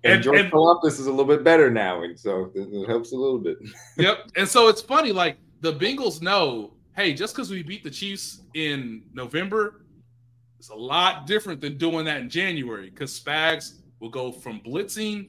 And, 0.05 0.15
And- 0.15 0.23
George 0.23 0.41
and- 0.41 0.53
Karlaftis 0.53 0.99
is 0.99 1.07
a 1.07 1.11
little 1.11 1.25
bit 1.27 1.45
better 1.45 1.71
now, 1.71 2.03
and 2.03 2.19
so 2.19 2.51
it, 2.55 2.69
it 2.73 2.89
helps 2.89 3.13
a 3.13 3.17
little 3.17 3.39
bit. 3.39 3.59
Yep. 3.99 4.31
And 4.37 4.49
so 4.49 4.69
it's 4.69 4.83
funny, 4.83 5.13
like 5.13 5.37
the 5.61 5.73
Bengals 5.75 6.21
know, 6.23 6.75
hey, 6.97 7.13
just 7.15 7.35
because 7.35 7.51
we 7.51 7.63
beat 7.63 7.85
the 7.85 7.91
Chiefs 7.91 8.43
in 8.55 9.05
November, 9.15 9.85
it's 10.59 10.71
a 10.71 10.75
lot 10.75 11.27
different 11.27 11.61
than 11.61 11.77
doing 11.79 12.05
that 12.07 12.21
in 12.21 12.29
January 12.31 12.91
because 12.91 13.19
Spags 13.19 13.79
will 14.01 14.11
go 14.11 14.31
from 14.33 14.61
blitzing 14.61 15.29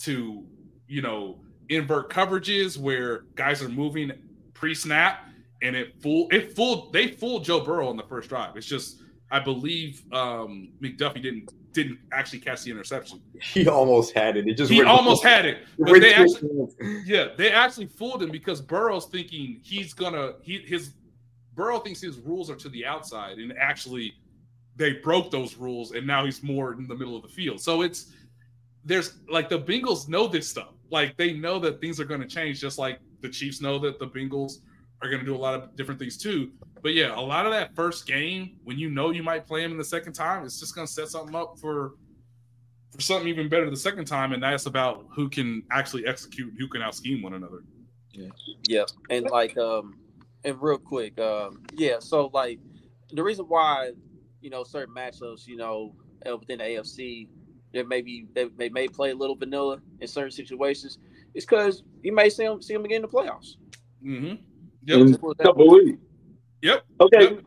to, 0.00 0.44
you 0.86 1.02
know, 1.02 1.40
invert 1.68 2.10
coverages 2.10 2.78
where 2.78 3.24
guys 3.34 3.62
are 3.62 3.68
moving 3.68 4.10
pre-snap 4.54 5.26
and 5.62 5.76
it 5.76 5.94
fool 6.02 6.26
it 6.32 6.54
fooled 6.56 6.92
they 6.92 7.08
fooled 7.08 7.44
Joe 7.44 7.60
Burrow 7.60 7.88
on 7.88 7.96
the 7.96 8.02
first 8.04 8.28
drive. 8.28 8.56
It's 8.56 8.66
just 8.66 9.02
I 9.30 9.38
believe 9.40 10.02
um 10.12 10.72
McDuffie 10.82 11.22
didn't 11.22 11.48
didn't 11.72 11.98
actually 12.12 12.40
catch 12.40 12.62
the 12.64 12.70
interception. 12.70 13.20
He 13.40 13.68
almost 13.68 14.14
had 14.14 14.36
it. 14.36 14.46
It 14.46 14.54
just 14.54 14.70
He 14.70 14.82
almost 14.82 15.24
had 15.24 15.46
it, 15.46 15.58
but 15.78 16.00
they 16.00 16.14
actually 16.14 16.68
yeah, 17.04 17.28
they 17.36 17.50
actually 17.50 17.86
fooled 17.86 18.22
him 18.22 18.30
because 18.30 18.60
Burrow's 18.60 19.06
thinking 19.06 19.60
he's 19.62 19.94
gonna 19.94 20.34
he 20.42 20.58
his 20.58 20.94
Burrow 21.54 21.78
thinks 21.78 22.00
his 22.00 22.18
rules 22.18 22.50
are 22.50 22.56
to 22.56 22.68
the 22.68 22.86
outside, 22.86 23.38
and 23.38 23.52
actually 23.58 24.14
they 24.76 24.94
broke 24.94 25.30
those 25.30 25.56
rules, 25.56 25.92
and 25.92 26.06
now 26.06 26.24
he's 26.24 26.42
more 26.42 26.72
in 26.72 26.86
the 26.86 26.94
middle 26.94 27.16
of 27.16 27.22
the 27.22 27.28
field. 27.28 27.60
So 27.60 27.82
it's 27.82 28.12
there's 28.84 29.18
like 29.28 29.48
the 29.48 29.58
Bengals 29.58 30.08
know 30.08 30.26
this 30.26 30.48
stuff. 30.48 30.72
Like 30.90 31.16
they 31.16 31.32
know 31.32 31.58
that 31.58 31.80
things 31.80 32.00
are 32.00 32.04
going 32.04 32.20
to 32.20 32.26
change, 32.26 32.60
just 32.60 32.78
like 32.78 32.98
the 33.20 33.28
Chiefs 33.28 33.60
know 33.60 33.78
that 33.80 33.98
the 33.98 34.06
Bengals 34.06 34.54
are 35.02 35.08
going 35.08 35.20
to 35.20 35.26
do 35.26 35.34
a 35.34 35.38
lot 35.38 35.54
of 35.54 35.76
different 35.76 36.00
things 36.00 36.16
too. 36.16 36.50
But 36.82 36.94
yeah, 36.94 37.18
a 37.18 37.20
lot 37.20 37.46
of 37.46 37.52
that 37.52 37.74
first 37.74 38.06
game 38.06 38.56
when 38.64 38.78
you 38.78 38.90
know 38.90 39.10
you 39.10 39.22
might 39.22 39.46
play 39.46 39.62
him 39.62 39.72
in 39.72 39.78
the 39.78 39.84
second 39.84 40.14
time, 40.14 40.44
it's 40.44 40.58
just 40.58 40.74
going 40.74 40.86
to 40.86 40.92
set 40.92 41.08
something 41.08 41.34
up 41.34 41.58
for 41.58 41.92
for 42.90 43.00
something 43.00 43.28
even 43.28 43.48
better 43.48 43.70
the 43.70 43.76
second 43.76 44.06
time, 44.06 44.32
and 44.32 44.42
that's 44.42 44.66
about 44.66 45.06
who 45.14 45.28
can 45.28 45.62
actually 45.70 46.06
execute, 46.06 46.52
who 46.58 46.66
can 46.68 46.82
out 46.82 46.94
scheme 46.94 47.22
one 47.22 47.34
another. 47.34 47.62
Yeah, 48.12 48.28
Yeah. 48.66 48.84
and 49.10 49.26
like 49.30 49.56
um, 49.56 49.98
and 50.44 50.60
real 50.60 50.78
quick, 50.78 51.18
um, 51.20 51.62
yeah. 51.74 51.98
So 52.00 52.30
like 52.32 52.58
the 53.12 53.22
reason 53.22 53.44
why 53.46 53.92
you 54.40 54.50
know 54.50 54.64
certain 54.64 54.94
matchups, 54.94 55.46
you 55.46 55.56
know, 55.56 55.94
uh, 56.28 56.36
within 56.36 56.58
the 56.58 56.64
AFC, 56.64 57.28
there 57.72 57.86
may 57.86 58.00
be 58.02 58.26
they, 58.34 58.46
they 58.56 58.68
may 58.70 58.88
play 58.88 59.10
a 59.10 59.14
little 59.14 59.36
vanilla 59.36 59.78
in 60.00 60.08
certain 60.08 60.32
situations. 60.32 60.98
It's 61.34 61.44
because 61.46 61.84
you 62.02 62.12
may 62.12 62.28
see 62.28 62.44
them 62.44 62.60
see 62.60 62.72
them 62.72 62.84
again 62.84 62.96
in 62.96 63.02
the 63.02 63.08
playoffs. 63.08 63.56
Mm-hmm. 64.04 64.36
In 64.88 65.08
Yep. 65.08 65.20
a 65.22 65.42
couple 65.42 65.70
weeks. 65.70 65.98
Yep. 66.62 66.84
Okay. 67.00 67.22
Yep. 67.34 67.44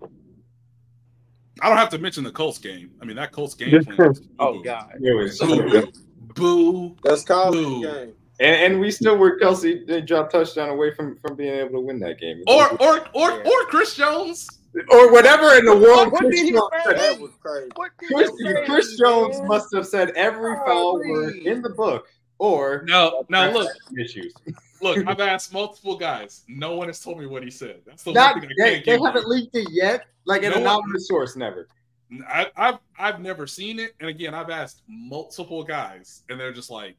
I 1.62 1.70
don't 1.70 1.78
have 1.78 1.90
to 1.90 1.98
mention 2.00 2.24
the 2.24 2.32
Colts 2.32 2.58
game. 2.58 2.92
I 3.02 3.06
mean, 3.06 3.16
that 3.16 3.32
Colts 3.32 3.54
game. 3.54 3.84
plan 3.86 4.10
was 4.10 4.22
Oh. 4.40 4.62
God, 4.62 4.92
It 5.02 5.14
was- 5.16 5.40
Boo. 5.40 5.92
Boo. 6.36 6.96
That's 7.04 7.24
college 7.24 7.60
Ooh. 7.60 7.82
game. 7.84 8.14
and, 8.40 8.74
and 8.74 8.80
we 8.80 8.90
still 8.90 9.16
were 9.18 9.40
Kelce 9.40 9.86
they 9.86 10.02
dropped 10.02 10.32
touchdown 10.32 10.70
away 10.70 10.92
from 10.96 11.16
from 11.18 11.36
being 11.36 11.54
able 11.54 11.74
to 11.74 11.80
win 11.82 12.00
that 12.00 12.20
game. 12.20 12.42
Or 12.48 12.72
or 12.82 13.06
or 13.14 13.30
Yeah. 13.30 13.44
or 13.46 13.66
Chris 13.68 13.96
Jones. 13.96 14.48
or 14.90 15.12
whatever 15.12 15.54
in 15.60 15.66
the 15.66 15.76
world. 15.76 16.12
What 16.12 16.22
Chris 16.24 16.36
did 16.40 16.46
he 16.48 16.52
Jones 16.54 16.70
say? 16.74 16.84
said. 16.90 16.98
That 17.00 17.20
was 17.22 17.32
crazy. 17.40 17.70
what 17.76 17.92
did 18.00 18.08
Chris, 18.10 18.32
say, 18.42 18.66
Chris 18.66 18.98
Jones 18.98 19.40
must 19.44 19.68
have 19.76 19.86
said 19.86 20.10
every 20.16 20.56
foul 20.66 20.96
word 21.08 21.36
in 21.36 21.62
the 21.62 21.70
book, 21.70 22.08
or 22.40 22.84
No, 22.88 23.26
now 23.30 23.52
look, 23.52 23.70
issues. 24.00 24.34
look. 24.82 24.98
I've 25.08 25.20
asked 25.20 25.54
multiple 25.54 25.98
guys. 25.98 26.44
No 26.48 26.76
one 26.76 26.88
has 26.88 27.00
told 27.00 27.20
me 27.20 27.26
what 27.26 27.44
he 27.44 27.50
said. 27.52 27.82
That's 27.86 28.04
the 28.04 28.12
Not, 28.14 28.36
one 28.36 28.42
thing 28.42 28.50
I 28.52 28.64
they, 28.64 28.72
can't 28.76 28.86
they 28.86 28.92
give 28.98 29.06
haven't 29.06 29.28
leaked 29.28 29.56
it 29.56 29.68
yet. 29.72 30.06
Like 30.26 30.44
an 30.44 30.50
No 30.52 30.56
one- 30.58 30.62
anonymous 30.64 31.08
source, 31.08 31.36
never. 31.36 31.68
I, 32.28 32.48
I've 32.56 32.78
I've 33.00 33.20
never 33.22 33.48
seen 33.48 33.80
it, 33.80 33.94
and 34.00 34.08
again, 34.10 34.36
I've 34.36 34.52
asked 34.52 34.84
multiple 34.88 35.64
guys, 35.64 36.22
and 36.30 36.40
they're 36.40 36.54
just 36.54 36.70
like, 36.70 36.96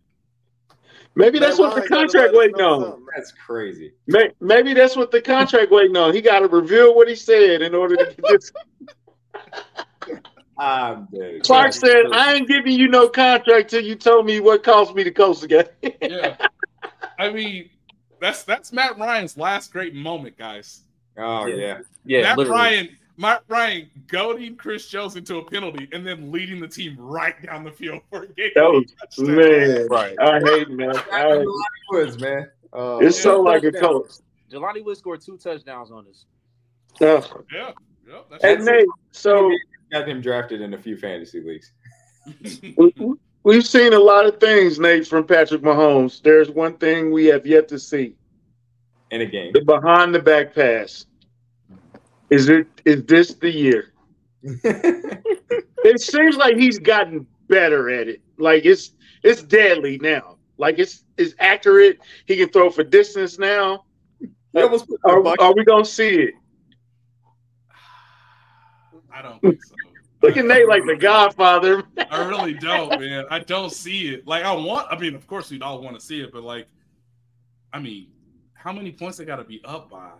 Maybe 1.16 1.38
that's 1.38 1.58
what 1.58 1.74
the 1.80 1.86
contract 1.86 2.34
waiting 2.34 2.60
on. 2.60 3.04
That's 3.14 3.30
crazy. 3.32 3.92
May- 4.08 4.32
Maybe 4.40 4.74
that's 4.74 4.96
what 4.96 5.10
the 5.12 5.20
contract 5.22 5.70
waiting 5.70 5.96
on. 5.96 6.12
He 6.14 6.20
got 6.20 6.40
to 6.40 6.48
reveal 6.48 6.94
what 6.96 7.08
he 7.08 7.14
said 7.14 7.62
in 7.62 7.74
order 7.74 7.94
to 7.96 8.06
get 8.06 8.24
this. 8.28 8.52
I'm 10.58 11.08
dead. 11.12 11.42
Clark 11.42 11.72
said, 11.72 12.06
"I 12.12 12.34
ain't 12.34 12.48
giving 12.48 12.78
you 12.78 12.88
no 12.88 13.08
contract 13.08 13.70
till 13.70 13.82
you 13.82 13.94
told 13.94 14.26
me 14.26 14.40
what 14.40 14.62
cost 14.62 14.94
me 14.94 15.04
to 15.04 15.10
coast 15.10 15.42
again." 15.42 15.66
yeah. 16.02 16.36
I 17.18 17.30
mean, 17.30 17.70
that's 18.20 18.44
that's 18.44 18.72
Matt 18.72 18.98
Ryan's 18.98 19.36
last 19.36 19.72
great 19.72 19.94
moment, 19.94 20.38
guys. 20.38 20.82
Oh 21.16 21.46
yeah. 21.46 21.80
Yeah, 22.04 22.22
Matt 22.22 22.38
literally. 22.38 22.60
Ryan, 22.60 22.88
Matt 23.16 23.42
Ryan 23.48 23.90
goading 24.06 24.56
Chris 24.56 24.88
Jones 24.88 25.16
into 25.16 25.38
a 25.38 25.44
penalty 25.44 25.88
and 25.92 26.06
then 26.06 26.30
leading 26.30 26.60
the 26.60 26.68
team 26.68 26.96
right 26.98 27.40
down 27.44 27.64
the 27.64 27.70
field 27.70 28.02
for 28.10 28.24
a 28.24 28.28
game. 28.28 28.50
That 28.54 28.64
was 28.64 29.18
man. 29.18 29.88
Right. 29.88 30.16
I 30.20 30.40
hate 30.40 30.70
man. 30.70 30.94
I, 31.12 31.44
Woods, 31.90 32.20
man. 32.20 32.50
Oh, 32.72 32.98
it's 32.98 33.20
so 33.20 33.40
like 33.40 33.64
a 33.64 33.72
coach. 33.72 34.10
Jelani 34.50 34.84
Woods 34.84 35.00
scored 35.00 35.20
two 35.20 35.36
touchdowns 35.36 35.90
on 35.90 36.06
us. 36.08 36.24
Uh, 37.00 37.20
Yeah. 37.52 37.72
Yeah. 38.14 38.20
That's 38.30 38.44
and 38.44 38.64
Nate, 38.64 38.86
so 39.10 39.50
got 39.90 40.08
him 40.08 40.20
drafted 40.20 40.60
in 40.60 40.74
a 40.74 40.78
few 40.78 40.96
fantasy 40.96 41.40
leagues. 41.40 41.72
we- 42.76 43.14
we've 43.42 43.66
seen 43.66 43.92
a 43.92 43.98
lot 43.98 44.26
of 44.26 44.38
things, 44.40 44.78
Nate, 44.78 45.06
from 45.06 45.26
Patrick 45.26 45.62
Mahomes. 45.62 46.22
There's 46.22 46.50
one 46.50 46.76
thing 46.76 47.10
we 47.12 47.26
have 47.26 47.46
yet 47.46 47.68
to 47.68 47.78
see: 47.78 48.14
In 49.10 49.20
a 49.20 49.26
game. 49.26 49.52
the 49.52 49.62
behind 49.64 50.14
the 50.14 50.20
back 50.20 50.54
pass. 50.54 51.06
Is 52.30 52.48
it? 52.48 52.66
Is 52.84 53.04
this 53.04 53.34
the 53.34 53.50
year? 53.50 53.92
It 55.86 56.00
seems 56.00 56.36
like 56.38 56.56
he's 56.56 56.78
gotten 56.78 57.26
better 57.48 57.90
at 57.90 58.08
it. 58.08 58.22
Like 58.38 58.64
it's 58.64 58.92
it's 59.22 59.42
deadly 59.42 59.98
now. 59.98 60.38
Like 60.56 60.78
it's 60.78 61.04
it's 61.18 61.34
accurate. 61.38 61.98
He 62.24 62.38
can 62.38 62.48
throw 62.48 62.70
for 62.70 62.82
distance 62.82 63.38
now. 63.38 63.84
He 64.18 64.62
almost 64.62 64.86
Are, 65.04 65.22
are 65.38 65.54
we 65.54 65.62
gonna 65.62 65.84
see 65.84 66.08
it? 66.20 66.34
I 69.14 69.22
don't 69.22 69.40
think 69.40 69.62
so. 69.64 69.74
Look 70.22 70.36
at 70.36 70.46
Nate 70.46 70.66
like 70.66 70.82
the 70.86 70.96
Godfather. 70.96 71.84
I 72.10 72.26
really 72.26 72.54
don't, 72.54 72.98
man. 72.98 73.26
I 73.30 73.40
don't 73.40 73.70
see 73.70 74.08
it. 74.08 74.26
Like 74.26 74.44
I 74.44 74.52
want. 74.52 74.88
I 74.90 74.98
mean, 74.98 75.14
of 75.14 75.26
course, 75.26 75.50
we'd 75.50 75.62
all 75.62 75.82
want 75.82 75.98
to 75.98 76.04
see 76.04 76.20
it, 76.20 76.32
but 76.32 76.42
like, 76.42 76.66
I 77.72 77.78
mean, 77.78 78.08
how 78.54 78.72
many 78.72 78.90
points 78.90 79.18
they 79.18 79.24
got 79.24 79.36
to 79.36 79.44
be 79.44 79.60
up 79.64 79.90
by? 79.90 80.10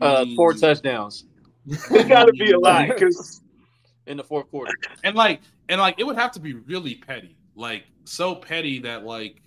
I 0.00 0.04
Uh, 0.04 0.26
four 0.34 0.54
touchdowns 0.54 1.26
It's 1.66 2.08
got 2.08 2.24
to 2.24 2.32
be 2.32 2.52
a 2.52 2.58
lot 2.58 2.88
because 2.88 3.42
in 4.06 4.16
the 4.16 4.24
fourth 4.24 4.50
quarter. 4.50 4.72
and 5.04 5.14
like, 5.14 5.42
and 5.68 5.80
like, 5.80 6.00
it 6.00 6.04
would 6.04 6.16
have 6.16 6.32
to 6.32 6.40
be 6.40 6.54
really 6.54 6.94
petty, 6.94 7.36
like 7.54 7.84
so 8.04 8.34
petty 8.34 8.78
that 8.80 9.04
like. 9.04 9.42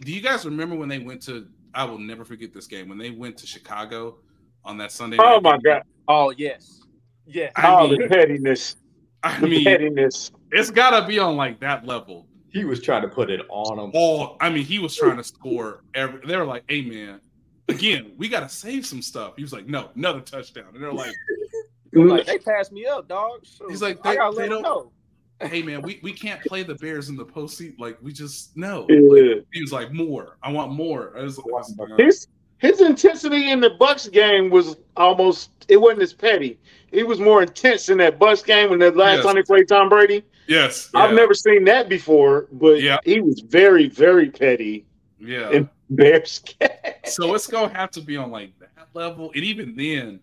Do 0.00 0.12
you 0.12 0.20
guys 0.20 0.44
remember 0.44 0.74
when 0.74 0.88
they 0.88 0.98
went 0.98 1.22
to? 1.22 1.48
I 1.74 1.84
will 1.84 1.98
never 1.98 2.24
forget 2.24 2.52
this 2.52 2.66
game 2.66 2.88
when 2.88 2.98
they 2.98 3.10
went 3.10 3.36
to 3.38 3.46
Chicago 3.46 4.18
on 4.64 4.78
that 4.78 4.92
Sunday. 4.92 5.16
oh 5.20 5.40
my 5.40 5.52
game. 5.52 5.60
god, 5.64 5.82
Oh 6.08 6.30
yes, 6.36 6.80
yes. 7.26 7.52
I 7.56 7.74
oh 7.74 7.88
mean- 7.88 8.00
the 8.02 8.08
pettiness, 8.08 8.76
I 9.22 9.38
the 9.40 9.46
mean, 9.48 9.64
pettiness. 9.64 10.30
it's 10.50 10.70
got 10.70 10.98
to 10.98 11.06
be 11.06 11.18
on 11.18 11.36
like 11.36 11.60
that 11.60 11.86
level. 11.86 12.26
he 12.48 12.64
was 12.64 12.80
trying 12.82 13.02
to 13.02 13.08
put 13.08 13.30
it 13.30 13.40
on 13.48 13.78
him. 13.78 13.90
all 13.94 14.36
I 14.40 14.50
mean, 14.50 14.64
he 14.64 14.78
was 14.78 14.94
trying 14.96 15.16
to 15.16 15.24
score 15.24 15.84
every 15.94 16.20
they 16.26 16.36
were 16.36 16.44
like, 16.44 16.64
hey 16.68 16.82
man, 16.82 17.20
again, 17.68 18.12
we 18.16 18.28
gotta 18.28 18.48
save 18.48 18.84
some 18.86 19.00
stuff. 19.02 19.34
He 19.36 19.42
was 19.42 19.52
like, 19.52 19.66
No, 19.66 19.90
another 19.94 20.20
touchdown. 20.20 20.66
And 20.74 20.82
they're 20.82 20.92
like, 20.92 21.14
Like 21.94 22.24
they 22.26 22.38
passed 22.38 22.72
me 22.72 22.86
up, 22.86 23.06
dog. 23.08 23.44
Shoot. 23.46 23.70
He's 23.70 23.82
like, 23.82 23.98
I 24.04 24.10
they- 24.12 24.16
gotta 24.16 24.36
they 24.36 24.42
let 24.42 24.48
don't- 24.50 24.62
know. 24.62 24.92
Hey 25.42 25.60
man, 25.60 25.82
we, 25.82 25.98
we 26.04 26.12
can't 26.12 26.40
play 26.42 26.62
the 26.62 26.76
Bears 26.76 27.08
in 27.08 27.16
the 27.16 27.24
postseason. 27.26 27.74
Like 27.78 27.98
we 28.00 28.12
just 28.12 28.56
no. 28.56 28.86
Yeah. 28.88 29.40
He 29.52 29.60
was 29.60 29.72
like, 29.72 29.92
More. 29.92 30.38
I 30.42 30.52
want 30.52 30.70
more. 30.72 31.18
I 31.18 31.22
was, 31.22 31.36
I 31.38 31.42
was, 31.46 31.74
His 31.98 32.28
his 32.62 32.80
intensity 32.80 33.50
in 33.50 33.58
the 33.60 33.70
Bucks 33.70 34.08
game 34.08 34.48
was 34.48 34.76
almost 34.96 35.50
it 35.68 35.76
wasn't 35.76 36.02
as 36.02 36.12
petty. 36.12 36.58
It 36.92 37.04
was 37.06 37.18
more 37.18 37.42
intense 37.42 37.88
in 37.88 37.98
that 37.98 38.18
Bucks 38.20 38.40
game 38.42 38.70
when 38.70 38.78
the 38.78 38.92
last 38.92 39.16
Yes. 39.16 39.24
time 39.26 39.34
they 39.34 39.42
played 39.42 39.66
Tom 39.68 39.88
Brady. 39.88 40.22
yes. 40.46 40.88
I've 40.94 41.10
yeah, 41.10 41.16
never 41.16 41.34
seen 41.34 41.64
that 41.64 41.88
before, 41.88 42.46
but 42.52 42.80
Yeah. 42.80 42.98
he 43.04 43.20
was 43.20 43.40
very, 43.40 43.88
very 43.88 44.30
petty 44.30 44.86
yeah. 45.18 45.50
in 45.50 45.68
Bears 45.90 46.38
game. 46.38 46.68
so 47.04 47.34
it's 47.34 47.48
gonna 47.48 47.74
have 47.76 47.90
to 47.92 48.00
be 48.00 48.16
on 48.16 48.30
like 48.30 48.56
that 48.60 48.88
level. 48.94 49.32
And 49.34 49.42
even 49.44 49.74
then, 49.76 50.20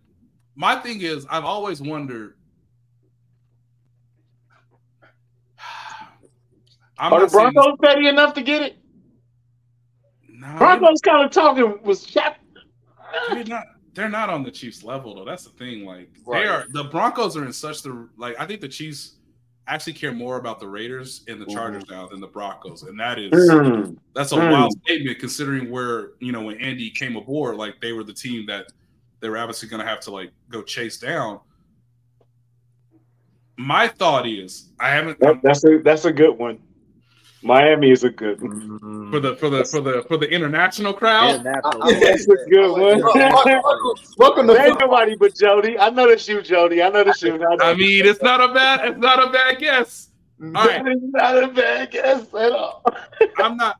my 0.55 0.75
thing 0.77 1.01
is 1.01 1.27
I've 1.29 1.43
always 1.45 1.81
wondered 1.81 2.35
I'm 6.97 7.11
Are 7.13 7.19
the 7.21 7.27
Broncos 7.27 7.77
petty 7.83 8.07
enough 8.07 8.33
to 8.35 8.41
get 8.41 8.61
it? 8.61 8.78
Nah, 10.39 10.57
Broncos 10.57 11.01
kind 11.01 11.25
of 11.25 11.31
talking 11.31 11.77
was 11.83 12.07
shot. 12.07 12.37
they're 13.31 13.43
not. 13.43 13.63
They're 13.93 14.07
not 14.09 14.29
on 14.29 14.43
the 14.43 14.51
Chiefs 14.51 14.83
level 14.83 15.15
though. 15.15 15.25
That's 15.25 15.43
the 15.43 15.49
thing. 15.51 15.83
Like 15.85 16.09
Right. 16.25 16.43
they 16.43 16.47
are. 16.47 16.65
The 16.69 16.85
Broncos 16.85 17.35
are 17.35 17.43
in 17.45 17.51
such 17.51 17.81
the 17.83 18.07
like. 18.17 18.39
I 18.39 18.45
think 18.45 18.61
the 18.61 18.67
Chiefs 18.69 19.15
actually 19.67 19.93
care 19.93 20.13
more 20.13 20.37
about 20.37 20.59
the 20.59 20.67
Raiders 20.67 21.23
and 21.27 21.41
the 21.41 21.45
Chargers 21.45 21.83
now 21.89 22.07
than 22.07 22.19
the 22.21 22.27
Broncos, 22.27 22.83
and 22.83 22.97
that 22.99 23.19
is 23.19 23.31
Mm. 23.31 23.97
that's 24.15 24.31
a 24.31 24.35
Mm. 24.37 24.51
wild 24.51 24.71
statement 24.83 25.19
considering 25.19 25.69
where 25.69 26.11
you 26.19 26.31
know 26.31 26.43
when 26.43 26.57
Andy 26.61 26.89
came 26.89 27.17
aboard, 27.17 27.57
like 27.57 27.81
they 27.81 27.91
were 27.91 28.03
the 28.05 28.13
team 28.13 28.45
that 28.45 28.67
they 29.19 29.27
were 29.27 29.37
obviously 29.37 29.67
going 29.67 29.81
to 29.81 29.85
have 29.87 29.99
to 30.01 30.11
like 30.11 30.31
go 30.49 30.61
chase 30.63 30.97
down. 30.97 31.41
My 33.57 33.87
thought 33.89 34.25
is, 34.27 34.69
I 34.79 34.89
haven't 34.91 35.19
That- 35.19 35.41
that's 35.43 35.63
a 35.65 35.79
that's 35.79 36.05
a 36.05 36.13
good 36.13 36.37
one. 36.37 36.59
Miami 37.41 37.91
is 37.91 38.03
a 38.03 38.09
good 38.09 38.41
one. 38.41 39.09
for 39.11 39.19
the 39.19 39.35
for 39.37 39.49
the 39.49 39.63
for 39.65 39.79
the 39.81 40.03
for 40.07 40.17
the 40.17 40.29
international 40.29 40.93
crowd. 40.93 41.35
International. 41.39 41.83
I- 41.83 41.87
I- 41.87 41.99
That's 41.99 42.27
a 42.27 42.35
good 42.49 42.71
one. 42.71 43.01
Welcome 44.17 44.47
to 44.47 44.61
Ain't 44.61 44.79
nobody 44.79 45.15
but 45.15 45.35
Jody. 45.35 45.79
I 45.79 45.89
know 45.89 46.07
that's 46.09 46.27
you, 46.27 46.41
Jody. 46.41 46.81
I 46.83 46.89
know 46.89 47.03
that's 47.03 47.21
you. 47.21 47.35
I 47.35 47.37
know. 47.37 47.57
I 47.61 47.73
mean, 47.75 48.05
it's 48.05 48.21
not 48.21 48.41
a 48.41 48.53
bad 48.53 48.85
it's 48.89 48.97
not 48.99 49.25
a 49.25 49.31
bad 49.31 49.59
guess. 49.59 50.09
All 50.41 50.49
right, 50.51 50.83
that 50.83 50.91
is 50.91 50.99
not 51.03 51.43
a 51.43 51.47
bad 51.49 51.91
guess 51.91 52.33
at 52.33 52.51
all. 52.51 52.83
I'm 53.37 53.57
not. 53.57 53.77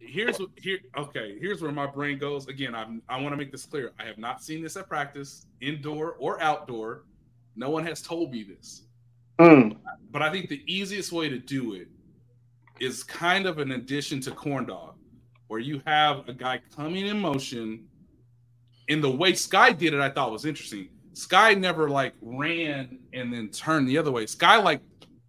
Here's 0.00 0.38
what 0.38 0.50
here. 0.56 0.78
Okay, 0.96 1.36
here's 1.40 1.60
where 1.62 1.72
my 1.72 1.86
brain 1.86 2.18
goes. 2.18 2.48
Again, 2.48 2.74
I'm, 2.74 3.02
I 3.08 3.20
want 3.20 3.32
to 3.32 3.36
make 3.36 3.52
this 3.52 3.66
clear. 3.66 3.92
I 3.98 4.04
have 4.04 4.18
not 4.18 4.42
seen 4.42 4.62
this 4.62 4.76
at 4.76 4.88
practice, 4.88 5.46
indoor 5.60 6.12
or 6.18 6.40
outdoor. 6.42 7.04
No 7.54 7.70
one 7.70 7.84
has 7.86 8.02
told 8.02 8.30
me 8.32 8.42
this. 8.44 8.82
Mm. 9.40 9.76
But 10.10 10.22
I 10.22 10.30
think 10.30 10.48
the 10.48 10.62
easiest 10.66 11.12
way 11.12 11.28
to 11.28 11.38
do 11.38 11.74
it 11.74 11.88
is 12.80 13.02
kind 13.04 13.46
of 13.46 13.58
an 13.58 13.72
addition 13.72 14.20
to 14.22 14.30
corn 14.30 14.66
dog, 14.66 14.94
where 15.48 15.60
you 15.60 15.80
have 15.86 16.28
a 16.28 16.32
guy 16.32 16.60
coming 16.74 17.06
in 17.06 17.20
motion. 17.20 17.86
In 18.88 19.00
the 19.00 19.10
way 19.10 19.32
Skyy 19.32 19.76
did 19.76 19.94
it, 19.94 20.00
I 20.00 20.10
thought 20.10 20.30
was 20.30 20.44
interesting. 20.44 20.88
Skyy 21.14 21.58
never 21.58 21.88
like 21.88 22.14
ran 22.20 22.98
and 23.12 23.32
then 23.32 23.48
turned 23.48 23.88
the 23.88 23.98
other 23.98 24.12
way. 24.12 24.26
Skyy 24.26 24.62
like 24.62 24.80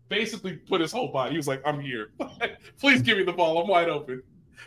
basically 0.10 0.54
put 0.54 0.82
his 0.82 0.92
whole 0.92 1.12
body. 1.12 1.32
He 1.32 1.38
was 1.38 1.48
like, 1.48 1.62
"I'm 1.66 1.80
here. 1.80 2.12
Please 2.80 3.02
give 3.02 3.18
me 3.18 3.24
the 3.24 3.34
ball. 3.34 3.62
I'm 3.62 3.68
wide 3.68 3.90
open." 3.90 4.22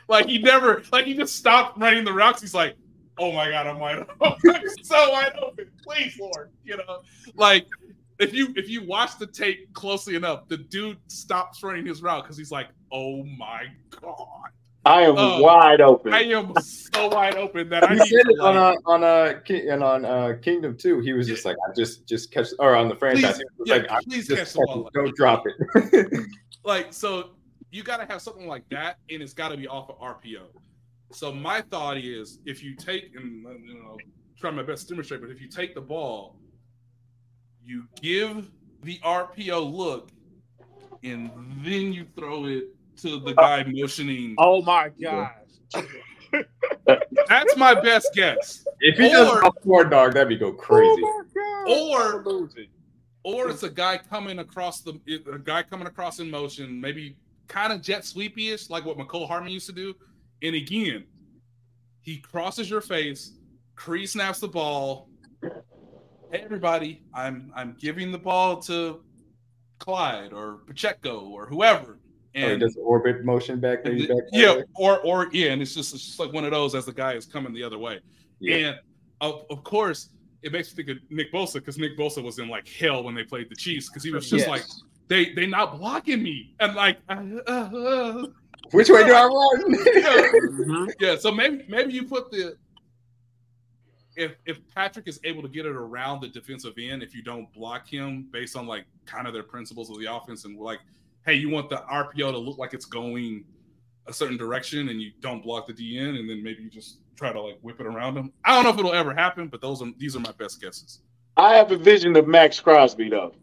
Like 0.08 0.26
he 0.26 0.38
never, 0.38 0.82
like 0.92 1.06
he 1.06 1.14
just 1.14 1.36
stopped 1.36 1.78
running 1.78 2.04
the 2.04 2.12
routes. 2.12 2.40
He's 2.40 2.54
like, 2.54 2.76
"Oh 3.18 3.32
my 3.32 3.50
god, 3.50 3.66
I'm 3.66 3.78
wide 3.78 3.98
open. 4.20 4.50
I'm 4.54 4.62
so 4.82 5.10
wide 5.10 5.32
open. 5.42 5.70
Please, 5.84 6.18
Lord." 6.18 6.50
You 6.64 6.78
know, 6.78 7.00
like 7.34 7.66
if 8.20 8.34
you 8.34 8.52
if 8.56 8.68
you 8.68 8.86
watch 8.86 9.18
the 9.18 9.26
tape 9.26 9.72
closely 9.72 10.14
enough, 10.14 10.48
the 10.48 10.58
dude 10.58 10.98
stops 11.08 11.62
running 11.62 11.86
his 11.86 12.02
route 12.02 12.24
because 12.24 12.36
he's 12.36 12.50
like, 12.50 12.68
"Oh 12.92 13.24
my 13.24 13.64
god, 14.00 14.50
I 14.84 15.02
am 15.02 15.14
Oh, 15.16 15.40
wide 15.40 15.80
open. 15.80 16.12
I 16.12 16.22
am 16.24 16.54
so 16.60 17.08
wide 17.08 17.36
open 17.36 17.68
that 17.70 17.84
I 17.84 17.94
He 17.94 18.00
need 18.00 18.08
said 18.08 18.26
it 18.28 18.40
on 18.40 18.56
like, 18.56 18.78
uh, 18.86 18.90
on 18.90 19.04
uh, 19.04 19.40
Ki- 19.44 19.68
and 19.68 19.82
on 19.82 20.04
uh, 20.04 20.36
Kingdom 20.42 20.76
too. 20.76 21.00
He 21.00 21.12
was 21.12 21.26
just 21.26 21.44
like, 21.44 21.56
I 21.68 21.72
just 21.74 22.06
just 22.06 22.30
catch 22.30 22.48
or 22.58 22.76
on 22.76 22.88
the 22.88 22.96
franchise. 22.96 23.36
Please, 23.36 23.38
he 23.38 23.44
was 23.58 23.68
yeah, 23.68 23.94
like, 23.94 24.04
please 24.04 24.28
just 24.28 24.38
catch 24.38 24.52
the 24.52 24.66
ball. 24.66 24.90
don't 24.94 25.14
drop 25.16 25.44
it. 25.46 26.26
like 26.64 26.92
so 26.92 27.30
you 27.70 27.82
got 27.82 27.98
to 27.98 28.12
have 28.12 28.20
something 28.20 28.46
like 28.46 28.64
that 28.70 28.96
and 29.10 29.22
it's 29.22 29.32
got 29.32 29.48
to 29.48 29.56
be 29.56 29.66
off 29.66 29.88
of 29.88 29.98
rpo 29.98 30.42
so 31.12 31.32
my 31.32 31.60
thought 31.62 31.96
is 31.96 32.38
if 32.44 32.62
you 32.62 32.74
take 32.74 33.14
and 33.14 33.46
uh, 33.46 33.50
you 33.50 33.74
know 33.74 33.96
try 34.38 34.50
my 34.50 34.62
best 34.62 34.88
to 34.88 34.94
demonstrate 34.94 35.20
but 35.20 35.30
if 35.30 35.40
you 35.40 35.48
take 35.48 35.74
the 35.74 35.80
ball 35.80 36.36
you 37.70 37.84
give 38.02 38.50
the 38.82 38.98
rpo 39.04 39.72
look 39.72 40.10
and 41.04 41.30
then 41.64 41.92
you 41.92 42.04
throw 42.16 42.46
it 42.46 42.64
to 42.96 43.20
the 43.20 43.30
uh, 43.30 43.62
guy 43.62 43.64
motioning 43.70 44.34
Oh 44.38 44.60
my 44.62 44.88
gosh. 45.02 45.30
that's 47.28 47.56
my 47.56 47.80
best 47.80 48.10
guess 48.14 48.64
if 48.80 48.96
he 48.98 49.08
does 49.08 49.28
Or- 49.28 49.44
a 49.46 49.52
corn 49.52 49.90
dog, 49.90 50.14
that'd 50.14 50.28
be 50.28 50.36
go 50.36 50.52
crazy. 50.52 51.02
or 51.68 52.24
or 53.22 53.50
it's 53.50 53.62
a 53.62 53.70
guy 53.70 53.98
coming 53.98 54.38
across 54.38 54.80
the 54.80 54.98
a 55.32 55.38
guy 55.38 55.62
coming 55.62 55.86
across 55.86 56.18
in 56.20 56.30
motion, 56.30 56.80
maybe 56.80 57.16
kind 57.48 57.72
of 57.72 57.82
jet 57.82 58.04
sweepy-ish, 58.06 58.70
like 58.70 58.86
what 58.86 58.96
Mecole 58.96 59.28
Hardman 59.28 59.52
used 59.52 59.66
to 59.66 59.72
do. 59.74 59.92
And 60.42 60.54
again, 60.56 61.04
he 62.00 62.16
crosses 62.18 62.70
your 62.70 62.80
face, 62.80 63.32
Cree 63.76 64.06
snaps 64.06 64.40
the 64.40 64.48
ball. 64.48 65.09
Hey 66.30 66.42
everybody, 66.44 67.02
I'm 67.12 67.50
I'm 67.56 67.76
giving 67.80 68.12
the 68.12 68.18
ball 68.18 68.58
to 68.62 69.00
Clyde 69.80 70.32
or 70.32 70.58
Pacheco 70.66 71.22
or 71.28 71.46
whoever. 71.46 71.92
Or 71.92 71.98
he 72.34 72.42
And 72.44 72.60
does 72.60 72.76
orbit 72.80 73.24
motion 73.24 73.58
back 73.58 73.82
back 73.82 73.92
yeah, 74.32 74.60
or 74.76 75.00
or 75.00 75.28
yeah, 75.32 75.50
and 75.50 75.60
it's 75.60 75.74
just 75.74 75.92
it's 75.92 76.06
just 76.06 76.20
like 76.20 76.32
one 76.32 76.44
of 76.44 76.52
those 76.52 76.76
as 76.76 76.86
the 76.86 76.92
guy 76.92 77.14
is 77.14 77.26
coming 77.26 77.52
the 77.52 77.64
other 77.64 77.78
way. 77.78 77.98
Yeah. 78.38 78.56
And 78.56 78.78
of, 79.20 79.44
of 79.50 79.64
course, 79.64 80.10
it 80.42 80.52
makes 80.52 80.70
me 80.70 80.84
think 80.84 80.98
of 80.98 81.10
Nick 81.10 81.32
Bosa 81.32 81.54
because 81.54 81.78
Nick 81.78 81.98
Bosa 81.98 82.22
was 82.22 82.38
in 82.38 82.48
like 82.48 82.68
hell 82.68 83.02
when 83.02 83.16
they 83.16 83.24
played 83.24 83.48
the 83.50 83.56
Chiefs 83.56 83.88
because 83.88 84.04
he 84.04 84.12
was 84.12 84.30
just 84.30 84.46
Yes. 84.46 84.48
like 84.48 84.62
they 85.08 85.34
they 85.34 85.46
not 85.46 85.78
blocking 85.78 86.22
me 86.22 86.54
and 86.60 86.76
like 86.76 86.98
uh, 87.08 87.14
uh. 87.48 88.26
Which 88.70 88.88
way 88.88 89.04
do 89.04 89.12
I 89.12 89.24
run? 89.24 89.74
Mhm. 89.74 90.92
yeah. 91.00 91.16
So 91.16 91.32
maybe 91.32 91.64
maybe 91.68 91.92
you 91.92 92.04
put 92.04 92.30
the 92.30 92.56
if 94.20 94.36
if 94.44 94.60
Patrick 94.74 95.08
is 95.08 95.18
able 95.24 95.42
to 95.42 95.48
get 95.48 95.64
it 95.64 95.74
around 95.74 96.20
the 96.20 96.28
defensive 96.28 96.74
end, 96.78 97.02
if 97.02 97.14
you 97.14 97.22
don't 97.22 97.50
block 97.52 97.88
him 97.88 98.28
based 98.30 98.56
on 98.56 98.66
like 98.66 98.84
kind 99.06 99.26
of 99.26 99.32
their 99.32 99.42
principles 99.42 99.90
of 99.90 99.98
the 99.98 100.12
offense 100.12 100.44
and 100.44 100.56
we're 100.56 100.66
like, 100.66 100.80
hey, 101.24 101.34
you 101.34 101.48
want 101.48 101.70
the 101.70 101.82
RPO 101.90 102.32
to 102.32 102.38
look 102.38 102.58
like 102.58 102.74
it's 102.74 102.84
going 102.84 103.44
a 104.06 104.12
certain 104.12 104.36
direction 104.36 104.90
and 104.90 105.00
you 105.00 105.12
don't 105.20 105.42
block 105.42 105.66
the 105.66 105.72
DN 105.72 106.18
and 106.18 106.28
then 106.28 106.42
maybe 106.42 106.62
you 106.62 106.70
just 106.70 106.98
try 107.16 107.32
to 107.32 107.40
like 107.40 107.58
whip 107.62 107.80
it 107.80 107.86
around 107.86 108.16
him. 108.16 108.32
I 108.44 108.54
don't 108.54 108.64
know 108.64 108.70
if 108.70 108.78
it'll 108.78 108.92
ever 108.92 109.14
happen, 109.14 109.48
but 109.48 109.60
those 109.60 109.80
are 109.82 109.88
these 109.96 110.14
are 110.14 110.20
my 110.20 110.32
best 110.32 110.60
guesses. 110.60 111.00
I 111.36 111.54
have 111.54 111.72
a 111.72 111.76
vision 111.76 112.14
of 112.16 112.28
Maxx 112.28 112.60
Crosby 112.60 113.08
though. 113.08 113.34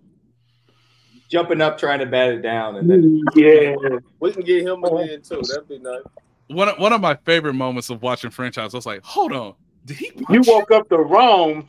Jumping 1.30 1.60
up, 1.60 1.78
trying 1.78 2.00
to 2.00 2.06
bat 2.06 2.30
it 2.30 2.42
down, 2.42 2.78
and 2.78 2.90
then 2.90 3.22
Yeah. 3.36 3.76
We 4.20 4.32
can 4.32 4.44
get 4.44 4.64
him 4.64 4.84
again 4.84 5.22
too. 5.22 5.42
That'd 5.42 5.68
be 5.68 5.80
nice. 5.80 6.04
One 6.48 6.70
of, 6.70 6.80
one 6.80 6.94
of 6.94 7.02
my 7.02 7.16
favorite 7.26 7.56
moments 7.56 7.90
of 7.90 8.02
watching 8.02 8.32
franchise, 8.32 8.74
I 8.74 8.78
was 8.78 8.86
like, 8.86 9.04
hold 9.04 9.34
on, 9.34 9.56
did 9.88 9.98
he? 9.98 10.12
You 10.16 10.26
punch 10.26 10.48
woke 10.48 10.72
up 10.72 10.90
to 10.90 10.98
Rome. 10.98 11.68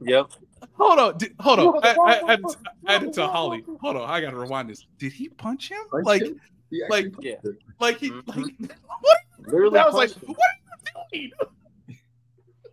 Yep. 0.00 0.30
Hold 0.74 0.98
on, 1.00 1.18
did, 1.18 1.34
hold 1.40 1.58
on. 1.58 1.84
I, 1.84 1.88
I, 1.90 2.22
I, 2.26 2.30
had 2.30 2.40
to- 2.42 2.56
I 2.86 2.92
had 2.92 3.00
to 3.02 3.10
tell 3.10 3.28
Holly. 3.28 3.64
Hold 3.80 3.96
on, 3.96 4.08
I 4.08 4.20
gotta 4.20 4.36
rewind 4.38 4.70
this. 4.70 4.86
Did 4.98 5.12
he 5.12 5.28
punch 5.28 5.68
him? 5.70 5.80
Punch 5.90 6.06
like, 6.06 6.22
him? 6.22 6.40
like- 6.88 7.12
Yeah. 7.20 7.34
like 7.80 7.98
he, 7.98 8.10
Mhm. 8.10 8.36
like 8.36 8.78
what? 9.00 9.18
Literally 9.46 9.78
I 9.78 9.84
was 9.86 9.94
like, 9.94 10.10
punched 10.14 10.28
what 10.28 10.38
are 10.38 11.16
you 11.16 11.30
doing? 11.38 11.52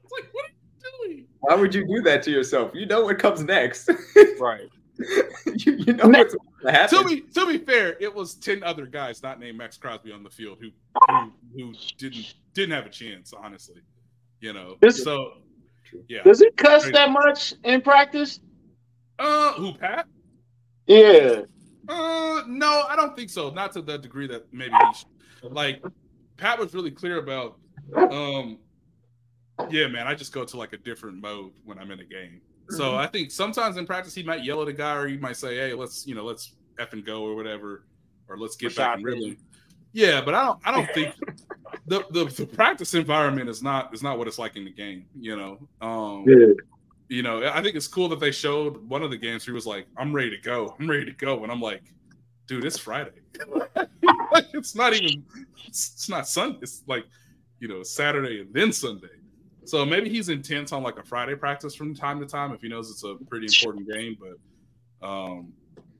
It's 0.03 0.11
like, 0.11 0.29
what 0.33 0.45
are 0.45 1.07
you 1.07 1.09
doing? 1.15 1.27
why 1.41 1.55
would 1.55 1.73
you 1.73 1.87
do 1.87 2.01
that 2.03 2.21
to 2.23 2.31
yourself? 2.31 2.71
You 2.75 2.85
know 2.85 3.03
what 3.05 3.17
comes 3.19 3.43
next. 3.43 3.89
right. 4.39 4.69
you, 4.97 5.73
you 5.73 5.93
know 5.93 6.07
what's 6.07 6.33
going 6.35 6.65
to 6.65 6.71
happen. 6.71 6.99
To 6.99 7.03
be 7.03 7.21
to 7.21 7.45
be 7.47 7.57
fair, 7.57 7.97
it 7.99 8.13
was 8.13 8.35
ten 8.35 8.63
other 8.63 8.85
guys 8.85 9.21
not 9.23 9.39
named 9.39 9.57
Maxx 9.57 9.77
Crosby 9.77 10.11
on 10.11 10.23
the 10.23 10.29
field 10.29 10.57
who 10.61 10.69
who, 11.09 11.31
who 11.57 11.73
didn't 11.97 12.33
didn't 12.53 12.71
have 12.75 12.85
a 12.85 12.89
chance. 12.89 13.33
Honestly, 13.33 13.81
you 14.41 14.53
know. 14.53 14.77
This- 14.81 15.03
so 15.03 15.33
yeah. 16.07 16.23
Does 16.23 16.39
he 16.39 16.49
cuss 16.51 16.89
that 16.91 17.11
much 17.11 17.53
in 17.63 17.81
practice? 17.81 18.39
Uh, 19.19 19.53
who 19.53 19.73
Pat? 19.73 20.07
Yeah. 20.87 21.41
Uh, 21.87 22.41
no, 22.47 22.83
I 22.89 22.95
don't 22.95 23.15
think 23.15 23.29
so. 23.29 23.49
Not 23.49 23.71
to 23.73 23.81
the 23.81 23.97
degree 23.97 24.27
that 24.27 24.51
maybe 24.51 24.73
he 24.73 24.93
should. 24.97 25.53
like 25.53 25.83
Pat 26.37 26.59
was 26.59 26.73
really 26.73 26.91
clear 26.91 27.17
about. 27.19 27.57
Um, 27.95 28.57
yeah, 29.69 29.87
man, 29.87 30.07
I 30.07 30.15
just 30.15 30.33
go 30.33 30.43
to 30.43 30.57
like 30.57 30.73
a 30.73 30.77
different 30.77 31.21
mode 31.21 31.51
when 31.63 31.77
I'm 31.79 31.91
in 31.91 31.99
a 31.99 32.03
game. 32.05 32.41
So 32.69 32.95
I 32.95 33.05
think 33.07 33.29
sometimes 33.29 33.77
in 33.77 33.85
practice 33.85 34.15
he 34.15 34.23
might 34.23 34.43
yell 34.43 34.61
at 34.63 34.67
a 34.67 34.73
guy, 34.73 34.95
or 34.95 35.07
he 35.07 35.17
might 35.17 35.37
say, 35.37 35.55
"Hey, 35.55 35.73
let's 35.73 36.05
you 36.07 36.15
know, 36.15 36.23
let's 36.25 36.55
f 36.79 36.93
and 36.93 37.05
go 37.05 37.23
or 37.23 37.35
whatever, 37.35 37.85
or 38.27 38.37
let's 38.37 38.55
get 38.55 38.75
back 38.75 38.95
and 38.95 39.05
rhythm." 39.05 39.37
Yeah, 39.93 40.21
but 40.21 40.33
I 40.33 40.43
don't. 40.45 40.59
I 40.65 40.71
don't 40.71 40.89
think 40.93 41.13
the, 41.87 42.03
the 42.11 42.25
the 42.25 42.45
practice 42.45 42.93
environment 42.93 43.49
is 43.49 43.61
not 43.61 43.93
is 43.93 44.01
not 44.01 44.17
what 44.17 44.27
it's 44.27 44.39
like 44.39 44.55
in 44.55 44.65
the 44.65 44.71
game. 44.71 45.05
You 45.19 45.35
know. 45.37 45.67
Um, 45.87 46.25
Yeah. 46.27 46.53
you 47.09 47.21
know, 47.21 47.47
I 47.47 47.61
think 47.61 47.75
it's 47.75 47.87
cool 47.87 48.09
that 48.09 48.19
they 48.19 48.31
showed 48.31 48.77
one 48.89 49.03
of 49.03 49.11
the 49.11 49.17
games. 49.17 49.45
Where 49.45 49.53
he 49.53 49.55
was 49.55 49.67
like, 49.67 49.85
"I'm 49.97 50.13
ready 50.13 50.31
to 50.31 50.41
go. 50.41 50.75
I'm 50.79 50.89
ready 50.89 51.05
to 51.05 51.11
go," 51.13 51.43
and 51.43 51.51
I'm 51.51 51.61
like, 51.61 51.83
"Dude, 52.47 52.65
it's 52.65 52.77
Friday. 52.79 53.11
like, 53.47 53.69
it's 54.53 54.75
not 54.75 54.93
even. 54.93 55.23
It's, 55.67 55.93
it's 55.93 56.09
not 56.09 56.27
Sunday. 56.27 56.59
It's 56.61 56.83
like, 56.87 57.05
you 57.59 57.67
know, 57.67 57.83
Saturday 57.83 58.41
and 58.41 58.53
then 58.53 58.71
Sunday. 58.71 59.07
So 59.65 59.83
maybe 59.85 60.09
he's 60.09 60.29
intense 60.29 60.71
on 60.71 60.83
like 60.83 60.97
a 60.99 61.03
Friday 61.03 61.35
practice 61.35 61.73
from 61.75 61.95
time 61.95 62.19
to 62.19 62.25
time 62.27 62.51
if 62.53 62.61
he 62.61 62.67
knows 62.69 62.89
it's 62.91 63.03
a 63.03 63.15
pretty 63.27 63.47
important 63.47 63.87
game. 63.91 64.15
But 64.19 65.07
um, 65.07 65.53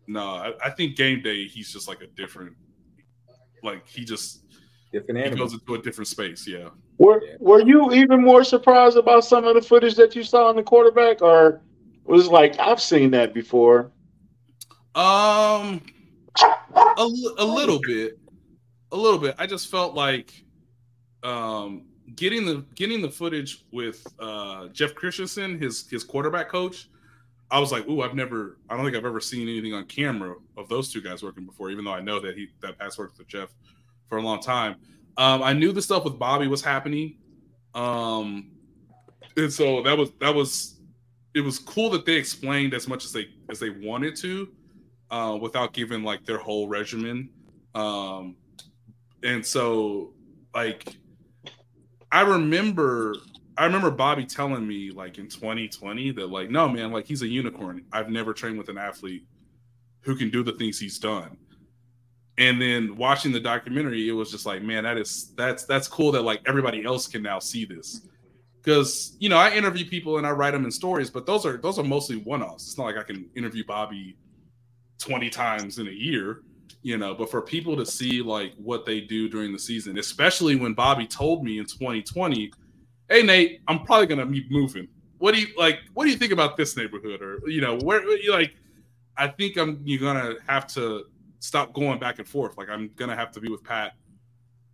no, 0.08 0.22
I, 0.22 0.54
I 0.64 0.70
think 0.70 0.96
game 0.96 1.22
day 1.22 1.46
he's 1.48 1.72
just 1.72 1.88
like 1.88 2.02
a 2.02 2.08
different. 2.08 2.56
Like 3.64 3.88
he 3.88 4.06
just 4.06 4.44
different 4.92 5.28
he 5.28 5.36
goes 5.36 5.54
into 5.54 5.76
a 5.76 5.82
different 5.82 6.08
space. 6.08 6.48
Yeah. 6.48 6.70
Were 6.98 7.22
Were 7.40 7.62
you 7.62 7.92
even 7.94 8.24
more 8.24 8.44
surprised 8.44 8.98
about 8.98 9.26
some 9.26 9.46
of 9.46 9.56
the 9.56 9.62
footage 9.62 9.96
that 9.96 10.16
you 10.16 10.24
saw 10.24 10.48
on 10.48 10.56
the 10.56 10.64
quarterback, 10.64 11.22
or 11.22 11.62
was 12.06 12.28
it 12.28 12.32
like 12.32 12.58
I've 12.60 12.82
seen 12.82 13.12
that 13.12 13.34
before? 13.34 13.92
Um, 14.96 15.82
a, 16.42 17.10
a 17.38 17.46
little 17.46 17.80
bit, 17.86 18.18
a 18.92 18.96
little 18.98 19.20
bit. 19.20 19.36
I 19.38 19.46
just 19.46 19.70
felt 19.70 19.94
like 19.94 20.46
um, 21.24 21.84
getting 22.16 22.46
the 22.46 22.66
getting 22.76 23.02
the 23.02 23.10
footage 23.10 23.66
with 23.72 24.06
uh, 24.20 24.68
Jeff 24.70 24.96
Christensen, 24.96 25.60
his 25.60 25.90
his 25.90 26.04
quarterback 26.04 26.50
coach. 26.50 26.90
I 27.52 27.60
was 27.60 27.72
like, 27.72 27.88
ooh, 27.88 28.02
I've 28.02 28.16
never, 28.16 28.58
I 28.70 28.76
don't 28.76 28.86
think 28.86 28.98
I've 28.98 29.06
ever 29.06 29.20
seen 29.20 29.48
anything 29.48 29.74
on 29.74 29.86
camera 29.86 30.34
of 30.58 30.68
those 30.68 30.92
two 30.92 31.00
guys 31.00 31.22
working 31.22 31.46
before. 31.46 31.70
Even 31.70 31.86
though 31.86 31.94
I 31.94 32.02
know 32.02 32.20
that 32.20 32.36
he 32.36 32.48
that 32.62 32.80
Pat's 32.80 32.98
worked 32.98 33.18
with 33.18 33.28
Jeff 33.28 33.50
for 34.10 34.18
a 34.18 34.22
long 34.22 34.40
time. 34.40 34.76
Um, 35.18 35.44
I 35.44 35.54
knew 35.54 35.72
the 35.72 35.82
stuff 35.82 36.04
with 36.04 36.20
Bobby 36.20 36.48
was 36.48 36.62
happening, 36.62 37.18
um, 37.74 38.52
and 39.38 39.52
so 39.52 39.82
that 39.84 39.98
was 39.98 40.12
that 40.20 40.34
was 40.34 40.80
it 41.34 41.42
was 41.42 41.60
cool 41.60 41.90
that 41.92 42.06
they 42.06 42.16
explained 42.16 42.74
as 42.74 42.88
much 42.88 43.06
as 43.06 43.12
they 43.12 43.28
as 43.50 43.60
they 43.60 43.70
wanted 43.70 44.16
to, 44.18 44.50
uh, 45.12 45.38
without 45.40 45.74
giving 45.74 46.04
like 46.04 46.26
their 46.26 46.38
whole 46.38 46.68
regimen. 46.68 47.30
Um, 47.74 48.36
and 49.24 49.46
so 49.46 50.14
like 50.54 50.98
I 52.12 52.22
remember 52.22 53.16
I 53.58 53.66
remember 53.66 53.92
Bobby 53.92 54.26
telling 54.26 54.68
me 54.68 54.92
like 54.92 55.18
in 55.18 55.28
2020 55.28 56.12
that 56.12 56.28
like 56.28 56.50
no 56.50 56.68
man 56.68 56.92
like 56.92 57.06
he's 57.06 57.22
a 57.22 57.28
unicorn. 57.28 57.86
I've 57.92 58.10
never 58.10 58.34
trained 58.34 58.58
with 58.58 58.70
an 58.70 58.78
athlete 58.78 59.26
who 60.02 60.16
can 60.16 60.30
do 60.30 60.44
the 60.44 60.54
things 60.54 60.80
he's 60.80 61.00
done. 61.00 61.38
And 62.38 62.62
then 62.62 62.98
watching 62.98 63.32
the 63.32 63.40
documentary, 63.40 64.10
it 64.10 64.12
was 64.12 64.30
just 64.30 64.46
like, 64.46 64.62
man, 64.62 64.84
that 64.84 64.98
is 64.98 65.32
that's 65.38 65.64
that's 65.66 65.88
cool 65.88 66.12
that 66.12 66.24
like 66.24 66.42
everybody 66.46 66.84
else 66.84 67.08
can 67.08 67.22
now 67.22 67.40
see 67.40 67.66
this. 67.66 68.02
Because 68.62 69.16
you 69.20 69.30
know, 69.30 69.38
I 69.38 69.52
interview 69.52 69.88
people 69.88 70.18
and 70.18 70.28
I 70.28 70.32
write 70.32 70.52
them 70.52 70.66
in 70.66 70.72
stories, 70.72 71.10
but 71.10 71.26
those 71.26 71.46
are 71.46 71.58
those 71.58 71.80
are 71.80 71.84
mostly 71.84 72.18
one-offs. 72.18 72.68
It's 72.68 72.78
not 72.78 72.86
like 72.86 72.98
I 72.98 73.04
can 73.04 73.30
interview 73.36 73.64
Bobby 73.66 74.18
20 75.00 75.30
times 75.30 75.80
in 75.80 75.88
a 75.88 75.92
year, 75.92 76.42
you 76.82 76.98
know, 76.98 77.14
but 77.14 77.32
for 77.32 77.42
people 77.42 77.78
to 77.78 77.86
see 77.86 78.22
like 78.22 78.54
what 78.58 78.86
they 78.86 79.00
do 79.02 79.30
during 79.30 79.54
the 79.54 79.60
season, 79.60 79.98
especially 79.98 80.56
when 80.56 80.74
Bobby 80.74 81.08
told 81.08 81.44
me 81.44 81.60
in 81.60 81.66
2020, 81.66 82.52
hey 83.10 83.24
Nate, 83.24 83.62
I'm 83.68 83.84
probably 83.84 84.08
gonna 84.08 84.26
be 84.26 84.46
moving. 84.50 84.88
What 85.20 85.34
do 85.34 85.42
you 85.42 85.48
like? 85.58 85.80
What 85.94 86.04
do 86.04 86.10
you 86.10 86.18
think 86.18 86.34
about 86.34 86.58
this 86.58 86.76
neighborhood? 86.76 87.22
Or 87.22 87.40
you 87.48 87.62
know, 87.62 87.78
where 87.78 88.06
you 88.18 88.32
like? 88.34 88.56
I 89.18 89.30
think 89.30 89.58
I'm 89.58 89.80
you're 89.86 90.02
gonna 90.02 90.36
have 90.48 90.68
to 90.74 91.06
stop 91.40 91.74
going 91.74 92.00
back 92.00 92.20
and 92.20 92.28
forth. 92.28 92.58
Like 92.58 92.70
I'm 92.70 92.90
gonna 92.96 93.16
have 93.16 93.32
to 93.34 93.40
be 93.40 93.50
with 93.50 93.64
Pat 93.64 93.94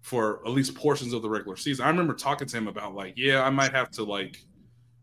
for 0.01 0.41
at 0.45 0.51
least 0.51 0.75
portions 0.75 1.13
of 1.13 1.21
the 1.21 1.29
regular 1.29 1.55
season. 1.55 1.85
I 1.85 1.89
remember 1.89 2.13
talking 2.13 2.47
to 2.47 2.57
him 2.57 2.67
about 2.67 2.95
like, 2.95 3.13
yeah, 3.15 3.43
I 3.43 3.49
might 3.49 3.71
have 3.71 3.91
to 3.91 4.03
like, 4.03 4.43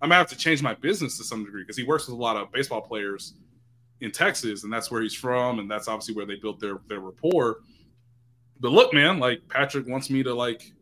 I 0.02 0.06
might 0.06 0.16
have 0.16 0.28
to 0.28 0.36
change 0.36 0.62
my 0.62 0.74
business 0.74 1.16
to 1.18 1.24
some 1.24 1.44
degree 1.44 1.62
because 1.62 1.76
he 1.76 1.84
works 1.84 2.08
with 2.08 2.18
a 2.18 2.20
lot 2.20 2.36
of 2.36 2.50
baseball 2.52 2.80
players 2.80 3.34
in 4.00 4.10
Texas, 4.10 4.64
and 4.64 4.72
that's 4.72 4.90
where 4.90 5.02
he's 5.02 5.14
from, 5.14 5.58
and 5.58 5.70
that's 5.70 5.88
obviously 5.88 6.14
where 6.14 6.26
they 6.26 6.36
built 6.36 6.60
their 6.60 6.80
their 6.88 7.00
rapport. 7.00 7.58
But 8.60 8.72
look, 8.72 8.92
man, 8.92 9.18
like 9.18 9.48
Patrick 9.48 9.86
wants 9.86 10.10
me 10.10 10.22
to 10.24 10.34
like 10.34 10.72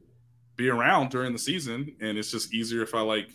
be 0.56 0.68
around 0.68 1.10
during 1.10 1.32
the 1.32 1.38
season, 1.38 1.94
and 2.00 2.16
it's 2.16 2.30
just 2.30 2.54
easier 2.54 2.82
if 2.82 2.94
I 2.94 3.00
like, 3.00 3.28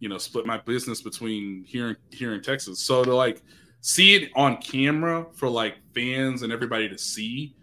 you 0.00 0.08
know, 0.08 0.18
split 0.18 0.46
my 0.46 0.58
business 0.58 1.00
between 1.00 1.64
here 1.64 1.88
and 1.88 1.96
here 2.10 2.34
in 2.34 2.42
Texas. 2.42 2.80
So 2.80 3.04
to 3.04 3.14
like 3.14 3.42
see 3.84 4.14
it 4.14 4.30
on 4.34 4.56
camera 4.56 5.26
for 5.34 5.46
like 5.46 5.74
fans 5.94 6.40
and 6.40 6.50
everybody 6.50 6.88
to 6.88 6.96
see, 6.96 7.54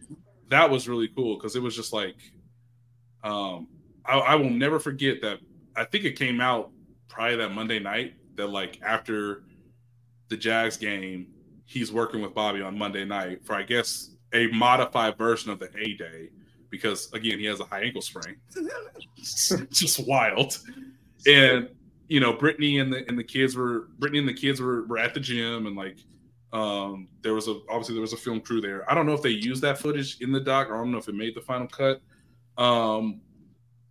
that 0.49 0.69
was 0.69 0.87
really 0.87 1.07
cool 1.07 1.35
because 1.35 1.55
it 1.55 1.63
was 1.63 1.75
just 1.75 1.91
like, 1.91 2.15
um, 3.23 3.67
I, 4.05 4.19
I 4.19 4.35
will 4.35 4.51
never 4.51 4.79
forget 4.79 5.19
that. 5.23 5.39
I 5.75 5.83
think 5.83 6.05
it 6.05 6.11
came 6.11 6.39
out 6.39 6.69
probably 7.07 7.37
that 7.37 7.53
Monday 7.53 7.79
night 7.79 8.13
that 8.35 8.47
like 8.47 8.79
after 8.83 9.45
the 10.27 10.37
Jags 10.37 10.77
game, 10.77 11.25
he's 11.65 11.91
working 11.91 12.21
with 12.21 12.35
Bobby 12.35 12.61
on 12.61 12.77
Monday 12.77 13.03
night 13.03 13.43
for 13.43 13.55
I 13.55 13.63
guess 13.63 14.11
a 14.31 14.45
modified 14.47 15.17
version 15.17 15.51
of 15.51 15.57
the 15.57 15.71
A 15.75 15.95
Day 15.95 16.29
because 16.69 17.11
again 17.13 17.39
he 17.39 17.45
has 17.45 17.59
a 17.61 17.65
high 17.65 17.81
ankle 17.81 18.01
sprain. 18.01 18.35
just 19.71 20.07
wild. 20.07 20.59
And 21.25 21.69
you 22.09 22.19
know, 22.19 22.33
Brittany 22.33 22.77
and 22.77 22.93
the 22.93 23.07
and 23.07 23.17
the 23.17 23.23
kids 23.23 23.55
were 23.55 23.87
Brittany 23.97 24.19
and 24.19 24.27
the 24.27 24.35
kids 24.35 24.61
were, 24.61 24.85
were 24.85 24.99
at 24.99 25.15
the 25.15 25.19
gym 25.19 25.65
and 25.65 25.75
like 25.75 25.97
um 26.53 27.07
there 27.21 27.33
was 27.33 27.47
a 27.47 27.59
obviously 27.69 27.95
there 27.95 28.01
was 28.01 28.13
a 28.13 28.17
film 28.17 28.41
crew 28.41 28.61
there. 28.61 28.89
I 28.89 28.93
don't 28.93 29.05
know 29.05 29.13
if 29.13 29.21
they 29.21 29.29
used 29.29 29.61
that 29.61 29.77
footage 29.77 30.19
in 30.21 30.31
the 30.31 30.39
doc 30.39 30.69
or 30.69 30.75
I 30.75 30.77
don't 30.79 30.91
know 30.91 30.97
if 30.97 31.07
it 31.07 31.15
made 31.15 31.35
the 31.35 31.41
final 31.41 31.67
cut. 31.67 32.01
Um 32.57 33.21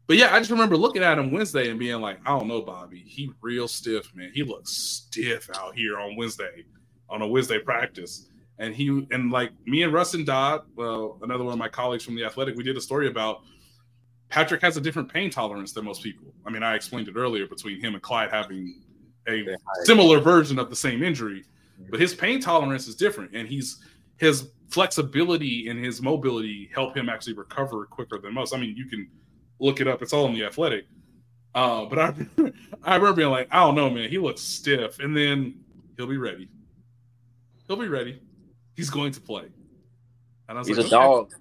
but 0.07 0.17
yeah, 0.17 0.35
I 0.35 0.41
just 0.41 0.51
remember 0.51 0.77
looking 0.77 1.05
at 1.05 1.21
him 1.21 1.31
Wednesday 1.31 1.71
and 1.71 1.79
being 1.79 2.01
like, 2.01 2.19
I 2.27 2.37
don't 2.37 2.49
know, 2.49 2.63
Bobby. 2.63 2.99
He 3.07 3.31
real 3.41 3.69
stiff, 3.69 4.13
man. 4.13 4.33
He 4.35 4.43
looks 4.43 4.73
stiff 4.73 5.49
out 5.55 5.77
here 5.77 6.01
on 6.01 6.17
Wednesday, 6.17 6.65
on 7.09 7.23
a 7.23 7.29
Wednesday 7.29 7.61
practice. 7.61 8.27
And 8.59 8.75
he 8.75 9.07
and 9.13 9.31
like 9.31 9.53
me 9.67 9.85
and 9.85 9.93
Rustin 9.93 10.25
Dodd, 10.25 10.63
well, 10.75 11.19
another 11.23 11.45
one 11.45 11.53
of 11.53 11.61
my 11.61 11.69
colleagues 11.69 12.05
from 12.05 12.17
the 12.17 12.25
Athletic, 12.25 12.57
we 12.57 12.65
did 12.65 12.77
a 12.77 12.81
story 12.81 13.07
about 13.07 13.43
Patrick 14.31 14.61
has 14.63 14.77
a 14.77 14.81
different 14.81 15.13
pain 15.13 15.31
tolerance 15.31 15.73
than 15.73 15.85
most 15.85 16.03
people. 16.03 16.33
I 16.45 16.51
mean, 16.51 16.65
I 16.65 16.75
explained 16.75 17.07
it 17.07 17.17
earlier 17.17 17.47
between 17.47 17.81
him 17.81 17.95
and 17.95 18.03
Clyde 18.03 18.33
having 18.33 18.83
a 19.29 19.45
similar 19.85 20.19
version 20.19 20.59
of 20.59 20.71
the 20.71 20.77
same 20.77 21.03
injury, 21.03 21.45
but 21.89 22.01
his 22.01 22.15
pain 22.15 22.41
tolerance 22.41 22.87
is 22.87 22.95
different, 22.95 23.35
and 23.35 23.49
he's 23.49 23.79
his 24.17 24.51
flexibility 24.69 25.69
and 25.69 25.85
his 25.85 26.01
mobility 26.03 26.71
help 26.75 26.97
him 26.97 27.09
actually 27.09 27.33
recover 27.33 27.87
quicker 27.87 28.19
than 28.19 28.35
most. 28.35 28.55
I 28.55 28.59
mean, 28.59 28.77
you 28.77 28.87
can 28.87 29.09
look 29.59 29.81
it 29.81 29.89
up; 29.89 30.03
it's 30.03 30.13
all 30.13 30.27
in 30.27 30.35
the 30.35 30.45
Athletic. 30.45 30.87
Uh, 31.55 31.87
but 31.87 31.99
I, 31.99 32.15
I 32.85 32.97
remember 32.97 33.13
being 33.15 33.31
like, 33.31 33.49
I 33.51 33.61
don't 33.61 33.75
know, 33.75 33.91
man, 33.91 34.09
he 34.09 34.19
looks 34.19 34.41
stiff, 34.41 34.99
and 35.01 35.17
then 35.17 35.61
he'll 35.97 36.07
be 36.07 36.17
ready. 36.17 36.49
He'll 37.67 37.77
be 37.77 37.89
ready. 37.89 38.21
He's 38.77 38.91
going 38.91 39.13
to 39.13 39.21
play. 39.21 39.47
And 40.49 40.59
I 40.59 40.61
was 40.61 40.69
He's 40.69 40.79
like, 40.79 40.87
a 40.91 40.97
okay. 40.97 41.07
dog. 41.07 41.33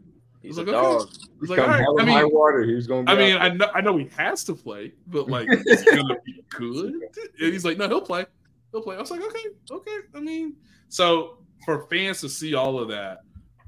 He's 0.41 0.57
like, 0.57 0.67
a 0.67 0.71
dog. 0.71 1.01
Okay. 1.01 1.11
He's 1.41 1.49
like, 1.49 1.59
all 1.59 1.67
right. 1.67 1.85
I 1.99 2.05
mean, 2.05 2.29
water. 2.31 2.63
He's 2.63 2.87
gonna. 2.87 3.11
I 3.11 3.15
mean, 3.15 3.35
I 3.37 3.49
know, 3.49 3.69
I 3.73 3.81
know 3.81 3.97
he 3.97 4.09
has 4.17 4.43
to 4.45 4.55
play, 4.55 4.93
but 5.07 5.29
like, 5.29 5.47
he's 5.65 5.83
gonna 5.83 6.15
be 6.25 6.43
good. 6.49 6.93
And 6.93 7.53
he's 7.53 7.65
like, 7.65 7.77
no, 7.77 7.87
he'll 7.87 8.01
play. 8.01 8.25
He'll 8.71 8.81
play. 8.81 8.95
I 8.95 8.99
was 8.99 9.11
like, 9.11 9.21
okay, 9.21 9.45
okay. 9.71 9.97
I 10.15 10.19
mean, 10.19 10.55
so 10.89 11.39
for 11.65 11.87
fans 11.87 12.21
to 12.21 12.29
see 12.29 12.55
all 12.55 12.79
of 12.79 12.87
that, 12.89 13.19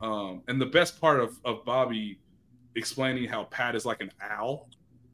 um, 0.02 0.44
and 0.48 0.60
the 0.60 0.66
best 0.66 1.00
part 1.00 1.20
of 1.20 1.40
of 1.46 1.66
Bobby 1.66 2.20
explaining 2.76 3.28
how 3.28 3.46
Pat 3.46 3.76
is 3.76 3.86
like 3.86 4.02
an 4.02 4.12
owl, 4.22 4.70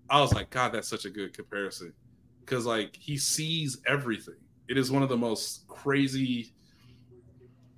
I 0.10 0.22
was 0.22 0.34
like, 0.34 0.50
God, 0.50 0.74
that's 0.74 0.88
such 0.88 1.06
a 1.06 1.10
good 1.10 1.34
comparison 1.34 1.94
because 2.42 2.66
like 2.66 2.96
he 2.96 3.18
sees 3.18 3.82
everything. 3.86 4.36
It 4.68 4.78
is 4.78 4.92
one 4.92 5.04
of 5.04 5.10
the 5.10 5.18
most 5.18 5.68
crazy 5.68 6.54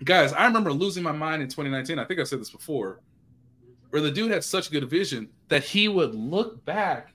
guys. 0.04 0.34
I 0.34 0.46
remember 0.46 0.72
losing 0.72 1.04
my 1.04 1.12
mind 1.12 1.42
in 1.42 1.50
2019. 1.50 2.00
I 2.00 2.06
think 2.06 2.20
I 2.20 2.24
said 2.24 2.40
this 2.40 2.50
before 2.50 3.02
where 3.90 4.02
the 4.02 4.12
dude 4.12 4.32
had 4.32 4.44
such 4.44 4.72
good 4.72 4.88
vision 4.90 5.30
that 5.48 5.64
he 5.64 5.88
would 5.88 6.14
look 6.14 6.64
back 6.66 7.14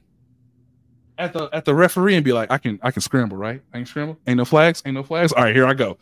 at 1.18 1.32
the 1.32 1.48
at 1.52 1.64
the 1.64 1.74
referee 1.74 2.16
and 2.16 2.24
be 2.24 2.32
like, 2.32 2.50
I 2.50 2.58
can 2.58 2.78
I 2.82 2.90
can 2.90 3.02
scramble, 3.02 3.36
right? 3.36 3.62
I 3.72 3.78
can 3.78 3.86
scramble. 3.86 4.18
Ain't 4.26 4.38
no 4.38 4.44
flags, 4.44 4.82
ain't 4.84 4.94
no 4.94 5.02
flags. 5.02 5.32
All 5.32 5.44
right, 5.44 5.54
here 5.54 5.66
I 5.66 5.74
go. 5.74 5.98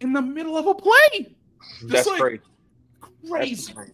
In 0.00 0.12
the 0.12 0.22
middle 0.22 0.56
of 0.56 0.66
a 0.66 0.74
play. 0.74 1.34
Just 1.80 1.88
That's 1.88 2.06
like, 2.06 2.20
crazy. 2.20 2.42
Crazy. 3.28 3.72
That's 3.74 3.90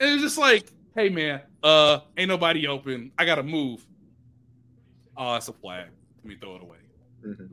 and 0.00 0.10
it's 0.10 0.22
just 0.22 0.38
like, 0.38 0.70
hey 0.94 1.08
man, 1.08 1.40
uh, 1.62 2.00
ain't 2.16 2.28
nobody 2.28 2.66
open. 2.66 3.12
I 3.18 3.24
gotta 3.24 3.42
move. 3.42 3.86
Oh, 5.16 5.32
that's 5.32 5.48
a 5.48 5.52
flag. 5.52 5.88
Let 6.18 6.24
me 6.24 6.36
throw 6.40 6.56
it 6.56 6.62
away. 6.62 6.76
Mm-hmm. 7.24 7.46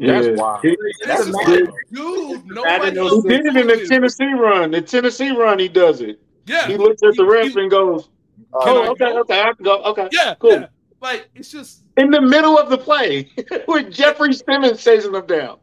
That's 0.00 0.26
yeah. 0.26 0.32
wild. 0.34 0.64
That's 1.04 1.24
Dude, 1.24 2.46
nobody 2.46 2.90
he 2.90 3.22
did 3.22 3.46
it 3.46 3.56
in 3.56 3.66
the 3.66 3.86
Tennessee 3.88 4.32
run. 4.32 4.70
The 4.70 4.82
Tennessee 4.82 5.30
run, 5.30 5.58
he 5.58 5.68
does 5.68 6.00
it. 6.00 6.20
Yeah. 6.46 6.66
He 6.66 6.76
looks 6.76 7.02
at 7.02 7.16
the 7.16 7.24
ref 7.24 7.56
and 7.56 7.70
goes, 7.70 8.08
"Oh, 8.52 8.90
okay, 8.92 9.12
okay, 9.18 9.40
I 9.40 9.52
can 9.54 9.64
go. 9.64 9.82
Okay, 9.84 10.08
yeah, 10.12 10.34
cool." 10.38 10.52
Yeah. 10.52 10.66
Like 11.00 11.28
it's 11.34 11.50
just 11.50 11.82
in 11.96 12.10
the 12.10 12.20
middle 12.20 12.58
of 12.58 12.70
the 12.70 12.78
play 12.78 13.30
with 13.68 13.92
Jeffery 13.92 14.32
Simmons 14.32 14.82
chasing 14.82 15.12
them 15.12 15.26
down. 15.26 15.58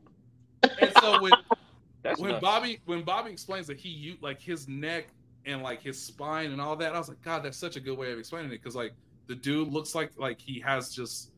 And 0.64 0.91
so 1.02 1.22
when 1.22 1.32
when 2.18 2.32
nuts. 2.32 2.41
Bobby 2.41 2.80
when 2.86 3.03
Bobby 3.03 3.32
explains 3.32 3.68
that 3.68 3.78
he 3.78 4.18
like 4.22 4.41
his 4.41 4.68
neck 4.68 5.07
and 5.45 5.62
like 5.62 5.82
his 5.82 6.02
spine 6.02 6.52
and 6.52 6.62
all 6.62 6.76
that, 6.78 6.95
I 6.95 6.98
was 6.98 7.10
like, 7.10 7.22
God, 7.22 7.44
that's 7.44 7.57
such 7.57 7.76
a 7.76 7.80
good 7.80 7.98
way 7.98 8.12
of 8.12 8.20
explaining 8.20 8.52
it 8.52 8.62
because 8.62 8.76
like 8.76 8.94
the 9.28 9.36
dude 9.36 9.72
looks 9.72 9.94
like 9.94 10.12
like 10.18 10.40
he 10.40 10.60
has 10.62 10.94
just 10.94 11.32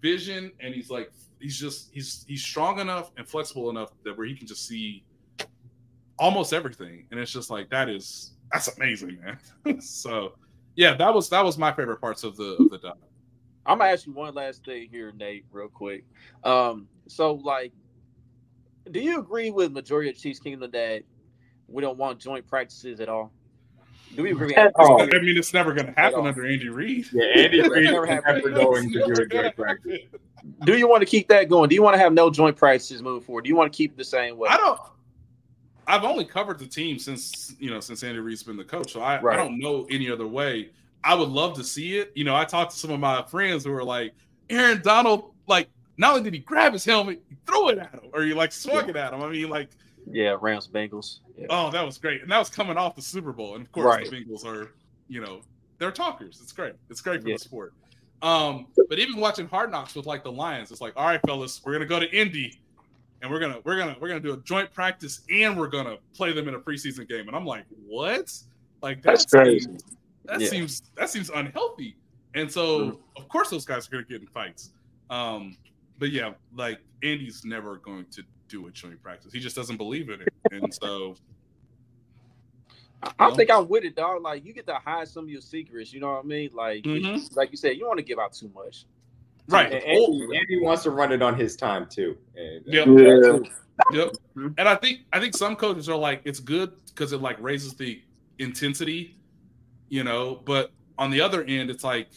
vision 0.00 0.50
and 0.60 0.74
he's 0.74 0.90
like 0.90 1.12
he's 1.40 1.58
just 1.58 1.90
he's 1.92 2.24
he's 2.26 2.42
strong 2.42 2.80
enough 2.80 3.10
and 3.16 3.28
flexible 3.28 3.70
enough 3.70 3.90
that 4.04 4.16
where 4.16 4.26
he 4.26 4.34
can 4.34 4.46
just 4.46 4.66
see 4.66 5.04
almost 6.18 6.52
everything 6.52 7.06
and 7.10 7.20
it's 7.20 7.32
just 7.32 7.50
like 7.50 7.68
that 7.70 7.88
is 7.88 8.32
that's 8.52 8.68
amazing, 8.76 9.18
man. 9.22 9.80
so 9.80 10.32
yeah, 10.76 10.94
that 10.94 11.12
was 11.12 11.28
that 11.30 11.44
was 11.44 11.58
my 11.58 11.72
favorite 11.72 12.00
parts 12.00 12.24
of 12.24 12.36
the 12.36 12.56
of 12.58 12.70
the 12.70 12.78
doc. 12.78 12.98
I'm 13.66 13.78
gonna 13.78 13.90
ask 13.90 14.06
you 14.06 14.12
one 14.12 14.34
last 14.34 14.64
thing 14.64 14.88
here, 14.90 15.12
Nate, 15.16 15.44
real 15.52 15.68
quick. 15.68 16.04
Um, 16.44 16.88
so 17.06 17.34
like, 17.34 17.72
do 18.90 19.00
you 19.00 19.18
agree 19.20 19.50
with 19.50 19.72
majority 19.72 20.10
of 20.10 20.16
Chiefs 20.16 20.40
Kingdom 20.40 20.70
that 20.70 21.02
we 21.68 21.82
don't 21.82 21.98
want 21.98 22.18
joint 22.18 22.46
practices 22.46 23.00
at 23.00 23.08
all? 23.08 23.32
Do 24.16 24.24
we 24.24 24.32
agree? 24.32 24.54
At 24.54 24.72
all? 24.74 25.02
I 25.02 25.06
mean, 25.06 25.36
it's 25.36 25.54
never 25.54 25.72
going 25.72 25.86
to 25.86 25.92
happen 25.92 26.26
under 26.26 26.44
Andy 26.44 26.68
Reid. 26.68 27.06
Yeah, 27.12 27.24
Andy 27.26 27.60
Reid 27.68 27.84
never 27.84 28.06
never 28.06 28.50
going 28.50 28.92
to 28.92 29.04
do 29.06 29.22
a 29.22 29.26
joint 29.26 29.56
practice. 29.56 30.00
Do 30.64 30.76
you 30.76 30.88
want 30.88 31.02
to 31.02 31.06
keep 31.06 31.28
that 31.28 31.48
going? 31.48 31.68
Do 31.68 31.74
you 31.76 31.82
want 31.82 31.94
to 31.94 31.98
have 31.98 32.12
no 32.12 32.28
joint 32.30 32.56
practices 32.56 33.02
moving 33.02 33.24
forward? 33.24 33.42
Do 33.42 33.50
you 33.50 33.56
want 33.56 33.72
to 33.72 33.76
keep 33.76 33.96
the 33.96 34.04
same 34.04 34.36
way? 34.36 34.48
I 34.48 34.56
don't. 34.56 34.80
I've 35.86 36.04
only 36.04 36.24
covered 36.24 36.58
the 36.58 36.66
team 36.66 36.98
since 36.98 37.54
you 37.58 37.70
know 37.70 37.80
since 37.80 38.02
Andy 38.02 38.20
Reid's 38.20 38.42
been 38.42 38.56
the 38.56 38.64
coach, 38.64 38.92
so 38.92 39.00
I, 39.00 39.20
Right. 39.20 39.38
I 39.38 39.42
don't 39.42 39.58
know 39.58 39.86
any 39.90 40.10
other 40.10 40.26
way. 40.26 40.70
I 41.02 41.14
would 41.14 41.28
love 41.28 41.54
to 41.56 41.64
see 41.64 41.98
it. 41.98 42.12
You 42.14 42.24
know, 42.24 42.36
I 42.36 42.44
talked 42.44 42.72
to 42.72 42.76
some 42.78 42.90
of 42.90 43.00
my 43.00 43.22
friends 43.26 43.64
who 43.64 43.70
were 43.70 43.84
like, 43.84 44.12
Aaron 44.50 44.82
Donald, 44.82 45.32
like 45.46 45.68
not 45.96 46.10
only 46.12 46.22
did 46.24 46.34
he 46.34 46.40
grab 46.40 46.72
his 46.72 46.84
helmet, 46.84 47.22
he 47.28 47.36
threw 47.46 47.68
it 47.70 47.78
at 47.78 47.92
him, 47.92 48.10
or 48.12 48.22
he 48.22 48.34
like 48.34 48.52
swung 48.52 48.88
it 48.88 48.96
at 48.96 49.12
him. 49.12 49.22
I 49.22 49.28
mean, 49.30 49.48
like, 49.48 49.70
Yeah, 50.10 50.36
Rams 50.40 50.68
Bengals. 50.68 51.18
Yeah. 51.38 51.46
oh, 51.50 51.70
that 51.70 51.84
was 51.84 51.98
great, 51.98 52.22
and 52.22 52.30
that 52.30 52.38
was 52.38 52.50
coming 52.50 52.76
off 52.76 52.94
the 52.96 53.02
Super 53.02 53.32
Bowl, 53.32 53.54
and 53.54 53.64
of 53.64 53.72
course 53.72 53.86
Right. 53.86 54.10
the 54.10 54.24
Bengals 54.24 54.44
are, 54.44 54.72
you 55.08 55.20
know, 55.20 55.40
they're 55.78 55.90
talkers. 55.90 56.40
It's 56.42 56.52
great. 56.52 56.74
It's 56.90 57.00
great 57.00 57.22
for 57.22 57.28
Yeah. 57.28 57.36
the 57.36 57.38
sport. 57.38 57.72
Um, 58.22 58.66
but 58.90 58.98
even 58.98 59.16
watching 59.18 59.46
Hard 59.48 59.70
Knocks 59.70 59.94
with 59.94 60.04
like 60.04 60.22
the 60.24 60.32
Lions, 60.32 60.70
it's 60.70 60.82
like, 60.82 60.92
all 60.96 61.06
right, 61.06 61.20
fellas, 61.26 61.62
we're 61.64 61.72
gonna 61.72 61.86
go 61.86 61.98
to 61.98 62.10
Indy, 62.14 62.60
and 63.22 63.30
we're 63.30 63.38
gonna 63.40 63.60
we're 63.64 63.78
gonna 63.78 63.96
we're 64.00 64.08
gonna 64.08 64.20
do 64.20 64.34
a 64.34 64.36
joint 64.38 64.70
practice, 64.74 65.22
and 65.30 65.58
we're 65.58 65.68
gonna 65.68 65.96
play 66.14 66.32
them 66.32 66.46
in 66.48 66.54
a 66.54 66.58
preseason 66.58 67.08
game. 67.08 67.28
And 67.28 67.34
I'm 67.36 67.46
like, 67.46 67.64
what? 67.86 68.30
Like 68.82 69.00
That's 69.02 69.24
that 69.26 69.38
crazy. 69.44 69.68
Seems- 70.20 70.26
That 70.26 70.40
Yeah. 70.40 70.48
seems 70.48 70.82
that 70.96 71.10
seems 71.10 71.30
unhealthy. 71.30 71.96
And 72.34 72.50
so, 72.50 72.80
Mhm. 72.92 72.98
of 73.16 73.28
course, 73.28 73.50
those 73.50 73.64
guys 73.64 73.88
are 73.88 73.90
gonna 73.90 74.04
get 74.04 74.20
in 74.20 74.28
fights. 74.28 74.72
Um, 75.08 75.56
but 75.98 76.10
yeah, 76.10 76.34
like 76.54 76.78
Andy's 77.02 77.44
never 77.44 77.76
going 77.78 78.06
to 78.12 78.22
do 78.48 78.66
a 78.66 78.70
joint 78.70 79.02
practice. 79.02 79.32
He 79.32 79.40
just 79.40 79.56
doesn't 79.56 79.76
believe 79.76 80.10
in 80.10 80.20
it, 80.22 80.28
and 80.52 80.72
so 80.74 81.16
I, 83.02 83.12
I 83.18 83.28
No. 83.30 83.34
think 83.34 83.50
I'm 83.50 83.66
with 83.68 83.84
it, 83.84 83.96
dog. 83.96 84.22
Like 84.22 84.44
you 84.44 84.52
get 84.52 84.66
to 84.66 84.74
hide 84.74 85.08
some 85.08 85.24
of 85.24 85.30
your 85.30 85.40
secrets. 85.40 85.92
You 85.92 86.00
know 86.00 86.12
what 86.12 86.24
I 86.24 86.28
mean? 86.28 86.50
Like, 86.52 86.84
Mhm. 86.84 87.34
like 87.34 87.50
you 87.50 87.56
said, 87.56 87.70
you 87.74 87.80
don't 87.80 87.88
want 87.88 87.98
to 87.98 88.04
give 88.04 88.18
out 88.18 88.32
too 88.32 88.50
much. 88.54 88.84
right. 89.48 89.72
And- 89.72 89.82
Andy, 89.82 90.28
Andy 90.38 90.60
wants 90.60 90.84
to 90.84 90.90
run 90.90 91.10
it 91.10 91.22
on 91.22 91.34
his 91.34 91.56
time 91.56 91.88
too. 91.88 92.16
And, 92.36 92.60
uh, 92.68 92.70
Yep. 92.70 92.86
Yeah. 93.92 94.02
Yep. 94.36 94.54
And 94.58 94.68
I 94.68 94.76
think 94.76 95.00
I 95.12 95.18
think 95.18 95.34
some 95.36 95.56
coaches 95.56 95.88
are 95.88 95.96
like 95.96 96.20
it's 96.24 96.38
good 96.38 96.72
because 96.86 97.12
it 97.12 97.18
like 97.20 97.40
raises 97.40 97.74
the 97.74 98.00
intensity, 98.38 99.16
you 99.90 100.02
know. 100.02 100.40
But 100.46 100.72
on 100.96 101.10
the 101.10 101.20
other 101.20 101.44
end, 101.44 101.68
it's 101.68 101.84
like 101.84 102.08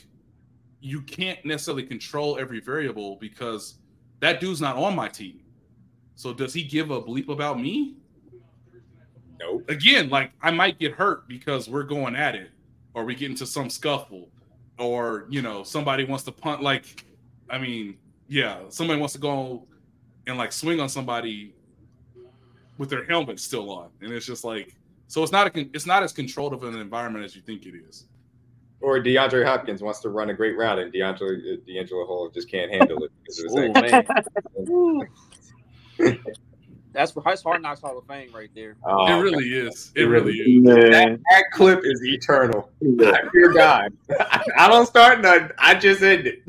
you 0.79 1.01
can't 1.01 1.43
necessarily 1.43 1.83
control 1.83 2.37
every 2.39 2.61
variable 2.61 3.17
because 3.17 3.79
that 4.21 4.39
dude's 4.39 4.61
not 4.61 4.77
on 4.77 4.95
my 4.95 5.09
team. 5.09 5.41
So 6.15 6.33
does 6.33 6.53
he 6.53 6.63
give 6.63 6.91
a 6.91 7.01
bleep 7.01 7.27
about 7.27 7.59
me? 7.59 7.95
Nope. 9.39 9.69
Again, 9.69 10.09
like 10.09 10.31
I 10.41 10.51
might 10.51 10.79
get 10.79 10.93
hurt 10.93 11.27
because 11.27 11.67
we're 11.67 11.83
going 11.83 12.15
at 12.15 12.35
it, 12.35 12.51
or 12.93 13.03
we 13.03 13.15
get 13.15 13.29
into 13.29 13.45
some 13.45 13.69
scuffle, 13.69 14.29
or 14.77 15.25
you 15.29 15.41
know 15.41 15.63
somebody 15.63 16.05
wants 16.05 16.23
to 16.25 16.31
punt. 16.31 16.61
Like, 16.61 17.05
I 17.49 17.57
mean, 17.57 17.97
yeah, 18.27 18.59
somebody 18.69 18.99
wants 18.99 19.13
to 19.13 19.19
go 19.19 19.67
and 20.27 20.37
like 20.37 20.51
swing 20.51 20.79
on 20.79 20.87
somebody 20.87 21.53
with 22.77 22.89
their 22.89 23.05
helmet 23.05 23.39
still 23.39 23.71
on, 23.71 23.89
and 24.01 24.11
it's 24.13 24.25
just 24.25 24.43
like 24.43 24.75
so. 25.07 25.23
It's 25.23 25.31
not 25.31 25.55
a 25.55 25.59
it's 25.73 25.85
not 25.85 26.03
as 26.03 26.11
controlled 26.13 26.53
of 26.53 26.63
an 26.63 26.75
environment 26.80 27.25
as 27.25 27.35
you 27.35 27.41
think 27.41 27.65
it 27.65 27.73
is. 27.75 28.05
Or 28.81 28.99
DeAndre 28.99 29.45
Hopkins 29.45 29.81
wants 29.81 29.99
to 30.01 30.09
run 30.09 30.30
a 30.30 30.34
great 30.34 30.57
route, 30.57 30.77
and 30.80 30.91
DeAndre 30.93 31.21
uh, 31.21 31.57
DeAngelo 31.67 32.05
Hall 32.05 32.30
just 32.34 32.49
can't 32.51 32.69
handle 32.71 33.01
it 33.03 33.11
because 33.21 33.39
of 33.39 33.45
his 33.45 33.55
man, 33.75 34.05
that's 36.93 37.13
that's 37.25 37.41
Hard 37.43 37.61
Knocks 37.61 37.81
Hall 37.81 37.97
of 37.97 38.05
Fame 38.07 38.30
right 38.34 38.49
there. 38.53 38.75
Oh, 38.85 39.17
it 39.17 39.21
really 39.21 39.45
is. 39.53 39.91
It 39.95 40.03
It 40.03 40.05
really 40.07 40.31
really 40.39 40.57
is. 40.57 40.63
Man. 40.91 41.23
that 41.31 41.43
clip 41.53 41.80
is 41.84 42.03
eternal. 42.03 42.69
I 43.01 43.21
fear 43.31 43.51
God. 43.53 43.93
I 44.57 44.67
don't 44.67 44.85
start 44.85 45.21
nothing. 45.21 45.49
I 45.57 45.75
just 45.75 46.01
end 46.01 46.27
it. 46.27 46.43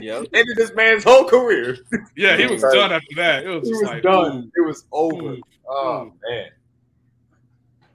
Yep. 0.00 0.26
Ended 0.34 0.56
this 0.56 0.72
man's 0.74 1.04
whole 1.04 1.24
career. 1.24 1.76
Yeah, 2.16 2.36
he 2.36 2.46
was 2.46 2.62
Right. 2.62 2.74
done 2.74 2.92
after 2.92 3.14
that. 3.16 3.44
It 3.44 3.48
was 3.48 3.68
He 3.68 3.74
was 3.74 3.82
like 3.84 4.02
done. 4.02 4.50
It 4.56 4.66
was 4.66 4.84
over. 4.90 5.32
ooh, 5.34 5.42
Oh 5.68 6.12
man. 6.28 6.46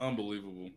Unbelievable. 0.02 0.69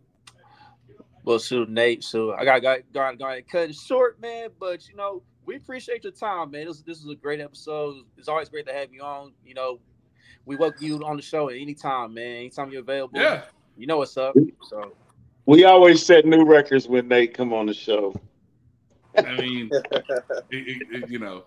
Well, 1.25 1.39
shoot, 1.39 1.69
Nate. 1.69 2.03
So 2.03 2.33
I 2.33 2.45
got 2.45 2.63
got 2.63 2.79
got 2.93 3.19
got 3.19 3.35
to 3.35 3.43
cut 3.43 3.71
it 3.71 3.75
short, 3.77 4.21
man. 4.21 4.49
But 4.59 4.89
you 4.89 4.97
know, 4.97 5.23
we 5.45 5.57
appreciate 5.57 6.03
your 6.05 6.13
time, 6.13 6.51
man. 6.51 6.67
This 6.67 6.81
this 6.83 6.99
is 6.99 7.09
a 7.09 7.15
great 7.15 7.41
episode. 7.41 8.05
It's 8.17 8.29
always 8.29 8.49
great 8.49 8.67
to 8.67 8.73
have 8.73 8.93
you 8.93 9.03
on. 9.03 9.33
You 9.45 9.55
know, 9.55 9.81
we 10.47 10.57
welcome 10.57 10.85
you 10.85 11.05
on 11.05 11.17
the 11.17 11.23
show 11.23 11.51
at 11.51 11.57
any 11.57 11.75
time, 11.75 12.15
man. 12.15 12.37
Anytime 12.37 12.71
you're 12.71 12.81
available. 12.81 13.21
Yeah, 13.21 13.43
You 13.77 13.87
know 13.87 13.99
what's 13.99 14.17
up. 14.17 14.35
So 14.63 14.93
We 15.47 15.65
always 15.65 16.05
set 16.05 16.25
new 16.25 16.45
records 16.45 16.89
when 16.89 17.09
they 17.09 17.27
come 17.27 17.53
on 17.53 17.67
the 17.67 17.75
show. 17.75 18.15
I 19.17 19.33
mean, 19.37 19.69
it- 19.93 20.05
it- 20.51 20.89
it- 21.03 21.11
you 21.11 21.19
know, 21.19 21.45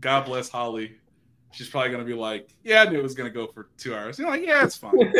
God 0.00 0.26
bless 0.26 0.48
Holly. 0.50 0.96
She's 1.54 1.68
probably 1.68 1.90
gonna 1.90 2.04
be 2.04 2.14
like, 2.14 2.48
"Yeah, 2.64 2.82
I 2.82 2.90
knew 2.90 2.98
it 2.98 3.02
was 3.02 3.14
gonna 3.14 3.30
go 3.30 3.46
for 3.46 3.68
two 3.78 3.94
hours." 3.94 4.18
You're 4.18 4.28
like, 4.28 4.44
"Yeah, 4.44 4.64
it's 4.64 4.76
fine." 4.76 4.92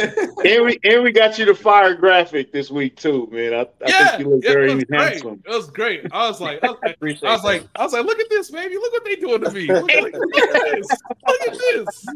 And 0.44 0.64
we 0.64 0.78
and 0.84 1.02
we 1.04 1.12
got 1.12 1.38
you 1.38 1.44
the 1.44 1.54
fire 1.54 1.94
graphic 1.94 2.50
this 2.52 2.70
week 2.70 2.96
too, 2.96 3.28
man. 3.30 3.54
I, 3.54 3.60
I 3.60 3.66
yeah, 3.86 4.08
think 4.10 4.20
you 4.22 4.30
look 4.34 4.42
very 4.42 4.72
it 4.72 4.74
was 4.74 4.84
great. 4.84 5.22
It 5.22 5.48
was 5.48 5.70
great. 5.70 6.06
I 6.12 6.28
was 6.28 6.40
like, 6.40 6.58
I 6.64 6.68
was 6.70 6.78
like, 6.82 6.96
appreciate. 6.96 7.28
I 7.28 7.32
was 7.32 7.42
that. 7.42 7.46
like, 7.48 7.68
I 7.76 7.82
was 7.84 7.92
like, 7.92 8.04
look 8.04 8.18
at 8.18 8.28
this, 8.30 8.50
baby. 8.50 8.74
Look 8.74 8.92
what 8.92 9.04
they 9.04 9.16
doing 9.16 9.40
to 9.42 9.50
me. 9.52 9.66
Look, 9.68 9.84
look, 9.90 10.12
look 10.12 10.36
at 10.38 10.72
this. 10.74 10.88
Look 11.28 11.40
at 11.48 11.52
this. 11.52 12.06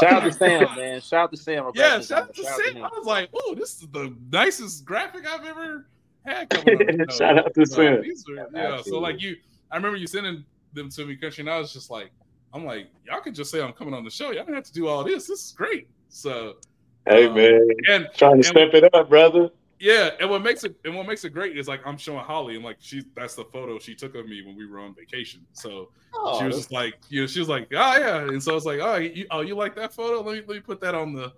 shout 0.00 0.12
out 0.12 0.22
to 0.24 0.32
Sam, 0.32 0.76
man. 0.76 1.00
Shout 1.00 1.24
out 1.24 1.30
to 1.32 1.36
Sam. 1.36 1.64
our 1.64 1.72
Yeah, 1.74 2.00
shout 2.00 2.22
out 2.22 2.34
to 2.34 2.42
designer. 2.42 2.64
Sam. 2.72 2.84
I 2.84 2.88
was 2.96 3.06
like, 3.06 3.30
oh, 3.34 3.54
this 3.56 3.70
is 3.82 3.88
the 3.90 4.14
nicest 4.30 4.84
graphic 4.84 5.26
I've 5.26 5.44
ever 5.44 5.86
had 6.24 6.48
coming 6.50 6.88
on 6.88 6.96
the 6.98 7.06
show. 7.10 7.16
Shout 7.18 7.38
out 7.38 7.54
to 7.54 7.66
So, 7.66 7.74
Sam. 7.76 7.94
are- 7.94 8.48
yeah, 8.54 8.82
so 8.82 8.98
like 9.00 9.20
you, 9.20 9.36
I 9.70 9.76
remember 9.76 9.96
you 9.96 10.06
sending 10.06 10.44
them 10.72 10.88
to 10.90 11.04
me, 11.04 11.16
country, 11.16 11.42
and 11.42 11.50
I 11.50 11.58
was 11.58 11.72
just 11.72 11.90
like, 11.90 12.10
I'm 12.52 12.64
like, 12.64 12.88
y'all 13.04 13.20
could 13.20 13.34
just 13.34 13.50
say 13.50 13.62
I'm 13.62 13.72
coming 13.72 13.94
on 13.94 14.04
the 14.04 14.10
show. 14.10 14.30
Y'all 14.32 14.44
don't 14.44 14.54
have 14.54 14.64
to 14.64 14.72
do 14.72 14.88
all 14.88 15.04
this. 15.04 15.26
This 15.28 15.40
is 15.46 15.54
great. 15.56 15.88
So, 16.08 16.54
Hey 17.08 17.26
Um, 17.26 17.34
man, 17.34 17.68
and 17.88 18.08
trying 18.14 18.36
to 18.42 18.46
step 18.46 18.74
it 18.74 18.92
up, 18.94 19.08
brother. 19.08 19.48
yeah, 19.78 20.10
and 20.20 20.28
what 20.28 20.42
makes 20.42 20.64
it 20.64 20.74
and 20.84 20.94
what 20.94 21.06
makes 21.06 21.24
it 21.24 21.30
great 21.30 21.56
is 21.56 21.66
like 21.66 21.80
I'm 21.86 21.96
showing 21.96 22.18
Holly 22.18 22.56
and 22.56 22.64
like 22.64 22.76
she 22.80 23.02
that's 23.16 23.34
the 23.34 23.44
photo 23.44 23.78
she 23.78 23.94
took 23.94 24.14
of 24.14 24.26
me 24.26 24.42
when 24.44 24.54
we 24.56 24.66
were 24.66 24.80
on 24.80 24.94
vacation. 24.94 25.46
So 25.52 25.90
Oh, 26.12 26.38
she 26.38 26.46
was 26.46 26.56
just 26.56 26.72
like, 26.72 26.94
you 27.08 27.22
know, 27.22 27.26
she 27.26 27.38
was 27.38 27.48
like, 27.48 27.68
oh 27.72 27.96
yeah, 27.98 28.18
and 28.18 28.42
so 28.42 28.54
it's 28.56 28.66
like, 28.66 28.80
oh, 28.80 28.96
you, 28.96 29.26
oh, 29.30 29.40
you 29.40 29.54
like 29.54 29.74
that 29.76 29.94
photo? 29.94 30.20
Let 30.20 30.34
me 30.34 30.42
let 30.46 30.56
me 30.56 30.60
put 30.60 30.80
that 30.82 30.94
on 30.94 31.14
the 31.14 31.32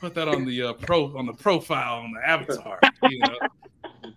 put 0.00 0.14
that 0.14 0.28
on 0.28 0.44
the 0.46 0.62
uh, 0.62 0.72
pro 0.74 1.16
on 1.18 1.26
the 1.26 1.34
profile 1.34 1.98
on 1.98 2.12
the 2.12 2.26
avatar, 2.26 2.80
you 3.02 3.18
know, 3.20 3.36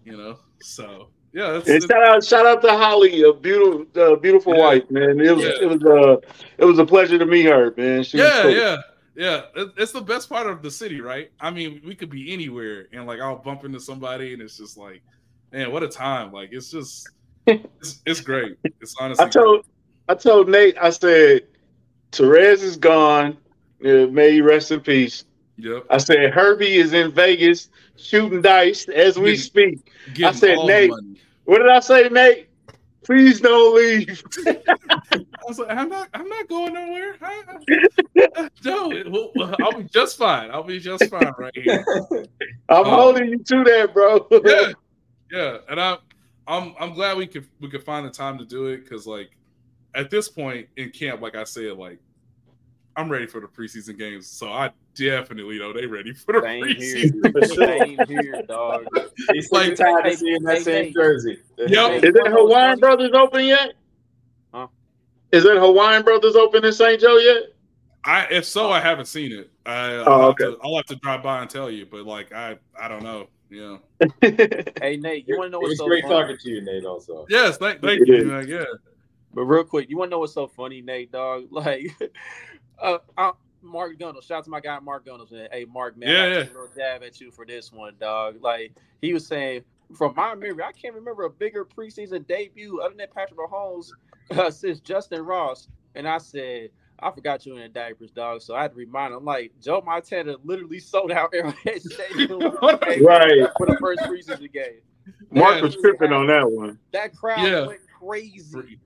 you 0.06 0.16
know. 0.16 0.38
So 0.62 1.10
yeah, 1.36 1.52
that's, 1.52 1.68
And 1.70 1.84
shout 1.84 2.04
out, 2.04 2.24
shout 2.24 2.46
out 2.46 2.62
to 2.62 2.72
Holly, 2.72 3.24
a 3.24 3.34
beautiful, 3.34 3.86
uh, 4.02 4.16
beautiful 4.16 4.56
Yeah. 4.56 4.62
wife, 4.62 4.90
man. 4.90 5.20
It 5.20 5.36
was, 5.36 5.44
Yeah. 5.44 5.52
it 5.62 5.70
was, 5.70 5.84
uh, 5.84 6.16
it 6.58 6.64
was 6.64 6.80
a 6.80 6.86
pleasure 6.86 7.20
to 7.20 7.26
meet 7.26 7.46
her, 7.46 7.74
man. 7.76 8.04
She 8.04 8.20
yeah, 8.20 8.42
cool. 8.44 8.52
yeah, 8.52 8.78
yeah. 9.16 9.42
It's 9.76 9.92
the 9.92 10.00
best 10.00 10.30
part 10.30 10.48
of 10.48 10.62
the 10.62 10.72
city, 10.72 11.02
right? 11.02 11.30
I 11.42 11.52
mean, 11.52 11.82
we 11.86 11.94
could 11.94 12.10
be 12.10 12.32
anywhere, 12.32 12.88
and 12.94 13.06
like 13.06 13.20
I'll 13.20 13.36
bump 13.36 13.66
into 13.66 13.82
somebody, 13.82 14.32
and 14.32 14.42
it's 14.42 14.58
just 14.58 14.78
like, 14.78 15.02
man, 15.52 15.74
what 15.74 15.84
a 15.84 15.90
time! 15.90 16.32
Like 16.32 16.50
it's 16.54 16.72
just, 16.72 17.10
it's, 17.48 18.02
it's 18.06 18.22
great. 18.22 18.58
It's 18.80 18.96
honestly, 18.98 19.26
I 19.26 19.28
told, 19.28 19.66
I 20.08 20.16
told 20.16 20.48
Nate, 20.48 20.78
I 20.82 20.90
said, 20.90 21.42
Therese 22.14 22.64
is 22.64 22.78
gone. 22.78 23.36
May 23.82 24.32
he 24.32 24.40
rest 24.40 24.72
in 24.72 24.80
peace. 24.80 25.26
Yep. 25.58 25.86
I 25.90 25.98
said 25.98 26.34
Herbie 26.34 26.76
is 26.76 26.94
in 26.94 27.12
Vegas 27.12 27.70
shooting 27.98 28.42
dice 28.42 28.88
as 28.90 29.20
we 29.20 29.36
speak. 29.36 29.92
Getting 30.14 30.38
said, 30.38 30.58
Nate, 30.66 30.90
money. 30.90 31.22
What 31.46 31.60
did 31.60 31.70
I 31.70 31.80
say, 31.80 32.10
Nate? 32.10 32.50
Please 33.04 33.40
don't 33.40 33.76
leave. 33.76 34.24
I 34.48 35.48
was 35.48 35.60
like, 35.60 35.70
I'm 35.70 35.90
not, 35.90 36.10
I'm 36.16 36.28
not 36.28 36.48
going 36.50 36.74
nowhere. 36.74 37.16
I, 37.22 37.44
no, 38.66 38.92
it- 38.92 39.12
well, 39.12 39.32
well, 39.36 39.56
I'll 39.62 39.78
be 39.80 39.84
just 39.84 40.18
fine. 40.18 40.50
I'll 40.50 40.64
be 40.64 40.80
just 40.80 41.08
fine 41.12 41.32
right 41.38 41.56
here. 41.56 41.86
I'm 42.12 42.26
Oh. 42.70 42.84
holding 42.84 43.30
you 43.30 43.38
to 43.38 43.64
that, 43.64 43.94
bro. 43.94 44.28
Yeah, 44.44 44.72
yeah, 45.32 45.58
and 45.70 45.80
I'm, 45.80 45.98
I'm, 46.48 46.74
I'm 46.80 46.94
glad 46.94 47.18
we 47.18 47.28
could, 47.28 47.48
we 47.60 47.70
could 47.70 47.84
find 47.84 48.06
the 48.08 48.12
time 48.12 48.40
to 48.40 48.46
do 48.46 48.68
it 48.68 48.78
because, 48.84 49.06
like, 49.06 49.30
at 49.94 50.10
this 50.10 50.28
point 50.28 50.68
in 50.76 50.90
camp, 50.90 51.22
like 51.22 51.36
I 51.36 51.44
said, 51.44 51.74
like, 51.78 52.00
I'm 52.98 53.10
ready 53.10 53.26
for 53.28 53.42
the 53.42 53.48
preseason 53.48 53.98
games, 53.98 54.28
so 54.28 54.52
I 54.52 54.72
definitely 54.94 55.60
know 55.60 55.74
they 55.74 55.86
ready 55.86 56.14
for 56.14 56.34
the 56.34 56.42
Same 56.42 56.64
preseason. 56.64 57.58
here. 57.58 57.78
Same 57.78 58.08
here, 58.08 58.42
dog. 58.48 58.86
He's 59.34 59.52
like- 59.52 59.68
like 59.70 59.76
tired 59.78 60.06
hey, 60.06 60.14
of 60.14 60.20
seeing 60.20 60.44
that 60.44 60.58
hey, 60.58 60.64
same 60.64 60.86
hey. 60.86 60.94
jersey. 60.94 61.40
Yep. 61.58 62.04
Is 62.04 62.14
that 62.14 62.28
Hawaiian 62.32 62.80
Brothers 62.80 63.12
open 63.14 63.46
yet? 63.46 63.74
Huh? 64.54 64.68
Is 65.32 65.44
that 65.44 65.58
Hawaiian 65.58 66.04
Brothers 66.04 66.36
open 66.36 66.64
in 66.64 66.72
St. 66.72 67.02
Joe 67.02 67.18
yet? 67.18 67.44
I, 68.06 68.28
if 68.32 68.46
so, 68.46 68.70
I 68.70 68.80
oh. 68.80 68.82
haven't 68.82 69.08
seen 69.08 69.32
it. 69.32 69.50
I, 69.66 69.96
I'll, 69.96 70.10
Oh, 70.10 70.20
have 70.22 70.30
okay. 70.32 70.44
to, 70.46 70.58
I'll 70.64 70.76
have 70.78 70.86
to 70.86 70.96
drive 70.98 71.24
by 71.24 71.42
and 71.42 71.50
tell 71.50 71.70
you, 71.72 71.86
but 71.86 72.06
like, 72.06 72.32
I, 72.34 72.58
I 72.80 72.88
don't 72.88 73.04
know. 73.04 73.28
Yeah. 73.50 73.78
Hey 74.82 74.98
Nate, 74.98 75.28
you 75.28 75.38
want 75.38 75.48
to 75.48 75.52
know 75.52 75.60
It 75.60 75.64
what's 75.64 75.70
was 75.72 75.78
so 75.80 75.88
great 75.88 76.04
funny? 76.04 76.14
talking 76.16 76.38
to 76.38 76.50
you, 76.50 76.62
Nate. 76.62 76.86
Also, 76.86 77.26
Yes, 77.30 77.58
thank, 77.58 77.82
thank 77.82 78.06
you. 78.06 78.16
is. 78.16 78.26
man, 78.26 78.48
Yeah. 78.48 78.66
But 79.34 79.44
real 79.44 79.64
quick, 79.64 79.90
you 79.90 79.98
want 79.98 80.10
to 80.10 80.12
know 80.12 80.20
what's 80.20 80.34
so 80.34 80.48
funny, 80.48 80.82
Nate, 80.82 81.12
dog? 81.12 81.48
Like, 81.52 81.88
uh, 82.82 82.98
uh, 83.18 83.32
Mark 83.62 83.98
Gunnels. 84.00 84.26
Shout 84.26 84.40
out 84.40 84.44
to 84.46 84.50
my 84.50 84.60
guy 84.60 84.80
Mark 84.80 85.06
Gunnels. 85.06 85.32
Man. 85.32 85.48
Hey, 85.52 85.66
Mark, 85.66 85.98
man, 85.98 86.10
Yeah, 86.10 86.24
I 86.24 86.28
yeah. 86.28 86.40
took 86.44 86.50
a 86.52 86.54
little 86.60 86.76
jab 86.76 87.04
at 87.04 87.20
you 87.20 87.32
for 87.32 87.46
this 87.46 87.72
one, 87.72 87.96
dog. 88.00 88.38
Like 88.42 88.74
he 89.02 89.14
was 89.14 89.26
saying, 89.26 89.64
from 89.96 90.14
my 90.16 90.34
memory, 90.36 90.64
I 90.64 90.72
can't 90.72 90.96
remember 90.96 91.24
a 91.26 91.30
bigger 91.30 91.66
preseason 91.66 92.26
debut 92.28 92.82
other 92.82 92.96
than 92.96 93.08
Patrick 93.14 93.40
Mahomes 93.40 93.90
uh, 94.32 94.50
since 94.52 94.80
Justyn 94.82 95.26
Ross. 95.26 95.68
And 95.96 96.08
I 96.08 96.18
said, 96.18 96.70
I 97.00 97.12
forgot 97.12 97.46
you 97.46 97.54
were 97.56 97.62
in 97.62 97.72
diapers, 97.72 98.12
dog. 98.12 98.42
So 98.42 98.56
I 98.56 98.64
had 98.64 98.72
to 98.72 98.78
remind 98.78 99.14
him. 99.14 99.26
Like, 99.26 99.52
Joe 99.62 99.82
Montana 99.86 100.36
literally 100.44 100.80
sold 100.94 101.12
out 101.12 101.34
Arrowhead 101.34 101.82
Stadium 101.82 102.40
right 102.62 103.50
for 103.58 103.66
the 103.68 103.78
first 103.80 104.02
preseason 104.02 104.52
game. 104.52 104.82
Mark 105.32 105.56
Yeah. 105.58 105.62
was 105.62 105.76
tripping 105.76 106.12
on 106.12 106.28
that 106.28 106.50
one. 106.50 106.80
That 106.92 107.16
crowd 107.16 107.46
Yeah. 107.46 107.68
went 107.68 107.82
crazy. 108.00 108.80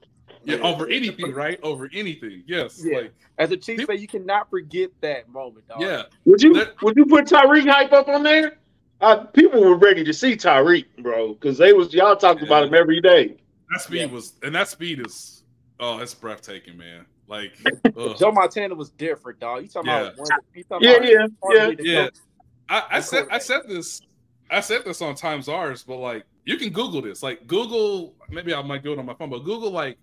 Yeah, 0.46 0.58
over 0.58 0.88
anything, 0.88 1.34
right? 1.34 1.60
Over 1.64 1.90
anything. 1.94 2.44
Yes. 2.48 2.82
Yeah. 2.84 2.98
Like, 3.00 3.14
As 3.38 3.52
a 3.52 3.58
Chiefs 3.58 3.84
fan, 3.84 4.00
you 4.00 4.08
cannot 4.08 4.50
forget 4.50 4.90
that 5.02 5.28
moment, 5.30 5.68
dog. 5.68 5.82
yeah. 5.82 6.04
Would 6.26 6.42
you 6.42 6.54
That- 6.54 6.82
would 6.82 6.96
you 6.96 7.06
put 7.06 7.26
Tyreek 7.26 7.68
hype 7.70 7.92
up 7.94 8.08
on 8.08 8.24
there? 8.24 8.58
Uh, 9.02 9.26
people 9.26 9.62
were 9.62 9.76
ready 9.78 10.04
to 10.04 10.14
see 10.14 10.36
Tyreek, 10.36 10.86
bro, 11.00 11.34
because 11.34 11.58
they 11.58 11.72
was 11.74 11.94
y'all 11.94 12.16
talked 12.16 12.42
about 12.42 12.66
him 12.66 12.74
every 12.74 13.00
day. 13.02 13.38
That 13.72 13.82
speed 13.82 14.00
Yeah. 14.00 14.06
was, 14.08 14.34
and 14.44 14.54
that 14.56 14.68
speed 14.68 15.06
is, 15.06 15.44
oh, 15.80 16.00
it's 16.00 16.14
breathtaking, 16.14 16.78
man. 16.78 17.06
Like. 17.28 17.52
Joe 18.18 18.32
Montana 18.32 18.76
was 18.76 18.90
different, 18.92 19.40
dog. 19.40 19.62
You 19.62 19.68
talking 19.70 19.90
Yeah. 19.90 20.02
about 20.02 20.18
one? 20.18 20.30
You 20.54 20.64
talking 20.64 20.90
Yeah, 20.90 20.96
about 20.96 21.10
yeah, 21.10 21.28
arguably 21.44 21.78
the 21.78 21.84
yeah. 21.86 22.10
I, 22.70 22.84
I 22.92 23.00
said 23.00 23.26
I 23.32 23.38
said 23.40 23.62
this 23.68 24.02
I 24.52 24.60
said 24.62 24.84
this 24.84 25.02
on 25.02 25.16
Times 25.16 25.48
Ours, 25.48 25.84
but 25.84 25.98
like 25.98 26.24
you 26.46 26.58
can 26.58 26.70
Google 26.72 27.02
this. 27.02 27.22
Like 27.24 27.46
Google, 27.48 28.16
maybe 28.30 28.54
I 28.54 28.62
might 28.64 28.84
do 28.84 28.92
it 28.94 29.00
on 29.00 29.06
my 29.06 29.14
phone, 29.14 29.30
but 29.30 29.44
Google 29.46 29.72
like 29.72 29.98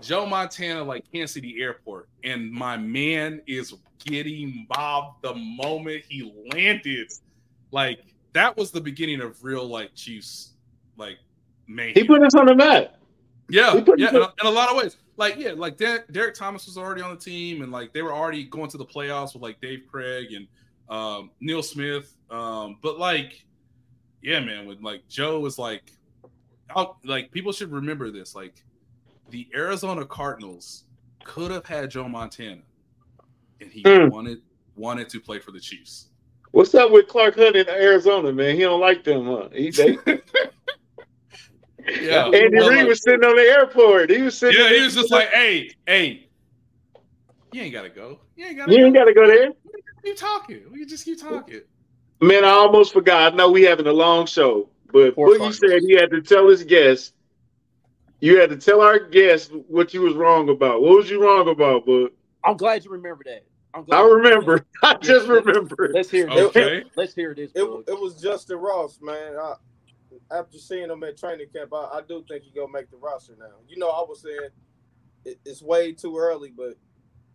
Joe 0.00 0.26
Montana, 0.26 0.82
like 0.82 1.04
Kansas 1.12 1.34
City 1.34 1.56
Airport, 1.60 2.08
and 2.22 2.50
my 2.50 2.76
man 2.76 3.40
is 3.46 3.74
getting 4.04 4.66
mobbed 4.68 5.22
the 5.22 5.34
moment 5.34 6.04
he 6.08 6.32
landed. 6.52 7.12
Like 7.70 8.00
that 8.32 8.56
was 8.56 8.70
the 8.70 8.80
beginning 8.80 9.20
of 9.20 9.42
real 9.42 9.66
like 9.66 9.94
Chiefs, 9.94 10.54
like 10.96 11.18
man. 11.66 11.92
He 11.94 12.04
put 12.04 12.22
us 12.22 12.34
on 12.34 12.46
the 12.46 12.54
map. 12.54 12.96
Yeah, 13.48 13.74
yeah, 13.96 14.08
in 14.08 14.16
a, 14.16 14.32
in 14.40 14.46
a 14.46 14.50
lot 14.50 14.70
of 14.70 14.76
ways. 14.76 14.96
Like, 15.16 15.36
yeah, 15.36 15.52
like 15.52 15.76
Der- 15.76 16.04
Derrick 16.10 16.34
Thomas 16.34 16.66
was 16.66 16.78
already 16.78 17.02
on 17.02 17.14
the 17.14 17.20
team, 17.20 17.62
and 17.62 17.70
like 17.70 17.92
they 17.92 18.02
were 18.02 18.12
already 18.12 18.44
going 18.44 18.70
to 18.70 18.78
the 18.78 18.86
playoffs 18.86 19.34
with 19.34 19.42
like 19.42 19.60
Dave 19.60 19.84
Krieg 19.88 20.32
and 20.32 20.48
um, 20.88 21.30
Neil 21.40 21.62
Smith. 21.62 22.16
Um, 22.30 22.78
but 22.82 22.98
like, 22.98 23.44
yeah, 24.22 24.40
man, 24.40 24.66
with 24.66 24.80
like 24.80 25.06
Joe 25.08 25.40
was 25.40 25.58
like, 25.58 25.92
I'll, 26.74 26.98
like 27.04 27.30
people 27.30 27.52
should 27.52 27.70
remember 27.70 28.10
this. 28.10 28.34
Like, 28.34 28.64
the 29.30 29.48
Arizona 29.54 30.04
Cardinals 30.04 30.84
could 31.24 31.50
have 31.50 31.66
had 31.66 31.90
Joe 31.90 32.08
Montana, 32.08 32.62
and 33.60 33.70
he 33.70 33.82
Hmm. 33.82 34.08
wanted 34.08 34.42
wanted 34.76 35.08
to 35.10 35.20
play 35.20 35.38
for 35.38 35.52
the 35.52 35.60
Chiefs. 35.60 36.08
What's 36.50 36.74
up 36.74 36.90
with 36.90 37.06
Clark 37.08 37.36
Hunt 37.36 37.56
in 37.56 37.68
Arizona, 37.68 38.32
man? 38.32 38.54
He 38.56 38.62
don't 38.62 38.80
like 38.80 39.04
them, 39.04 39.24
huh? 39.26 39.48
He, 39.52 39.70
they, 39.70 39.96
Yeah, 42.00 42.24
Andy 42.26 42.48
well, 42.56 42.68
Reid 42.70 42.78
like- 42.78 42.88
was 42.88 43.02
sitting 43.02 43.24
on 43.24 43.36
the 43.36 43.42
airport. 43.42 44.10
He 44.10 44.22
was 44.22 44.38
sitting. 44.38 44.58
yeah, 44.60 44.70
he 44.72 44.82
was 44.82 44.94
just 44.94 45.10
like, 45.10 45.28
hey, 45.28 45.70
hey, 45.86 46.28
you 47.52 47.60
ain't 47.62 47.72
gotta 47.74 47.90
go. 47.90 48.20
You 48.36 48.46
ain't 48.46 48.56
gotta. 48.56 48.72
you 48.72 48.78
go. 48.80 48.84
ain't 48.86 48.94
got 48.94 49.04
to 49.04 49.12
go 49.14 49.26
there. 49.26 49.50
keep 50.02 50.16
talking. 50.16 50.60
We 50.72 50.80
can 50.80 50.88
just 50.88 51.04
keep 51.04 51.20
talking. 51.20 51.60
Man, 52.20 52.44
I 52.44 52.48
almost 52.50 52.92
forgot. 52.92 53.32
I 53.32 53.36
know 53.36 53.50
we 53.50 53.62
having 53.62 53.86
a 53.86 53.92
long 53.92 54.24
show, 54.26 54.68
but 54.92 55.14
Poor 55.14 55.38
Boogie 55.38 55.52
said 55.54 55.82
he 55.86 55.94
had 55.94 56.10
to 56.10 56.22
tell 56.22 56.48
his 56.48 56.64
guests. 56.64 57.12
You 58.24 58.40
had 58.40 58.48
to 58.48 58.56
tell 58.56 58.80
our 58.80 58.98
guests 58.98 59.50
what 59.68 59.92
you 59.92 60.00
was 60.00 60.14
wrong 60.14 60.48
about. 60.48 60.80
What 60.80 60.96
was 60.96 61.10
you 61.10 61.22
wrong 61.22 61.46
about, 61.46 61.86
Boog? 61.86 62.08
I'm 62.42 62.56
glad 62.56 62.82
you 62.82 62.90
remember 62.90 63.22
that. 63.26 63.44
I'm 63.74 63.84
glad 63.84 63.98
I 63.98 64.02
you 64.02 64.14
remember. 64.14 64.64
I 64.82 64.94
just 64.94 65.28
remember. 65.28 65.90
Let's 65.92 66.10
hear 66.10 66.26
it. 66.28 66.32
Okay. 66.32 66.84
Let's 66.96 67.14
hear 67.14 67.34
this. 67.34 67.50
It, 67.54 67.58
Bug. 67.58 67.84
it 67.86 68.00
was 68.00 68.24
Justyn 68.24 68.58
Ross, 68.62 68.98
man. 69.02 69.36
I, 69.36 69.56
after 70.30 70.56
seeing 70.56 70.88
him 70.88 71.04
at 71.04 71.18
training 71.18 71.48
camp, 71.54 71.74
I, 71.74 71.98
I 71.98 72.00
do 72.08 72.24
think 72.26 72.44
he 72.44 72.50
gonna 72.58 72.72
make 72.72 72.90
the 72.90 72.96
roster 72.96 73.34
now. 73.38 73.56
You 73.68 73.76
know, 73.76 73.90
I 73.90 74.00
was 74.00 74.22
saying 74.22 74.48
it, 75.26 75.38
it's 75.44 75.60
way 75.60 75.92
too 75.92 76.16
early, 76.16 76.50
but 76.56 76.78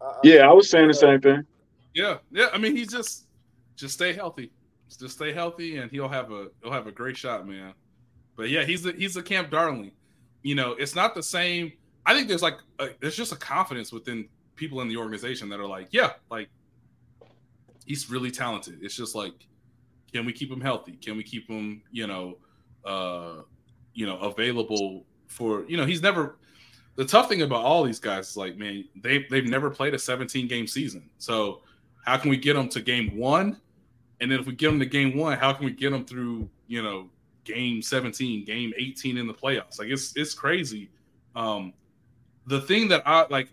I, 0.01 0.15
Yeah, 0.23 0.49
I 0.49 0.53
was 0.53 0.71
saying 0.71 0.87
the 0.87 0.95
same 0.95 1.21
thing. 1.21 1.45
Yeah, 1.93 2.17
yeah. 2.31 2.47
I 2.51 2.57
mean, 2.57 2.75
he's 2.75 2.91
just 2.91 3.27
just 3.75 3.93
stay 3.93 4.13
healthy. 4.13 4.51
Just 4.89 5.17
stay 5.17 5.33
healthy, 5.33 5.77
and 5.77 5.91
he'll 5.91 6.09
have 6.09 6.31
a 6.31 6.47
he'll 6.63 6.73
have 6.73 6.87
a 6.87 6.91
great 6.91 7.15
shot, 7.15 7.47
man. 7.47 7.75
But 8.35 8.49
yeah, 8.49 8.63
he's 8.63 8.87
a 8.87 8.91
he's 8.93 9.15
a 9.17 9.21
camp 9.21 9.51
darling. 9.51 9.91
You 10.41 10.55
know, 10.55 10.71
it's 10.71 10.95
not 10.95 11.15
the 11.15 11.23
same. 11.23 11.73
I 12.05 12.13
think 12.13 12.27
there's 12.27 12.41
like 12.41 12.57
a, 12.79 12.89
there's 12.99 13.15
just 13.15 13.31
a 13.31 13.35
confidence 13.35 13.91
within 13.91 14.27
people 14.55 14.81
in 14.81 14.87
the 14.87 14.97
organization 14.97 15.49
that 15.49 15.59
are 15.59 15.67
like, 15.67 15.87
yeah, 15.91 16.13
like 16.29 16.49
he's 17.85 18.09
really 18.09 18.31
talented. 18.31 18.79
It's 18.81 18.95
just 18.95 19.15
like, 19.15 19.33
can 20.13 20.25
we 20.25 20.33
keep 20.33 20.51
him 20.51 20.61
healthy? 20.61 20.93
Can 20.93 21.17
we 21.17 21.23
keep 21.23 21.47
him, 21.47 21.81
you 21.91 22.07
know, 22.07 22.37
uh, 22.85 23.41
you 23.93 24.05
know, 24.05 24.17
available 24.17 25.05
for 25.27 25.65
you 25.67 25.77
know, 25.77 25.85
he's 25.85 26.01
never. 26.01 26.37
The 26.95 27.05
tough 27.05 27.29
thing 27.29 27.43
about 27.43 27.63
all 27.63 27.83
these 27.83 27.99
guys 27.99 28.31
is 28.31 28.37
like, 28.37 28.57
man, 28.57 28.83
they 29.01 29.25
they've 29.29 29.45
never 29.45 29.69
played 29.69 29.93
a 29.93 29.99
17 29.99 30.47
game 30.47 30.67
season, 30.67 31.09
so 31.17 31.61
how 32.05 32.17
can 32.17 32.29
we 32.29 32.37
get 32.37 32.53
them 32.53 32.67
to 32.69 32.81
game 32.81 33.15
one? 33.17 33.57
And 34.19 34.29
then 34.29 34.39
if 34.39 34.45
we 34.45 34.53
get 34.53 34.69
them 34.69 34.79
to 34.79 34.85
game 34.85 35.15
one, 35.15 35.37
how 35.37 35.53
can 35.53 35.65
we 35.65 35.71
get 35.71 35.91
them 35.91 36.03
through, 36.03 36.49
you 36.67 36.81
know, 36.81 37.09
game 37.53 37.81
17, 37.81 38.45
game 38.45 38.73
18 38.77 39.17
in 39.17 39.27
the 39.27 39.34
playoffs? 39.34 39.80
Like 39.80 39.89
it's 39.89 40.13
it's 40.15 40.34
crazy. 40.34 40.89
Um 41.35 41.73
the 42.45 42.61
thing 42.61 42.88
that 42.89 43.03
I 43.05 43.26
like 43.30 43.49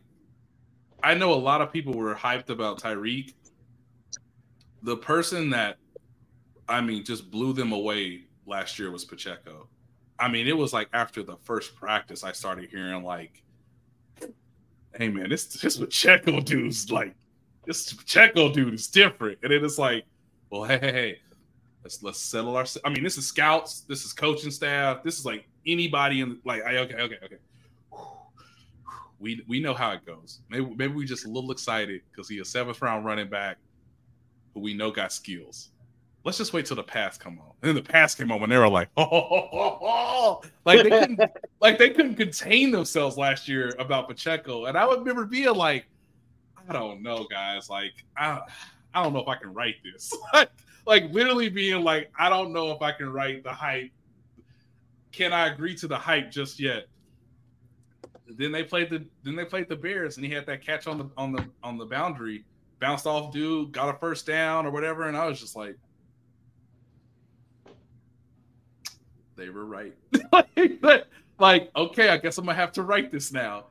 I 1.03 1.15
know 1.15 1.33
a 1.33 1.35
lot 1.35 1.61
of 1.61 1.73
people 1.73 1.95
were 1.95 2.15
hyped 2.15 2.51
about 2.51 2.81
Tyreek. 2.81 3.35
The 4.83 4.97
person 4.97 5.51
that 5.51 5.79
I 6.69 6.81
mean 6.81 7.05
just 7.05 7.31
blew 7.31 7.53
them 7.53 7.73
away 7.73 8.25
last 8.47 8.79
year 8.79 8.91
was 8.91 9.05
Pacheco. 9.05 9.69
I 10.19 10.29
mean, 10.29 10.47
it 10.49 10.57
was 10.57 10.73
like 10.73 10.89
after 10.93 11.23
the 11.23 11.37
first 11.45 11.77
practice, 11.77 12.25
I 12.25 12.33
started 12.33 12.71
hearing 12.71 13.03
like, 13.03 13.43
"Hey 14.95 15.09
man, 15.09 15.29
this 15.29 15.47
this 15.47 15.77
Pacheco 15.77 16.41
dude's 16.41 16.91
like 16.91 17.15
this 17.67 17.93
Pacheco 17.93 18.53
dude 18.53 18.75
is 18.75 18.87
different. 18.87 19.39
And 19.43 19.53
it's 19.53 19.79
like, 19.79 20.05
well, 20.51 20.65
hey, 20.65 20.79
hey, 20.79 20.93
hey, 20.93 21.19
let's 21.87 22.03
let's 22.03 22.19
settle 22.19 22.57
our. 22.57 22.67
I 22.85 22.89
mean, 22.89 23.05
this 23.05 23.17
is 23.17 23.27
scouts, 23.27 23.83
this 23.83 24.05
is 24.05 24.13
coaching 24.13 24.51
staff, 24.51 25.05
this 25.05 25.19
is 25.19 25.25
like 25.25 25.47
anybody 25.67 26.21
in 26.21 26.39
like. 26.45 26.65
I, 26.65 26.79
okay, 26.79 26.95
okay, 26.95 27.19
okay. 27.25 27.37
We 29.21 29.43
we 29.47 29.61
know 29.61 29.73
how 29.73 29.93
it 29.93 30.05
goes. 30.05 30.41
Maybe 30.51 30.67
maybe 30.77 30.95
we 30.95 31.05
just 31.05 31.27
a 31.27 31.29
little 31.29 31.53
excited 31.53 32.03
because 32.11 32.29
he 32.29 32.41
a 32.41 32.45
seventh 32.45 32.83
round 32.83 33.05
running 33.05 33.29
back, 33.29 33.59
who 34.53 34.61
we 34.61 34.75
know 34.75 34.91
got 34.91 35.13
skills. 35.13 35.71
Let's 36.25 36.39
just 36.39 36.53
wait 36.53 36.67
till 36.67 36.75
the 36.75 36.83
pass 36.83 37.17
come 37.17 37.39
on. 37.39 37.53
And 37.63 37.69
then 37.69 37.77
the 37.77 37.89
pass 37.89 38.17
came 38.17 38.33
on 38.33 38.41
when 38.41 38.51
they 38.51 38.59
were 38.59 38.69
like, 38.69 38.89
oh, 38.97 40.43
like 40.65 40.83
they 40.83 40.91
couldn't 40.91 41.21
like 41.61 41.79
they 41.79 41.91
couldn't 41.91 42.17
contain 42.17 42.73
themselves 42.73 43.17
last 43.17 43.47
year 43.47 43.73
about 43.79 44.09
Pacheco. 44.09 44.65
And 44.65 44.77
I 44.77 44.85
would 44.87 44.99
remember 44.99 45.25
being 45.25 45.55
like, 45.55 45.87
I 46.69 46.73
don't 46.73 47.01
know, 47.01 47.29
guys. 47.31 47.71
Like, 47.71 47.93
I, 48.17 48.41
I 48.93 49.05
don't 49.05 49.13
know 49.13 49.21
if 49.21 49.29
I 49.29 49.37
can 49.37 49.55
write 49.55 49.77
this. 49.85 50.13
like, 50.87 51.13
literally 51.13 51.49
being 51.49 51.83
like, 51.83 52.11
I 52.19 52.29
don't 52.29 52.53
know 52.53 52.71
if 52.71 52.83
I 52.83 52.93
can 52.93 53.13
write 53.13 53.45
the 53.45 53.53
hype. 53.53 53.91
Can 55.13 55.33
I 55.33 55.49
agree 55.49 55.75
to 55.77 55.89
the 55.89 55.97
hype 55.97 56.31
just 56.31 56.61
yet? 56.61 56.87
Then 58.29 58.51
they 58.53 58.65
played 58.65 58.91
the 58.91 59.07
then 59.23 59.37
they 59.37 59.45
played 59.45 59.69
the 59.69 59.77
Bears 59.77 60.17
and 60.17 60.27
he 60.27 60.33
had 60.33 60.47
that 60.47 60.65
catch 60.65 60.89
on 60.89 60.99
the 60.99 61.09
on 61.17 61.33
the 61.33 61.45
on 61.63 61.79
the 61.79 61.87
boundary, 61.87 62.45
bounced 62.81 63.07
off 63.07 63.33
dude, 63.33 63.71
got 63.71 63.89
a 63.89 63.99
first 63.99 64.27
down 64.27 64.67
or 64.67 64.73
whatever, 64.73 65.05
and 65.05 65.17
I 65.17 65.27
was 65.27 65.41
just 65.41 65.55
like, 65.55 65.77
they 69.37 69.49
were 69.49 69.65
right. 69.65 69.95
like, 71.39 71.71
okay, 71.77 72.09
I 72.09 72.17
guess 72.17 72.37
I'm 72.37 72.47
gonna 72.47 72.57
have 72.57 72.73
to 72.73 72.83
write 72.83 73.13
this 73.13 73.33
now 73.33 73.67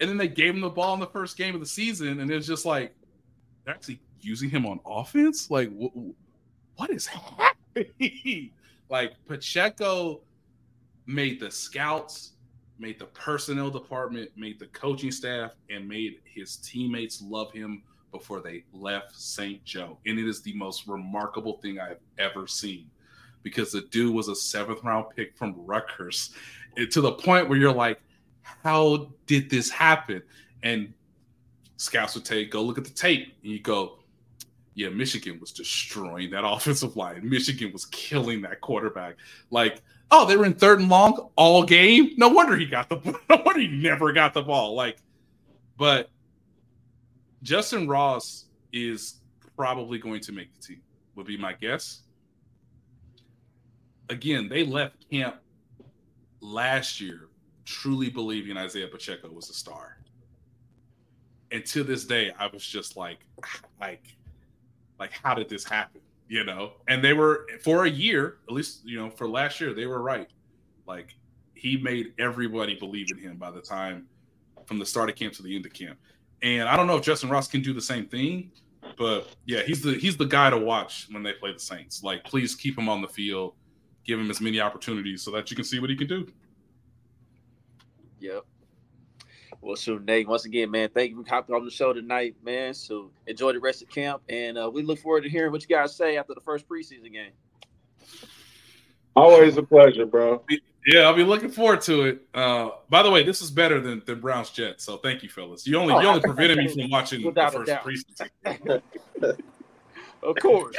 and 0.00 0.10
then 0.10 0.16
they 0.16 0.28
gave 0.28 0.54
him 0.54 0.60
the 0.60 0.70
ball 0.70 0.94
in 0.94 1.00
the 1.00 1.06
first 1.06 1.36
game 1.36 1.54
of 1.54 1.60
the 1.60 1.66
season, 1.66 2.20
and 2.20 2.30
it 2.30 2.34
was 2.34 2.46
just 2.46 2.66
like 2.66 2.94
they're 3.64 3.74
actually 3.74 4.00
using 4.20 4.50
him 4.50 4.66
on 4.66 4.80
offense. 4.84 5.50
Like, 5.50 5.70
wh- 5.70 5.96
what 6.76 6.90
is 6.90 7.06
happening? 7.06 8.50
like 8.88 9.14
Pacheco 9.26 10.20
made 11.06 11.40
the 11.40 11.50
scouts, 11.50 12.32
made 12.78 12.98
the 12.98 13.06
personnel 13.06 13.70
department, 13.70 14.30
made 14.36 14.58
the 14.58 14.66
coaching 14.66 15.10
staff, 15.10 15.52
and 15.70 15.88
made 15.88 16.20
his 16.24 16.56
teammates 16.56 17.22
love 17.22 17.52
him 17.52 17.82
before 18.12 18.40
they 18.40 18.64
left 18.72 19.14
St. 19.14 19.62
Joe, 19.64 19.98
and 20.06 20.18
it 20.18 20.26
is 20.26 20.42
the 20.42 20.54
most 20.54 20.86
remarkable 20.86 21.58
thing 21.58 21.78
I've 21.78 22.00
ever 22.18 22.46
seen 22.46 22.90
because 23.42 23.70
the 23.72 23.82
dude 23.82 24.14
was 24.14 24.28
a 24.28 24.34
seventh 24.34 24.82
round 24.82 25.06
pick 25.14 25.36
from 25.36 25.54
Rutgers, 25.66 26.30
and 26.76 26.90
to 26.90 27.00
the 27.00 27.12
point 27.12 27.48
where 27.48 27.58
you're 27.58 27.72
like 27.72 28.00
how 28.62 29.10
did 29.26 29.50
this 29.50 29.70
happen? 29.70 30.22
And 30.62 30.92
scouts 31.76 32.14
would 32.14 32.24
take, 32.24 32.50
go 32.50 32.62
look 32.62 32.78
at 32.78 32.84
the 32.84 32.90
tape, 32.90 33.34
and 33.42 33.52
you 33.52 33.60
go, 33.60 33.98
yeah, 34.76 34.90
Michigan 34.90 35.40
was 35.40 35.52
destroying 35.52 36.30
that 36.30 36.44
offensive 36.46 36.96
line. 36.96 37.28
Michigan 37.28 37.72
was 37.72 37.86
killing 37.86 38.42
that 38.42 38.60
quarterback. 38.60 39.16
Like, 39.50 39.82
oh, 40.10 40.26
they 40.26 40.36
were 40.36 40.44
in 40.44 40.54
third 40.54 40.80
and 40.80 40.88
long 40.88 41.30
all 41.34 41.64
game. 41.64 42.10
No 42.16 42.28
wonder 42.28 42.56
he 42.56 42.66
got 42.66 42.88
the. 42.88 42.96
No 43.28 43.42
wonder 43.44 43.60
he 43.60 43.68
never 43.68 44.12
got 44.12 44.34
the 44.34 44.42
ball. 44.42 44.74
Like, 44.74 44.98
but 45.76 46.10
Justyn 47.42 47.88
Ross 47.88 48.44
is 48.72 49.20
probably 49.56 49.98
going 49.98 50.20
to 50.20 50.32
make 50.32 50.54
the 50.54 50.60
team. 50.60 50.82
Would 51.16 51.26
be 51.26 51.38
my 51.38 51.54
guess. 51.54 52.02
Again, 54.10 54.48
they 54.48 54.62
left 54.62 55.10
camp 55.10 55.36
last 56.40 57.00
year 57.00 57.28
truly 57.64 58.10
believing 58.10 58.56
Isaiah 58.56 58.86
Pacheco 58.86 59.30
was 59.30 59.48
a 59.48 59.54
star. 59.54 59.96
And 61.50 61.64
to 61.66 61.82
this 61.82 62.04
day, 62.04 62.30
I 62.38 62.46
was 62.46 62.64
just 62.64 62.96
like, 62.96 63.18
like, 63.80 64.15
like, 64.98 65.12
how 65.12 65.34
did 65.34 65.48
this 65.48 65.64
happen? 65.64 66.00
You 66.28 66.44
know? 66.44 66.72
And 66.88 67.02
they 67.02 67.12
were 67.12 67.46
for 67.62 67.84
a 67.84 67.90
year, 67.90 68.38
at 68.48 68.54
least, 68.54 68.80
you 68.84 68.98
know, 68.98 69.10
for 69.10 69.28
last 69.28 69.60
year, 69.60 69.74
they 69.74 69.86
were 69.86 70.02
right. 70.02 70.28
Like 70.86 71.14
he 71.54 71.76
made 71.76 72.12
everybody 72.18 72.76
believe 72.76 73.10
in 73.10 73.18
him 73.18 73.36
by 73.36 73.50
the 73.50 73.60
time 73.60 74.06
from 74.66 74.78
the 74.78 74.86
start 74.86 75.08
of 75.08 75.16
camp 75.16 75.32
to 75.34 75.42
the 75.42 75.54
end 75.54 75.66
of 75.66 75.72
camp. 75.72 75.98
And 76.42 76.68
I 76.68 76.76
don't 76.76 76.86
know 76.86 76.96
if 76.96 77.04
Justyn 77.04 77.30
Ross 77.30 77.48
can 77.48 77.62
do 77.62 77.72
the 77.72 77.80
same 77.80 78.06
thing, 78.06 78.50
but 78.98 79.28
yeah, 79.46 79.62
he's 79.62 79.82
the 79.82 79.94
he's 79.94 80.16
the 80.16 80.26
guy 80.26 80.50
to 80.50 80.58
watch 80.58 81.08
when 81.10 81.22
they 81.22 81.32
play 81.32 81.52
the 81.52 81.58
Saints. 81.58 82.02
Like, 82.02 82.24
please 82.24 82.54
keep 82.54 82.78
him 82.78 82.88
on 82.88 83.00
the 83.00 83.08
field, 83.08 83.54
give 84.04 84.20
him 84.20 84.30
as 84.30 84.40
many 84.40 84.60
opportunities 84.60 85.22
so 85.22 85.30
that 85.32 85.50
you 85.50 85.56
can 85.56 85.64
see 85.64 85.80
what 85.80 85.90
he 85.90 85.96
can 85.96 86.06
do. 86.06 86.30
Yep. 88.20 88.44
Well, 89.66 89.74
so 89.74 89.98
Nate, 89.98 90.28
once 90.28 90.44
again, 90.44 90.70
man, 90.70 90.90
thank 90.94 91.10
you 91.10 91.20
for 91.24 91.28
hopping 91.28 91.56
on 91.56 91.64
the 91.64 91.72
show 91.72 91.92
tonight, 91.92 92.36
man. 92.44 92.72
So 92.72 93.10
enjoy 93.26 93.52
the 93.52 93.58
rest 93.58 93.82
of 93.82 93.88
camp, 93.88 94.22
and 94.28 94.56
uh, 94.56 94.70
we 94.72 94.84
look 94.84 95.00
forward 95.00 95.24
to 95.24 95.28
hearing 95.28 95.50
what 95.50 95.60
you 95.60 95.66
guys 95.66 95.96
say 95.96 96.16
after 96.16 96.34
the 96.34 96.40
first 96.40 96.68
preseason 96.68 97.12
game. 97.12 97.32
Always 99.16 99.56
a 99.56 99.64
pleasure, 99.64 100.06
bro. 100.06 100.44
Yeah, 100.86 101.00
I'll 101.00 101.14
be 101.14 101.24
looking 101.24 101.50
forward 101.50 101.80
to 101.80 102.02
it. 102.02 102.22
Uh, 102.32 102.70
by 102.88 103.02
the 103.02 103.10
way, 103.10 103.24
this 103.24 103.42
is 103.42 103.50
better 103.50 103.80
than, 103.80 104.04
than 104.06 104.20
Browns 104.20 104.50
Jets, 104.50 104.84
so 104.84 104.98
thank 104.98 105.24
you, 105.24 105.28
fellas. 105.28 105.66
You 105.66 105.78
only 105.78 105.94
oh, 105.94 106.00
you 106.00 106.06
only 106.06 106.20
prevented 106.24 106.58
me 106.58 106.68
from 106.68 106.88
watching 106.88 107.22
the 107.22 107.32
first 107.50 107.72
preseason. 107.82 108.80
of 110.22 110.36
course. 110.40 110.76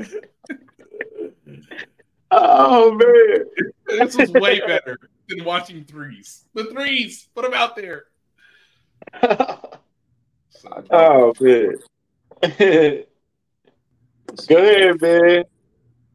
oh 2.32 2.92
man, 2.94 3.44
this 3.86 4.16
was 4.16 4.32
way 4.32 4.58
better 4.66 4.98
than 5.34 5.44
watching 5.44 5.84
threes. 5.84 6.44
The 6.54 6.64
threes, 6.64 7.28
put 7.34 7.44
them 7.44 7.54
out 7.54 7.76
there. 7.76 8.04
oh 10.90 11.32
man. 11.40 11.74
Go 14.48 14.56
ahead, 14.56 15.00
man. 15.00 15.44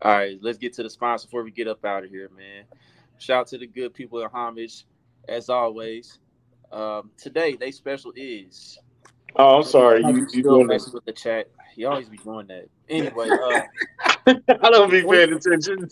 All 0.01 0.11
right, 0.11 0.37
let's 0.41 0.57
get 0.57 0.73
to 0.73 0.83
the 0.83 0.89
sponsor 0.89 1.27
before 1.27 1.43
we 1.43 1.51
get 1.51 1.67
up 1.67 1.83
out 1.85 2.03
of 2.03 2.09
here, 2.09 2.29
man. 2.35 2.65
Shout 3.19 3.41
out 3.41 3.47
to 3.47 3.57
the 3.57 3.67
good 3.67 3.93
people 3.93 4.23
at 4.23 4.31
Homage, 4.31 4.85
as 5.27 5.49
always. 5.49 6.19
Um, 6.71 7.11
today, 7.17 7.55
they 7.59 7.71
special 7.71 8.13
is. 8.15 8.77
Oh, 9.35 9.57
I'm 9.57 9.63
sorry. 9.63 10.01
You, 10.01 10.27
you 10.31 10.43
doing 10.43 10.67
messing 10.67 10.93
with 10.93 11.05
the 11.05 11.13
chat. 11.13 11.49
You 11.75 11.87
always 11.87 12.09
be 12.09 12.17
doing 12.17 12.47
that. 12.47 12.67
Anyway, 12.89 13.29
uh, 13.29 13.61
I 14.27 14.69
don't 14.69 14.91
be 14.91 15.03
paying 15.03 15.33
attention. 15.33 15.89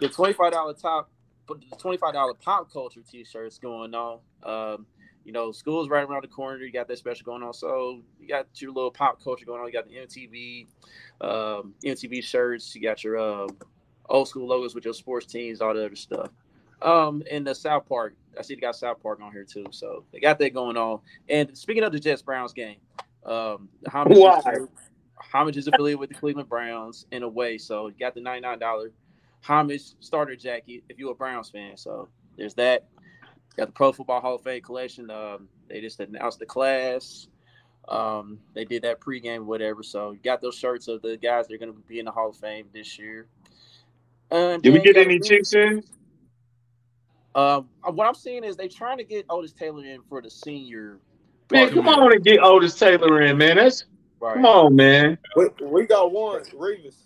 The 0.00 0.08
twenty-five 0.08 0.52
dollar 0.52 0.74
top, 0.74 1.10
the 1.48 1.76
twenty-five 1.78 2.12
dollar 2.12 2.34
pop 2.34 2.72
culture 2.72 3.00
T-shirts 3.08 3.58
going 3.58 3.94
on. 3.94 4.18
Um, 4.42 4.86
you 5.24 5.32
know, 5.32 5.52
school's 5.52 5.88
right 5.88 6.04
around 6.04 6.22
the 6.22 6.28
corner. 6.28 6.62
You 6.62 6.72
got 6.72 6.86
that 6.88 6.98
special 6.98 7.24
going 7.24 7.42
on. 7.42 7.54
So 7.54 8.02
you 8.20 8.28
got 8.28 8.46
your 8.60 8.72
little 8.72 8.90
pop 8.90 9.22
culture 9.22 9.46
going 9.46 9.60
on. 9.60 9.66
You 9.66 9.72
got 9.72 9.88
the 9.88 9.96
MTV, 9.96 10.66
um, 11.20 11.74
MTV 11.84 12.22
shirts. 12.22 12.74
You 12.74 12.82
got 12.82 13.02
your 13.02 13.18
uh, 13.18 13.48
old 14.08 14.28
school 14.28 14.46
logos 14.46 14.74
with 14.74 14.84
your 14.84 14.94
sports 14.94 15.26
teams, 15.26 15.60
all 15.60 15.74
the 15.74 15.86
other 15.86 15.96
stuff. 15.96 16.30
Um, 16.82 17.22
and 17.30 17.46
the 17.46 17.54
South 17.54 17.88
Park. 17.88 18.14
I 18.38 18.42
see 18.42 18.54
they 18.54 18.60
got 18.60 18.76
South 18.76 19.02
Park 19.02 19.20
on 19.22 19.32
here 19.32 19.44
too. 19.44 19.66
So 19.70 20.04
they 20.12 20.20
got 20.20 20.38
that 20.40 20.52
going 20.52 20.76
on. 20.76 21.00
And 21.28 21.56
speaking 21.56 21.84
of 21.84 21.92
the 21.92 22.00
Jets 22.00 22.20
Browns 22.20 22.52
game, 22.52 22.76
um, 23.24 23.68
homage? 23.88 24.18
Is, 24.18 24.68
homage 25.18 25.56
is 25.56 25.68
affiliated 25.68 26.00
with 26.00 26.10
the 26.10 26.16
Cleveland 26.16 26.48
Browns 26.48 27.06
in 27.12 27.22
a 27.22 27.28
way. 27.28 27.56
So 27.56 27.86
you 27.86 27.94
got 27.98 28.14
the 28.14 28.20
ninety 28.20 28.42
nine 28.42 28.58
dollar 28.58 28.90
homage 29.44 29.82
starter 30.00 30.36
jacket 30.36 30.82
if 30.88 30.98
you're 30.98 31.12
a 31.12 31.14
Browns 31.14 31.50
fan. 31.50 31.76
So 31.76 32.08
there's 32.36 32.54
that. 32.54 32.86
Got 33.56 33.66
the 33.66 33.72
Pro 33.72 33.92
Football 33.92 34.20
Hall 34.20 34.34
of 34.34 34.42
Fame 34.42 34.62
collection. 34.62 35.10
Um, 35.10 35.48
they 35.68 35.80
just 35.80 36.00
announced 36.00 36.40
the 36.40 36.46
class. 36.46 37.28
Um, 37.88 38.40
they 38.54 38.64
did 38.64 38.82
that 38.82 39.00
pregame, 39.00 39.44
whatever. 39.44 39.82
So 39.82 40.12
you 40.12 40.18
got 40.24 40.40
those 40.40 40.56
shirts 40.56 40.88
of 40.88 41.02
the 41.02 41.16
guys 41.16 41.46
that 41.46 41.54
are 41.54 41.58
going 41.58 41.72
to 41.72 41.78
be 41.86 41.98
in 41.98 42.06
the 42.06 42.10
Hall 42.10 42.30
of 42.30 42.36
Fame 42.36 42.66
this 42.72 42.98
year. 42.98 43.26
And 44.30 44.62
did 44.62 44.72
we 44.72 44.80
get 44.80 44.96
any 44.96 45.20
chicks 45.20 45.52
in? 45.54 45.84
Um, 47.34 47.68
what 47.82 48.06
I'm 48.06 48.14
seeing 48.14 48.44
is 48.44 48.56
they're 48.56 48.68
trying 48.68 48.98
to 48.98 49.04
get 49.04 49.26
Otis 49.28 49.52
Taylor 49.52 49.84
in 49.84 50.00
for 50.08 50.22
the 50.22 50.30
senior. 50.30 50.98
Man, 51.52 51.72
come 51.72 51.88
on 51.88 52.12
and 52.12 52.24
get 52.24 52.40
Otis 52.42 52.78
Taylor 52.78 53.22
in, 53.22 53.36
man. 53.36 53.56
That's 53.56 53.84
right. 54.20 54.34
come 54.34 54.46
on, 54.46 54.74
man. 54.74 55.18
We, 55.36 55.48
we 55.62 55.86
got 55.86 56.10
one, 56.10 56.42
Revis. 56.44 56.96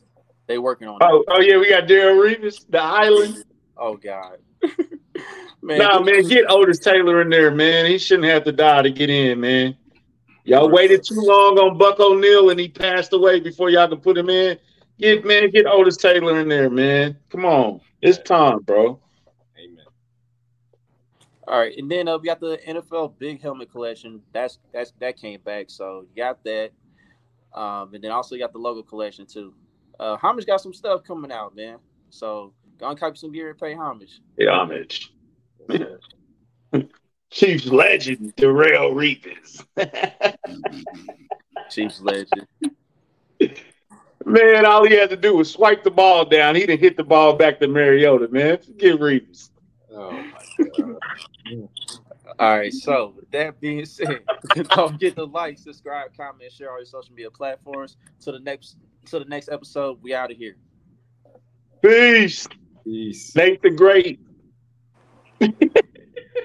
They 0.48 0.58
working 0.58 0.88
on. 0.88 0.98
Oh, 1.02 1.22
oh 1.28 1.40
yeah, 1.40 1.58
we 1.58 1.68
got 1.68 1.84
Darrelle 1.84 2.34
Revis, 2.34 2.64
the 2.68 2.80
Island. 2.80 3.44
Oh 3.76 3.96
God. 3.96 4.38
man, 5.62 5.78
nah, 5.78 6.00
man, 6.00 6.26
get 6.26 6.50
Otis 6.50 6.78
Taylor 6.78 7.20
in 7.20 7.28
there, 7.28 7.50
man. 7.50 7.84
He 7.86 7.98
shouldn't 7.98 8.28
have 8.28 8.44
to 8.44 8.52
die 8.52 8.82
to 8.82 8.90
get 8.90 9.10
in, 9.10 9.40
man. 9.40 9.76
Y'all 10.44 10.70
waited 10.70 11.04
too 11.04 11.20
long 11.20 11.58
on 11.58 11.76
Buck 11.76 12.00
O'Neil 12.00 12.48
and 12.48 12.58
he 12.58 12.68
passed 12.68 13.12
away 13.12 13.38
before 13.38 13.68
y'all 13.68 13.86
can 13.86 13.98
put 13.98 14.16
him 14.16 14.30
in. 14.30 14.58
Get 14.98 15.24
man, 15.24 15.50
get 15.50 15.66
Otis 15.66 15.98
Taylor 15.98 16.40
in 16.40 16.48
there, 16.48 16.70
man. 16.70 17.18
Come 17.28 17.44
on, 17.44 17.82
it's 18.00 18.18
time, 18.18 18.60
bro. 18.60 18.98
Amen. 19.58 19.84
All 21.46 21.60
right, 21.60 21.76
and 21.76 21.90
then 21.90 22.08
uh, 22.08 22.16
we 22.16 22.24
got 22.24 22.40
the 22.40 22.58
NFL 22.66 23.18
Big 23.18 23.42
Helmet 23.42 23.70
Collection. 23.70 24.22
That's 24.32 24.58
that's 24.72 24.92
that 24.98 25.18
came 25.18 25.40
back, 25.42 25.66
so 25.68 26.06
you 26.08 26.22
got 26.22 26.42
that. 26.44 26.70
Um, 27.52 27.92
and 27.94 28.02
then 28.02 28.10
also 28.10 28.34
you 28.34 28.40
got 28.40 28.52
the 28.52 28.58
logo 28.58 28.82
collection 28.82 29.26
too. 29.26 29.52
Uh, 29.98 30.16
Homage 30.16 30.46
got 30.46 30.60
some 30.60 30.72
stuff 30.72 31.02
coming 31.04 31.32
out, 31.32 31.54
man. 31.56 31.78
So 32.10 32.52
go 32.78 32.88
and 32.88 32.98
copy 32.98 33.16
some 33.16 33.32
gear 33.32 33.50
and 33.50 33.58
pay 33.58 33.74
homage. 33.74 34.20
Hey, 34.36 34.46
homage. 34.46 35.12
Chiefs 37.30 37.66
legend, 37.66 38.34
Darrelle 38.36 38.94
Revis. 38.94 39.64
Chiefs 41.70 42.00
legend. 42.00 42.46
Man, 44.24 44.66
all 44.66 44.86
he 44.86 44.94
had 44.94 45.10
to 45.10 45.16
do 45.16 45.36
was 45.36 45.50
swipe 45.50 45.84
the 45.84 45.90
ball 45.90 46.24
down. 46.24 46.54
He 46.54 46.66
didn't 46.66 46.80
hit 46.80 46.96
the 46.96 47.04
ball 47.04 47.34
back 47.34 47.60
to 47.60 47.68
Mariota, 47.68 48.28
man. 48.28 48.58
Forget 48.58 48.98
Revis. 48.98 49.50
Oh 49.92 50.10
my 50.12 50.64
god. 50.76 50.98
all 52.38 52.58
right, 52.58 52.72
so 52.72 53.14
with 53.16 53.30
that 53.30 53.60
being 53.60 53.84
said, 53.84 54.20
don't 54.54 54.92
forget 54.92 55.16
to 55.16 55.24
like, 55.24 55.58
subscribe, 55.58 56.16
comment, 56.16 56.52
share 56.52 56.70
all 56.70 56.78
your 56.78 56.84
social 56.86 57.14
media 57.14 57.30
platforms. 57.30 57.96
To 58.20 58.32
the 58.32 58.40
next 58.40 58.76
to 59.10 59.18
the 59.18 59.24
next 59.24 59.48
episode, 59.48 59.98
we 60.02 60.14
out 60.14 60.30
of 60.30 60.36
here. 60.36 60.56
Peace. 61.82 62.46
Peace. 62.84 63.34
Nate 63.36 63.62
the 63.62 63.70
Great. 63.70 64.20